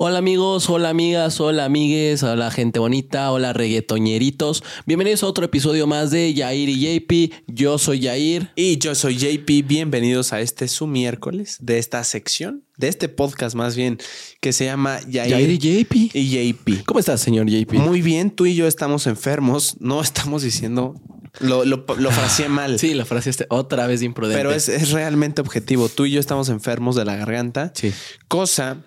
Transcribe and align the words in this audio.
Hola 0.00 0.18
amigos, 0.18 0.70
hola 0.70 0.90
amigas, 0.90 1.40
hola 1.40 1.64
amigues, 1.64 2.22
hola 2.22 2.52
gente 2.52 2.78
bonita, 2.78 3.32
hola 3.32 3.52
reggaetoñeritos. 3.52 4.62
Bienvenidos 4.86 5.24
a 5.24 5.26
otro 5.26 5.44
episodio 5.44 5.88
más 5.88 6.12
de 6.12 6.32
Yair 6.34 6.68
y 6.68 7.00
JP. 7.00 7.34
Yo 7.48 7.78
soy 7.78 7.98
Yair. 7.98 8.52
Y 8.54 8.78
yo 8.78 8.94
soy 8.94 9.16
JP. 9.16 9.66
Bienvenidos 9.66 10.32
a 10.32 10.40
este 10.40 10.68
su 10.68 10.86
miércoles 10.86 11.56
de 11.58 11.78
esta 11.78 12.04
sección, 12.04 12.62
de 12.76 12.86
este 12.86 13.08
podcast 13.08 13.56
más 13.56 13.74
bien, 13.74 13.98
que 14.40 14.52
se 14.52 14.66
llama 14.66 15.00
Yair, 15.08 15.30
Yair 15.30 15.50
y 15.50 15.58
JP. 15.58 15.94
y 16.14 16.52
JP. 16.52 16.84
¿Cómo 16.86 17.00
estás, 17.00 17.20
señor 17.20 17.48
JP? 17.50 17.72
Muy 17.72 18.00
bien, 18.00 18.30
tú 18.30 18.46
y 18.46 18.54
yo 18.54 18.68
estamos 18.68 19.08
enfermos. 19.08 19.78
No 19.80 20.00
estamos 20.00 20.42
diciendo. 20.42 20.94
Lo, 21.40 21.64
lo, 21.64 21.84
lo 21.98 22.10
fraseé 22.12 22.48
mal. 22.48 22.78
Sí, 22.78 22.94
la 22.94 23.04
frase 23.04 23.30
este 23.30 23.46
otra 23.50 23.88
vez 23.88 24.02
imprudente. 24.02 24.38
Pero 24.38 24.52
es, 24.52 24.68
es 24.68 24.92
realmente 24.92 25.40
objetivo. 25.40 25.88
Tú 25.88 26.06
y 26.06 26.12
yo 26.12 26.20
estamos 26.20 26.50
enfermos 26.50 26.94
de 26.94 27.04
la 27.04 27.16
garganta. 27.16 27.72
Sí. 27.74 27.92
Cosa 28.28 28.84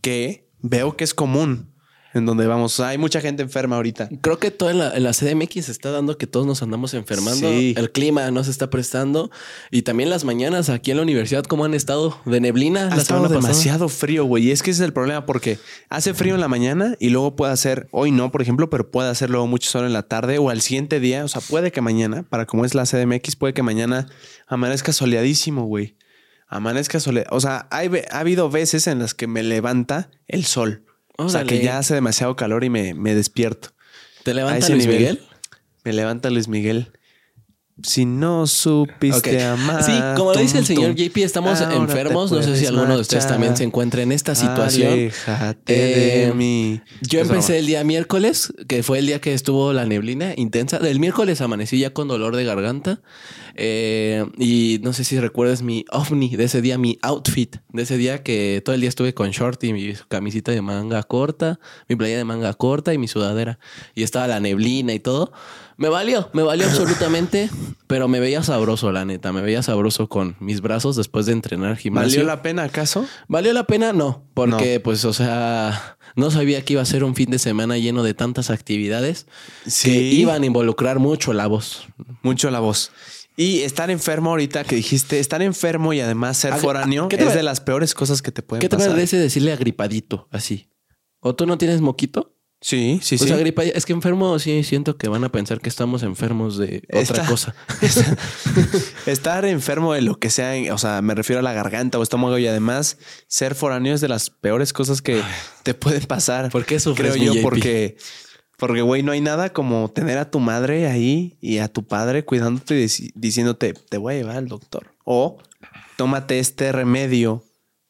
que 0.00 0.48
veo 0.60 0.96
que 0.96 1.04
es 1.04 1.14
común 1.14 1.70
en 2.12 2.26
donde 2.26 2.46
vamos. 2.46 2.80
Hay 2.80 2.98
mucha 2.98 3.20
gente 3.20 3.42
enferma 3.42 3.76
ahorita. 3.76 4.08
Creo 4.20 4.38
que 4.38 4.50
toda 4.50 4.72
la, 4.72 4.98
la 4.98 5.12
CDMX 5.12 5.68
está 5.68 5.90
dando 5.90 6.18
que 6.18 6.26
todos 6.26 6.46
nos 6.46 6.62
andamos 6.62 6.94
enfermando. 6.94 7.48
Sí. 7.48 7.74
El 7.76 7.92
clima 7.92 8.30
no 8.30 8.42
se 8.44 8.50
está 8.50 8.70
prestando. 8.70 9.30
Y 9.70 9.82
también 9.82 10.10
las 10.10 10.24
mañanas 10.24 10.68
aquí 10.68 10.90
en 10.90 10.96
la 10.96 11.02
universidad, 11.02 11.44
¿cómo 11.44 11.64
han 11.64 11.74
estado? 11.74 12.18
De 12.24 12.40
neblina. 12.40 12.88
Ha 12.88 12.96
la 12.96 13.02
estado 13.02 13.28
demasiado 13.28 13.88
frío, 13.88 14.24
güey. 14.24 14.48
Y 14.48 14.50
es 14.50 14.62
que 14.62 14.70
ese 14.70 14.82
es 14.82 14.86
el 14.86 14.92
problema 14.92 15.26
porque 15.26 15.58
hace 15.88 16.14
frío 16.14 16.34
en 16.34 16.40
la 16.40 16.48
mañana 16.48 16.96
y 16.98 17.10
luego 17.10 17.36
puede 17.36 17.52
hacer, 17.52 17.88
hoy 17.92 18.10
no, 18.10 18.32
por 18.32 18.42
ejemplo, 18.42 18.70
pero 18.70 18.90
puede 18.90 19.08
hacer 19.08 19.30
luego 19.30 19.46
mucho 19.46 19.70
sol 19.70 19.86
en 19.86 19.92
la 19.92 20.02
tarde 20.02 20.38
o 20.38 20.50
al 20.50 20.60
siguiente 20.60 21.00
día. 21.00 21.24
O 21.24 21.28
sea, 21.28 21.40
puede 21.40 21.70
que 21.70 21.80
mañana, 21.80 22.24
para 22.24 22.46
como 22.46 22.64
es 22.64 22.74
la 22.74 22.84
CDMX, 22.84 23.36
puede 23.36 23.54
que 23.54 23.62
mañana 23.62 24.08
amanezca 24.48 24.92
soleadísimo, 24.92 25.64
güey. 25.64 25.94
Amanezca 26.50 26.98
soleado. 26.98 27.28
O 27.30 27.40
sea, 27.40 27.68
hay 27.70 27.88
ha 28.10 28.18
habido 28.18 28.50
veces 28.50 28.88
en 28.88 28.98
las 28.98 29.14
que 29.14 29.28
me 29.28 29.42
levanta 29.44 30.10
el 30.26 30.44
sol. 30.44 30.84
O 31.16 31.28
sea, 31.28 31.44
que 31.44 31.62
ya 31.62 31.78
hace 31.78 31.94
demasiado 31.94 32.34
calor 32.34 32.64
y 32.64 32.70
me, 32.70 32.92
me 32.94 33.14
despierto. 33.14 33.70
¿Te 34.24 34.34
levanta 34.34 34.68
Luis 34.70 34.86
nivel. 34.86 34.98
Miguel? 34.98 35.22
Me 35.84 35.92
levanta 35.92 36.28
Luis 36.30 36.48
Miguel. 36.48 36.92
Si 37.82 38.04
no 38.04 38.46
supiste 38.46 39.42
amar. 39.42 39.82
Sí, 39.82 39.92
como 40.16 40.32
tum, 40.32 40.42
dice 40.42 40.58
el 40.58 40.66
señor 40.66 40.94
JP, 40.94 41.16
estamos 41.18 41.60
enfermos. 41.60 42.30
No 42.32 42.42
sé 42.42 42.56
si 42.56 42.66
alguno 42.66 42.94
de 42.94 43.00
ustedes 43.00 43.26
también 43.26 43.56
se 43.56 43.64
encuentra 43.64 44.02
en 44.02 44.12
esta 44.12 44.34
situación. 44.34 44.92
Aléjate 44.92 46.22
Eh, 46.22 46.26
de 46.26 46.34
mí. 46.34 46.80
Yo 47.02 47.20
empecé 47.20 47.58
el 47.58 47.66
día 47.66 47.82
miércoles, 47.84 48.52
que 48.68 48.82
fue 48.82 48.98
el 48.98 49.06
día 49.06 49.20
que 49.20 49.32
estuvo 49.34 49.72
la 49.72 49.86
neblina 49.86 50.32
intensa. 50.36 50.78
Del 50.78 51.00
miércoles 51.00 51.40
amanecí 51.40 51.78
ya 51.78 51.92
con 51.92 52.08
dolor 52.08 52.36
de 52.36 52.44
garganta. 52.44 53.00
Eh, 53.56 54.24
y 54.38 54.80
no 54.82 54.92
sé 54.92 55.04
si 55.04 55.18
recuerdas 55.18 55.62
mi 55.62 55.84
ovni 55.90 56.34
de 56.36 56.44
ese 56.44 56.62
día, 56.62 56.78
mi 56.78 56.98
outfit 57.02 57.56
de 57.72 57.82
ese 57.82 57.96
día 57.96 58.22
que 58.22 58.62
todo 58.64 58.74
el 58.74 58.80
día 58.80 58.88
estuve 58.88 59.12
con 59.12 59.30
short 59.30 59.62
y 59.64 59.72
mi 59.72 59.92
camisita 60.08 60.52
de 60.52 60.62
manga 60.62 61.02
corta, 61.02 61.58
mi 61.88 61.96
playa 61.96 62.16
de 62.16 62.24
manga 62.24 62.54
corta 62.54 62.94
y 62.94 62.98
mi 62.98 63.08
sudadera. 63.08 63.58
Y 63.94 64.02
estaba 64.02 64.26
la 64.28 64.40
neblina 64.40 64.94
y 64.94 65.00
todo. 65.00 65.32
Me 65.80 65.88
valió, 65.88 66.28
me 66.34 66.42
valió 66.42 66.66
absolutamente, 66.66 67.48
pero 67.86 68.06
me 68.06 68.20
veía 68.20 68.42
sabroso, 68.42 68.92
la 68.92 69.06
neta. 69.06 69.32
Me 69.32 69.40
veía 69.40 69.62
sabroso 69.62 70.10
con 70.10 70.36
mis 70.38 70.60
brazos 70.60 70.94
después 70.94 71.24
de 71.24 71.32
entrenar 71.32 71.78
gimnasio. 71.78 72.18
¿Valió 72.18 72.24
la 72.24 72.42
pena 72.42 72.64
acaso? 72.64 73.06
¿Valió 73.28 73.54
la 73.54 73.64
pena? 73.64 73.94
No, 73.94 74.22
porque 74.34 74.78
pues, 74.80 75.06
o 75.06 75.14
sea, 75.14 75.96
no 76.16 76.30
sabía 76.30 76.62
que 76.66 76.74
iba 76.74 76.82
a 76.82 76.84
ser 76.84 77.02
un 77.02 77.14
fin 77.14 77.30
de 77.30 77.38
semana 77.38 77.78
lleno 77.78 78.02
de 78.02 78.12
tantas 78.12 78.50
actividades 78.50 79.26
que 79.82 80.02
iban 80.02 80.42
a 80.42 80.46
involucrar 80.46 80.98
mucho 80.98 81.32
la 81.32 81.46
voz. 81.46 81.86
Mucho 82.22 82.50
la 82.50 82.60
voz. 82.60 82.92
Y 83.38 83.60
estar 83.60 83.90
enfermo 83.90 84.28
ahorita 84.30 84.64
que 84.64 84.76
dijiste, 84.76 85.18
estar 85.18 85.40
enfermo 85.40 85.94
y 85.94 86.00
además 86.00 86.36
ser 86.36 86.52
¿A- 86.52 86.56
foráneo 86.58 87.08
es 87.10 87.32
de 87.34 87.42
las 87.42 87.60
peores 87.62 87.94
cosas 87.94 88.20
que 88.20 88.30
te 88.32 88.42
pueden 88.42 88.60
¿Qué 88.60 88.68
te 88.68 88.76
pasar. 88.76 88.90
parece 88.92 89.16
decirle 89.16 89.50
agripadito 89.54 90.28
así? 90.30 90.68
¿O 91.20 91.34
tú 91.34 91.46
no 91.46 91.56
tienes 91.56 91.80
moquito? 91.80 92.36
Sí, 92.62 93.00
sí, 93.02 93.14
O 93.14 93.18
sí. 93.18 93.26
sea, 93.28 93.38
gripadito. 93.38 93.76
Es 93.78 93.86
que 93.86 93.94
enfermo 93.94 94.38
sí 94.38 94.62
siento 94.64 94.98
que 94.98 95.08
van 95.08 95.24
a 95.24 95.32
pensar 95.32 95.60
que 95.62 95.70
estamos 95.70 96.02
enfermos 96.02 96.58
de 96.58 96.82
otra 96.88 97.00
Está- 97.00 97.26
cosa. 97.26 97.54
Estar 99.06 99.44
enfermo 99.44 99.94
de 99.94 100.02
lo 100.02 100.18
que 100.18 100.30
sea, 100.30 100.52
o 100.74 100.78
sea, 100.78 101.00
me 101.02 101.14
refiero 101.14 101.40
a 101.40 101.42
la 101.42 101.52
garganta 101.52 101.98
o 101.98 102.02
estómago 102.02 102.38
y 102.38 102.46
además 102.46 102.98
ser 103.28 103.54
foráneo 103.54 103.94
es 103.94 104.00
de 104.00 104.08
las 104.08 104.30
peores 104.30 104.72
cosas 104.72 105.02
que 105.02 105.22
te 105.62 105.74
pueden 105.74 106.02
pasar. 106.06 106.50
¿Por 106.50 106.64
qué 106.64 106.78
sufres, 106.80 107.12
Creo 107.12 107.24
yo, 107.24 107.32
JP? 107.34 107.42
porque, 107.42 107.96
porque, 108.58 108.82
güey, 108.82 109.02
no 109.02 109.12
hay 109.12 109.20
nada 109.20 109.52
como 109.52 109.90
tener 109.90 110.18
a 110.18 110.30
tu 110.30 110.38
madre 110.40 110.86
ahí 110.86 111.38
y 111.40 111.58
a 111.58 111.68
tu 111.68 111.84
padre 111.86 112.24
cuidándote 112.24 112.78
y 112.78 112.84
dici- 112.84 113.12
diciéndote, 113.14 113.72
te 113.74 113.96
voy 113.98 114.14
a 114.14 114.16
llevar 114.18 114.36
al 114.36 114.48
doctor. 114.48 114.94
O 115.04 115.38
tómate 115.96 116.38
este 116.38 116.72
remedio 116.72 117.44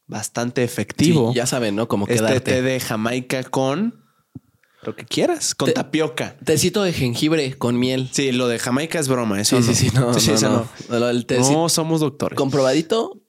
bastante 0.07 0.63
efectivo. 0.65 1.31
Sí, 1.33 1.37
ya 1.37 1.47
saben, 1.47 1.77
¿no? 1.77 1.89
Como 1.89 2.07
este 2.07 2.17
quedarte. 2.19 2.41
té 2.41 2.63
de 2.63 2.81
Jamaica 2.81 3.43
con 3.45 4.00
lo 4.83 4.97
que 4.97 5.05
quieras, 5.05 5.55
con 5.55 5.67
Te- 5.67 5.73
tapioca. 5.75 6.37
Tecito 6.45 6.83
de 6.83 6.93
jengibre 6.93 7.57
con 7.59 7.79
miel. 7.79 8.09
Sí, 8.13 8.33
lo 8.33 8.49
de 8.49 8.59
Jamaica 8.59 8.99
es 8.99 9.09
broma, 9.09 9.41
eso 9.41 9.61
Sí, 9.61 9.69
no. 9.69 9.75
sí, 9.75 9.75
sí, 9.75 9.91
no, 9.95 10.15
Sí, 10.19 10.29
no, 10.31 10.35
eso 10.37 10.69
no. 10.89 10.99
Lo 10.99 11.07
del 11.09 11.27
tecito- 11.27 11.53
No 11.53 11.69
somos 11.69 12.01
doctores. 12.01 12.37
comprobadito. 12.37 13.21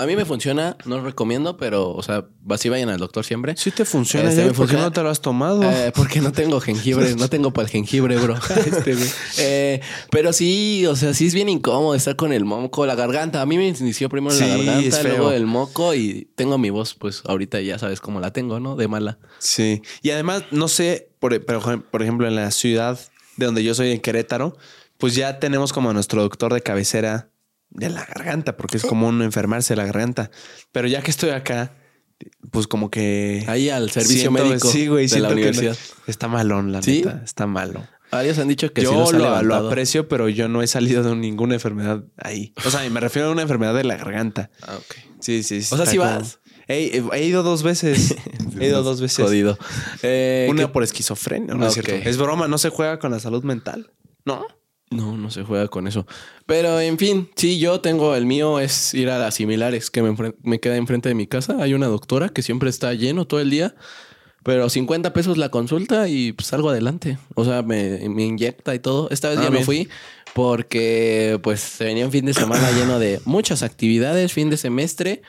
A 0.00 0.06
mí 0.06 0.16
me 0.16 0.24
funciona, 0.24 0.78
no 0.86 0.96
lo 0.96 1.04
recomiendo, 1.04 1.58
pero, 1.58 1.90
o 1.90 2.02
sea, 2.02 2.24
así 2.48 2.70
vayan 2.70 2.88
al 2.88 2.96
doctor 2.96 3.22
siempre. 3.22 3.54
Sí 3.58 3.70
te 3.70 3.84
funciona, 3.84 4.30
Este, 4.30 4.40
¿por 4.44 4.50
qué 4.50 4.56
funciona. 4.56 4.84
no 4.84 4.92
te 4.92 5.02
lo 5.02 5.10
has 5.10 5.20
tomado? 5.20 5.62
Eh, 5.62 5.92
porque 5.94 6.22
no 6.22 6.32
tengo 6.32 6.58
jengibre, 6.58 7.14
no 7.16 7.28
tengo 7.28 7.52
para 7.52 7.66
el 7.66 7.70
jengibre, 7.70 8.16
bro. 8.16 8.34
Este. 8.66 8.96
Eh, 9.38 9.82
pero 10.10 10.32
sí, 10.32 10.86
o 10.86 10.96
sea, 10.96 11.12
sí 11.12 11.26
es 11.26 11.34
bien 11.34 11.50
incómodo 11.50 11.94
estar 11.94 12.16
con 12.16 12.32
el 12.32 12.46
moco, 12.46 12.86
la 12.86 12.94
garganta. 12.94 13.42
A 13.42 13.46
mí 13.46 13.58
me 13.58 13.68
inició 13.68 14.08
primero 14.08 14.34
la 14.34 14.46
garganta, 14.46 15.02
luego 15.02 15.32
el 15.32 15.44
moco 15.44 15.94
y 15.94 16.30
tengo 16.34 16.56
mi 16.56 16.70
voz, 16.70 16.94
pues 16.94 17.22
ahorita 17.26 17.60
ya 17.60 17.78
sabes 17.78 18.00
cómo 18.00 18.20
la 18.20 18.32
tengo, 18.32 18.58
¿no? 18.58 18.76
De 18.76 18.88
mala. 18.88 19.18
Sí. 19.38 19.82
Y 20.00 20.12
además, 20.12 20.44
no 20.50 20.68
sé, 20.68 21.10
por, 21.18 21.44
pero, 21.44 21.60
por 21.90 22.02
ejemplo, 22.02 22.26
en 22.26 22.36
la 22.36 22.50
ciudad 22.52 22.98
de 23.36 23.44
donde 23.46 23.62
yo 23.62 23.74
soy, 23.74 23.92
en 23.92 24.00
Querétaro, 24.00 24.56
pues 24.96 25.14
ya 25.14 25.38
tenemos 25.40 25.74
como 25.74 25.90
a 25.90 25.92
nuestro 25.92 26.22
doctor 26.22 26.54
de 26.54 26.62
cabecera 26.62 27.30
de 27.70 27.88
la 27.90 28.04
garganta, 28.04 28.56
porque 28.56 28.76
es 28.76 28.84
común 28.84 29.22
enfermarse 29.22 29.74
de 29.74 29.78
la 29.78 29.84
garganta. 29.86 30.30
Pero 30.72 30.88
ya 30.88 31.02
que 31.02 31.10
estoy 31.10 31.30
acá, 31.30 31.74
pues 32.50 32.66
como 32.66 32.90
que... 32.90 33.44
Ahí 33.46 33.70
al 33.70 33.90
servicio 33.90 34.30
siento- 34.30 34.44
médico 34.44 34.68
sí, 34.68 34.86
güey, 34.88 35.04
de 35.04 35.08
siento 35.08 35.28
la 35.28 35.34
que 35.34 35.40
universidad. 35.42 35.72
no- 35.98 36.04
está 36.06 36.28
malón, 36.28 36.72
la 36.72 36.82
¿Sí? 36.82 37.02
neta. 37.04 37.22
Está 37.24 37.46
malo. 37.46 37.86
Varios 38.10 38.38
han 38.40 38.48
dicho 38.48 38.72
que 38.72 38.80
sí 38.80 38.86
yo 38.86 38.92
los 38.98 39.14
ha 39.14 39.18
lo, 39.18 39.42
lo 39.42 39.54
aprecio, 39.54 40.08
pero 40.08 40.28
yo 40.28 40.48
no 40.48 40.62
he 40.62 40.66
salido 40.66 41.04
de 41.04 41.14
ninguna 41.14 41.54
enfermedad 41.54 42.02
ahí. 42.16 42.52
O 42.66 42.70
sea, 42.70 42.88
me 42.90 42.98
refiero 42.98 43.28
a 43.28 43.30
una 43.32 43.42
enfermedad 43.42 43.72
de 43.74 43.84
la 43.84 43.96
garganta. 43.96 44.50
Ah, 44.62 44.74
ok. 44.76 44.94
Sí, 45.20 45.44
sí. 45.44 45.58
O 45.70 45.76
sea, 45.76 45.86
sí 45.86 45.96
como- 45.96 46.10
vas. 46.10 46.40
He, 46.66 47.02
he 47.12 47.24
ido 47.24 47.42
dos 47.44 47.62
veces. 47.62 48.16
he 48.60 48.66
ido 48.66 48.82
dos 48.82 49.00
veces. 49.00 49.24
Jodido. 49.24 49.56
Eh, 50.02 50.46
Una 50.50 50.62
¿qué- 50.62 50.68
por 50.68 50.82
esquizofrenia, 50.82 51.54
¿no 51.54 51.64
Ah, 51.64 51.68
es 51.68 51.74
cierto? 51.74 51.92
ok. 51.94 52.00
Es 52.04 52.16
broma, 52.16 52.48
no 52.48 52.58
se 52.58 52.68
juega 52.70 52.98
con 52.98 53.12
la 53.12 53.20
salud 53.20 53.44
mental. 53.44 53.92
¿No? 54.24 54.44
No, 54.90 55.16
no 55.16 55.30
se 55.30 55.44
juega 55.44 55.68
con 55.68 55.86
eso. 55.86 56.04
Pero 56.46 56.80
en 56.80 56.98
fin, 56.98 57.30
sí, 57.36 57.60
yo 57.60 57.80
tengo 57.80 58.16
el 58.16 58.26
mío 58.26 58.58
es 58.58 58.92
ir 58.92 59.08
a 59.08 59.18
las 59.20 59.36
similares 59.36 59.88
que 59.88 60.02
me, 60.02 60.16
me 60.42 60.58
queda 60.58 60.76
enfrente 60.76 61.08
de 61.08 61.14
mi 61.14 61.28
casa. 61.28 61.56
Hay 61.60 61.74
una 61.74 61.86
doctora 61.86 62.28
que 62.28 62.42
siempre 62.42 62.70
está 62.70 62.92
lleno 62.94 63.24
todo 63.24 63.38
el 63.38 63.50
día, 63.50 63.76
pero 64.42 64.68
50 64.68 65.12
pesos 65.12 65.38
la 65.38 65.48
consulta 65.50 66.08
y 66.08 66.32
pues 66.32 66.48
salgo 66.48 66.70
adelante. 66.70 67.18
O 67.36 67.44
sea, 67.44 67.62
me, 67.62 68.08
me 68.08 68.24
inyecta 68.24 68.74
y 68.74 68.80
todo. 68.80 69.08
Esta 69.10 69.28
vez 69.28 69.38
Ah, 69.38 69.42
ya 69.44 69.48
no 69.50 69.52
bien. 69.54 69.64
fui 69.64 69.88
porque 70.34 71.38
pues 71.42 71.60
se 71.60 71.84
venía 71.84 72.04
un 72.04 72.10
fin 72.12 72.24
de 72.24 72.34
semana 72.34 72.70
lleno 72.72 72.98
de 72.98 73.20
muchas 73.24 73.62
actividades, 73.62 74.32
fin 74.32 74.50
de 74.50 74.56
semestre. 74.56 75.22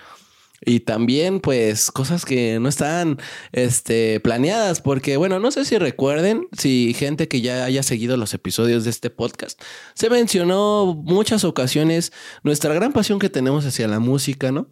Y 0.63 0.81
también, 0.81 1.39
pues, 1.39 1.89
cosas 1.91 2.23
que 2.23 2.59
no 2.59 2.69
están 2.69 3.17
este, 3.51 4.19
planeadas, 4.19 4.81
porque, 4.81 5.17
bueno, 5.17 5.39
no 5.39 5.51
sé 5.51 5.65
si 5.65 5.77
recuerden, 5.77 6.47
si 6.57 6.93
gente 6.93 7.27
que 7.27 7.41
ya 7.41 7.65
haya 7.65 7.81
seguido 7.81 8.15
los 8.15 8.33
episodios 8.33 8.83
de 8.83 8.91
este 8.91 9.09
podcast, 9.09 9.59
se 9.95 10.09
mencionó 10.09 11.01
muchas 11.03 11.43
ocasiones 11.43 12.13
nuestra 12.43 12.73
gran 12.73 12.93
pasión 12.93 13.17
que 13.17 13.29
tenemos 13.29 13.65
hacia 13.65 13.87
la 13.87 13.99
música, 13.99 14.51
¿no? 14.51 14.67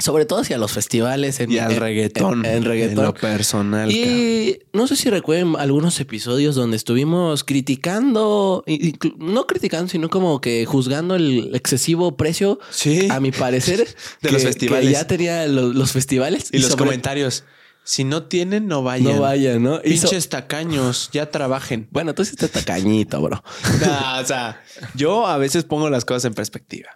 Sobre 0.00 0.24
todo 0.26 0.40
hacia 0.40 0.58
los 0.58 0.72
festivales. 0.72 1.38
En, 1.38 1.52
Y 1.52 1.58
al 1.58 1.70
en- 1.72 1.78
reggaetón. 1.80 2.44
En, 2.44 2.52
en 2.56 2.64
reggaetón. 2.64 3.04
lo 3.04 3.14
personal. 3.14 3.88
cabrón. 3.88 4.04
Y 4.10 4.58
no 4.72 4.88
sé 4.88 4.96
si 4.96 5.08
recuerden 5.08 5.54
algunos 5.56 6.00
episodios 6.00 6.56
donde 6.56 6.76
estuvimos 6.76 7.44
criticando, 7.44 8.64
y- 8.66 8.88
y- 8.88 8.94
no 9.18 9.46
criticando, 9.46 9.88
sino 9.88 10.10
como 10.10 10.40
que 10.40 10.66
juzgando 10.66 11.14
el 11.14 11.54
excesivo 11.54 12.16
precio, 12.16 12.58
Sí. 12.70 13.08
a 13.10 13.20
mi 13.20 13.30
parecer, 13.30 13.86
De 14.22 14.32
los 14.32 14.42
festivales. 14.42 14.86
que 14.86 14.92
ya 14.92 15.06
tenía 15.06 15.46
lo- 15.46 15.72
los, 15.72 15.92
festivales. 15.92 16.48
Y 16.52 16.58
los 16.58 16.70
sobre- 16.70 16.84
comentarios. 16.86 17.44
Si 17.86 18.02
no 18.02 18.22
tienen, 18.24 18.66
no 18.66 18.82
vayan. 18.82 19.14
No 19.16 19.20
vayan, 19.20 19.62
¿no? 19.62 19.76
So- 19.76 19.82
Pinches 19.82 20.28
tacaños, 20.30 21.10
ya 21.12 21.30
trabajen. 21.30 21.86
bueno, 21.90 22.14
tú 22.14 22.24
sí 22.24 22.30
estás 22.32 22.50
tacañito, 22.50 23.20
bro. 23.20 23.42
O 24.22 24.24
sea, 24.24 24.60
yo 24.94 25.26
a 25.26 25.36
veces 25.36 25.64
pongo 25.64 25.90
las 25.90 26.04
cosas 26.06 26.24
en 26.24 26.34
perspectiva. 26.34 26.88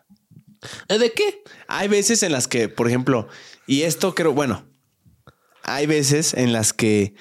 ¿Eh, 0.89 0.99
¿De 0.99 1.13
qué? 1.13 1.43
Hay 1.69 1.89
veces 1.89 2.23
en 2.23 2.33
las 2.33 2.49
que, 2.49 2.69
por 2.69 2.89
ejemplo, 2.89 3.29
y 3.67 3.83
esto 3.83 4.15
creo, 4.15 4.33
bueno, 4.33 4.65
hay 5.63 5.87
veces 5.87 6.35
en 6.35 6.53
las 6.53 6.73
que 6.73 7.15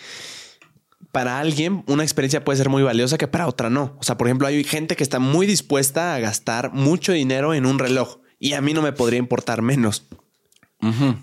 para 1.12 1.40
alguien 1.40 1.84
una 1.88 2.04
experiencia 2.04 2.44
puede 2.44 2.58
ser 2.58 2.70
muy 2.70 2.84
valiosa 2.84 3.18
que 3.18 3.28
para 3.28 3.48
otra 3.48 3.70
no. 3.70 3.98
O 4.00 4.04
sea, 4.04 4.18
por 4.18 4.28
ejemplo, 4.28 4.48
hay 4.48 4.64
gente 4.64 4.96
que 4.96 5.04
está 5.04 5.20
muy 5.20 5.48
dispuesta 5.48 6.16
a 6.16 6.20
gastar 6.20 6.74
mucho 6.74 7.12
dinero 7.12 7.54
en 7.54 7.66
un 7.66 7.80
reloj 7.80 8.20
y 8.40 8.54
a 8.54 8.62
mí 8.62 8.74
no 8.74 8.82
me 8.82 8.94
podría 8.94 9.20
importar 9.20 9.62
menos. 9.62 10.04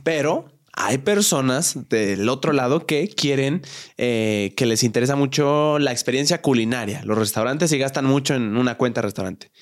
Pero 0.03 0.53
hay 0.73 0.99
personas 0.99 1.89
del 1.89 2.29
otro 2.29 2.53
lado 2.53 2.87
que 2.87 3.09
quieren, 3.09 3.63
eh, 3.97 4.53
que 4.57 4.67
les 4.67 4.83
interesa 4.83 5.15
mucho 5.15 5.79
la 5.79 5.93
experiencia 5.93 6.43
culinaria. 6.43 7.03
Los 7.05 7.17
restaurantes 7.17 7.71
y 7.73 7.79
gastan 7.79 8.05
mucho 8.05 8.35
en 8.35 8.57
una 8.57 8.77
cuenta 8.77 9.01
de 9.01 9.07
restaurante. 9.07 9.53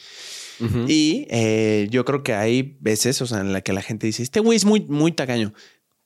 Y 0.88 1.26
eh, 1.31 1.88
yo 1.90 2.04
creo 2.04 2.22
que 2.22 2.34
hay 2.34 2.76
veces, 2.81 3.20
o 3.22 3.26
sea, 3.26 3.40
en 3.40 3.52
la 3.52 3.60
que 3.62 3.72
la 3.72 3.82
gente 3.82 4.06
dice, 4.06 4.22
este 4.22 4.40
güey 4.40 4.56
es 4.56 4.64
muy, 4.64 4.81
muy 4.81 5.12
tacaño. 5.12 5.52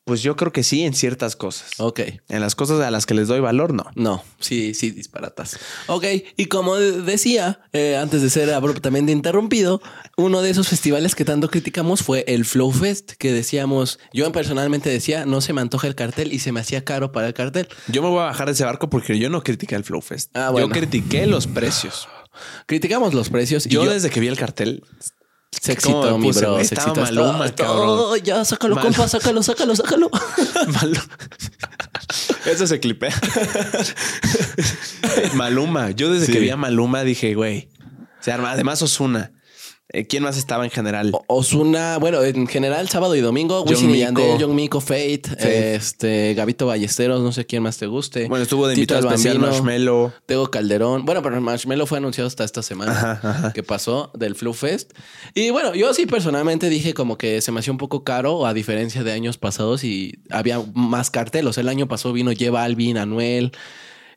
Pues 0.06 0.22
yo 0.22 0.36
creo 0.36 0.52
que 0.52 0.62
sí 0.62 0.84
en 0.84 0.94
ciertas 0.94 1.34
cosas. 1.34 1.70
Ok. 1.78 1.98
En 2.28 2.40
las 2.40 2.54
cosas 2.54 2.80
a 2.80 2.92
las 2.92 3.06
que 3.06 3.14
les 3.14 3.26
doy 3.26 3.40
valor, 3.40 3.74
no. 3.74 3.86
No, 3.96 4.22
sí, 4.38 4.72
sí, 4.72 4.92
disparatas. 4.92 5.58
Ok, 5.88 6.04
y 6.36 6.46
como 6.46 6.76
decía, 6.76 7.58
eh, 7.72 7.96
antes 7.96 8.22
de 8.22 8.30
ser 8.30 8.52
abruptamente 8.52 9.10
interrumpido, 9.10 9.82
uno 10.16 10.42
de 10.42 10.50
esos 10.50 10.68
festivales 10.68 11.16
que 11.16 11.24
tanto 11.24 11.50
criticamos 11.50 12.04
fue 12.04 12.24
el 12.28 12.44
Flow 12.44 12.70
Fest, 12.70 13.14
que 13.14 13.32
decíamos, 13.32 13.98
yo 14.12 14.30
personalmente 14.30 14.90
decía, 14.90 15.26
no 15.26 15.40
se 15.40 15.52
me 15.52 15.60
antoja 15.60 15.88
el 15.88 15.96
cartel 15.96 16.32
y 16.32 16.38
se 16.38 16.52
me 16.52 16.60
hacía 16.60 16.84
caro 16.84 17.10
para 17.10 17.26
el 17.26 17.34
cartel. 17.34 17.66
Yo 17.88 18.00
me 18.00 18.08
voy 18.08 18.20
a 18.20 18.26
bajar 18.26 18.46
de 18.46 18.52
ese 18.52 18.64
barco 18.64 18.88
porque 18.88 19.18
yo 19.18 19.28
no 19.28 19.42
critiqué 19.42 19.74
el 19.74 19.82
Flow 19.82 20.02
Fest. 20.02 20.30
Ah, 20.36 20.50
bueno. 20.50 20.68
Yo 20.68 20.72
critiqué 20.72 21.26
los 21.26 21.48
precios. 21.48 22.06
Criticamos 22.66 23.14
los 23.14 23.30
precios. 23.30 23.66
y 23.66 23.70
Yo, 23.70 23.84
desde 23.88 24.10
que 24.10 24.20
vi 24.20 24.28
el 24.28 24.36
cartel, 24.36 24.82
Se 25.50 25.76
¿Cómo 25.76 26.02
excitó, 26.04 26.18
mi 26.18 26.32
bro. 26.32 26.64
se 26.64 26.74
excitó. 26.74 26.94
Maluma. 27.00 27.46
Oh, 27.66 28.16
ya, 28.16 28.44
sácalo, 28.44 28.74
Mal- 28.74 28.84
compa, 28.84 29.08
sácalo, 29.08 29.42
sácalo, 29.42 29.74
sácalo. 29.76 30.10
Maluma. 30.72 31.06
Eso 32.44 32.66
se 32.66 32.78
clipea. 32.80 33.14
Maluma. 35.34 35.90
Yo 35.90 36.10
desde 36.12 36.26
Sí. 36.26 36.32
que 36.32 36.40
vi 36.40 36.50
a 36.50 36.56
Maluma 36.56 37.02
dije, 37.04 37.34
güey. 37.34 37.68
Se 38.20 38.32
arma. 38.32 38.50
Además, 38.52 38.82
Osuna. 38.82 39.32
Eh, 39.92 40.04
¿Quién 40.06 40.24
más 40.24 40.36
estaba 40.36 40.64
en 40.64 40.70
general? 40.70 41.12
Osuna, 41.28 41.98
bueno, 41.98 42.20
en 42.22 42.48
general, 42.48 42.88
sábado 42.88 43.14
y 43.14 43.20
domingo, 43.20 43.62
Wisin 43.62 43.90
y. 43.94 43.98
Yandel, 44.00 44.36
John 44.40 44.54
Mico, 44.54 44.80
Fate, 44.80 45.22
Fate. 45.28 45.74
este, 45.76 46.34
Gabito 46.34 46.66
Ballesteros, 46.66 47.22
no 47.22 47.30
sé 47.30 47.46
quién 47.46 47.62
más 47.62 47.78
te 47.78 47.86
guste. 47.86 48.26
bueno, 48.28 48.42
estuvo 48.42 48.66
de 48.66 48.74
invitado 48.74 49.00
el 49.00 49.06
especial 49.14 49.38
Marshmello. 49.38 50.12
Tego 50.26 50.50
Calderón. 50.50 51.04
Bueno, 51.04 51.22
pero 51.22 51.36
el 51.36 51.40
Marshmello 51.40 51.86
fue 51.86 51.98
anunciado 51.98 52.26
hasta 52.26 52.42
esta 52.42 52.62
semana 52.62 52.90
Ajá, 52.92 53.20
ajá. 53.22 53.52
que 53.52 53.62
pasó 53.62 54.10
del 54.14 54.34
Flu 54.34 54.54
Fest. 54.54 54.92
Y 55.34 55.50
bueno, 55.50 55.72
yo 55.74 55.94
sí 55.94 56.06
personalmente 56.06 56.68
dije 56.68 56.92
como 56.92 57.16
que 57.16 57.40
se 57.40 57.52
me 57.52 57.60
hacía 57.60 57.72
un 57.72 57.78
poco 57.78 58.02
caro 58.02 58.44
a 58.44 58.54
diferencia 58.54 59.04
de 59.04 59.12
años 59.12 59.38
pasados 59.38 59.84
y 59.84 60.18
había 60.30 60.60
más 60.74 61.10
cartelos. 61.10 61.58
El 61.58 61.68
año 61.68 61.86
pasado 61.86 62.12
vino 62.12 62.32
J 62.32 62.50
Balvin, 62.50 62.98
Anuel 62.98 63.52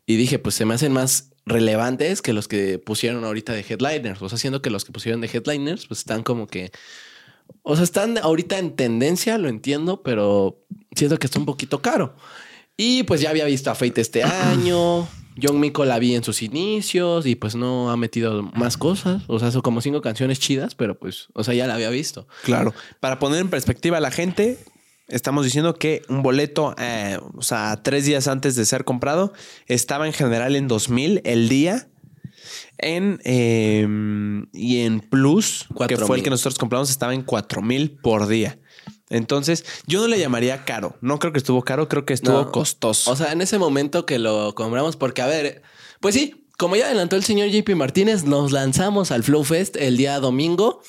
y 0.10 0.16
dije 0.16 0.40
pues 0.40 0.56
se 0.56 0.66
me 0.66 0.74
hacen 0.74 0.92
más 0.92 1.30
relevantes 1.46 2.24
que 2.24 2.34
los 2.34 2.48
que 2.48 2.80
pusieron 2.80 3.24
ahorita 3.26 3.54
de 3.54 3.64
headliners. 3.68 4.20
O 4.24 4.28
sea, 4.28 4.40
siendo 4.40 4.60
que 4.60 4.72
los 4.72 4.84
que 4.84 4.92
pusieron 4.92 5.22
de 5.22 5.30
headliners 5.32 5.86
pues 5.86 6.00
están 6.00 6.24
como 6.24 6.48
que... 6.48 6.72
O 7.62 7.76
sea, 7.76 7.84
están 7.84 8.18
ahorita 8.18 8.58
en 8.58 8.76
tendencia, 8.76 9.38
lo 9.38 9.50
entiendo, 9.50 10.02
pero 10.02 10.66
siento 10.96 11.20
que 11.20 11.28
está 11.28 11.38
un 11.38 11.46
poquito 11.46 11.84
caro. 11.84 12.16
Y 12.76 13.04
pues 13.04 13.22
ya 13.22 13.30
había 13.30 13.46
visto 13.46 13.70
a 13.70 13.76
Fate 13.76 14.02
este 14.02 14.24
año. 14.24 15.08
John 15.40 15.60
Miko 15.60 15.86
la 15.86 16.00
vi 16.00 16.16
en 16.16 16.24
sus 16.24 16.42
inicios 16.42 17.28
y 17.28 17.36
pues 17.36 17.54
no 17.56 17.92
ha 17.92 17.98
metido 17.98 18.42
más 18.42 18.78
cosas. 18.78 19.22
O 19.28 19.38
sea, 19.38 19.52
son 19.52 19.62
como 19.62 19.80
cinco 19.80 20.02
canciones 20.02 20.40
chidas, 20.40 20.74
pero 20.74 20.98
pues, 20.98 21.28
o 21.34 21.44
sea, 21.44 21.54
ya 21.54 21.68
la 21.68 21.76
había 21.76 21.92
visto. 21.92 22.28
Claro. 22.44 22.74
Para 23.00 23.20
poner 23.20 23.42
en 23.42 23.50
perspectiva 23.52 23.98
a 23.98 24.02
la 24.02 24.10
gente, 24.10 24.58
estamos 25.10 25.46
diciendo 25.46 25.76
que 25.76 26.02
un 26.10 26.22
boleto, 26.24 26.76
eh, 26.78 27.20
o 27.36 27.42
sea, 27.42 27.82
tres 27.84 28.06
días 28.06 28.28
antes 28.28 28.56
de 28.56 28.66
ser 28.66 28.84
comprado, 28.86 29.34
estaba 29.68 30.08
en 30.08 30.14
general 30.14 30.56
en 30.56 30.68
2000 30.68 31.22
el 31.26 31.50
día. 31.50 31.88
En 32.78 33.20
eh, 33.26 33.86
y 34.54 34.80
en 34.82 35.02
Plus, 35.02 35.68
que 35.88 35.98
fue 35.98 36.18
el 36.18 36.24
que 36.24 36.30
nosotros 36.30 36.58
compramos, 36.58 36.90
estaba 36.90 37.14
en 37.14 37.24
4000 37.24 38.00
por 38.02 38.28
día. 38.28 38.58
Entonces, 39.10 39.66
yo 39.88 40.00
no 40.02 40.08
le 40.08 40.20
llamaría 40.20 40.64
caro. 40.66 40.96
No 41.02 41.20
creo 41.20 41.34
que 41.34 41.40
estuvo 41.40 41.64
caro, 41.64 41.90
creo 41.90 42.06
que 42.06 42.14
estuvo 42.14 42.42
No. 42.44 42.52
costoso. 42.52 43.12
O 43.12 43.16
sea, 43.16 43.32
en 43.32 43.42
ese 43.42 43.58
momento 43.58 44.06
que 44.06 44.20
lo 44.20 44.54
compramos, 44.56 44.96
porque 44.96 45.22
a 45.22 45.28
ver, 45.28 45.64
pues 46.00 46.16
sí, 46.16 46.46
como 46.58 46.76
ya 46.76 46.86
adelantó 46.86 47.16
el 47.16 47.24
señor 47.24 47.50
JP 47.50 47.76
Martínez, 47.76 48.24
nos 48.24 48.52
lanzamos 48.52 49.12
al 49.12 49.24
Flow 49.24 49.44
Fest 49.44 49.76
el 49.78 49.98
día 49.98 50.20
domingo. 50.20 50.82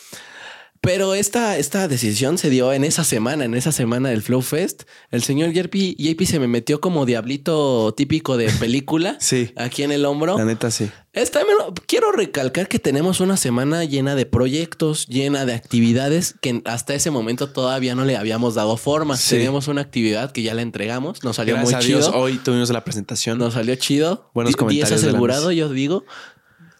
Pero 0.82 1.14
esta, 1.14 1.58
esta 1.58 1.88
decisión 1.88 2.38
se 2.38 2.48
dio 2.48 2.72
en 2.72 2.84
esa 2.84 3.04
semana, 3.04 3.44
en 3.44 3.54
esa 3.54 3.70
semana 3.70 4.08
del 4.08 4.22
Flow 4.22 4.40
Fest. 4.40 4.84
El 5.10 5.22
señor 5.22 5.52
JP, 5.52 5.74
JP 5.98 6.22
se 6.24 6.38
me 6.40 6.48
metió 6.48 6.80
como 6.80 7.04
diablito 7.04 7.92
típico 7.94 8.36
de 8.38 8.48
película. 8.50 9.16
Sí. 9.20 9.52
Aquí 9.56 9.82
en 9.82 9.92
el 9.92 10.06
hombro. 10.06 10.38
la 10.38 10.44
neta, 10.46 10.70
sí. 10.70 10.90
Esta, 11.12 11.42
quiero 11.86 12.12
recalcar 12.12 12.66
que 12.68 12.78
tenemos 12.78 13.20
una 13.20 13.36
semana 13.36 13.84
llena 13.84 14.14
de 14.14 14.24
proyectos, 14.26 15.06
llena 15.06 15.44
de 15.44 15.52
actividades 15.52 16.34
que 16.40 16.62
hasta 16.64 16.94
ese 16.94 17.10
momento 17.10 17.50
todavía 17.50 17.94
no 17.94 18.04
le 18.06 18.16
habíamos 18.16 18.54
dado 18.54 18.76
forma. 18.78 19.16
Sí. 19.18 19.36
Teníamos 19.36 19.68
una 19.68 19.82
actividad 19.82 20.32
que 20.32 20.42
ya 20.42 20.54
la 20.54 20.62
entregamos, 20.62 21.22
nos 21.24 21.36
salió 21.36 21.54
Gracias 21.56 21.74
muy 21.74 21.84
a 21.84 21.86
Dios, 21.86 22.06
chido. 22.06 22.18
hoy 22.18 22.38
tuvimos 22.38 22.70
la 22.70 22.84
presentación. 22.84 23.38
Nos 23.38 23.54
salió 23.54 23.74
chido. 23.76 24.30
Buenos 24.34 24.52
Di- 24.52 24.56
comentarios 24.56 24.88
10 24.88 25.00
de 25.02 25.06
la 25.08 25.12
asegurado, 25.12 25.52
yo 25.52 25.68
digo. 25.68 26.04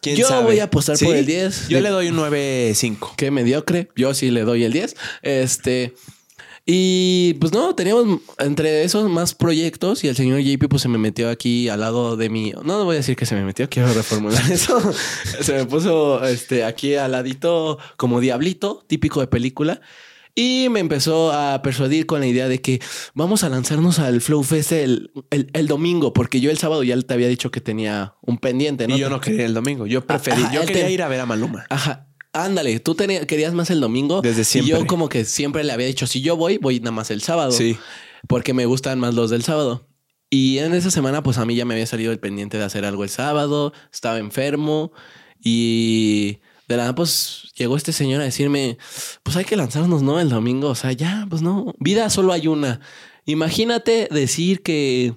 ¿Quién 0.01 0.17
Yo 0.17 0.27
sabe? 0.29 0.45
voy 0.45 0.59
a 0.61 0.65
apostar 0.65 0.97
por 0.99 1.15
el 1.15 1.27
10. 1.27 1.69
Yo 1.69 1.77
De- 1.79 1.83
le 1.83 1.89
doy 1.91 2.09
un 2.09 2.17
9.5. 2.17 3.15
Qué 3.17 3.31
mediocre. 3.31 3.89
Yo 3.97 4.15
sí 4.15 4.31
le 4.31 4.43
doy 4.43 4.65
el 4.65 4.73
10. 4.73 4.97
Este. 5.23 5.95
Y 6.67 7.35
pues 7.41 7.53
no, 7.53 7.75
teníamos 7.75 8.21
entre 8.39 8.85
esos 8.85 9.09
más 9.11 9.35
proyectos 9.35 10.05
y 10.05 10.09
el 10.09 10.15
señor 10.15 10.41
JP 10.41 10.69
pues 10.69 10.83
se 10.83 10.89
me 10.89 10.99
metió 10.99 11.29
aquí 11.31 11.69
al 11.69 11.81
lado 11.81 12.17
de 12.17 12.29
mí. 12.29 12.53
No, 12.53 12.63
no 12.79 12.85
voy 12.85 12.95
a 12.95 12.99
decir 12.99 13.17
que 13.17 13.27
se 13.27 13.35
me 13.35 13.45
metió, 13.45 13.69
quiero 13.69 13.93
reformular 13.93 14.41
eso. 14.53 14.79
se 15.41 15.53
me 15.55 15.65
puso 15.65 16.23
este 16.25 16.65
aquí 16.65 16.95
al 16.95 17.13
ladito 17.13 17.79
como 17.97 18.21
diablito, 18.21 18.85
típico 18.87 19.21
de 19.21 19.27
película. 19.27 19.81
Y 20.41 20.69
me 20.71 20.81
empezó 20.81 21.33
a 21.33 21.61
persuadir 21.63 22.07
con 22.07 22.21
la 22.21 22.27
idea 22.27 22.49
de 22.49 22.61
que 22.63 22.81
vamos 23.15 23.45
a 23.45 23.49
lanzarnos 23.51 23.99
al 23.99 24.21
Flow 24.23 24.43
Fest 24.43 24.73
el, 24.73 25.11
el, 25.31 25.51
el 25.53 25.67
domingo, 25.67 26.13
porque 26.15 26.41
yo 26.41 26.51
el 26.51 26.57
sábado 26.57 26.83
ya 26.83 26.99
te 27.03 27.13
había 27.13 27.29
dicho 27.29 27.51
que 27.51 27.61
tenía 27.61 28.15
un 28.23 28.39
pendiente, 28.39 28.89
¿no? 28.89 28.97
Y 28.97 29.01
yo 29.01 29.11
no 29.11 29.21
quería 29.21 29.45
el 29.45 29.53
domingo. 29.55 29.87
Yo 29.87 30.07
preferí. 30.07 30.43
Ajá, 30.43 30.55
yo 30.55 30.61
quería 30.65 30.87
te- 30.87 30.93
ir 30.93 31.03
a 31.03 31.09
ver 31.09 31.21
a 31.21 31.27
Maluma. 31.27 31.67
Ajá. 31.69 32.07
Ándale, 32.33 32.79
tú 32.81 32.95
tenías- 32.95 33.27
querías 33.27 33.53
más 33.53 33.71
el 33.71 33.81
domingo. 33.81 34.23
Desde 34.23 34.43
Y 34.43 34.45
siempre. 34.45 34.71
yo 34.79 34.87
como 34.87 35.09
que 35.09 35.25
siempre 35.25 35.63
le 35.65 35.73
había 35.73 35.87
dicho, 35.89 36.07
si 36.07 36.21
yo 36.23 36.37
voy, 36.37 36.59
voy 36.59 36.79
nada 36.81 36.93
más 36.93 37.11
el 37.11 37.21
sábado. 37.23 37.53
Sí. 37.53 37.77
Porque 38.29 38.55
me 38.55 38.65
gustan 38.67 38.99
más 39.01 39.15
los 39.15 39.31
del 39.31 39.43
sábado. 39.43 39.89
Y 40.31 40.59
en 40.59 40.73
esa 40.75 40.91
semana, 40.93 41.23
pues 41.25 41.39
a 41.39 41.45
mí 41.45 41.57
ya 41.57 41.65
me 41.65 41.75
había 41.75 41.87
salido 41.87 42.13
el 42.13 42.21
pendiente 42.21 42.57
de 42.57 42.65
hacer 42.65 42.85
algo 42.85 43.03
el 43.05 43.11
sábado. 43.11 43.73
Estaba 43.93 44.19
enfermo. 44.19 44.93
Y 45.43 46.39
de 46.71 46.77
la 46.77 46.85
nada, 46.85 46.95
pues 46.95 47.51
llegó 47.57 47.77
este 47.77 47.93
señor 47.93 48.21
a 48.21 48.25
decirme, 48.25 48.79
pues 49.23 49.37
hay 49.37 49.45
que 49.45 49.57
lanzarnos, 49.57 50.03
¿no? 50.03 50.21
El 50.21 50.29
domingo. 50.29 50.69
O 50.69 50.75
sea, 50.75 50.93
ya, 50.93 51.27
pues 51.29 51.43
no. 51.43 51.75
Vida 51.79 52.09
solo 52.11 52.33
hay 52.33 52.47
una. 52.47 52.81
Imagínate 53.27 54.09
decir 54.11 54.63
que... 54.63 55.15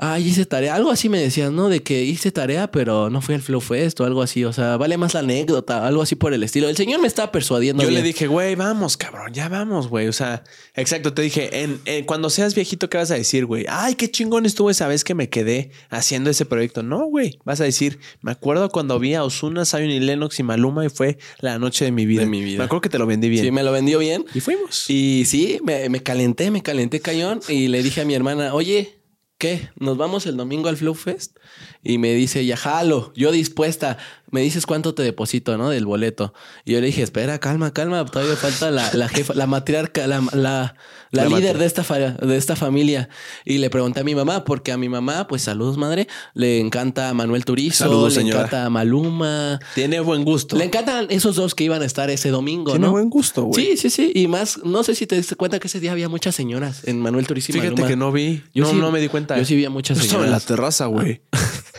Ay, 0.00 0.28
hice 0.28 0.46
tarea. 0.46 0.76
Algo 0.76 0.92
así 0.92 1.08
me 1.08 1.20
decías, 1.20 1.50
¿no? 1.50 1.68
De 1.68 1.82
que 1.82 2.04
hice 2.04 2.30
tarea, 2.30 2.70
pero 2.70 3.10
no 3.10 3.20
fui 3.20 3.34
al 3.34 3.42
Flow 3.42 3.60
Fest 3.60 3.98
o 4.00 4.04
algo 4.04 4.22
así. 4.22 4.44
O 4.44 4.52
sea, 4.52 4.76
vale 4.76 4.96
más 4.96 5.12
la 5.12 5.20
anécdota, 5.20 5.84
algo 5.84 6.02
así 6.02 6.14
por 6.14 6.32
el 6.32 6.44
estilo. 6.44 6.68
El 6.68 6.76
señor 6.76 7.00
me 7.00 7.08
estaba 7.08 7.32
persuadiendo. 7.32 7.82
Yo 7.82 7.90
le 7.90 8.00
dije, 8.02 8.28
güey, 8.28 8.54
vamos, 8.54 8.96
cabrón, 8.96 9.32
ya 9.34 9.48
vamos, 9.48 9.88
güey. 9.88 10.06
O 10.06 10.12
sea, 10.12 10.44
exacto, 10.76 11.14
te 11.14 11.22
dije, 11.22 11.64
en, 11.64 11.80
en- 11.84 12.04
cuando 12.04 12.30
seas 12.30 12.54
viejito, 12.54 12.88
¿qué 12.88 12.96
vas 12.96 13.10
a 13.10 13.16
decir, 13.16 13.44
güey? 13.44 13.66
Ay, 13.68 13.96
qué 13.96 14.08
chingón 14.08 14.46
estuvo 14.46 14.70
esa 14.70 14.86
vez 14.86 15.02
que 15.02 15.16
me 15.16 15.28
quedé 15.28 15.72
haciendo 15.90 16.30
ese 16.30 16.44
proyecto. 16.44 16.84
No, 16.84 17.04
güey, 17.06 17.40
vas 17.44 17.60
a 17.60 17.64
decir, 17.64 17.98
me 18.22 18.30
acuerdo 18.30 18.68
cuando 18.68 19.00
vi 19.00 19.14
a 19.14 19.24
Osuna, 19.24 19.64
Zion 19.64 19.90
y 19.90 19.98
Lennox 19.98 20.38
y 20.38 20.44
Maluma 20.44 20.86
y 20.86 20.90
fue 20.90 21.18
la 21.40 21.58
noche 21.58 21.84
de 21.84 21.90
mi 21.90 22.06
vida. 22.06 22.20
De 22.20 22.28
mi 22.28 22.44
vida. 22.44 22.58
Me 22.58 22.64
acuerdo 22.66 22.82
que 22.82 22.88
te 22.88 22.98
lo 23.00 23.06
vendí 23.06 23.28
bien. 23.28 23.44
Sí, 23.44 23.50
me 23.50 23.64
lo 23.64 23.72
vendió 23.72 23.98
bien. 23.98 24.24
Y 24.32 24.38
fuimos. 24.38 24.88
Y 24.88 25.24
sí, 25.26 25.58
me, 25.64 25.88
me 25.88 26.04
calenté, 26.04 26.52
me 26.52 26.62
calenté 26.62 27.00
cañón. 27.00 27.40
Y 27.48 27.66
le 27.66 27.82
dije 27.82 28.02
a 28.02 28.04
mi 28.04 28.14
hermana, 28.14 28.54
oye, 28.54 28.97
¿qué? 29.38 29.70
¿Nos 29.76 29.96
vamos 29.96 30.26
el 30.26 30.36
domingo 30.36 30.68
al 30.68 30.76
Flow 30.76 30.94
Fest? 30.94 31.38
Y 31.82 31.98
me 31.98 32.12
dice, 32.14 32.44
ya 32.44 32.56
jalo, 32.56 33.12
yo 33.14 33.32
dispuesta. 33.32 33.98
Me 34.30 34.42
dices 34.42 34.66
cuánto 34.66 34.94
te 34.94 35.02
deposito, 35.02 35.56
¿no? 35.56 35.70
Del 35.70 35.86
boleto. 35.86 36.34
Y 36.66 36.72
yo 36.72 36.80
le 36.80 36.86
dije, 36.88 37.02
espera, 37.02 37.38
calma, 37.38 37.72
calma. 37.72 38.04
Todavía 38.04 38.36
falta 38.36 38.70
la, 38.70 38.90
la 38.92 39.08
jefa, 39.08 39.32
la 39.34 39.46
matriarca, 39.46 40.06
la, 40.06 40.22
la, 40.32 40.74
la 41.10 41.24
líder 41.24 41.56
de 41.56 41.64
esta, 41.64 41.82
fa- 41.82 41.98
de 41.98 42.36
esta 42.36 42.54
familia. 42.54 43.08
Y 43.46 43.56
le 43.58 43.70
pregunté 43.70 44.00
a 44.00 44.04
mi 44.04 44.14
mamá, 44.14 44.44
porque 44.44 44.70
a 44.72 44.76
mi 44.76 44.88
mamá, 44.90 45.26
pues 45.28 45.42
saludos, 45.42 45.78
madre, 45.78 46.08
le 46.34 46.60
encanta 46.60 47.14
Manuel 47.14 47.44
Turizo, 47.46 47.84
Saludos, 47.84 48.14
le 48.16 48.20
señora. 48.20 48.40
encanta 48.40 48.68
Maluma. 48.70 49.58
Tiene 49.74 50.00
buen 50.00 50.24
gusto. 50.24 50.56
Le 50.56 50.64
encantan 50.64 51.06
esos 51.08 51.36
dos 51.36 51.54
que 51.54 51.64
iban 51.64 51.80
a 51.80 51.86
estar 51.86 52.10
ese 52.10 52.28
domingo, 52.30 52.72
Tiene 52.72 52.86
¿no? 52.86 52.92
buen 52.92 53.08
gusto, 53.08 53.44
güey. 53.44 53.64
Sí, 53.64 53.76
sí, 53.78 53.88
sí. 53.90 54.12
Y 54.14 54.26
más, 54.28 54.58
no 54.62 54.82
sé 54.84 54.94
si 54.94 55.06
te 55.06 55.16
diste 55.16 55.36
cuenta 55.36 55.58
que 55.58 55.68
ese 55.68 55.80
día 55.80 55.92
había 55.92 56.08
muchas 56.10 56.34
señoras 56.34 56.82
en 56.86 57.00
Manuel 57.00 57.26
Turizo 57.26 57.50
y 57.50 57.54
Fíjate 57.54 57.70
Maluma. 57.70 57.88
que 57.88 57.96
no 57.96 58.12
vi. 58.12 58.42
Yo 58.54 58.64
no, 58.64 58.70
sí- 58.72 58.76
no 58.76 58.90
me 58.92 59.00
di 59.00 59.08
cuenta. 59.08 59.38
Yo 59.38 59.44
sí 59.46 59.56
vi 59.56 59.64
a 59.64 59.70
muchas 59.70 59.96
Yo 59.98 60.04
estaba 60.04 60.24
en 60.24 60.30
la 60.32 60.38
señoras. 60.40 60.46
terraza, 60.46 60.86
güey. 60.86 61.22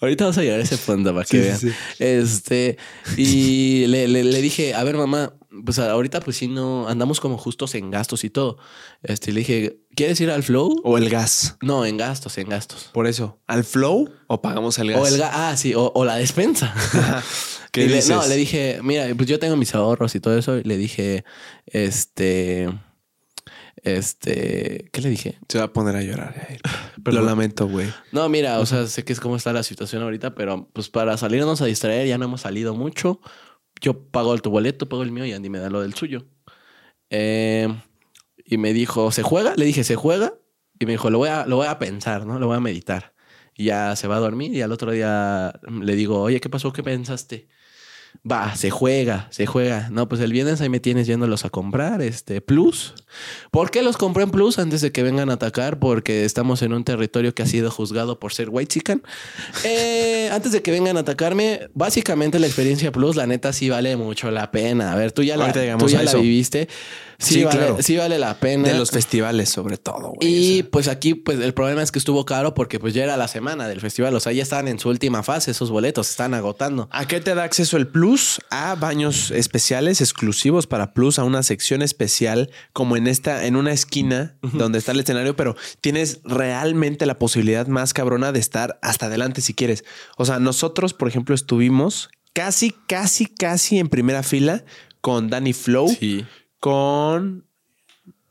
Ahorita 0.00 0.24
vamos 0.24 0.38
a 0.38 0.42
llegar 0.42 0.60
a 0.60 0.62
ese 0.62 0.76
punto 0.78 1.12
para 1.14 1.24
que 1.24 1.36
Sí, 1.36 1.38
vean. 1.38 1.58
sí. 1.58 1.70
Este, 1.98 2.76
y 3.16 3.86
le, 3.88 4.08
le- 4.08 4.24
le 4.24 4.42
dije, 4.42 4.74
a 4.74 4.84
ver, 4.84 4.96
mamá, 4.96 5.32
pues 5.64 5.78
ahorita 5.78 6.20
pues 6.20 6.36
sí 6.36 6.48
no, 6.48 6.86
andamos 6.88 7.18
como 7.20 7.38
justos 7.38 7.74
en 7.74 7.90
gastos 7.90 8.24
y 8.24 8.30
todo. 8.30 8.58
Este, 9.02 9.32
le 9.32 9.40
dije, 9.40 9.78
¿quieres 9.94 10.20
ir 10.20 10.30
al 10.30 10.42
flow? 10.42 10.80
O 10.84 10.98
el 10.98 11.08
gas. 11.08 11.56
No, 11.62 11.86
en 11.86 11.96
gastos, 11.96 12.36
en 12.38 12.48
gastos. 12.48 12.90
Por 12.92 13.06
eso, 13.06 13.38
¿al 13.46 13.64
flow 13.64 14.10
o 14.26 14.42
pagamos 14.42 14.78
el 14.78 14.90
gas? 14.92 15.00
O 15.00 15.06
el 15.06 15.18
ga- 15.20 15.30
ah, 15.32 15.56
sí, 15.56 15.74
o, 15.74 15.90
o 15.94 16.04
la 16.04 16.16
despensa. 16.16 16.74
¿Qué 17.72 17.86
le- 17.86 17.94
dices? 17.96 18.10
no, 18.10 18.26
le 18.26 18.36
dije, 18.36 18.80
mira, 18.82 19.06
pues 19.16 19.28
yo 19.28 19.38
tengo 19.38 19.56
mis 19.56 19.74
ahorros 19.74 20.14
y 20.14 20.20
todo 20.20 20.36
eso. 20.38 20.58
Y 20.58 20.62
le 20.64 20.76
dije, 20.76 21.24
este. 21.66 22.68
Este, 23.86 24.88
¿qué 24.92 25.00
le 25.00 25.10
dije? 25.10 25.38
Se 25.48 25.58
va 25.58 25.66
a 25.66 25.72
poner 25.72 25.94
a 25.94 26.02
llorar. 26.02 26.58
Lo 27.04 27.22
lamento, 27.22 27.68
güey. 27.68 27.86
No, 28.10 28.28
mira, 28.28 28.58
o 28.58 28.66
sea, 28.66 28.88
sé 28.88 29.04
que 29.04 29.12
es 29.12 29.20
cómo 29.20 29.36
está 29.36 29.52
la 29.52 29.62
situación 29.62 30.02
ahorita, 30.02 30.34
pero 30.34 30.68
pues 30.72 30.88
para 30.88 31.16
salirnos 31.16 31.62
a 31.62 31.66
distraer 31.66 32.08
ya 32.08 32.18
no 32.18 32.24
hemos 32.24 32.40
salido 32.40 32.74
mucho. 32.74 33.20
Yo 33.80 34.10
pago 34.10 34.36
tu 34.38 34.50
boleto, 34.50 34.88
pago 34.88 35.04
el 35.04 35.12
mío 35.12 35.24
y 35.24 35.32
Andy 35.32 35.50
me 35.50 35.60
da 35.60 35.70
lo 35.70 35.82
del 35.82 35.94
suyo. 35.94 36.26
Eh, 37.10 37.68
y 38.44 38.58
me 38.58 38.72
dijo, 38.72 39.12
¿se 39.12 39.22
juega? 39.22 39.54
Le 39.54 39.64
dije, 39.64 39.84
¿se 39.84 39.94
juega? 39.94 40.34
Y 40.80 40.86
me 40.86 40.92
dijo, 40.92 41.08
lo 41.08 41.18
voy 41.18 41.28
a, 41.28 41.46
lo 41.46 41.54
voy 41.54 41.68
a 41.68 41.78
pensar, 41.78 42.26
¿no? 42.26 42.40
Lo 42.40 42.48
voy 42.48 42.56
a 42.56 42.60
meditar. 42.60 43.14
Y 43.54 43.66
ya 43.66 43.94
se 43.94 44.08
va 44.08 44.16
a 44.16 44.20
dormir 44.20 44.52
y 44.52 44.62
al 44.62 44.72
otro 44.72 44.90
día 44.90 45.60
le 45.70 45.94
digo, 45.94 46.22
oye, 46.22 46.40
¿qué 46.40 46.48
pasó? 46.48 46.72
¿Qué 46.72 46.82
pensaste? 46.82 47.46
Va, 48.30 48.54
se 48.56 48.70
juega, 48.70 49.28
se 49.30 49.46
juega. 49.46 49.88
No, 49.90 50.08
pues 50.08 50.20
el 50.20 50.32
viernes 50.32 50.60
ahí 50.60 50.68
me 50.68 50.80
tienes 50.80 51.06
yéndolos 51.06 51.44
a 51.44 51.50
comprar, 51.50 52.02
este, 52.02 52.40
Plus. 52.40 52.94
¿Por 53.50 53.70
qué 53.70 53.82
los 53.82 53.96
compré 53.96 54.22
en 54.22 54.30
Plus 54.30 54.58
antes 54.58 54.80
de 54.80 54.92
que 54.92 55.02
vengan 55.02 55.30
a 55.30 55.34
atacar? 55.34 55.78
Porque 55.78 56.24
estamos 56.24 56.62
en 56.62 56.72
un 56.72 56.84
territorio 56.84 57.34
que 57.34 57.42
ha 57.42 57.46
sido 57.46 57.70
juzgado 57.70 58.18
por 58.18 58.32
ser 58.32 58.48
white 58.50 58.72
chican. 58.72 59.02
Eh, 59.64 60.28
antes 60.32 60.52
de 60.52 60.62
que 60.62 60.70
vengan 60.70 60.96
a 60.96 61.00
atacarme, 61.00 61.68
básicamente 61.74 62.38
la 62.38 62.46
experiencia 62.46 62.92
Plus, 62.92 63.16
la 63.16 63.26
neta, 63.26 63.52
sí 63.52 63.70
vale 63.70 63.96
mucho 63.96 64.30
la 64.30 64.50
pena. 64.50 64.92
A 64.92 64.96
ver, 64.96 65.12
tú 65.12 65.22
ya 65.22 65.36
la, 65.36 65.52
tú 65.52 65.88
ya 65.88 66.02
la 66.02 66.14
viviste. 66.14 66.68
Sí, 67.18 67.44
vale, 67.44 67.82
sí 67.82 67.96
vale 67.96 68.18
la 68.18 68.38
pena. 68.38 68.68
De 68.68 68.74
los 68.74 68.90
festivales, 68.90 69.48
sobre 69.48 69.78
todo. 69.78 70.12
y 70.20 70.62
pues 70.64 70.88
aquí, 70.88 71.14
pues 71.14 71.40
el 71.40 71.54
problema 71.54 71.82
es 71.82 71.90
que 71.90 71.98
estuvo 71.98 72.24
caro 72.24 72.54
porque 72.54 72.78
pues 72.78 72.94
ya 72.94 73.04
era 73.04 73.16
la 73.16 73.28
semana 73.28 73.68
del 73.68 73.80
festival. 73.80 74.14
O 74.14 74.20
sea, 74.20 74.32
ya 74.32 74.42
estaban 74.42 74.68
en 74.68 74.78
su 74.78 74.88
última 74.88 75.22
fase 75.22 75.50
esos 75.50 75.70
boletos, 75.70 76.06
se 76.06 76.12
están 76.12 76.34
agotando. 76.34 76.88
¿A 76.92 77.06
qué 77.06 77.20
te 77.20 77.34
da 77.34 77.44
acceso 77.44 77.76
el 77.76 77.86
Plus? 77.86 78.40
A 78.50 78.74
baños 78.74 79.30
especiales 79.30 80.00
exclusivos 80.00 80.66
para 80.66 80.92
Plus, 80.92 81.18
a 81.18 81.24
una 81.24 81.42
sección 81.42 81.82
especial 81.82 82.50
como 82.72 82.96
en 82.96 83.06
esta, 83.06 83.46
en 83.46 83.56
una 83.56 83.72
esquina 83.72 84.36
donde 84.42 84.78
está 84.78 84.92
el 84.92 85.00
escenario, 85.00 85.36
pero 85.36 85.56
tienes 85.80 86.20
realmente 86.24 87.06
la 87.06 87.18
posibilidad 87.18 87.66
más 87.66 87.94
cabrona 87.94 88.32
de 88.32 88.40
estar 88.40 88.78
hasta 88.82 89.06
adelante 89.06 89.40
si 89.40 89.54
quieres. 89.54 89.84
O 90.16 90.24
sea, 90.24 90.38
nosotros, 90.38 90.94
por 90.94 91.08
ejemplo, 91.08 91.34
estuvimos 91.34 92.10
casi, 92.32 92.74
casi, 92.86 93.26
casi 93.26 93.78
en 93.78 93.88
primera 93.88 94.22
fila 94.22 94.64
con 95.00 95.30
Danny 95.30 95.52
Flow. 95.52 95.88
Sí 95.88 96.26
con 96.60 97.45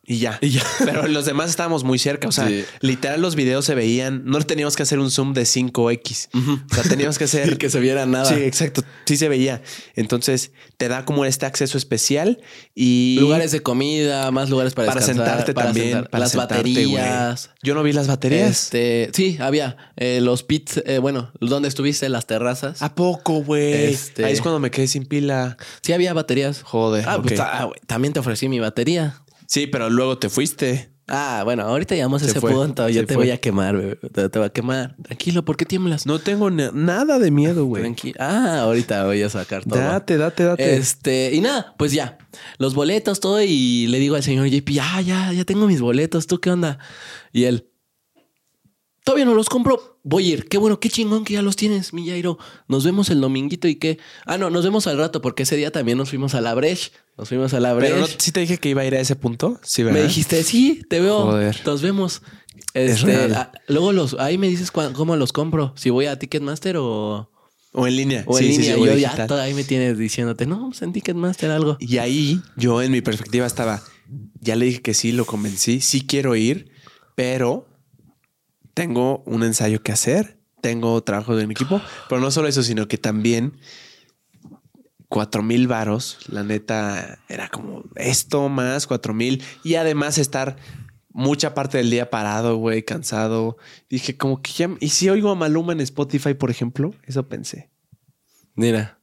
y 0.08 0.18
ya. 0.20 0.38
Y 0.42 0.50
ya. 0.50 0.64
Pero 0.86 1.08
los 1.08 1.26
demás 1.26 1.50
estábamos 1.50 1.84
muy 1.84 1.98
cerca. 1.98 2.28
O 2.28 2.32
sea, 2.32 2.50
literal 2.82 3.22
los 3.22 3.36
videos 3.36 3.66
se 3.66 3.76
veían. 3.76 4.24
No 4.26 4.40
teníamos 4.42 4.76
que 4.76 4.84
hacer 4.84 5.00
un 5.00 5.10
zoom 5.10 5.34
de 5.34 5.44
5X. 5.44 6.30
O 6.34 6.76
sea, 6.76 6.84
teníamos 6.84 7.18
que 7.18 7.24
hacer... 7.26 7.58
que 7.58 7.70
se 7.70 7.80
viera 7.80 8.06
nada. 8.06 8.26
Sí, 8.26 8.36
exacto. 8.36 8.84
Sí 9.06 9.18
se 9.18 9.30
veía. 9.30 9.62
Entonces, 9.96 10.52
te 10.78 10.88
da 10.88 11.06
como 11.06 11.26
este 11.26 11.46
acceso 11.46 11.78
especial 11.78 12.42
y... 12.76 13.18
Lugares 13.20 13.52
de 13.52 13.62
comida, 13.62 14.30
más 14.32 14.50
lugares 14.50 14.74
para, 14.74 14.90
para 14.90 15.02
sentarte 15.02 15.54
también. 15.54 16.06
para 16.12 16.24
las 16.24 16.36
baterías. 16.36 17.50
Yo 17.64 17.74
no 17.74 17.82
vi 17.82 17.94
las 17.94 18.08
baterías. 18.08 18.50
Este, 18.50 19.10
sí, 19.14 19.38
había. 19.40 19.78
Eh, 19.98 20.20
los 20.22 20.44
pits, 20.44 20.84
eh, 20.86 21.00
bueno, 21.00 21.32
donde 21.40 21.68
estuviste, 21.68 22.10
las 22.10 22.28
terrazas. 22.28 22.82
¿A 22.82 22.94
poco, 22.94 23.42
güey? 23.42 23.74
Este... 23.86 24.26
Ahí 24.26 24.34
es 24.34 24.42
cuando 24.42 24.60
me 24.60 24.70
quedé 24.70 24.88
sin 24.88 25.06
pila. 25.06 25.58
Sí, 25.82 25.94
había 25.94 26.14
baterías. 26.14 26.62
Joder. 26.62 27.06
Ah, 27.08 27.22
pues, 27.22 27.40
ah, 27.40 27.70
también 27.88 28.14
te 28.14 28.20
ofrecí 28.20 28.48
mi 28.50 28.60
batería. 28.60 29.22
Sí, 29.48 29.68
pero 29.68 29.90
luego 29.90 30.18
te 30.18 30.30
fuiste. 30.30 30.96
Ah, 31.08 31.42
bueno, 31.44 31.64
ahorita 31.64 31.94
llegamos 31.94 32.24
a 32.24 32.26
ese 32.26 32.42
punto. 32.42 32.90
Yo 32.90 33.06
te 33.06 33.16
voy 33.16 33.30
a 33.30 33.38
quemar, 33.38 33.78
bebé. 33.78 33.96
Te, 33.96 34.40
voy 34.40 34.48
a 34.48 34.50
quemar. 34.50 34.96
Tranquilo, 35.04 35.46
¿por 35.46 35.56
qué 35.56 35.66
tiemblas? 35.66 36.08
No 36.08 36.18
tengo 36.18 36.50
nada 36.50 37.20
de 37.20 37.30
miedo, 37.30 37.66
güey. 37.66 37.84
Tranquilo. 37.84 38.16
Ah, 38.20 38.62
ahorita 38.62 39.06
voy 39.06 39.22
a 39.22 39.30
sacar 39.30 39.64
todo. 39.64 39.78
Date, 39.78 40.18
date, 40.18 40.44
date. 40.44 40.76
Este, 40.76 41.32
y 41.34 41.42
nada, 41.42 41.76
pues 41.78 41.92
ya. 41.92 42.18
Los 42.58 42.74
boletos, 42.74 43.20
todo. 43.20 43.40
Y 43.42 43.86
le 43.88 44.00
digo 44.00 44.16
al 44.16 44.24
señor 44.24 44.48
JP, 44.48 44.68
ya, 44.72 45.00
ya, 45.02 45.32
ya 45.32 45.46
tengo 45.46 45.68
mis 45.68 45.80
boletos. 45.80 46.26
¿Tú 46.26 46.40
qué 46.40 46.50
onda? 46.50 46.80
Y 47.32 47.44
él, 47.44 47.70
todavía 49.06 49.24
no 49.24 49.36
los 49.36 49.48
compro 49.48 49.96
voy 50.06 50.30
a 50.30 50.34
ir. 50.34 50.48
Qué 50.48 50.58
bueno, 50.58 50.80
qué 50.80 50.90
chingón 50.90 51.26
que 51.26 51.34
ya 51.34 51.42
los 51.42 51.56
tienes, 51.56 51.94
mi 51.94 52.08
Jairo. 52.08 52.38
Nos 52.68 52.86
vemos 52.86 53.10
el 53.10 53.20
dominguito 53.22 53.68
y 53.68 53.76
qué. 53.76 53.98
Ah, 54.26 54.38
no, 54.38 54.50
nos 54.50 54.64
vemos 54.64 54.88
al 54.88 54.98
rato 54.98 55.22
porque 55.22 55.44
ese 55.44 55.56
día 55.58 55.72
también 55.72 55.98
nos 55.98 56.10
fuimos 56.10 56.36
a 56.36 56.42
la 56.42 56.54
Breche. 56.54 56.92
Nos 57.18 57.30
fuimos 57.30 57.54
a 57.54 57.60
la 57.60 57.74
Breche. 57.74 57.94
Pero 57.94 58.08
sí 58.08 58.32
te 58.32 58.42
dije 58.42 58.58
que 58.58 58.70
iba 58.70 58.82
a 58.82 58.86
ir 58.86 58.96
a 58.96 59.00
ese 59.00 59.16
punto. 59.16 59.60
Sí, 59.64 59.84
¿verdad? 59.84 60.00
Me 60.00 60.06
dijiste, 60.06 60.44
sí, 60.44 60.82
te 60.90 61.00
veo. 61.02 61.24
Joder. 61.24 61.60
Nos 61.66 61.82
vemos. 61.82 62.22
Este, 62.74 63.16
ah, 63.34 63.52
luego 63.68 63.94
los, 63.94 64.16
ahí 64.20 64.38
me 64.38 64.48
dices 64.48 64.72
cómo 64.72 65.16
los 65.16 65.34
compro. 65.34 65.74
Si 65.76 65.90
voy 65.90 66.06
a 66.06 66.20
Ticketmaster 66.20 66.78
o. 66.78 67.32
O 67.74 67.88
en 67.88 67.96
línea. 67.98 68.24
O 68.28 68.38
en 68.40 68.48
línea. 68.48 68.78
yo 68.78 68.96
ya 68.96 69.28
ahí 69.42 69.54
me 69.54 69.64
tienes 69.64 69.98
diciéndote, 69.98 70.46
no, 70.46 70.70
pues 70.70 70.82
en 70.82 70.94
Ticketmaster 70.94 71.52
algo. 71.52 71.78
Y 71.80 71.98
ahí 71.98 72.42
yo 72.56 72.82
en 72.82 72.92
mi 72.92 73.02
perspectiva 73.02 73.46
estaba, 73.46 73.84
ya 74.40 74.56
le 74.56 74.66
dije 74.68 74.82
que 74.82 74.94
sí, 74.94 75.12
lo 75.12 75.26
convencí, 75.26 75.82
sí 75.82 76.06
quiero 76.08 76.38
ir, 76.38 76.72
pero 77.16 77.68
tengo 78.76 79.24
un 79.26 79.42
ensayo 79.42 79.82
que 79.82 79.92
hacer, 79.92 80.38
tengo 80.62 81.02
trabajo 81.02 81.36
de 81.36 81.48
mi 81.48 81.54
equipo, 81.54 81.82
pero 82.08 82.22
no 82.22 82.30
solo 82.30 82.48
eso, 82.48 82.62
sino 82.62 82.88
que 82.88 83.00
también 83.00 83.58
cuatro 85.10 85.42
mil 85.42 85.68
varos, 85.68 86.20
la 86.28 86.44
neta 86.44 87.20
era 87.30 87.48
como 87.50 87.84
esto 87.96 88.50
más 88.50 88.86
cuatro 88.86 89.14
mil 89.14 89.44
y 89.64 89.76
además 89.76 90.18
estar 90.18 90.58
mucha 91.10 91.54
parte 91.54 91.78
del 91.78 91.90
día 91.90 92.10
parado, 92.10 92.58
güey, 92.58 92.84
cansado. 92.84 93.58
Dije 93.90 94.18
como 94.18 94.42
que 94.42 94.52
ya, 94.52 94.70
y 94.82 94.90
si 94.90 95.10
oigo 95.10 95.32
a 95.32 95.36
Maluma 95.36 95.72
en 95.72 95.80
Spotify, 95.80 96.34
por 96.34 96.52
ejemplo, 96.52 96.94
eso 97.04 97.28
pensé. 97.30 97.72
Mira, 98.56 98.95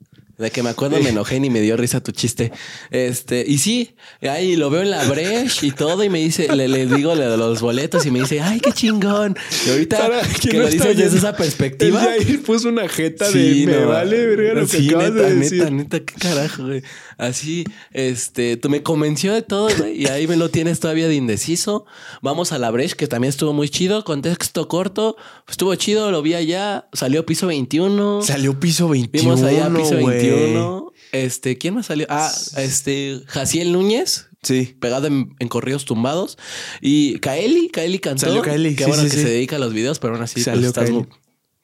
de 0.42 0.50
que 0.50 0.62
me 0.62 0.70
acuerdo 0.70 1.00
me 1.00 1.10
enojé 1.10 1.36
y 1.36 1.50
me 1.50 1.60
dio 1.60 1.76
risa 1.76 2.02
tu 2.02 2.12
chiste. 2.12 2.52
Este, 2.90 3.44
y 3.46 3.58
sí, 3.58 3.94
ahí 4.20 4.56
lo 4.56 4.68
veo 4.70 4.82
en 4.82 4.90
la 4.90 5.04
brecha 5.04 5.64
y 5.64 5.70
todo, 5.70 6.04
y 6.04 6.10
me 6.10 6.18
dice, 6.18 6.54
le, 6.54 6.68
le 6.68 6.86
digo 6.86 7.16
de 7.16 7.36
los 7.36 7.60
boletos 7.60 8.04
y 8.04 8.10
me 8.10 8.20
dice, 8.20 8.40
ay, 8.40 8.60
qué 8.60 8.72
chingón. 8.72 9.36
Y 9.66 9.70
ahorita 9.70 10.10
que 10.40 10.58
lo 10.58 10.66
dices 10.68 10.96
desde 10.96 11.18
esa 11.18 11.36
perspectiva. 11.36 12.02
Y 12.02 12.22
ahí 12.22 12.36
puso 12.38 12.68
una 12.68 12.88
jeta 12.88 13.30
de 13.30 13.64
me 13.66 13.84
vale, 13.84 14.26
verga, 14.26 14.60
lo 14.60 14.66
sí, 14.66 14.88
neta, 14.88 15.30
neta, 15.30 15.70
neta, 15.70 16.00
qué 16.00 16.14
carajo, 16.14 16.64
güey. 16.64 16.82
Así, 17.22 17.62
este, 17.92 18.56
tú 18.56 18.68
me 18.68 18.82
convenció 18.82 19.32
de 19.32 19.42
todo, 19.42 19.68
güey, 19.78 20.02
y 20.02 20.06
ahí 20.08 20.26
me 20.26 20.34
lo 20.34 20.48
tienes 20.48 20.80
todavía 20.80 21.06
de 21.06 21.14
indeciso. 21.14 21.86
Vamos 22.20 22.50
a 22.50 22.58
la 22.58 22.68
brecha, 22.72 22.96
que 22.96 23.06
también 23.06 23.28
estuvo 23.28 23.52
muy 23.52 23.68
chido, 23.68 24.02
contexto 24.02 24.66
corto, 24.66 25.16
estuvo 25.48 25.72
chido, 25.76 26.10
lo 26.10 26.20
vi 26.20 26.34
allá, 26.34 26.88
salió 26.92 27.24
piso 27.24 27.46
21. 27.46 28.22
Salió 28.22 28.58
piso 28.58 28.88
21. 28.88 29.22
Vimos 29.36 29.48
allá 29.48 29.72
piso 29.72 29.94
21. 29.94 30.92
Este, 31.12 31.56
¿quién 31.58 31.74
más 31.74 31.86
salió? 31.86 32.06
Ah, 32.10 32.32
este, 32.56 33.22
Jaciel 33.26 33.70
Núñez. 33.70 34.28
Sí. 34.42 34.76
Pegado 34.80 35.06
en, 35.06 35.36
corridos 35.48 35.84
tumbados. 35.84 36.38
Y 36.80 37.20
Kaeli, 37.20 37.68
Kaeli 37.68 38.00
cantó. 38.00 38.26
Salió 38.26 38.42
Kaeli. 38.42 38.74
Qué 38.74 38.86
bueno 38.86 39.04
que 39.04 39.10
se 39.10 39.28
dedica 39.28 39.54
a 39.54 39.58
los 39.60 39.72
videos, 39.72 40.00
pero 40.00 40.14
aún 40.14 40.24
así 40.24 40.34
pues, 40.34 40.46
Salió 40.46 40.66
estás 40.66 40.90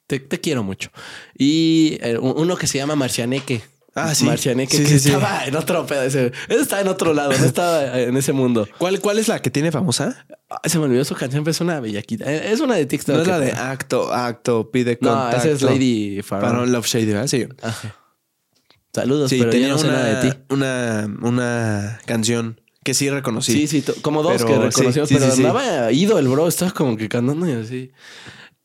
te, 0.07 0.41
quiero 0.41 0.63
mucho. 0.63 0.91
Y 1.37 1.99
eh, 2.01 2.17
uno 2.19 2.57
que 2.57 2.67
se 2.67 2.79
llama 2.79 2.97
Marcianeque. 2.97 3.61
Ah, 3.95 4.15
sí. 4.15 4.25
Marcianeque, 4.25 4.83
que 4.83 4.95
estaba 4.95 5.45
en 5.45 5.57
otro 5.57 5.85
pedo. 5.87 6.03
Ese, 6.03 6.33
estaba 6.49 6.83
en 6.83 6.89
otro 6.89 7.15
lado, 7.15 7.31
no 7.37 7.45
estaba 7.45 7.99
en 7.99 8.17
ese 8.17 8.33
mundo. 8.33 8.69
¿Cuál, 8.79 9.01
¿Cuál 9.01 9.19
es 9.19 9.29
la 9.29 9.41
que 9.41 9.51
tiene 9.51 9.73
famosa? 9.73 10.27
se 10.65 10.79
me 10.79 10.85
olvidó 10.85 11.05
su 11.05 11.15
canción, 11.15 11.45
pero 11.45 11.51
es 11.51 11.61
una 11.61 11.81
bellaquita. 11.81 12.31
Eh, 12.33 12.53
es 12.53 12.61
una 12.61 12.75
de 12.77 12.87
TikTok. 12.87 13.17
No 13.17 13.23
es 13.23 13.29
la 13.29 13.39
de 13.39 13.53
acto, 13.53 14.13
acto, 14.13 14.71
pide 14.71 14.99
contacto. 14.99 15.37
No, 15.37 15.43
esa 15.43 15.51
es 15.51 15.63
Lady 15.63 16.23
Faron. 16.23 16.71
Love 16.73 16.87
Shady, 16.87 17.07
¿verdad? 17.07 17.27
Sí. 17.27 17.47
Ajá. 17.63 17.97
Saludos, 18.93 19.31
pero 19.31 19.51
tenía 19.51 19.69
no 19.69 19.77
una, 19.77 20.05
de 20.05 20.31
ti. 20.31 20.39
Una, 20.49 21.09
una 21.23 22.01
canción 22.07 22.61
que 22.83 22.95
sí 22.95 23.11
reconocí. 23.11 23.53
Sí, 23.53 23.83
sí, 23.83 23.93
como 24.03 24.23
dos 24.23 24.45
que 24.45 24.57
reconocimos, 24.57 25.09
pero 25.11 25.33
andaba 25.33 25.93
ido 25.93 26.19
el 26.19 26.29
bro, 26.29 26.49
estaba 26.49 26.71
como 26.71 26.97
que 26.97 27.09
cantando 27.09 27.47
y 27.47 27.53
así. 27.53 27.93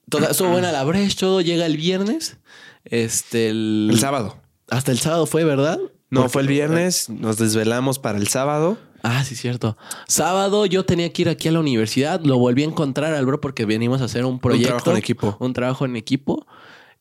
Toda, 0.10 0.30
estuvo 0.32 0.50
buena 0.50 0.72
la 0.72 0.84
brecha, 0.84 1.16
todo 1.20 1.42
llega 1.42 1.66
el 1.66 1.78
viernes. 1.78 2.38
Este, 2.86 3.50
el, 3.50 3.90
el 3.92 4.00
sábado. 4.00 4.43
Hasta 4.74 4.92
el 4.92 4.98
sábado 4.98 5.28
fue, 5.28 5.44
¿verdad? 5.44 5.80
No, 6.10 6.30
fue 6.30 6.42
el 6.42 6.48
viernes, 6.48 7.10
nos 7.10 7.38
desvelamos 7.38 8.00
para 8.00 8.18
el 8.18 8.28
sábado. 8.28 8.78
Ah, 9.04 9.24
sí, 9.24 9.36
cierto. 9.36 9.78
Sábado 10.08 10.66
yo 10.66 10.84
tenía 10.84 11.14
que 11.14 11.24
ir 11.24 11.30
aquí 11.30 11.48
a 11.48 11.52
la 11.52 11.60
universidad, 11.60 12.22
lo 12.22 12.40
volví 12.40 12.64
a 12.64 12.66
encontrar 12.66 13.14
al 13.14 13.26
bro 13.26 13.40
porque 13.40 13.66
venimos 13.66 14.02
a 14.02 14.06
hacer 14.06 14.26
un 14.26 14.40
proyecto. 14.40 14.74
Un 14.74 14.80
trabajo 14.80 14.92
en 14.92 14.98
equipo. 14.98 15.38
Un 15.40 15.54
trabajo 15.54 15.86
en 15.86 15.96
equipo. 15.96 16.48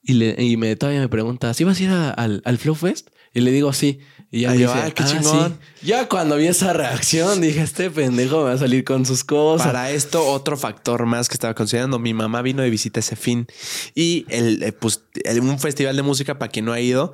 Y, 0.02 0.14
le, 0.14 0.37
y 0.43 0.57
me, 0.59 0.76
todavía 0.76 1.00
me 1.00 1.09
pregunta, 1.09 1.55
¿sí 1.55 1.64
vas 1.64 1.81
a 1.81 1.83
ir 1.83 1.91
al, 1.91 2.43
al 2.45 2.59
Flow 2.59 2.75
Fest? 2.75 3.09
Y 3.33 3.41
le 3.41 3.50
digo 3.52 3.73
sí. 3.73 4.00
Y 4.31 4.41
ya 4.41 4.50
me 4.50 4.57
dice, 4.59 4.93
qué 4.95 5.02
ah, 5.02 5.07
chingón. 5.07 5.59
Ya 5.83 6.09
cuando 6.09 6.37
vi 6.37 6.47
esa 6.47 6.73
reacción 6.73 7.41
dije, 7.41 7.62
este 7.62 7.91
pendejo 7.91 8.38
me 8.38 8.45
va 8.45 8.52
a 8.52 8.59
salir 8.59 8.85
con 8.85 9.07
sus 9.07 9.25
cosas. 9.25 9.67
Para 9.67 9.91
esto, 9.91 10.26
otro 10.26 10.57
factor 10.57 11.07
más 11.07 11.29
que 11.29 11.35
estaba 11.35 11.55
considerando. 11.55 11.99
Mi 11.99 12.12
mamá 12.12 12.43
vino 12.43 12.62
de 12.62 12.71
visita 12.71 13.00
ese 13.00 13.17
fin. 13.17 13.47
Y 13.95 14.26
el, 14.29 14.62
eh, 14.62 14.73
pues, 14.73 15.02
un 15.41 15.59
festival 15.59 15.97
de 15.97 16.02
música, 16.02 16.38
para 16.38 16.50
quien 16.50 16.64
no 16.64 16.73
ha 16.73 16.81
ido, 16.81 17.12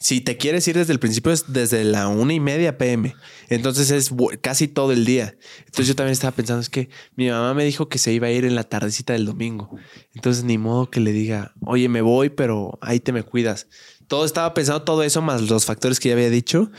si 0.00 0.22
te 0.22 0.38
quieres 0.38 0.66
ir 0.66 0.76
desde 0.76 0.94
el 0.94 0.98
principio 0.98 1.30
es 1.30 1.52
desde 1.52 1.84
la 1.84 2.08
una 2.08 2.32
y 2.32 2.40
media 2.40 2.78
pm. 2.78 3.14
Entonces 3.50 3.90
es 3.90 4.10
casi 4.40 4.66
todo 4.66 4.92
el 4.92 5.04
día. 5.04 5.36
Entonces 5.58 5.88
yo 5.88 5.94
también 5.94 6.12
estaba 6.12 6.34
pensando, 6.34 6.62
es 6.62 6.70
que 6.70 6.88
mi 7.16 7.28
mamá 7.28 7.52
me 7.52 7.64
dijo 7.64 7.90
que 7.90 7.98
se 7.98 8.10
iba 8.10 8.26
a 8.26 8.30
ir 8.30 8.46
en 8.46 8.54
la 8.54 8.64
tardecita 8.64 9.12
del 9.12 9.26
domingo. 9.26 9.78
Entonces 10.14 10.42
ni 10.42 10.56
modo 10.56 10.90
que 10.90 11.00
le 11.00 11.12
diga, 11.12 11.52
oye, 11.60 11.90
me 11.90 12.00
voy, 12.00 12.30
pero 12.30 12.78
ahí 12.80 12.98
te 12.98 13.12
me 13.12 13.22
cuidas 13.22 13.66
todo 14.10 14.24
estaba 14.24 14.52
pensando 14.54 14.82
todo 14.82 15.04
eso 15.04 15.22
más 15.22 15.42
los 15.42 15.64
factores 15.64 16.00
que 16.00 16.08
ya 16.08 16.16
había 16.16 16.30
dicho 16.30 16.72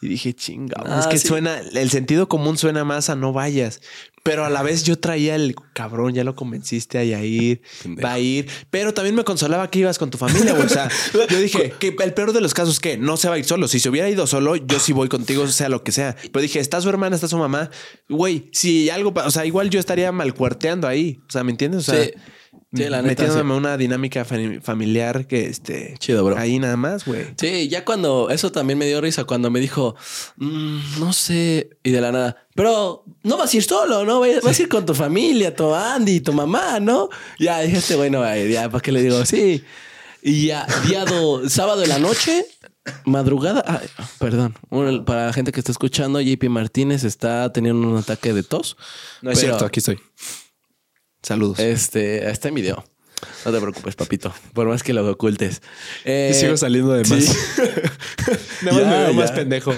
y 0.00 0.06
dije, 0.06 0.34
chinga, 0.34 0.76
es 0.84 1.06
ah, 1.06 1.08
que 1.10 1.18
suena, 1.18 1.58
el 1.58 1.90
sentido 1.90 2.28
común 2.28 2.56
suena 2.56 2.84
más 2.84 3.10
a 3.10 3.16
no 3.16 3.32
vayas, 3.32 3.80
Pero 4.26 4.44
a 4.44 4.50
la 4.50 4.62
vez 4.62 4.82
yo 4.82 4.98
traía 4.98 5.36
el 5.36 5.54
cabrón, 5.72 6.14
ya 6.14 6.24
lo 6.24 6.34
convenciste 6.34 6.98
a 6.98 7.24
ir, 7.24 7.62
va 8.04 8.14
a 8.14 8.18
ir. 8.18 8.48
Pero 8.70 8.92
también 8.92 9.14
me 9.14 9.24
consolaba 9.24 9.70
que 9.70 9.78
ibas 9.78 9.98
con 9.98 10.10
tu 10.10 10.18
familia, 10.18 10.52
güey. 10.52 10.66
O 10.66 10.68
sea, 10.68 10.90
yo 11.30 11.38
dije 11.40 11.72
que 11.78 11.96
el 12.00 12.12
peor 12.12 12.32
de 12.32 12.40
los 12.40 12.52
casos 12.52 12.80
que 12.80 12.98
no 12.98 13.16
se 13.16 13.28
va 13.28 13.36
a 13.36 13.38
ir 13.38 13.44
solo. 13.44 13.68
Si 13.68 13.78
se 13.78 13.88
hubiera 13.88 14.10
ido 14.10 14.26
solo, 14.26 14.56
yo 14.56 14.80
sí 14.80 14.92
voy 14.92 15.08
contigo, 15.08 15.46
sea 15.46 15.68
lo 15.68 15.84
que 15.84 15.92
sea. 15.92 16.16
Pero 16.32 16.42
dije, 16.42 16.58
está 16.58 16.80
su 16.80 16.88
hermana, 16.88 17.14
está 17.14 17.28
su 17.28 17.38
mamá. 17.38 17.70
Güey, 18.08 18.50
si 18.52 18.90
algo, 18.90 19.14
o 19.14 19.30
sea, 19.30 19.46
igual 19.46 19.70
yo 19.70 19.78
estaría 19.78 20.10
mal 20.12 20.34
cuarteando 20.34 20.88
ahí. 20.88 21.20
O 21.28 21.30
sea, 21.30 21.44
¿me 21.44 21.52
entiendes? 21.52 21.88
O 21.88 21.92
sea, 21.92 22.04
Sí. 22.04 22.12
Sí, 22.74 22.82
la 22.90 23.00
neta, 23.00 23.22
metiéndome 23.22 23.54
sí. 23.54 23.58
una 23.58 23.76
dinámica 23.76 24.26
fami- 24.26 24.60
familiar 24.60 25.26
que 25.26 25.46
este. 25.46 25.94
Chido, 25.98 26.24
bro. 26.24 26.36
Ahí 26.36 26.58
nada 26.58 26.76
más, 26.76 27.04
güey. 27.06 27.24
Sí, 27.38 27.68
ya 27.68 27.84
cuando 27.84 28.28
eso 28.28 28.50
también 28.52 28.78
me 28.78 28.86
dio 28.86 29.00
risa 29.00 29.24
cuando 29.24 29.50
me 29.50 29.60
dijo, 29.60 29.94
"Mm, 30.36 30.80
no 30.98 31.12
sé, 31.12 31.70
y 31.82 31.90
de 31.92 32.00
la 32.00 32.12
nada, 32.12 32.46
pero 32.54 33.04
no 33.22 33.36
vas 33.38 33.54
a 33.54 33.56
ir 33.56 33.62
solo, 33.62 34.04
¿no? 34.04 34.20
Vas 34.42 34.58
a 34.58 34.62
ir 34.62 34.68
con 34.68 34.84
tu 34.84 34.94
familia, 34.94 35.54
tu 35.54 35.72
Andy, 35.74 36.20
tu 36.20 36.32
mamá, 36.32 36.80
¿no? 36.80 37.08
Ya 37.38 37.60
dije, 37.60 37.78
este 37.78 37.94
güey 37.94 38.10
no 38.10 38.20
va 38.20 38.30
a 38.30 38.38
ir, 38.38 38.50
ya, 38.50 38.68
¿para 38.68 38.82
qué 38.82 38.92
le 38.92 39.00
digo? 39.02 39.24
Sí. 39.24 39.62
Y 40.22 40.46
ya, 40.48 40.66
día 40.86 41.04
do- 41.04 41.48
sábado 41.48 41.80
de 41.80 41.86
la 41.86 42.00
noche, 42.00 42.46
madrugada, 43.04 43.62
ah, 43.66 43.80
perdón, 44.18 44.54
para 45.04 45.26
la 45.26 45.32
gente 45.32 45.52
que 45.52 45.60
está 45.60 45.70
escuchando, 45.72 46.20
JP 46.20 46.48
Martínez 46.48 47.04
está 47.04 47.52
teniendo 47.52 47.86
un 47.88 47.96
ataque 47.96 48.32
de 48.32 48.42
tos. 48.42 48.76
No 49.22 49.30
es 49.30 49.38
Pero- 49.38 49.52
cierto, 49.52 49.64
aquí 49.66 49.78
estoy. 49.78 49.98
Saludos. 51.26 51.58
Este, 51.58 52.30
está 52.30 52.46
en 52.48 52.54
video. 52.54 52.84
No 53.44 53.50
te 53.50 53.60
preocupes, 53.60 53.96
papito, 53.96 54.32
por 54.52 54.68
más 54.68 54.84
que 54.84 54.92
lo 54.92 55.10
ocultes. 55.10 55.60
Eh, 56.04 56.30
Y 56.30 56.34
sigo 56.38 56.56
saliendo 56.56 56.92
de 56.92 57.02
más. 57.08 57.24
sí. 57.24 57.32
Nada 58.62 58.72
más 58.72 58.82
Ya, 58.84 58.90
me 58.90 58.98
veo 59.04 59.14
más 59.14 59.32
pendejo. 59.32 59.72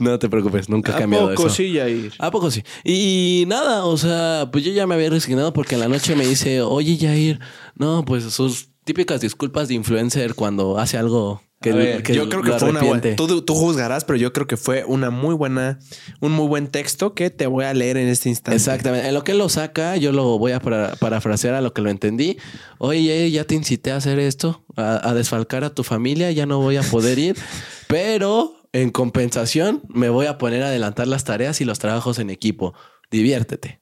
No 0.00 0.18
te 0.18 0.28
preocupes, 0.28 0.68
nunca 0.68 0.92
ha 0.92 0.96
¿A 0.96 0.98
cambiado 0.98 1.28
poco 1.34 1.46
eso. 1.46 1.54
sí, 1.54 1.72
Yair? 1.72 2.12
¿A 2.18 2.32
poco 2.32 2.50
sí? 2.50 2.64
Y 2.82 3.44
nada, 3.46 3.84
o 3.84 3.96
sea, 3.96 4.48
pues 4.50 4.64
yo 4.64 4.72
ya 4.72 4.88
me 4.88 4.96
había 4.96 5.10
resignado 5.10 5.52
porque 5.52 5.74
en 5.76 5.82
la 5.82 5.88
noche 5.88 6.16
me 6.16 6.26
dice, 6.26 6.62
oye, 6.62 6.98
Jair, 6.98 7.38
no, 7.76 8.04
pues 8.04 8.24
sus 8.24 8.70
típicas 8.84 9.20
disculpas 9.20 9.68
de 9.68 9.74
influencer 9.74 10.34
cuando 10.34 10.78
hace 10.80 10.98
algo 10.98 11.42
que, 11.62 11.70
A 11.70 11.74
ver, 11.74 12.02
que 12.02 12.14
yo 12.14 12.28
creo 12.28 12.42
que 12.42 12.52
fue 12.52 12.68
una. 12.68 13.00
Tú, 13.16 13.40
tú 13.42 13.54
juzgarás, 13.54 14.04
pero 14.04 14.18
yo 14.18 14.34
creo 14.34 14.46
que 14.46 14.58
fue 14.58 14.84
una 14.84 15.08
muy 15.08 15.34
buena, 15.34 15.78
un 16.20 16.32
muy 16.32 16.46
buen 16.46 16.66
texto 16.66 17.14
que 17.14 17.30
te 17.30 17.46
voy 17.46 17.64
a 17.64 17.72
leer 17.72 17.96
en 17.96 18.08
este 18.08 18.28
instante. 18.28 18.56
Exactamente. 18.56 19.08
En 19.08 19.14
lo 19.14 19.24
que 19.24 19.32
lo 19.32 19.48
saca, 19.48 19.96
yo 19.96 20.12
lo 20.12 20.38
voy 20.38 20.52
a 20.52 20.60
para- 20.60 20.94
parafrasear 20.96 21.54
a 21.54 21.62
lo 21.62 21.72
que 21.72 21.80
lo 21.80 21.88
entendí. 21.88 22.36
Oye, 22.78 23.30
ya 23.30 23.44
te 23.44 23.54
incité 23.54 23.92
a 23.92 23.96
hacer 23.96 24.18
esto, 24.18 24.64
a, 24.76 25.08
a 25.08 25.14
desfalcar 25.14 25.64
a 25.64 25.70
tu 25.74 25.82
familia, 25.84 26.30
ya 26.32 26.44
no 26.44 26.58
voy 26.58 26.76
a 26.76 26.82
poder 26.82 27.18
ir, 27.18 27.36
pero 27.86 28.54
en 28.74 28.90
compensación 28.90 29.82
me 29.88 30.08
voy 30.10 30.26
a 30.26 30.36
poner 30.38 30.62
a 30.62 30.66
adelantar 30.68 31.06
las 31.06 31.24
tareas 31.24 31.60
y 31.60 31.64
los 31.64 31.78
trabajos 31.78 32.18
en 32.18 32.28
equipo. 32.28 32.74
Diviértete. 33.10 33.80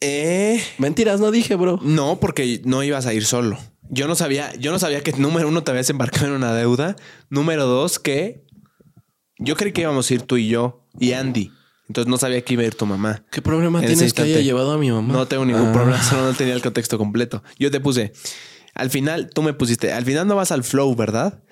Eh, 0.00 0.62
Mentiras, 0.78 1.18
no 1.20 1.30
dije, 1.30 1.56
bro. 1.56 1.80
no, 1.82 2.20
porque 2.20 2.60
no 2.64 2.82
ibas 2.84 3.06
a 3.06 3.14
ir 3.14 3.24
solo. 3.24 3.58
Yo 3.90 4.06
no 4.08 4.14
sabía, 4.14 4.54
yo 4.56 4.70
no 4.72 4.78
sabía 4.78 5.02
que 5.02 5.12
número 5.12 5.48
uno 5.48 5.62
te 5.62 5.70
habías 5.70 5.88
embarcado 5.90 6.26
en 6.26 6.32
una 6.32 6.52
deuda. 6.54 6.96
Número 7.30 7.66
dos, 7.66 7.98
que 7.98 8.44
yo 9.38 9.56
creí 9.56 9.72
que 9.72 9.82
íbamos 9.82 10.10
a 10.10 10.14
ir 10.14 10.22
tú 10.22 10.36
y 10.36 10.48
yo 10.48 10.84
y 10.98 11.12
Andy. 11.12 11.50
Entonces 11.88 12.10
no 12.10 12.18
sabía 12.18 12.42
que 12.42 12.52
iba 12.52 12.62
a 12.62 12.66
ir 12.66 12.74
tu 12.74 12.84
mamá. 12.84 13.24
¿Qué 13.30 13.40
problema 13.40 13.80
En 13.80 13.86
tienes 13.86 14.12
que 14.12 14.22
haya 14.22 14.40
llevado 14.40 14.72
a 14.72 14.78
mi 14.78 14.90
mamá? 14.90 15.12
No 15.14 15.26
tengo 15.26 15.46
ningún 15.46 15.68
Ah. 15.68 15.72
problema, 15.72 16.02
solo 16.02 16.24
no 16.26 16.34
tenía 16.34 16.52
el 16.54 16.60
contexto 16.60 16.98
completo. 16.98 17.42
Yo 17.58 17.70
te 17.70 17.80
puse, 17.80 18.12
al 18.74 18.90
final, 18.90 19.30
tú 19.34 19.42
me 19.42 19.54
pusiste, 19.54 19.90
al 19.92 20.04
final 20.04 20.26
no 20.26 20.36
vas 20.36 20.52
al 20.52 20.64
flow, 20.64 20.94
¿verdad? 20.94 21.42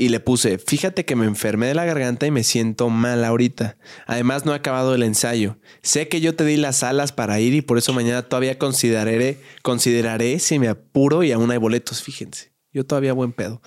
Y 0.00 0.08
le 0.08 0.18
puse, 0.18 0.56
fíjate 0.56 1.04
que 1.04 1.14
me 1.14 1.26
enfermé 1.26 1.66
de 1.66 1.74
la 1.74 1.84
garganta 1.84 2.26
y 2.26 2.30
me 2.30 2.42
siento 2.42 2.88
mal 2.88 3.22
ahorita. 3.22 3.76
Además, 4.06 4.46
no 4.46 4.54
he 4.54 4.56
acabado 4.56 4.94
el 4.94 5.02
ensayo. 5.02 5.58
Sé 5.82 6.08
que 6.08 6.22
yo 6.22 6.34
te 6.34 6.46
di 6.46 6.56
las 6.56 6.82
alas 6.82 7.12
para 7.12 7.38
ir 7.38 7.52
y 7.52 7.60
por 7.60 7.76
eso 7.76 7.92
mañana 7.92 8.22
todavía 8.22 8.58
consideraré, 8.58 9.36
consideraré 9.60 10.38
si 10.38 10.58
me 10.58 10.68
apuro 10.68 11.22
y 11.22 11.32
aún 11.32 11.50
hay 11.50 11.58
boletos. 11.58 12.02
Fíjense, 12.02 12.50
yo 12.72 12.86
todavía 12.86 13.12
buen 13.12 13.34
pedo. 13.34 13.60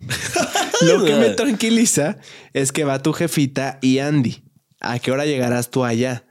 Lo 0.82 1.02
que 1.02 1.14
me 1.14 1.30
tranquiliza 1.30 2.18
es 2.52 2.72
que 2.72 2.84
va 2.84 3.00
tu 3.00 3.14
jefita 3.14 3.78
y 3.80 4.00
Andy. 4.00 4.44
¿A 4.80 4.98
qué 4.98 5.12
hora 5.12 5.24
llegarás 5.24 5.70
tú 5.70 5.86
allá? 5.86 6.26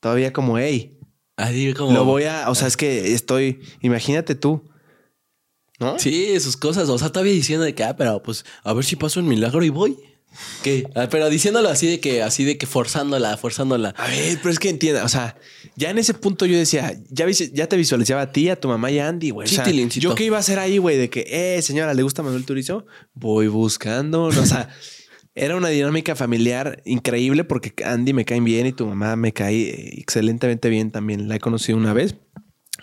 Todavía 0.00 0.32
como, 0.32 0.58
hey, 0.58 0.98
Así 1.36 1.72
como... 1.74 1.92
lo 1.92 2.04
voy 2.04 2.24
a, 2.24 2.50
o 2.50 2.56
sea, 2.56 2.66
es 2.66 2.76
que 2.76 3.14
estoy, 3.14 3.60
imagínate 3.82 4.34
tú, 4.34 4.68
¿no? 5.84 5.98
Sí, 5.98 6.38
sus 6.40 6.56
cosas. 6.56 6.88
O 6.88 6.98
sea, 6.98 7.10
todavía 7.10 7.32
diciendo 7.32 7.64
de 7.64 7.74
que, 7.74 7.84
ah, 7.84 7.96
pero 7.96 8.22
pues 8.22 8.44
a 8.62 8.72
ver 8.72 8.84
si 8.84 8.96
paso 8.96 9.20
un 9.20 9.28
milagro 9.28 9.62
y 9.64 9.68
voy. 9.68 9.96
¿Qué? 10.62 10.88
Ah, 10.94 11.08
pero 11.10 11.30
diciéndolo 11.30 11.68
así 11.68 11.86
de 11.86 12.00
que, 12.00 12.22
así 12.22 12.44
de 12.44 12.58
que 12.58 12.66
forzándola, 12.66 13.36
forzándola. 13.36 13.94
A 13.96 14.08
ver, 14.08 14.38
pero 14.38 14.50
es 14.50 14.58
que 14.58 14.68
entienda, 14.68 15.04
o 15.04 15.08
sea, 15.08 15.36
ya 15.76 15.90
en 15.90 15.98
ese 15.98 16.14
punto 16.14 16.46
yo 16.46 16.56
decía, 16.56 16.98
ya, 17.08 17.26
ya 17.30 17.68
te 17.68 17.76
visualizaba 17.76 18.22
a 18.22 18.32
ti, 18.32 18.48
a 18.48 18.56
tu 18.58 18.68
mamá 18.68 18.90
y 18.90 18.98
a 18.98 19.08
Andy, 19.08 19.30
güey. 19.30 19.46
O 19.46 19.50
sea, 19.50 19.64
yo 19.70 20.14
qué 20.14 20.24
iba 20.24 20.36
a 20.36 20.40
hacer 20.40 20.58
ahí, 20.58 20.78
güey, 20.78 20.96
de 20.96 21.08
que, 21.10 21.24
eh, 21.28 21.62
señora, 21.62 21.94
¿le 21.94 22.02
gusta 22.02 22.22
Manuel 22.22 22.44
Turizo? 22.44 22.86
Voy 23.14 23.46
buscando, 23.46 24.24
o 24.24 24.32
sea, 24.32 24.68
era 25.34 25.56
una 25.56 25.68
dinámica 25.68 26.14
familiar 26.14 26.82
increíble 26.84 27.44
porque 27.44 27.72
Andy 27.84 28.12
me 28.12 28.24
cae 28.24 28.40
bien 28.40 28.66
y 28.66 28.72
tu 28.72 28.86
mamá 28.86 29.16
me 29.16 29.32
cae 29.32 29.62
eh, 29.62 29.90
excelentemente 29.98 30.68
bien 30.68 30.90
también. 30.90 31.28
La 31.28 31.36
he 31.36 31.40
conocido 31.40 31.78
una 31.78 31.92
vez. 31.92 32.16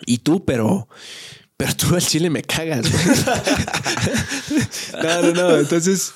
Y 0.06 0.18
tú, 0.18 0.44
pero, 0.44 0.88
pero 1.62 1.76
tú 1.76 1.94
al 1.94 2.02
chile 2.02 2.28
me 2.30 2.42
cagas. 2.42 2.86
no, 5.02 5.22
no, 5.22 5.32
no. 5.32 5.56
Entonces, 5.58 6.12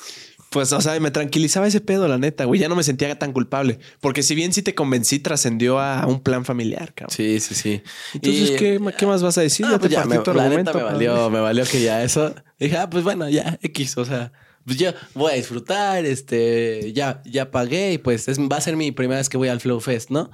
pues, 0.51 0.73
o 0.73 0.81
sea, 0.81 0.99
me 1.01 1.11
tranquilizaba 1.11 1.67
ese 1.67 1.81
pedo, 1.81 2.09
la 2.09 2.19
neta, 2.19 2.45
güey. 2.45 2.61
Ya 2.61 2.69
no 2.69 2.77
me 2.77 2.83
sentía 2.83 3.17
tan 3.19 3.33
culpable. 3.33 3.79
Porque 4.01 4.23
si 4.23 4.35
bien 4.35 4.53
sí 4.53 4.63
te 4.63 4.75
convencí, 4.75 5.19
trascendió 5.19 5.79
a 5.79 6.07
un 6.07 6.21
plan 6.21 6.45
familiar, 6.45 6.93
cabrón. 6.95 7.15
Sí, 7.17 7.41
sí, 7.41 7.55
sí. 7.55 7.83
Entonces, 8.15 8.51
Y- 8.51 8.57
¿qué, 8.57 8.81
qué 8.99 9.07
más 9.07 9.23
vas 9.23 9.39
a 9.39 9.43
decir? 9.43 9.67
Ah, 9.67 9.73
ya 9.73 9.79
pues 9.79 9.91
te 9.91 9.97
ya, 9.97 10.05
me, 10.05 10.19
tu 10.19 10.33
la 10.35 10.45
argumento. 10.45 10.73
neta 10.73 10.85
me 10.85 10.93
valió, 10.93 11.31
me 11.31 11.41
valió 11.41 11.65
que 11.65 11.83
ya 11.83 12.03
eso. 12.03 12.35
Dije, 12.59 12.77
ah, 12.77 12.89
pues 12.91 13.05
bueno, 13.05 13.29
ya, 13.29 13.59
X, 13.63 13.97
o 13.99 14.05
sea, 14.05 14.33
pues 14.65 14.79
yo 14.79 14.93
voy 15.15 15.33
a 15.33 15.35
disfrutar, 15.37 16.05
este, 16.05 16.93
ya, 16.93 17.23
ya 17.25 17.51
pagué 17.51 17.93
y 17.93 17.99
pues 17.99 18.27
es- 18.29 18.39
va 18.41 18.57
a 18.57 18.61
ser 18.61 18.77
mi 18.77 18.93
primera 18.93 19.19
vez 19.21 19.29
que 19.29 19.37
voy 19.37 19.49
al 19.49 19.61
Flow 19.61 19.79
Fest, 19.81 20.11
¿no? 20.11 20.31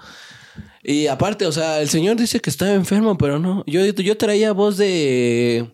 Y 0.83 1.07
aparte, 1.07 1.47
o 1.47 1.53
sea, 1.53 1.81
el 1.81 1.89
señor 1.89 2.17
dice 2.17 2.41
que 2.41 2.51
estaba 2.51 2.73
enfermo, 2.73 3.17
pero 3.17 3.39
no. 3.39 3.63
Yo, 3.67 3.85
yo 3.87 4.17
traía 4.17 4.53
voz 4.53 4.77
de, 4.77 5.71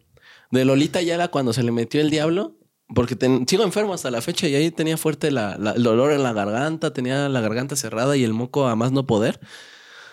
de 0.50 0.64
Lolita 0.64 1.00
Yala 1.02 1.28
cuando 1.28 1.52
se 1.52 1.62
le 1.62 1.72
metió 1.72 2.00
el 2.00 2.10
diablo. 2.10 2.54
Porque 2.94 3.16
ten- 3.16 3.46
sigo 3.46 3.64
enfermo 3.64 3.92
hasta 3.92 4.10
la 4.10 4.22
fecha 4.22 4.48
y 4.48 4.54
ahí 4.54 4.70
tenía 4.70 4.96
fuerte 4.96 5.30
la- 5.30 5.58
el 5.76 5.82
dolor 5.82 6.10
en 6.12 6.22
la 6.22 6.32
garganta, 6.32 6.92
tenía 6.94 7.28
la 7.28 7.42
garganta 7.42 7.76
cerrada 7.76 8.16
y 8.16 8.24
el 8.24 8.32
moco 8.32 8.66
a 8.66 8.76
más 8.76 8.92
no 8.92 9.06
poder. 9.06 9.40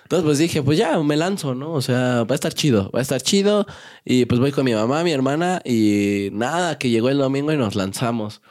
Entonces, 0.04 0.26
pues 0.26 0.38
dije, 0.40 0.62
pues 0.62 0.78
ya 0.78 1.00
me 1.02 1.16
lanzo, 1.16 1.56
¿no? 1.56 1.72
O 1.72 1.82
sea, 1.82 2.26
va 2.26 2.34
a 2.34 2.36
estar 2.36 2.54
chido, 2.54 2.92
va 2.94 3.00
a 3.00 3.02
estar 3.02 3.22
chido. 3.22 3.66
Y 4.04 4.26
pues 4.26 4.40
voy 4.42 4.52
con 4.52 4.66
mi 4.66 4.74
mamá, 4.74 5.04
mi 5.06 5.12
hermana 5.12 5.62
y 5.66 6.30
nada, 6.34 6.78
que 6.78 6.90
llegó 6.90 7.10
el 7.10 7.18
domingo 7.18 7.54
y 7.54 7.58
nos 7.58 7.76
lanzamos. 7.76 8.42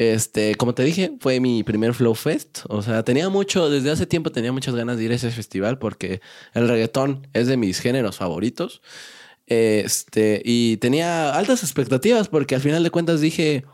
Este, 0.00 0.54
como 0.54 0.72
te 0.72 0.82
dije, 0.82 1.12
fue 1.20 1.40
mi 1.40 1.62
primer 1.62 1.92
Flow 1.92 2.14
Fest. 2.14 2.60
O 2.70 2.80
sea, 2.80 3.02
tenía 3.02 3.28
mucho, 3.28 3.68
desde 3.68 3.90
hace 3.90 4.06
tiempo 4.06 4.32
tenía 4.32 4.50
muchas 4.50 4.74
ganas 4.74 4.96
de 4.96 5.04
ir 5.04 5.12
a 5.12 5.16
ese 5.16 5.30
festival 5.30 5.78
porque 5.78 6.22
el 6.54 6.68
reggaetón 6.68 7.28
es 7.34 7.48
de 7.48 7.58
mis 7.58 7.80
géneros 7.80 8.16
favoritos. 8.16 8.80
Este, 9.46 10.40
y 10.42 10.78
tenía 10.78 11.34
altas 11.34 11.62
expectativas 11.62 12.28
porque 12.28 12.54
al 12.54 12.62
final 12.62 12.82
de 12.82 12.88
cuentas 12.90 13.20
dije, 13.20 13.66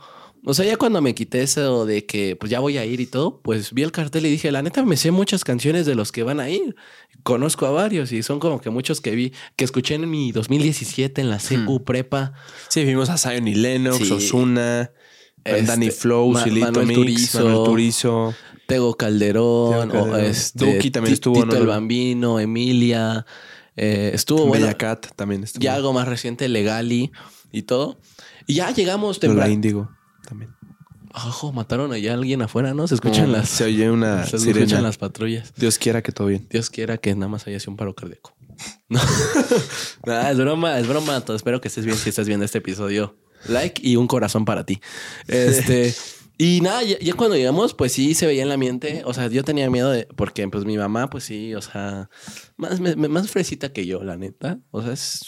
o 0.44 0.52
sea, 0.52 0.64
ya 0.64 0.76
cuando 0.76 1.00
me 1.00 1.14
quité 1.14 1.42
eso 1.42 1.86
de 1.86 2.06
que 2.06 2.34
pues 2.34 2.50
ya 2.50 2.58
voy 2.58 2.76
a 2.78 2.84
ir 2.84 3.00
y 3.00 3.06
todo, 3.06 3.40
pues 3.40 3.72
vi 3.72 3.84
el 3.84 3.92
cartel 3.92 4.26
y 4.26 4.30
dije, 4.30 4.50
la 4.50 4.62
neta 4.62 4.84
me 4.84 4.96
sé 4.96 5.12
muchas 5.12 5.44
canciones 5.44 5.86
de 5.86 5.94
los 5.94 6.10
que 6.10 6.24
van 6.24 6.40
a 6.40 6.50
ir. 6.50 6.74
Conozco 7.22 7.66
a 7.66 7.70
varios 7.70 8.10
y 8.10 8.24
son 8.24 8.40
como 8.40 8.60
que 8.60 8.70
muchos 8.70 9.00
que 9.00 9.12
vi, 9.14 9.32
que 9.54 9.64
escuché 9.64 9.94
en 9.94 10.10
mi 10.10 10.32
2017 10.32 11.20
en 11.20 11.30
la 11.30 11.38
CQ 11.38 11.84
prepa. 11.84 12.32
Sí, 12.68 12.84
vimos 12.84 13.10
a 13.10 13.16
Zion 13.16 13.46
y 13.46 13.54
Lennox, 13.54 13.98
Sí. 13.98 14.12
Osuna, 14.12 14.90
Este, 15.46 15.62
Danny 15.66 15.90
Flow, 15.90 16.32
Ma- 16.32 16.44
Silito 16.44 16.66
Manuel 16.66 16.86
Mix, 16.86 16.96
Turizo. 16.98 17.44
Manuel 17.44 17.64
Turizo. 17.64 18.34
Tego 18.66 18.96
Calderón, 18.96 19.88
Tego 19.90 20.02
o 20.02 20.04
Calderón. 20.10 20.24
este, 20.30 20.74
Duki 20.74 20.90
también 20.90 21.14
estuvo, 21.14 21.34
Tito 21.34 21.46
¿no? 21.46 21.60
el 21.60 21.66
Bambino, 21.66 22.40
Emilia. 22.40 23.24
eh, 23.76 24.10
estuvo 24.14 24.46
bueno. 24.46 24.66
Cat 24.76 25.06
también 25.16 25.44
estuvo. 25.44 25.62
Ya 25.62 25.74
algo 25.74 25.92
más 25.92 26.08
reciente, 26.08 26.48
Legali 26.48 27.12
y 27.52 27.62
todo. 27.62 27.98
Y 28.46 28.54
ya 28.54 28.70
llegamos 28.72 29.20
temprano. 29.20 29.52
Índigo 29.52 29.90
también. 30.26 30.50
Ojo, 31.14 31.50
mataron 31.52 31.92
allá 31.92 32.10
a 32.10 32.14
alguien 32.14 32.42
afuera, 32.42 32.74
¿no? 32.74 32.86
Se 32.88 32.94
escuchan 32.94 33.32
las. 33.32 33.48
Se 33.48 33.64
oye 33.64 33.90
una 33.90 34.26
se 34.26 34.38
sirena. 34.38 34.58
escuchan 34.60 34.82
las 34.82 34.98
patrullas. 34.98 35.52
Dios 35.56 35.78
quiera 35.78 36.02
que 36.02 36.12
todo 36.12 36.26
bien. 36.26 36.46
Dios 36.50 36.68
quiera 36.68 36.98
que 36.98 37.14
nada 37.14 37.28
más 37.28 37.46
haya 37.46 37.58
sido 37.60 37.70
un 37.70 37.76
paro 37.76 37.94
cardíaco. 37.94 38.34
No. 38.88 39.00
Nada, 40.06 40.30
es 40.30 40.38
broma, 40.38 40.78
es 40.78 40.86
broma. 40.88 41.20
Todo. 41.22 41.36
Espero 41.36 41.60
que 41.60 41.68
estés 41.68 41.84
bien 41.84 41.96
si 41.96 42.08
estás 42.08 42.26
viendo 42.26 42.44
este 42.44 42.58
episodio. 42.58 43.16
Like 43.48 43.80
y 43.86 43.96
un 43.96 44.06
corazón 44.06 44.44
para 44.44 44.64
ti. 44.64 44.80
Este. 45.28 45.94
Y 46.38 46.60
nada, 46.60 46.82
ya, 46.82 46.98
ya 46.98 47.14
cuando 47.14 47.34
llegamos, 47.34 47.72
pues 47.72 47.92
sí 47.92 48.12
se 48.14 48.26
veía 48.26 48.42
en 48.42 48.48
la 48.48 48.54
ambiente. 48.56 49.00
O 49.06 49.14
sea, 49.14 49.28
yo 49.28 49.42
tenía 49.42 49.70
miedo 49.70 49.90
de. 49.90 50.04
Porque 50.04 50.46
pues 50.48 50.66
mi 50.66 50.76
mamá, 50.76 51.08
pues 51.08 51.24
sí, 51.24 51.54
o 51.54 51.62
sea, 51.62 52.10
más, 52.58 52.78
me- 52.78 52.94
más 52.94 53.30
fresita 53.30 53.72
que 53.72 53.86
yo, 53.86 54.04
la 54.04 54.18
neta. 54.18 54.58
O 54.70 54.82
sea, 54.82 54.92
es. 54.92 55.22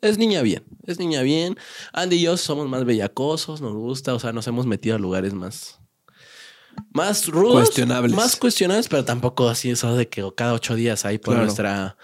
Es 0.00 0.16
niña 0.16 0.40
bien, 0.40 0.64
es 0.86 0.98
niña 0.98 1.20
bien. 1.20 1.58
Andy 1.92 2.16
y 2.16 2.22
yo 2.22 2.38
somos 2.38 2.66
más 2.66 2.86
bellacosos, 2.86 3.60
nos 3.60 3.74
gusta, 3.74 4.14
o 4.14 4.18
sea, 4.18 4.32
nos 4.32 4.46
hemos 4.46 4.64
metido 4.64 4.96
a 4.96 4.98
lugares 4.98 5.34
más, 5.34 5.80
más 6.94 7.26
rudos. 7.28 7.52
Cuestionables. 7.66 8.16
Más 8.16 8.36
cuestionables, 8.36 8.88
pero 8.88 9.04
tampoco 9.04 9.50
así 9.50 9.68
eso 9.68 9.94
de 9.96 10.08
que 10.08 10.22
cada 10.34 10.54
ocho 10.54 10.74
días 10.76 11.04
hay 11.04 11.18
por 11.18 11.34
Claro. 11.34 11.44
nuestra, 11.44 11.96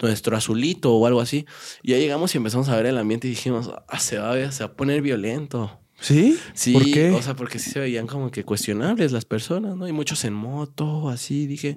nuestro 0.00 0.36
azulito 0.36 0.92
o 0.94 1.06
algo 1.06 1.20
así. 1.20 1.46
Y 1.82 1.92
ya 1.92 1.98
llegamos 1.98 2.34
y 2.34 2.38
empezamos 2.38 2.68
a 2.68 2.76
ver 2.76 2.86
el 2.86 2.98
ambiente 2.98 3.26
y 3.26 3.30
dijimos, 3.30 3.70
ah, 3.88 3.98
se 3.98 4.18
va, 4.18 4.32
a- 4.32 4.52
se 4.52 4.64
va 4.64 4.70
a 4.72 4.76
poner 4.76 5.02
violento. 5.02 5.78
¿Sí? 6.00 6.36
Sí, 6.54 6.72
¿Por 6.72 6.84
qué? 6.90 7.10
o 7.10 7.22
sea, 7.22 7.36
porque 7.36 7.60
sí 7.60 7.70
se 7.70 7.78
veían 7.78 8.08
como 8.08 8.32
que 8.32 8.42
cuestionables 8.44 9.12
las 9.12 9.24
personas, 9.24 9.76
¿no? 9.76 9.86
Y 9.86 9.92
muchos 9.92 10.24
en 10.24 10.32
moto, 10.32 11.08
así. 11.08 11.46
Dije, 11.46 11.76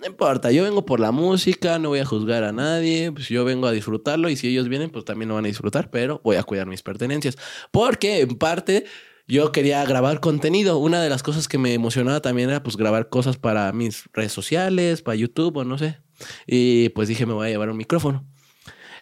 no 0.00 0.06
importa, 0.06 0.52
yo 0.52 0.62
vengo 0.62 0.86
por 0.86 1.00
la 1.00 1.10
música, 1.10 1.80
no 1.80 1.88
voy 1.88 1.98
a 1.98 2.04
juzgar 2.04 2.44
a 2.44 2.52
nadie, 2.52 3.10
pues 3.10 3.28
yo 3.28 3.44
vengo 3.44 3.66
a 3.66 3.72
disfrutarlo 3.72 4.28
y 4.28 4.36
si 4.36 4.46
ellos 4.46 4.68
vienen, 4.68 4.90
pues 4.90 5.04
también 5.04 5.28
lo 5.30 5.34
van 5.34 5.44
a 5.44 5.48
disfrutar, 5.48 5.90
pero 5.90 6.20
voy 6.22 6.36
a 6.36 6.44
cuidar 6.44 6.68
mis 6.68 6.82
pertenencias. 6.82 7.36
Porque 7.72 8.20
en 8.20 8.36
parte 8.36 8.84
yo 9.26 9.50
quería 9.50 9.84
grabar 9.84 10.20
contenido. 10.20 10.78
Una 10.78 11.02
de 11.02 11.10
las 11.10 11.24
cosas 11.24 11.48
que 11.48 11.58
me 11.58 11.74
emocionaba 11.74 12.20
también 12.20 12.50
era 12.50 12.62
pues 12.62 12.76
grabar 12.76 13.08
cosas 13.08 13.38
para 13.38 13.72
mis 13.72 14.04
redes 14.12 14.30
sociales, 14.32 15.02
para 15.02 15.16
YouTube 15.16 15.56
o 15.56 15.64
no 15.64 15.78
sé. 15.78 15.98
Y 16.46 16.90
pues 16.90 17.08
dije, 17.08 17.26
me 17.26 17.32
voy 17.32 17.46
a 17.46 17.50
llevar 17.50 17.70
un 17.70 17.76
micrófono. 17.76 18.26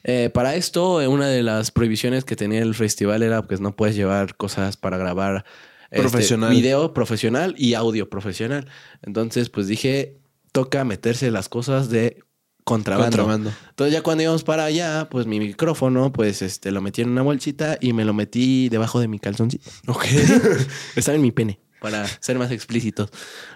Eh, 0.04 0.30
para 0.32 0.56
esto, 0.56 1.00
eh, 1.00 1.06
una 1.08 1.28
de 1.28 1.42
las 1.42 1.70
prohibiciones 1.70 2.24
que 2.24 2.36
tenía 2.36 2.60
el 2.60 2.74
festival 2.74 3.22
era 3.22 3.42
pues 3.42 3.60
no 3.60 3.76
puedes 3.76 3.94
llevar 3.94 4.36
cosas 4.36 4.76
para 4.76 4.96
grabar 4.96 5.44
este, 5.90 6.00
Profesional. 6.00 6.50
video 6.50 6.94
profesional 6.94 7.54
y 7.58 7.74
audio 7.74 8.08
profesional. 8.08 8.66
Entonces, 9.02 9.50
pues 9.50 9.66
dije, 9.66 10.18
toca 10.50 10.84
meterse 10.84 11.30
las 11.30 11.48
cosas 11.48 11.90
de 11.90 12.24
contrabando. 12.64 13.16
Contrabando. 13.16 13.52
Entonces 13.70 13.92
ya 13.92 14.02
cuando 14.02 14.22
íbamos 14.22 14.42
para 14.42 14.64
allá, 14.64 15.08
pues 15.10 15.26
mi 15.26 15.38
micrófono, 15.38 16.12
pues 16.12 16.42
este, 16.42 16.70
lo 16.70 16.80
metí 16.80 17.02
en 17.02 17.10
una 17.10 17.22
bolsita 17.22 17.76
y 17.80 17.92
me 17.92 18.04
lo 18.04 18.14
metí 18.14 18.68
debajo 18.68 19.00
de 19.00 19.08
mi 19.08 19.18
calzoncito. 19.18 19.68
Ok. 19.86 20.04
Estaba 20.96 21.16
en 21.16 21.22
mi 21.22 21.30
pene, 21.30 21.60
para 21.82 22.06
ser 22.20 22.38
más 22.38 22.50
explícitos. 22.52 23.10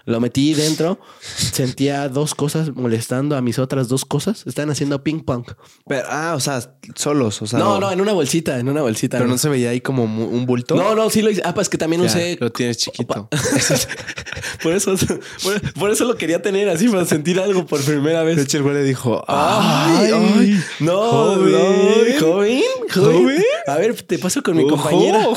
Lo 0.05 0.21
metí 0.21 0.53
dentro, 0.53 1.01
sentía 1.21 2.09
dos 2.09 2.35
cosas 2.35 2.75
molestando 2.75 3.37
a 3.37 3.41
mis 3.41 3.59
otras 3.59 3.89
dos 3.89 4.05
cosas. 4.05 4.43
Estaban 4.47 4.71
haciendo 4.71 5.03
ping 5.03 5.21
pong. 5.21 5.45
Pero, 5.87 6.07
ah, 6.11 6.35
o 6.37 6.41
sea, 6.41 6.75
solos. 6.97 7.41
O 7.41 7.47
sea, 7.47 7.59
No, 7.59 7.81
no, 7.81 7.91
en 7.91 8.01
una 8.01 8.13
bolsita, 8.13 8.59
en 8.59 8.69
una 8.69 8.83
bolsita. 8.83 9.17
Pero 9.19 9.29
no 9.31 9.39
se 9.39 9.49
veía 9.49 9.71
ahí 9.71 9.81
como 9.81 10.05
un 10.05 10.45
bulto. 10.47 10.75
No, 10.75 10.95
no, 10.95 11.09
sí 11.09 11.23
lo 11.23 11.31
hice. 11.31 11.43
Ah, 11.45 11.55
pues 11.55 11.69
que 11.69 11.79
también 11.79 12.03
Ya, 12.03 12.09
usé. 12.09 12.37
Lo 12.41 12.51
tienes 12.51 12.77
chiquito. 12.79 13.29
por 14.63 14.73
eso, 14.73 14.95
por, 15.43 15.73
por 15.73 15.91
eso 15.91 16.05
lo 16.05 16.17
quería 16.17 16.43
tener 16.43 16.69
así, 16.69 16.89
para 16.89 17.05
sentir 17.05 17.39
algo 17.41 17.65
por 17.67 17.81
primera 17.83 18.21
De 18.21 18.35
vez. 18.35 18.39
hecho, 18.45 18.59
el 18.59 18.63
güey 18.65 18.75
le 18.75 18.83
dijo, 18.85 19.25
Ay, 19.29 20.11
ay, 20.13 20.33
ay, 20.39 20.61
no, 20.81 20.99
joven. 21.11 21.53
no, 21.53 21.59
joven, 21.59 22.21
joven. 22.21 22.63
Joven. 22.93 23.43
A 23.67 23.77
ver, 23.77 24.03
te 24.03 24.19
paso 24.19 24.43
con 24.43 24.57
mi 24.57 24.67
compañera. 24.69 25.27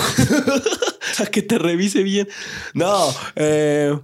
a 1.20 1.26
que 1.26 1.42
te 1.42 1.58
revise 1.58 2.04
bien. 2.04 2.28
No, 2.74 3.14
eh, 3.36 3.98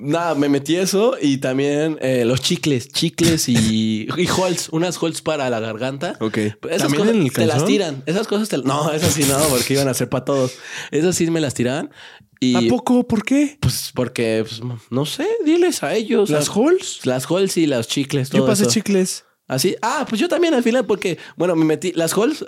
nada, 0.00 0.34
me 0.34 0.48
metí 0.48 0.76
eso 0.76 1.16
y 1.20 1.38
también 1.38 1.98
eh, 2.00 2.24
los 2.24 2.40
chicles, 2.40 2.88
chicles 2.88 3.48
y, 3.48 4.06
y 4.16 4.26
holz, 4.28 4.68
unas 4.70 5.00
holz 5.02 5.22
para 5.22 5.48
la 5.50 5.60
garganta. 5.60 6.16
Ok. 6.20 6.38
Esas 6.38 6.58
¿También 6.82 6.90
cosas 7.02 7.14
en 7.14 7.22
el 7.22 7.32
te 7.32 7.46
las 7.46 7.64
tiran. 7.64 8.02
Esas 8.06 8.26
cosas 8.26 8.48
te... 8.48 8.58
No, 8.58 8.92
esas 8.92 9.12
sí 9.14 9.24
no, 9.24 9.38
porque 9.48 9.74
iban 9.74 9.88
a 9.88 9.94
ser 9.94 10.08
para 10.08 10.24
todos. 10.24 10.54
Esas 10.90 11.16
sí 11.16 11.30
me 11.30 11.40
las 11.40 11.54
tiraban. 11.54 11.90
Y 12.40 12.56
¿A 12.56 12.68
poco? 12.68 13.06
¿Por 13.06 13.22
qué? 13.24 13.56
pues 13.60 13.92
porque, 13.94 14.44
pues, 14.46 14.60
no 14.90 15.06
sé, 15.06 15.28
diles 15.44 15.84
a 15.84 15.94
ellos. 15.94 16.28
¿Las 16.28 16.48
a- 16.48 16.52
holes? 16.52 17.00
Las 17.04 17.30
halls 17.30 17.56
y 17.56 17.66
las 17.66 17.86
chicles. 17.86 18.30
Todo 18.30 18.42
Yo 18.42 18.46
pasé 18.46 18.62
eso. 18.64 18.72
chicles. 18.72 19.24
Así. 19.46 19.76
Ah, 19.80 20.04
pues 20.08 20.20
yo 20.20 20.28
también 20.28 20.52
al 20.52 20.62
final, 20.64 20.84
porque, 20.84 21.18
bueno, 21.36 21.54
me 21.54 21.64
metí 21.64 21.92
las 21.92 22.14
halls. 22.16 22.44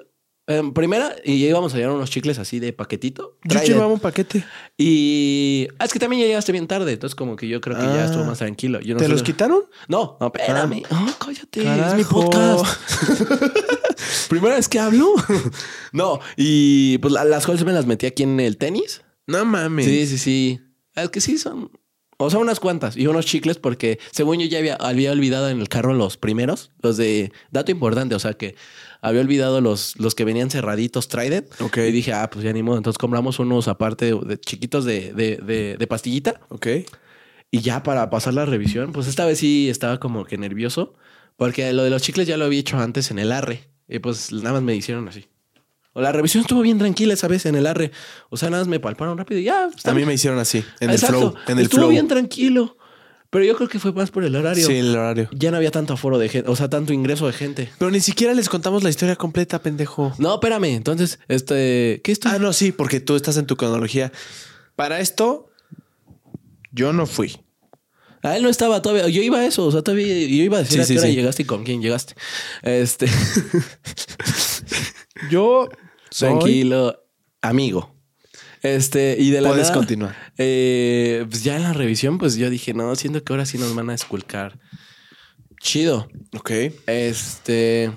En 0.46 0.74
primera, 0.74 1.14
y 1.24 1.40
ya 1.40 1.48
íbamos 1.48 1.72
a 1.74 1.78
llevar 1.78 1.94
unos 1.94 2.10
chicles 2.10 2.38
así 2.38 2.60
de 2.60 2.72
paquetito. 2.72 3.38
Yo 3.44 3.48
Trident. 3.50 3.68
llevaba 3.68 3.92
un 3.92 4.00
paquete. 4.00 4.44
Y 4.76 5.68
ah, 5.78 5.84
es 5.86 5.92
que 5.92 5.98
también 5.98 6.20
ya 6.22 6.28
llegaste 6.28 6.52
bien 6.52 6.66
tarde, 6.66 6.92
entonces 6.92 7.14
como 7.14 7.36
que 7.36 7.48
yo 7.48 7.60
creo 7.62 7.76
que 7.76 7.82
ya 7.84 8.02
Ah. 8.02 8.04
estuvo 8.06 8.24
más 8.24 8.38
tranquilo. 8.38 8.80
Yo 8.80 8.94
no 8.94 8.98
¿Te 8.98 9.06
sé- 9.06 9.10
los 9.12 9.22
quitaron? 9.22 9.62
No, 9.88 10.18
no, 10.20 10.26
espérame. 10.26 10.82
Oh, 10.90 11.06
cállate, 11.18 11.60
es 11.60 11.94
mi 11.94 12.04
Carajo. 12.04 12.30
podcast. 12.30 12.66
Primera 14.28 14.56
vez 14.56 14.68
que 14.68 14.78
hablo. 14.78 15.14
no, 15.92 16.20
y 16.36 16.98
pues 16.98 17.12
la- 17.12 17.24
las 17.24 17.48
halls 17.48 17.64
me 17.64 17.72
las 17.72 17.86
metí 17.86 18.06
aquí 18.06 18.22
en 18.24 18.40
el 18.40 18.56
tenis. 18.56 19.02
No 19.26 19.44
mames. 19.44 19.86
Sí, 19.86 20.06
sí, 20.06 20.18
sí. 20.18 20.60
Es 20.94 21.08
que 21.10 21.20
sí 21.20 21.38
son. 21.38 21.70
O 22.16 22.30
sea, 22.30 22.38
unas 22.38 22.60
cuantas 22.60 22.96
y 22.96 23.06
unos 23.08 23.26
chicles 23.26 23.58
porque 23.58 23.98
según 24.12 24.38
yo 24.38 24.46
ya 24.46 24.58
había, 24.58 24.76
había 24.76 25.10
olvidado 25.10 25.48
en 25.48 25.60
el 25.60 25.68
carro 25.68 25.94
los 25.94 26.16
primeros, 26.16 26.70
los 26.80 26.96
de 26.96 27.32
dato 27.50 27.72
importante, 27.72 28.14
o 28.14 28.18
sea 28.20 28.34
que 28.34 28.54
había 29.04 29.20
olvidado 29.20 29.60
los, 29.60 29.96
los 29.98 30.14
que 30.14 30.24
venían 30.24 30.50
cerraditos 30.50 31.08
Trident. 31.08 31.46
Ok. 31.60 31.76
Y 31.78 31.92
dije, 31.92 32.12
ah, 32.12 32.28
pues 32.30 32.44
ya 32.44 32.52
ni 32.52 32.62
modo. 32.62 32.76
Entonces 32.78 32.98
compramos 32.98 33.38
unos 33.38 33.68
aparte 33.68 34.06
de, 34.06 34.18
de 34.26 34.38
chiquitos 34.40 34.84
de, 34.84 35.12
de, 35.12 35.76
de- 35.78 35.86
pastillita 35.86 36.40
Ok. 36.48 36.66
y 37.50 37.60
ya 37.60 37.82
para 37.82 38.08
pasar 38.10 38.34
la 38.34 38.44
revisión, 38.46 38.92
pues 38.92 39.06
esta 39.06 39.26
vez 39.26 39.38
sí 39.38 39.68
estaba 39.68 40.00
como 40.00 40.24
que 40.24 40.38
nervioso 40.38 40.94
porque 41.36 41.72
lo 41.72 41.82
de 41.84 41.90
los 41.90 42.02
chicles 42.02 42.26
ya 42.26 42.36
lo 42.36 42.44
había 42.46 42.60
hecho 42.60 42.78
antes 42.78 43.10
en 43.10 43.18
el 43.18 43.30
arre 43.32 43.68
y 43.88 43.98
pues 43.98 44.32
nada 44.32 44.52
más 44.54 44.62
me 44.62 44.74
hicieron 44.74 45.06
así. 45.08 45.26
O 45.92 46.00
la 46.00 46.10
revisión 46.10 46.40
estuvo 46.42 46.60
bien 46.62 46.78
tranquila 46.78 47.14
esa 47.14 47.28
vez 47.28 47.46
en 47.46 47.54
el 47.54 47.66
arre. 47.68 47.92
O 48.30 48.36
sea, 48.36 48.50
nada 48.50 48.62
más 48.62 48.68
me 48.68 48.80
palparon 48.80 49.16
rápido 49.16 49.38
y 49.40 49.44
ya. 49.44 49.68
está 49.68 49.90
A 49.90 49.94
mí 49.94 49.98
bien. 49.98 50.08
me 50.08 50.14
hicieron 50.14 50.40
así, 50.40 50.64
en 50.80 50.90
Exacto. 50.90 51.16
el 51.16 51.20
flow. 51.30 51.34
En 51.46 51.58
el 51.58 51.64
Estuvo 51.66 51.80
flow. 51.82 51.90
bien 51.90 52.08
tranquilo. 52.08 52.76
Pero 53.34 53.46
yo 53.46 53.56
creo 53.56 53.68
que 53.68 53.80
fue 53.80 53.92
más 53.92 54.12
por 54.12 54.22
el 54.22 54.36
horario. 54.36 54.64
Sí, 54.64 54.74
el 54.74 54.94
horario. 54.96 55.28
Ya 55.32 55.50
no 55.50 55.56
había 55.56 55.72
tanto 55.72 55.94
aforo 55.94 56.18
de 56.18 56.28
gente, 56.28 56.48
o 56.48 56.54
sea, 56.54 56.68
tanto 56.70 56.92
ingreso 56.92 57.26
de 57.26 57.32
gente. 57.32 57.68
Pero 57.78 57.90
ni 57.90 57.98
siquiera 57.98 58.32
les 58.32 58.48
contamos 58.48 58.84
la 58.84 58.90
historia 58.90 59.16
completa, 59.16 59.60
pendejo. 59.60 60.14
No, 60.18 60.34
espérame. 60.34 60.66
Entonces, 60.66 61.18
este, 61.26 62.00
¿qué 62.04 62.12
esto? 62.12 62.28
Ah, 62.28 62.38
no, 62.38 62.52
sí, 62.52 62.70
porque 62.70 63.00
tú 63.00 63.16
estás 63.16 63.36
en 63.36 63.46
tu 63.46 63.56
cronología. 63.56 64.12
Para 64.76 65.00
esto, 65.00 65.50
yo 66.70 66.92
no 66.92 67.06
fui. 67.06 67.36
A 68.22 68.36
él 68.36 68.44
no 68.44 68.48
estaba 68.48 68.80
todavía. 68.82 69.08
Yo 69.08 69.20
iba 69.20 69.38
a 69.38 69.44
eso, 69.46 69.66
o 69.66 69.72
sea, 69.72 69.82
todavía 69.82 70.06
yo 70.06 70.44
iba 70.44 70.58
a 70.58 70.60
decir 70.60 70.76
Sí, 70.76 70.80
a 70.82 70.84
sí, 70.84 70.94
qué 70.94 71.00
hora 71.00 71.08
sí. 71.08 71.14
llegaste 71.16 71.42
y 71.42 71.46
con 71.46 71.64
quién 71.64 71.82
llegaste. 71.82 72.14
Este, 72.62 73.08
Yo 75.28 75.68
tranquilo, 76.16 77.02
amigo. 77.42 77.93
Este, 78.64 79.16
y 79.18 79.30
de 79.30 79.40
la 79.42 79.50
Puedes 79.50 79.66
nada, 79.68 79.74
continuar. 79.78 80.16
eh, 80.38 81.26
pues 81.28 81.44
ya 81.44 81.54
en 81.56 81.62
la 81.64 81.72
revisión, 81.74 82.18
pues 82.18 82.34
yo 82.36 82.48
dije, 82.50 82.74
no, 82.74 82.96
siento 82.96 83.22
que 83.22 83.32
ahora 83.32 83.44
sí 83.46 83.58
nos 83.58 83.74
van 83.74 83.90
a 83.90 83.94
esculcar. 83.94 84.58
Chido. 85.60 86.08
Ok. 86.36 86.50
Este. 86.86 87.92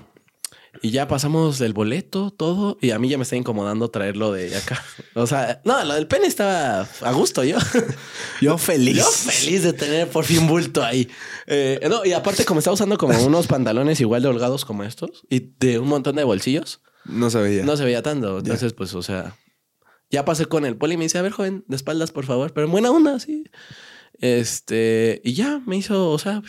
Y 0.80 0.90
ya 0.90 1.08
pasamos 1.08 1.60
el 1.60 1.72
boleto, 1.72 2.30
todo. 2.30 2.78
Y 2.80 2.90
a 2.92 2.98
mí 2.98 3.08
ya 3.08 3.16
me 3.18 3.24
está 3.24 3.34
incomodando 3.34 3.88
traerlo 3.90 4.30
de 4.32 4.56
acá. 4.56 4.80
O 5.14 5.26
sea, 5.26 5.60
no, 5.64 5.82
lo 5.84 5.94
del 5.94 6.06
pene 6.06 6.26
estaba 6.26 6.82
a 7.00 7.12
gusto 7.12 7.42
yo. 7.42 7.56
Yo 8.40 8.58
feliz. 8.58 8.96
Yo 8.98 9.10
feliz 9.10 9.62
de 9.64 9.72
tener 9.72 10.06
por 10.08 10.24
fin 10.24 10.46
bulto 10.46 10.84
ahí. 10.84 11.08
Eh, 11.46 11.80
no, 11.90 12.04
y 12.04 12.12
aparte, 12.12 12.44
como 12.44 12.60
estaba 12.60 12.74
usando 12.74 12.96
como 12.96 13.18
unos 13.24 13.46
pantalones 13.48 14.00
igual 14.00 14.22
de 14.22 14.28
holgados 14.28 14.64
como 14.64 14.84
estos 14.84 15.24
y 15.28 15.50
de 15.58 15.78
un 15.80 15.88
montón 15.88 16.14
de 16.14 16.22
bolsillos, 16.24 16.80
No 17.06 17.30
se 17.30 17.38
veía. 17.40 17.64
no 17.64 17.76
se 17.76 17.84
veía 17.84 18.02
tanto. 18.02 18.38
Entonces, 18.38 18.72
pues, 18.74 18.94
o 18.94 19.02
sea, 19.02 19.34
ya 20.10 20.24
pasé 20.24 20.46
con 20.46 20.64
el 20.64 20.76
poli 20.76 20.94
y 20.94 20.96
me 20.96 21.04
dice, 21.04 21.18
a 21.18 21.22
ver, 21.22 21.32
joven, 21.32 21.64
de 21.68 21.76
espaldas, 21.76 22.12
por 22.12 22.24
favor. 22.24 22.52
Pero 22.52 22.66
en 22.66 22.72
buena 22.72 22.90
onda, 22.90 23.18
sí. 23.20 23.44
Este, 24.20 25.20
y 25.24 25.34
ya 25.34 25.60
me 25.66 25.76
hizo, 25.76 26.10
o 26.10 26.18
sea, 26.18 26.42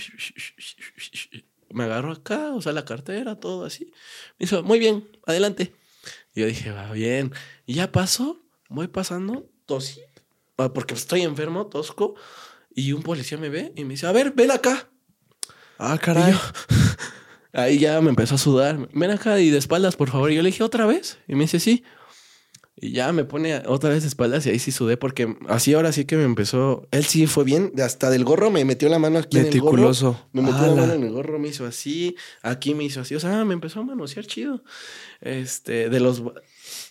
me 1.71 1.83
agarró 1.83 2.11
acá, 2.11 2.51
o 2.53 2.61
sea, 2.61 2.71
la 2.71 2.85
cartera, 2.85 3.35
todo 3.35 3.65
así. 3.65 3.91
Me 4.37 4.45
hizo, 4.45 4.63
muy 4.63 4.79
bien, 4.79 5.07
adelante. 5.25 5.73
Y 6.33 6.41
yo 6.41 6.47
dije, 6.47 6.71
va 6.71 6.91
bien. 6.91 7.31
Y 7.65 7.75
ya 7.75 7.91
pasó, 7.91 8.39
voy 8.69 8.87
pasando, 8.87 9.47
tosí, 9.65 10.01
ah, 10.57 10.73
porque 10.73 10.93
estoy 10.95 11.21
enfermo, 11.21 11.67
tosco. 11.67 12.15
Y 12.73 12.93
un 12.93 13.03
policía 13.03 13.37
me 13.37 13.49
ve 13.49 13.73
y 13.75 13.83
me 13.83 13.91
dice, 13.91 14.07
a 14.07 14.11
ver, 14.11 14.31
ven 14.31 14.51
acá. 14.51 14.89
Ah, 15.77 15.97
caray. 15.97 16.31
Yo- 16.33 16.39
ahí 17.53 17.79
ya 17.79 17.99
me 18.01 18.09
empezó 18.09 18.35
a 18.35 18.37
sudar. 18.39 18.89
Ven 18.93 19.11
acá 19.11 19.39
y 19.39 19.49
de 19.49 19.57
espaldas, 19.57 19.95
por 19.95 20.09
favor. 20.09 20.31
Y 20.31 20.35
yo 20.35 20.41
le 20.41 20.49
dije, 20.49 20.63
¿otra 20.63 20.85
vez? 20.85 21.17
Y 21.27 21.35
me 21.35 21.41
dice, 21.43 21.59
sí. 21.59 21.83
Y 22.81 22.91
ya 22.93 23.11
me 23.11 23.25
pone 23.25 23.61
otra 23.65 23.89
vez 23.89 24.03
de 24.03 24.07
espaldas 24.07 24.45
y 24.45 24.51
ahí 24.51 24.59
sí 24.59 24.71
sudé 24.71 24.95
porque 24.95 25.35
así 25.49 25.73
ahora 25.73 25.91
sí 25.91 26.05
que 26.05 26.15
me 26.15 26.23
empezó. 26.23 26.87
Él 26.91 27.03
sí 27.03 27.27
fue 27.27 27.43
bien. 27.43 27.73
Hasta 27.83 28.09
del 28.09 28.23
gorro 28.23 28.51
me 28.51 28.63
metió 28.63 28.87
la 28.87 28.99
mano 28.99 29.19
aquí 29.19 29.37
en 29.37 29.47
el 29.47 29.59
gorro. 29.59 29.71
Meticuloso. 29.73 30.25
Me 30.31 30.41
metió 30.41 30.61
la 30.61 30.75
mano 30.75 30.93
en 30.93 31.03
el 31.03 31.11
gorro, 31.11 31.39
me 31.39 31.49
hizo 31.49 31.65
así. 31.65 32.15
Aquí 32.41 32.73
me 32.75 32.85
hizo 32.85 33.01
así. 33.01 33.15
O 33.15 33.19
sea, 33.19 33.43
me 33.43 33.53
empezó 33.53 33.81
a 33.81 33.83
manosear 33.83 34.25
chido. 34.25 34.63
Este, 35.21 35.89
de 35.89 35.99
los. 35.99 36.23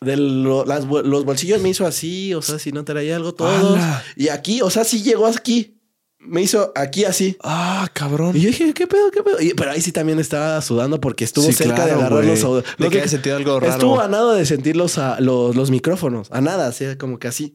De 0.03 0.16
lo- 0.16 0.64
las 0.66 0.87
bol- 0.87 1.09
los 1.09 1.24
bolsillos 1.24 1.61
me 1.62 1.70
hizo 1.70 1.87
así, 1.87 2.35
o 2.35 2.42
sea, 2.42 2.59
si 2.59 2.72
no 2.72 2.85
traía 2.85 3.16
algo, 3.16 3.33
todos. 3.33 3.77
Ala. 3.79 4.05
Y 4.16 4.29
aquí, 4.29 4.61
o 4.61 4.70
sea, 4.70 4.85
sí 4.85 5.03
llegó 5.03 5.27
aquí. 5.27 5.77
Me 6.20 6.42
hizo 6.42 6.72
aquí 6.74 7.04
así. 7.04 7.37
Ah, 7.42 7.88
cabrón. 7.92 8.37
Y 8.37 8.40
yo 8.40 8.48
dije, 8.48 8.74
¿qué 8.74 8.87
pedo, 8.87 9.11
qué 9.11 9.22
pedo? 9.22 9.40
Y- 9.40 9.54
pero 9.54 9.70
ahí 9.70 9.81
sí 9.81 9.92
también 9.92 10.18
estaba 10.18 10.61
sudando 10.61 11.00
porque 11.00 11.24
estuvo 11.24 11.46
Sí, 11.46 11.52
cerca 11.52 11.76
claro, 11.76 11.90
de 11.90 11.94
agarrar 12.00 12.24
los... 12.24 12.44
au- 12.44 12.64
De 12.76 12.90
que 12.90 13.09
sentido 13.09 13.37
algo 13.37 13.61
raro. 13.61 13.72
Estuvo 13.72 14.00
a 14.00 14.09
nada 14.09 14.35
de 14.35 14.44
sentir 14.44 14.76
los, 14.76 14.98
a- 14.98 15.20
los, 15.20 15.54
los 15.54 15.70
micrófonos. 15.70 16.28
A 16.33 16.40
nada, 16.40 16.66
así 16.68 16.85
como 16.98 17.18
que 17.18 17.28
así. 17.28 17.54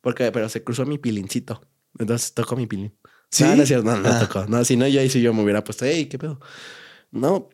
Porque, 0.00 0.30
pero 0.30 0.48
se 0.48 0.62
cruzó 0.62 0.86
mi 0.86 0.98
pilincito. 0.98 1.60
Entonces 1.98 2.32
tocó 2.32 2.54
mi 2.56 2.66
pilín. 2.66 2.94
¿Sí? 3.30 3.42
No, 3.42 3.56
no 3.56 3.62
es 3.62 3.68
cierto, 3.68 3.84
no, 3.90 3.96
no 3.98 4.08
Ah. 4.08 4.20
tocó. 4.20 4.46
No, 4.46 4.64
si 4.64 4.76
no, 4.76 4.86
yo 4.86 5.00
ahí 5.00 5.10
sí 5.10 5.20
yo 5.20 5.34
me 5.34 5.42
hubiera 5.42 5.64
puesto, 5.64 5.84
hey, 5.84 6.06
¿qué 6.06 6.16
pedo? 6.18 6.38
No. 7.10 7.48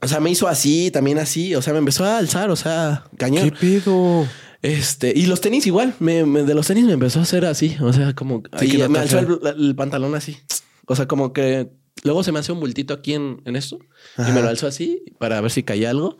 O 0.00 0.08
sea, 0.08 0.20
me 0.20 0.30
hizo 0.30 0.48
así, 0.48 0.90
también 0.90 1.18
así. 1.18 1.54
O 1.54 1.60
sea, 1.62 1.74
me 1.74 1.78
empezó 1.80 2.04
a 2.04 2.16
alzar, 2.16 2.50
o 2.50 2.56
sea, 2.56 3.04
cañón. 3.18 3.50
¿Qué 3.50 3.56
pedo? 3.80 4.26
Este, 4.62 5.12
y 5.14 5.26
los 5.26 5.40
tenis 5.40 5.66
igual, 5.66 5.94
me, 5.98 6.24
me- 6.24 6.44
de 6.44 6.54
los 6.54 6.66
tenis 6.68 6.84
me 6.84 6.92
empezó 6.92 7.18
a 7.18 7.22
hacer 7.22 7.44
así, 7.44 7.76
o 7.80 7.92
sea, 7.92 8.14
como 8.14 8.42
Sí, 8.60 8.68
no 8.78 8.88
me 8.88 8.98
alzó 9.00 9.18
el, 9.18 9.56
el 9.66 9.74
pantalón 9.74 10.14
así. 10.14 10.38
O 10.86 10.94
sea, 10.96 11.06
como 11.08 11.32
que 11.32 11.68
luego 12.04 12.22
se 12.22 12.30
me 12.32 12.38
hace 12.38 12.52
un 12.52 12.60
bultito 12.60 12.94
aquí 12.94 13.14
en, 13.14 13.42
en 13.44 13.56
esto 13.56 13.78
y 14.18 14.22
me 14.32 14.40
lo 14.42 14.48
alzó 14.48 14.66
así 14.68 15.02
para 15.18 15.40
ver 15.40 15.50
si 15.50 15.62
caía 15.64 15.90
algo. 15.90 16.16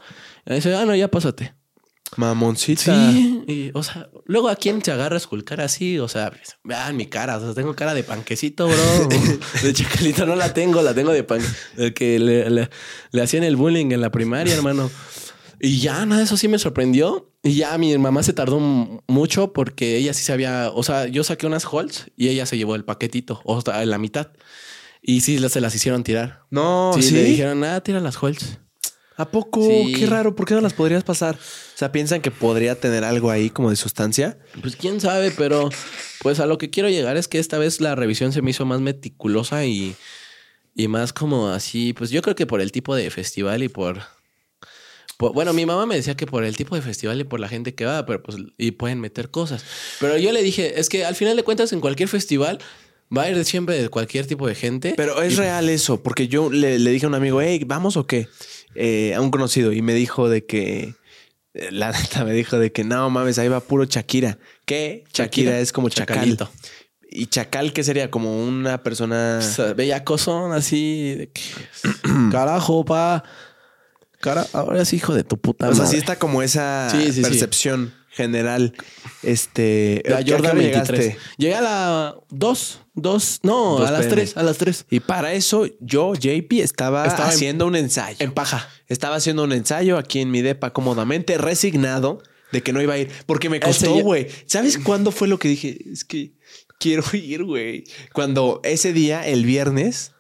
Y 0.47 0.55
dice, 0.55 0.75
ah, 0.75 0.85
no, 0.85 0.95
ya 0.97 1.09
pásate. 1.09 1.55
Mamoncita. 2.17 2.83
Sí, 3.13 3.43
y, 3.47 3.71
o 3.75 3.83
sea, 3.83 4.11
luego 4.27 4.49
a 4.51 4.57
quién 4.57 4.85
se 4.85 4.93
agarra 4.93 5.15
a 5.15 5.19
esculcar 5.19 5.61
así, 5.63 5.99
o 5.99 6.09
sea, 6.09 6.31
vean 6.63 6.97
mi 6.97 7.07
cara, 7.07 7.39
o 7.39 7.41
sea, 7.41 7.55
tengo 7.55 7.75
cara 7.75 7.95
de 7.95 8.03
panquecito, 8.05 8.67
bro. 8.69 9.09
De 9.63 9.73
chacalito 9.73 10.27
no 10.27 10.37
la 10.37 10.53
tengo, 10.53 10.83
la 10.83 10.93
tengo 10.95 11.11
de 11.13 11.25
pan, 11.25 11.41
que 11.95 12.19
le, 12.19 12.51
le- 12.51 12.69
le 13.13 13.23
hacían 13.23 13.45
el 13.45 13.57
bullying 13.57 13.93
en 13.93 14.01
la 14.03 14.11
primaria, 14.11 14.55
hermano. 14.55 14.91
Y 15.61 15.79
ya, 15.79 16.05
nada, 16.05 16.23
eso 16.23 16.37
sí 16.37 16.49
me 16.49 16.59
sorprendió. 16.59 17.32
Y 17.43 17.55
ya 17.55 17.77
mi 17.77 17.97
mamá 17.99 18.23
se 18.23 18.33
tardó 18.33 18.61
mucho 19.09 19.53
porque 19.53 19.97
ella 19.97 20.15
sí 20.15 20.23
sabía, 20.23 20.71
o 20.73 20.83
sea, 20.85 21.07
yo 21.09 21.25
saqué 21.25 21.47
unas 21.47 21.67
Holz 21.69 22.07
y 22.17 22.29
ella 22.29 22.47
se 22.47 22.57
llevó 22.57 22.77
el 22.77 22.85
paquetito, 22.85 23.41
o 23.45 23.61
sea, 23.61 23.85
la 23.85 23.99
mitad. 23.99 24.29
Y 25.03 25.23
sí, 25.23 25.39
se 25.49 25.61
las 25.61 25.75
hicieron 25.75 26.05
tirar. 26.05 26.43
No, 26.51 26.93
sí, 26.95 27.03
sí. 27.03 27.15
le 27.15 27.25
dijeron, 27.25 27.65
ah, 27.65 27.81
tira 27.81 27.99
las 27.99 28.23
Holz. 28.23 28.59
¿A 29.17 29.31
poco? 29.31 29.63
Sí. 29.69 29.93
Qué 29.99 30.07
raro. 30.07 30.35
¿Por 30.35 30.47
qué 30.47 30.55
no 30.55 30.61
las 30.61 30.73
podrías 30.73 31.05
pasar? 31.05 31.35
O 31.35 31.79
sea, 31.79 31.93
piensan 31.93 32.23
que 32.23 32.31
podría 32.31 32.81
tener 32.81 33.05
algo 33.05 33.31
ahí 33.31 33.51
como 33.51 33.71
de 33.71 33.77
sustancia. 33.77 34.39
Pues 34.61 34.77
quién 34.77 35.01
sabe, 35.01 35.33
pero 35.33 35.69
pues 36.23 36.41
a 36.41 36.47
lo 36.47 36.59
que 36.59 36.71
quiero 36.71 36.89
llegar 36.89 37.17
es 37.17 37.29
que 37.29 37.39
esta 37.39 37.59
vez 37.59 37.81
la 37.81 37.95
revisión 37.95 38.33
se 38.33 38.43
me 38.43 38.51
hizo 38.51 38.65
más 38.65 38.81
meticulosa 38.81 39.65
y, 39.67 39.97
y 40.75 40.89
más 40.89 41.13
como 41.13 41.49
así, 41.49 41.93
pues 41.93 42.11
yo 42.11 42.23
creo 42.23 42.37
que 42.37 42.47
por 42.47 42.61
el 42.61 42.73
tipo 42.73 42.95
de 42.95 43.11
festival 43.11 43.63
y 43.63 43.69
por, 43.69 44.03
por- 45.23 45.33
Bueno, 45.35 45.53
mi 45.53 45.65
mamá 45.67 45.87
me 45.87 45.97
decía 45.97 46.15
que 46.17 46.27
por 46.27 46.45
el 46.45 46.57
tipo 46.57 46.75
de 46.77 46.83
festival 46.83 47.21
y 47.21 47.25
por 47.25 47.41
la 47.41 47.49
gente 47.49 47.75
que 47.75 47.85
va, 47.85 48.05
pero 48.07 48.23
pues 48.23 48.37
y 48.59 48.73
pueden 48.73 49.01
meter 49.01 49.31
cosas. 49.31 49.65
Pero 50.01 50.19
yo 50.19 50.33
le 50.33 50.43
dije, 50.43 50.79
es 50.81 50.89
que 50.89 51.05
al 51.05 51.15
final 51.17 51.37
de 51.37 51.43
cuentas 51.43 51.73
en 51.73 51.81
cualquier 51.81 52.09
festival 52.09 52.59
va 53.17 53.23
a 53.25 53.31
ir 53.31 53.45
siempre 53.45 53.81
de 53.81 53.89
cualquier 53.89 54.27
tipo 54.27 54.47
de 54.47 54.55
gente. 54.55 54.95
Pero 54.97 55.21
es 55.23 55.35
Y- 55.35 55.37
real 55.37 55.69
eso, 55.69 56.03
porque 56.03 56.29
yo 56.29 56.51
le, 56.51 56.79
le 56.79 56.91
dije 56.91 57.07
a 57.07 57.09
un 57.09 57.15
amigo, 57.15 57.41
hey, 57.41 57.63
¿vamos 57.67 57.97
o 57.97 58.07
qué? 58.07 58.29
Eh, 58.75 59.15
a 59.15 59.21
un 59.21 59.31
conocido 59.31 59.73
y 59.73 59.83
me 59.83 59.93
dijo 59.95 60.29
de 60.31 60.45
que, 60.47 60.95
eh, 61.55 61.69
la 61.71 61.91
neta 62.21 62.25
me 62.25 62.33
dijo 62.33 62.59
de 62.59 62.73
que 62.73 62.85
no 62.85 63.11
mames, 63.11 63.39
ahí 63.39 63.49
va 63.49 63.61
puro 63.61 63.85
Shakira. 63.85 64.39
¿Qué? 64.65 65.05
Shakira, 65.13 65.25
Shakira, 65.25 65.61
es 65.61 65.73
como 65.73 65.89
chacal. 65.91 66.17
chacalito. 66.17 66.51
¿Y 67.15 67.27
chacal 67.27 67.75
qué 67.75 67.85
sería? 67.85 68.11
Como 68.11 68.43
una 68.43 68.83
persona... 68.83 69.41
O 69.41 69.43
sea, 69.43 69.75
bellacosón 69.75 70.53
así 70.55 71.15
de 71.15 71.31
que 71.31 71.43
carajo, 72.33 72.85
pa. 72.87 73.23
Cara, 74.23 74.47
ahora 74.55 74.81
es 74.81 74.93
hijo 74.95 75.13
de 75.15 75.25
tu 75.25 75.37
puta 75.39 75.69
O 75.69 75.75
sea, 75.75 75.83
madre. 75.85 75.91
sí 75.97 76.01
está 76.01 76.19
como 76.19 76.43
esa 76.43 76.89
Sí, 76.91 77.07
sí, 77.07 77.13
sí. 77.13 77.23
percepción 77.23 77.93
general. 78.09 78.73
Este... 79.23 80.03
La 80.07 80.19
¿a 80.19 80.25
qué 80.25 80.35
hora 80.35 80.51
Jordan 80.51 80.59
23. 80.59 80.99
llegaste? 81.01 81.19
Llegué 81.39 81.55
a 81.57 81.61
la 81.61 82.17
2, 82.31 82.81
2, 82.95 83.41
no, 83.43 83.79
Dos 83.79 83.89
a 83.89 83.91
las 83.91 84.01
PM. 84.03 84.15
3, 84.15 84.37
a 84.37 84.43
las 84.43 84.59
3. 84.59 84.87
Y 84.91 85.01
para 85.01 85.33
eso 85.33 85.67
yo, 85.81 86.15
JP, 86.15 86.53
estaba, 86.61 87.07
Estaba 87.07 87.29
en- 87.29 87.35
haciendo 87.35 87.67
un 87.67 87.75
ensayo. 87.77 88.17
En 88.21 88.33
paja. 88.33 88.69
Estaba 88.89 89.17
haciendo 89.17 89.45
un 89.45 89.53
ensayo 89.53 89.99
aquí 89.99 90.21
en 90.21 90.31
mi 90.31 90.41
depa 90.43 90.73
cómodamente, 90.73 91.37
resignado 91.39 92.23
de 92.53 92.63
que 92.63 92.73
no 92.73 92.81
iba 92.83 92.95
a 92.95 92.99
ir. 92.99 93.11
Porque 93.27 93.49
me 93.49 93.59
costó, 93.61 93.93
güey. 93.95 94.29
¿Sabes 94.47 94.79
cuándo 94.79 95.11
fue 95.11 95.27
lo 95.27 95.39
que 95.39 95.49
dije? 95.49 95.79
Es 95.91 96.05
que 96.05 96.35
quiero 96.79 97.03
ir, 97.15 97.45
güey. 97.45 97.85
Cuando 98.13 98.61
ese 98.63 98.93
día, 98.93 99.27
el 99.27 99.45
viernes, 99.47 100.13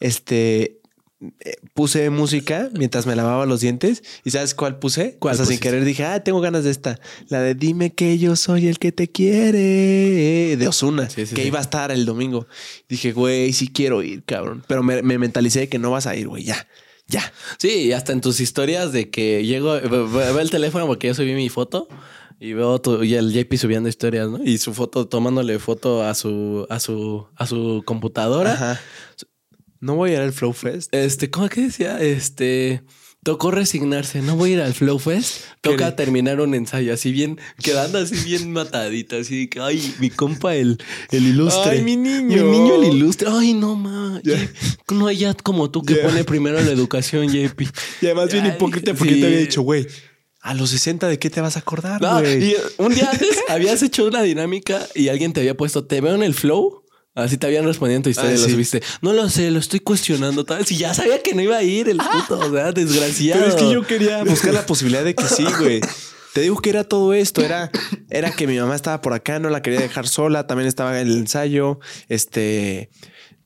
este... 0.00 0.77
eh, 1.20 1.56
Puse 1.74 2.10
música 2.10 2.70
mientras 2.76 3.06
me 3.06 3.16
lavaba 3.16 3.46
los 3.46 3.60
dientes. 3.60 4.02
¿Y 4.24 4.30
sabes 4.30 4.54
cuál 4.54 4.78
puse? 4.78 5.16
¿Cuál 5.18 5.34
O 5.34 5.36
sea, 5.36 5.46
sin 5.46 5.58
querer 5.58 5.84
dije, 5.84 6.04
ah, 6.04 6.22
tengo 6.22 6.40
ganas 6.40 6.64
de 6.64 6.70
esta. 6.70 7.00
La 7.28 7.40
de 7.40 7.54
Dime 7.54 7.92
que 7.94 8.18
yo 8.18 8.36
soy 8.36 8.68
el 8.68 8.78
que 8.78 8.92
te 8.92 9.08
quiere. 9.10 10.56
De 10.56 10.68
Osuna, 10.68 11.08
Sí, 11.10 11.26
sí, 11.26 11.34
que 11.34 11.42
sí. 11.42 11.48
iba 11.48 11.58
a 11.58 11.62
estar 11.62 11.90
el 11.90 12.04
domingo. 12.06 12.46
Dije, 12.88 13.12
güey, 13.12 13.52
sí 13.52 13.68
quiero 13.68 14.02
ir, 14.02 14.22
cabrón. 14.24 14.64
Pero 14.68 14.82
me, 14.82 15.02
me 15.02 15.18
mentalicé 15.18 15.60
de 15.60 15.68
que 15.68 15.78
no 15.78 15.90
vas 15.90 16.06
a 16.06 16.16
ir, 16.16 16.28
güey. 16.28 16.44
Ya, 16.44 16.66
ya. 17.06 17.32
Sí, 17.58 17.68
y 17.86 17.92
hasta 17.92 18.12
en 18.12 18.20
tus 18.20 18.40
historias 18.40 18.92
de 18.92 19.10
que 19.10 19.44
llego, 19.44 19.72
ve- 19.72 19.80
ve- 19.88 20.06
veo 20.08 20.40
el 20.40 20.50
teléfono 20.50 20.86
porque 20.86 21.08
yo 21.08 21.14
subí 21.14 21.34
mi 21.34 21.48
foto 21.48 21.88
y 22.40 22.52
veo 22.52 22.80
tu, 22.80 23.02
y 23.02 23.14
el 23.14 23.32
JP 23.32 23.56
subiendo 23.56 23.88
historias, 23.88 24.28
¿no? 24.28 24.42
Y 24.44 24.58
su 24.58 24.72
foto, 24.74 25.08
tomándole 25.08 25.58
foto 25.58 26.04
a 26.04 26.14
su, 26.14 26.66
a 26.70 26.78
su, 26.80 27.26
a 27.36 27.46
su 27.46 27.82
computadora. 27.84 28.52
Ajá. 28.52 28.80
No 29.80 29.94
voy 29.94 30.10
a 30.10 30.14
ir 30.14 30.20
al 30.20 30.32
Flow 30.32 30.52
Fest. 30.52 30.92
Este, 30.94 31.30
¿cómo 31.30 31.48
que 31.48 31.62
decía? 31.62 32.00
Este, 32.00 32.82
tocó 33.22 33.50
resignarse. 33.50 34.22
No 34.22 34.36
voy 34.36 34.50
a 34.50 34.54
ir 34.54 34.60
al 34.60 34.74
Flow 34.74 34.98
Fest. 34.98 35.42
Toca 35.60 35.94
terminar 35.96 36.40
un 36.40 36.54
ensayo 36.54 36.92
así 36.92 37.12
bien, 37.12 37.38
quedando 37.62 37.98
así 37.98 38.16
bien 38.24 38.52
matadita. 38.52 39.16
Así 39.16 39.48
que, 39.48 39.60
ay, 39.60 39.94
mi 40.00 40.10
compa, 40.10 40.54
el, 40.56 40.78
el 41.10 41.26
ilustre. 41.26 41.72
Ay, 41.78 41.82
mi 41.82 41.96
niño. 41.96 42.44
Mi 42.44 42.50
niño, 42.58 42.82
el 42.82 42.94
ilustre. 42.94 43.28
Ay, 43.30 43.54
no, 43.54 43.76
ma. 43.76 44.20
No 44.90 45.06
hay 45.06 45.18
ya 45.18 45.34
como 45.34 45.70
tú 45.70 45.82
que 45.82 45.96
pone 45.96 46.24
primero 46.24 46.60
la 46.60 46.70
educación, 46.72 47.28
JP. 47.28 47.60
Y 48.02 48.06
además 48.06 48.32
bien 48.32 48.46
hipócrita 48.46 48.94
porque 48.94 49.14
sí. 49.14 49.20
te 49.20 49.26
había 49.26 49.38
dicho, 49.38 49.62
güey, 49.62 49.86
a 50.40 50.54
los 50.54 50.70
60 50.70 51.08
de 51.08 51.18
qué 51.18 51.30
te 51.30 51.40
vas 51.40 51.56
a 51.56 51.60
acordar, 51.60 52.00
No, 52.00 52.20
güey. 52.20 52.50
y 52.50 52.54
un 52.78 52.94
día 52.94 53.10
antes 53.10 53.38
habías 53.48 53.82
hecho 53.82 54.06
una 54.06 54.22
dinámica 54.22 54.86
y 54.94 55.08
alguien 55.08 55.32
te 55.32 55.40
había 55.40 55.56
puesto, 55.56 55.84
te 55.86 56.00
veo 56.00 56.14
en 56.14 56.22
el 56.22 56.34
flow. 56.34 56.84
Así 57.24 57.36
te 57.36 57.46
habían 57.46 57.64
respondido 57.64 57.96
en 57.96 58.02
tu 58.02 58.10
historia 58.10 58.30
Ah, 58.32 58.34
y 58.34 58.38
lo 58.38 58.44
sí. 58.46 58.50
subiste. 58.52 58.82
No 59.02 59.12
lo 59.12 59.28
sé, 59.28 59.50
lo 59.50 59.58
estoy 59.58 59.80
cuestionando 59.80 60.44
tal 60.44 60.58
vez. 60.58 60.70
Y 60.72 60.76
ya 60.76 60.94
sabía 60.94 61.22
que 61.22 61.34
no 61.34 61.42
iba 61.42 61.56
a 61.56 61.62
ir 61.62 61.88
el 61.88 61.98
puto, 61.98 62.38
o 62.38 62.52
sea, 62.52 62.72
desgraciado. 62.72 63.40
Pero 63.42 63.56
es 63.56 63.62
que 63.62 63.70
yo 63.72 63.86
quería 63.86 64.22
buscar 64.24 64.54
la 64.54 64.64
posibilidad 64.66 65.04
de 65.04 65.14
que 65.14 65.24
sí, 65.24 65.44
güey. 65.58 65.80
Te 66.34 66.42
digo 66.42 66.58
que 66.60 66.70
era 66.70 66.84
todo 66.84 67.14
esto, 67.14 67.42
era, 67.44 67.70
era 68.10 68.30
que 68.30 68.46
mi 68.46 68.58
mamá 68.58 68.76
estaba 68.76 69.00
por 69.00 69.12
acá, 69.14 69.38
no 69.40 69.48
la 69.50 69.62
quería 69.62 69.80
dejar 69.80 70.06
sola, 70.06 70.46
también 70.46 70.68
estaba 70.68 71.00
en 71.00 71.08
el 71.08 71.16
ensayo, 71.18 71.80
este, 72.08 72.90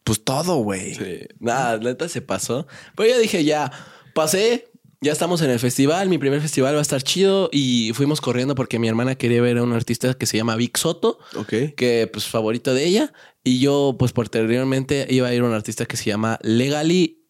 pues 0.04 0.22
todo, 0.22 0.56
güey. 0.56 0.94
Sí. 0.96 1.20
Nada, 1.38 1.78
neta 1.78 2.08
se 2.08 2.20
pasó. 2.20 2.66
Pero 2.96 3.08
yo 3.08 3.18
dije, 3.18 3.44
ya, 3.44 3.70
pasé, 4.14 4.68
ya 5.02 5.12
estamos 5.12 5.42
en 5.42 5.50
el 5.50 5.58
festival, 5.58 6.08
mi 6.08 6.16
primer 6.18 6.40
festival 6.40 6.74
va 6.74 6.78
a 6.78 6.82
estar 6.82 7.02
chido 7.02 7.50
y 7.52 7.90
fuimos 7.94 8.20
corriendo 8.20 8.54
porque 8.54 8.78
mi 8.78 8.88
hermana 8.88 9.16
quería 9.16 9.42
ver 9.42 9.58
a 9.58 9.62
un 9.62 9.72
artista 9.72 10.14
que 10.14 10.26
se 10.26 10.36
llama 10.36 10.56
Vic 10.56 10.76
Soto, 10.78 11.18
Ok. 11.36 11.74
que 11.76 12.08
pues 12.12 12.26
favorito 12.26 12.72
de 12.72 12.84
ella, 12.86 13.12
y 13.44 13.58
yo 13.58 13.96
pues 13.98 14.12
posteriormente 14.12 15.06
iba 15.10 15.28
a 15.28 15.34
ir 15.34 15.42
a 15.42 15.44
un 15.44 15.52
artista 15.52 15.84
que 15.86 15.96
se 15.96 16.04
llama 16.06 16.38
Legally 16.42 17.26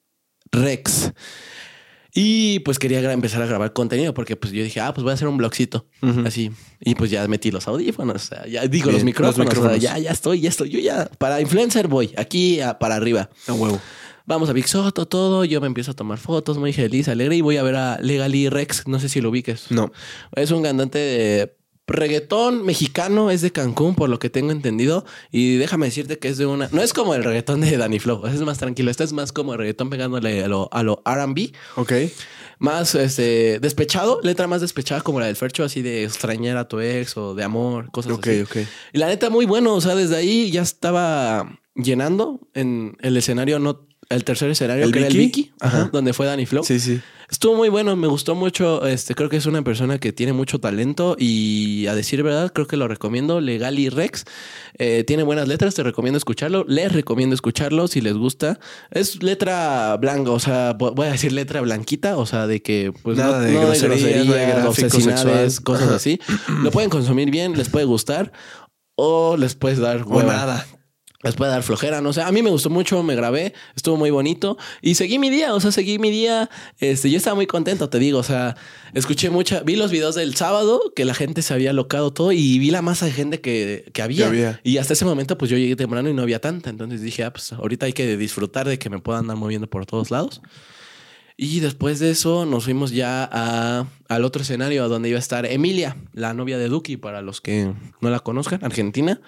Rex. 0.53 1.13
Y 2.15 2.59
pues 2.59 2.79
quería 2.79 3.01
empezar 3.11 3.41
a 3.41 3.47
grabar 3.47 3.73
contenido 3.73 4.13
porque 4.13 4.37
pues 4.37 4.53
yo 4.53 4.63
dije, 4.63 4.81
ah, 4.81 4.93
pues 4.93 5.03
voy 5.03 5.13
a 5.13 5.15
hacer 5.15 5.29
un 5.29 5.39
blogcito. 5.39 5.87
Así. 6.27 6.51
Y 6.79 6.95
pues 6.95 7.11
ya 7.11 7.27
metí 7.27 7.51
los 7.51 7.67
audífonos, 7.69 8.17
o 8.17 8.27
sea, 8.35 8.47
ya 8.47 8.67
digo 8.67 8.85
Bien, 8.89 8.97
los 8.97 9.05
micrófonos, 9.05 9.39
los 9.39 9.47
micrófonos. 9.47 9.79
o 9.79 9.81
sea, 9.81 9.95
ya, 9.95 9.99
ya 9.99 10.11
estoy, 10.11 10.41
ya 10.43 10.51
estoy. 10.51 10.69
Yo 10.69 10.79
ya, 10.79 11.07
para 11.17 11.41
influencer 11.41 11.89
voy, 11.89 12.13
aquí 12.19 12.61
a- 12.61 12.79
para 12.79 12.97
arriba. 12.97 13.31
A 13.47 13.55
huevo. 13.55 13.81
Vamos 14.27 14.49
a 14.49 14.53
Big 14.53 14.69
Soto, 14.69 15.07
todo. 15.07 15.45
Yo 15.45 15.61
me 15.61 15.67
empiezo 15.67 15.91
a 15.93 15.95
tomar 15.95 16.19
fotos, 16.19 16.59
muy 16.59 16.73
feliz, 16.73 17.09
alegre. 17.09 17.37
Y 17.37 17.41
voy 17.41 17.57
a 17.57 17.63
ver 17.63 17.77
a 17.77 17.99
Legally 18.01 18.49
Rex. 18.49 18.87
No 18.87 18.99
sé 19.01 19.09
si 19.09 19.21
lo 19.21 19.31
ubiques. 19.31 19.71
No. 19.71 19.93
Es 20.37 20.51
un 20.51 20.63
cantante 20.63 20.99
de 20.99 21.57
reggaetón 21.87 22.65
mexicano. 22.65 23.31
Es 23.31 23.41
de 23.43 23.51
Cancún, 23.53 23.95
por 23.95 24.09
lo 24.09 24.19
que 24.19 24.31
tengo 24.31 24.53
entendido. 24.53 25.05
Y 25.31 25.57
déjame 25.57 25.87
decirte 25.87 26.19
que 26.19 26.29
es 26.29 26.39
de 26.39 26.47
una. 26.47 26.69
No 26.73 26.83
es 26.83 26.93
como 26.93 27.15
el 27.15 27.25
reggaetón 27.25 27.61
de 27.61 27.77
Danny 27.77 27.99
Flow. 27.99 28.27
Es 28.27 28.41
más 28.43 28.59
tranquilo. 28.59 28.91
Este 28.91 29.05
es 29.05 29.13
más 29.13 29.33
como 29.33 29.53
el 29.53 29.59
reggaetón 29.59 29.91
pegándole 29.91 30.45
a 30.45 30.49
lo, 30.49 30.69
a 30.73 30.83
lo 30.83 31.03
RB. 31.05 31.53
Ok. 31.77 31.93
Más 32.59 32.95
este 32.95 33.59
despechado. 33.61 34.21
Letra 34.23 34.47
más 34.47 34.61
despechada 34.61 35.01
como 35.01 35.19
la 35.19 35.27
del 35.27 35.35
Fercho, 35.37 35.65
así 35.65 35.83
de 35.83 36.05
extrañar 36.05 36.57
a 36.57 36.69
tu 36.69 36.79
ex 36.79 37.17
o 37.17 37.35
de 37.35 37.43
amor, 37.43 37.91
cosas 37.91 38.13
Ok, 38.13 38.27
así. 38.29 38.41
ok. 38.43 38.57
Y 38.93 38.99
la 38.99 39.09
neta, 39.09 39.31
muy 39.31 39.47
bueno. 39.47 39.75
O 39.75 39.81
sea, 39.81 39.97
desde 39.97 40.15
ahí 40.17 40.51
ya 40.53 40.63
estaba 40.63 41.59
llenando 41.75 42.39
en 42.55 42.97
el 43.01 43.17
escenario, 43.17 43.59
no, 43.59 43.89
el 44.15 44.25
tercer 44.25 44.51
escenario, 44.51 44.85
¿El 44.85 44.93
que 44.93 44.99
era 45.01 45.09
el 45.09 45.17
Vicky? 45.17 45.43
Vicky, 45.43 45.53
ajá, 45.61 45.91
donde 45.93 46.13
fue 46.13 46.27
Danny 46.27 46.47
Flow. 46.47 46.65
Sí, 46.65 46.79
sí. 46.81 47.01
Estuvo 47.31 47.55
muy 47.57 47.71
bueno, 47.71 47.97
me 47.97 48.09
gustó 48.09 48.35
mucho. 48.35 48.87
Este, 48.87 49.15
creo 49.15 49.31
que 49.31 49.39
es 49.39 49.47
una 49.47 49.63
persona 49.63 49.99
que 49.99 50.13
tiene 50.13 50.35
mucho 50.35 50.59
talento 50.61 51.17
y 51.19 51.87
a 51.87 51.95
decir 51.95 52.23
verdad, 52.23 52.53
creo 52.53 52.67
que 52.67 52.77
lo 52.77 52.89
recomiendo. 52.89 53.41
Legali 53.41 53.89
Rex 53.89 54.25
Eh, 54.79 55.05
tiene 55.07 55.23
buenas 55.23 55.49
letras, 55.49 55.75
te 55.75 55.83
recomiendo 55.83 56.19
escucharlo. 56.19 56.65
Les 56.69 56.93
recomiendo 56.93 57.35
escucharlo 57.35 57.89
si 57.89 58.01
les 58.03 58.15
gusta. 58.15 58.59
Es 58.91 59.23
letra 59.23 59.97
blanca, 59.99 60.31
o 60.31 60.41
sea, 60.41 60.77
vo- 60.77 60.95
voy 60.95 61.07
a 61.09 61.13
decir 61.13 61.33
letra 61.33 61.61
blanquita, 61.63 62.17
o 62.19 62.27
sea, 62.27 62.47
de 62.47 62.61
que 62.61 62.93
pues 63.03 63.17
Nada 63.17 63.39
no, 63.39 63.45
de 63.45 63.53
no 63.53 63.61
groserías, 63.63 64.27
no 64.27 64.33
de 64.35 65.53
cosas 65.65 65.87
Ajá. 65.89 65.97
así. 65.97 66.21
Lo 66.63 66.71
pueden 66.71 66.91
consumir 66.91 67.31
bien, 67.31 67.57
les 67.57 67.69
puede 67.71 67.85
gustar 67.87 68.33
o 68.97 69.37
les 69.39 69.55
puedes 69.55 69.79
dar 69.79 70.03
O 70.03 70.17
hueva. 70.17 70.33
nada. 70.35 70.67
Les 71.23 71.37
puede 71.37 71.53
dar 71.53 71.63
flojera, 71.63 72.01
no 72.01 72.13
sé. 72.13 72.23
A 72.23 72.33
mí 72.33 72.43
me 72.43 72.51
gustó 72.51 72.69
mucho, 72.69 73.03
me 73.05 73.15
grabé, 73.15 73.55
estuvo 73.77 73.97
muy 73.97 74.11
bonito 74.11 74.59
y 74.81 74.97
seguí 74.97 75.19
mi 75.19 75.31
día, 75.31 75.55
o 75.55 75.61
sea, 75.61 75.71
seguí 75.71 75.99
mi 75.99 76.11
día. 76.11 76.51
Este, 76.79 77.11
yo 77.11 77.17
estaba 77.17 77.37
muy 77.37 77.47
contento, 77.47 77.89
te 77.89 78.01
digo, 78.01 78.19
o 78.19 78.25
sea, 78.25 78.57
escuché 78.93 79.31
mucha, 79.31 79.61
vi 79.61 79.77
los 79.77 79.93
videos 79.93 80.17
del 80.17 80.35
sábado 80.35 80.93
que 80.97 81.05
la 81.05 81.15
gente 81.15 81.43
se 81.43 81.55
había 81.55 81.73
locado 81.73 82.13
todo 82.13 82.33
y 82.33 82.59
vi 82.59 82.73
la 82.73 82.83
masa 82.83 83.07
de 83.07 83.13
gente 83.13 83.41
que, 83.41 83.91
que 83.93 84.03
había. 84.03 84.25
Que 84.25 84.29
había. 84.29 84.61
Y 84.65 84.79
hasta 84.79 84.95
ese 84.95 85.05
momento, 85.05 85.39
pues 85.39 85.51
yo 85.51 85.57
llegué 85.57 85.77
temprano 85.77 86.09
y 86.09 86.15
no 86.15 86.23
había 86.23 86.41
tanta. 86.41 86.71
Entonces 86.71 87.03
dije, 87.03 87.23
ah, 87.23 87.33
pues 87.33 87.53
ahorita 87.53 87.87
hay 87.87 87.93
que 87.93 88.17
disfrutar 88.17 88.67
de 88.67 88.79
que 88.81 88.91
me 88.91 88.99
puedan 88.99 89.21
andar 89.21 89.37
moviendo 89.37 89.69
por 89.69 89.87
todos 89.87 90.11
lados. 90.11 90.41
Y 91.45 91.59
después 91.59 91.99
de 91.99 92.11
eso 92.13 92.47
nos 92.47 92.63
fuimos 92.63 92.93
ya 92.93 93.29
a, 93.33 93.87
al 94.09 94.25
otro 94.25 94.43
escenario 94.43 94.89
donde 94.89 95.09
iba 95.09 95.17
a 95.17 95.19
estar 95.19 95.45
Emilia, 95.45 95.97
la 96.13 96.35
novia 96.35 96.57
de 96.57 96.69
Duki, 96.69 96.97
para 96.97 97.21
los 97.21 97.41
que 97.41 97.73
no 98.01 98.11
la 98.11 98.21
conozcan, 98.21 98.61
Argentina, 98.65 99.21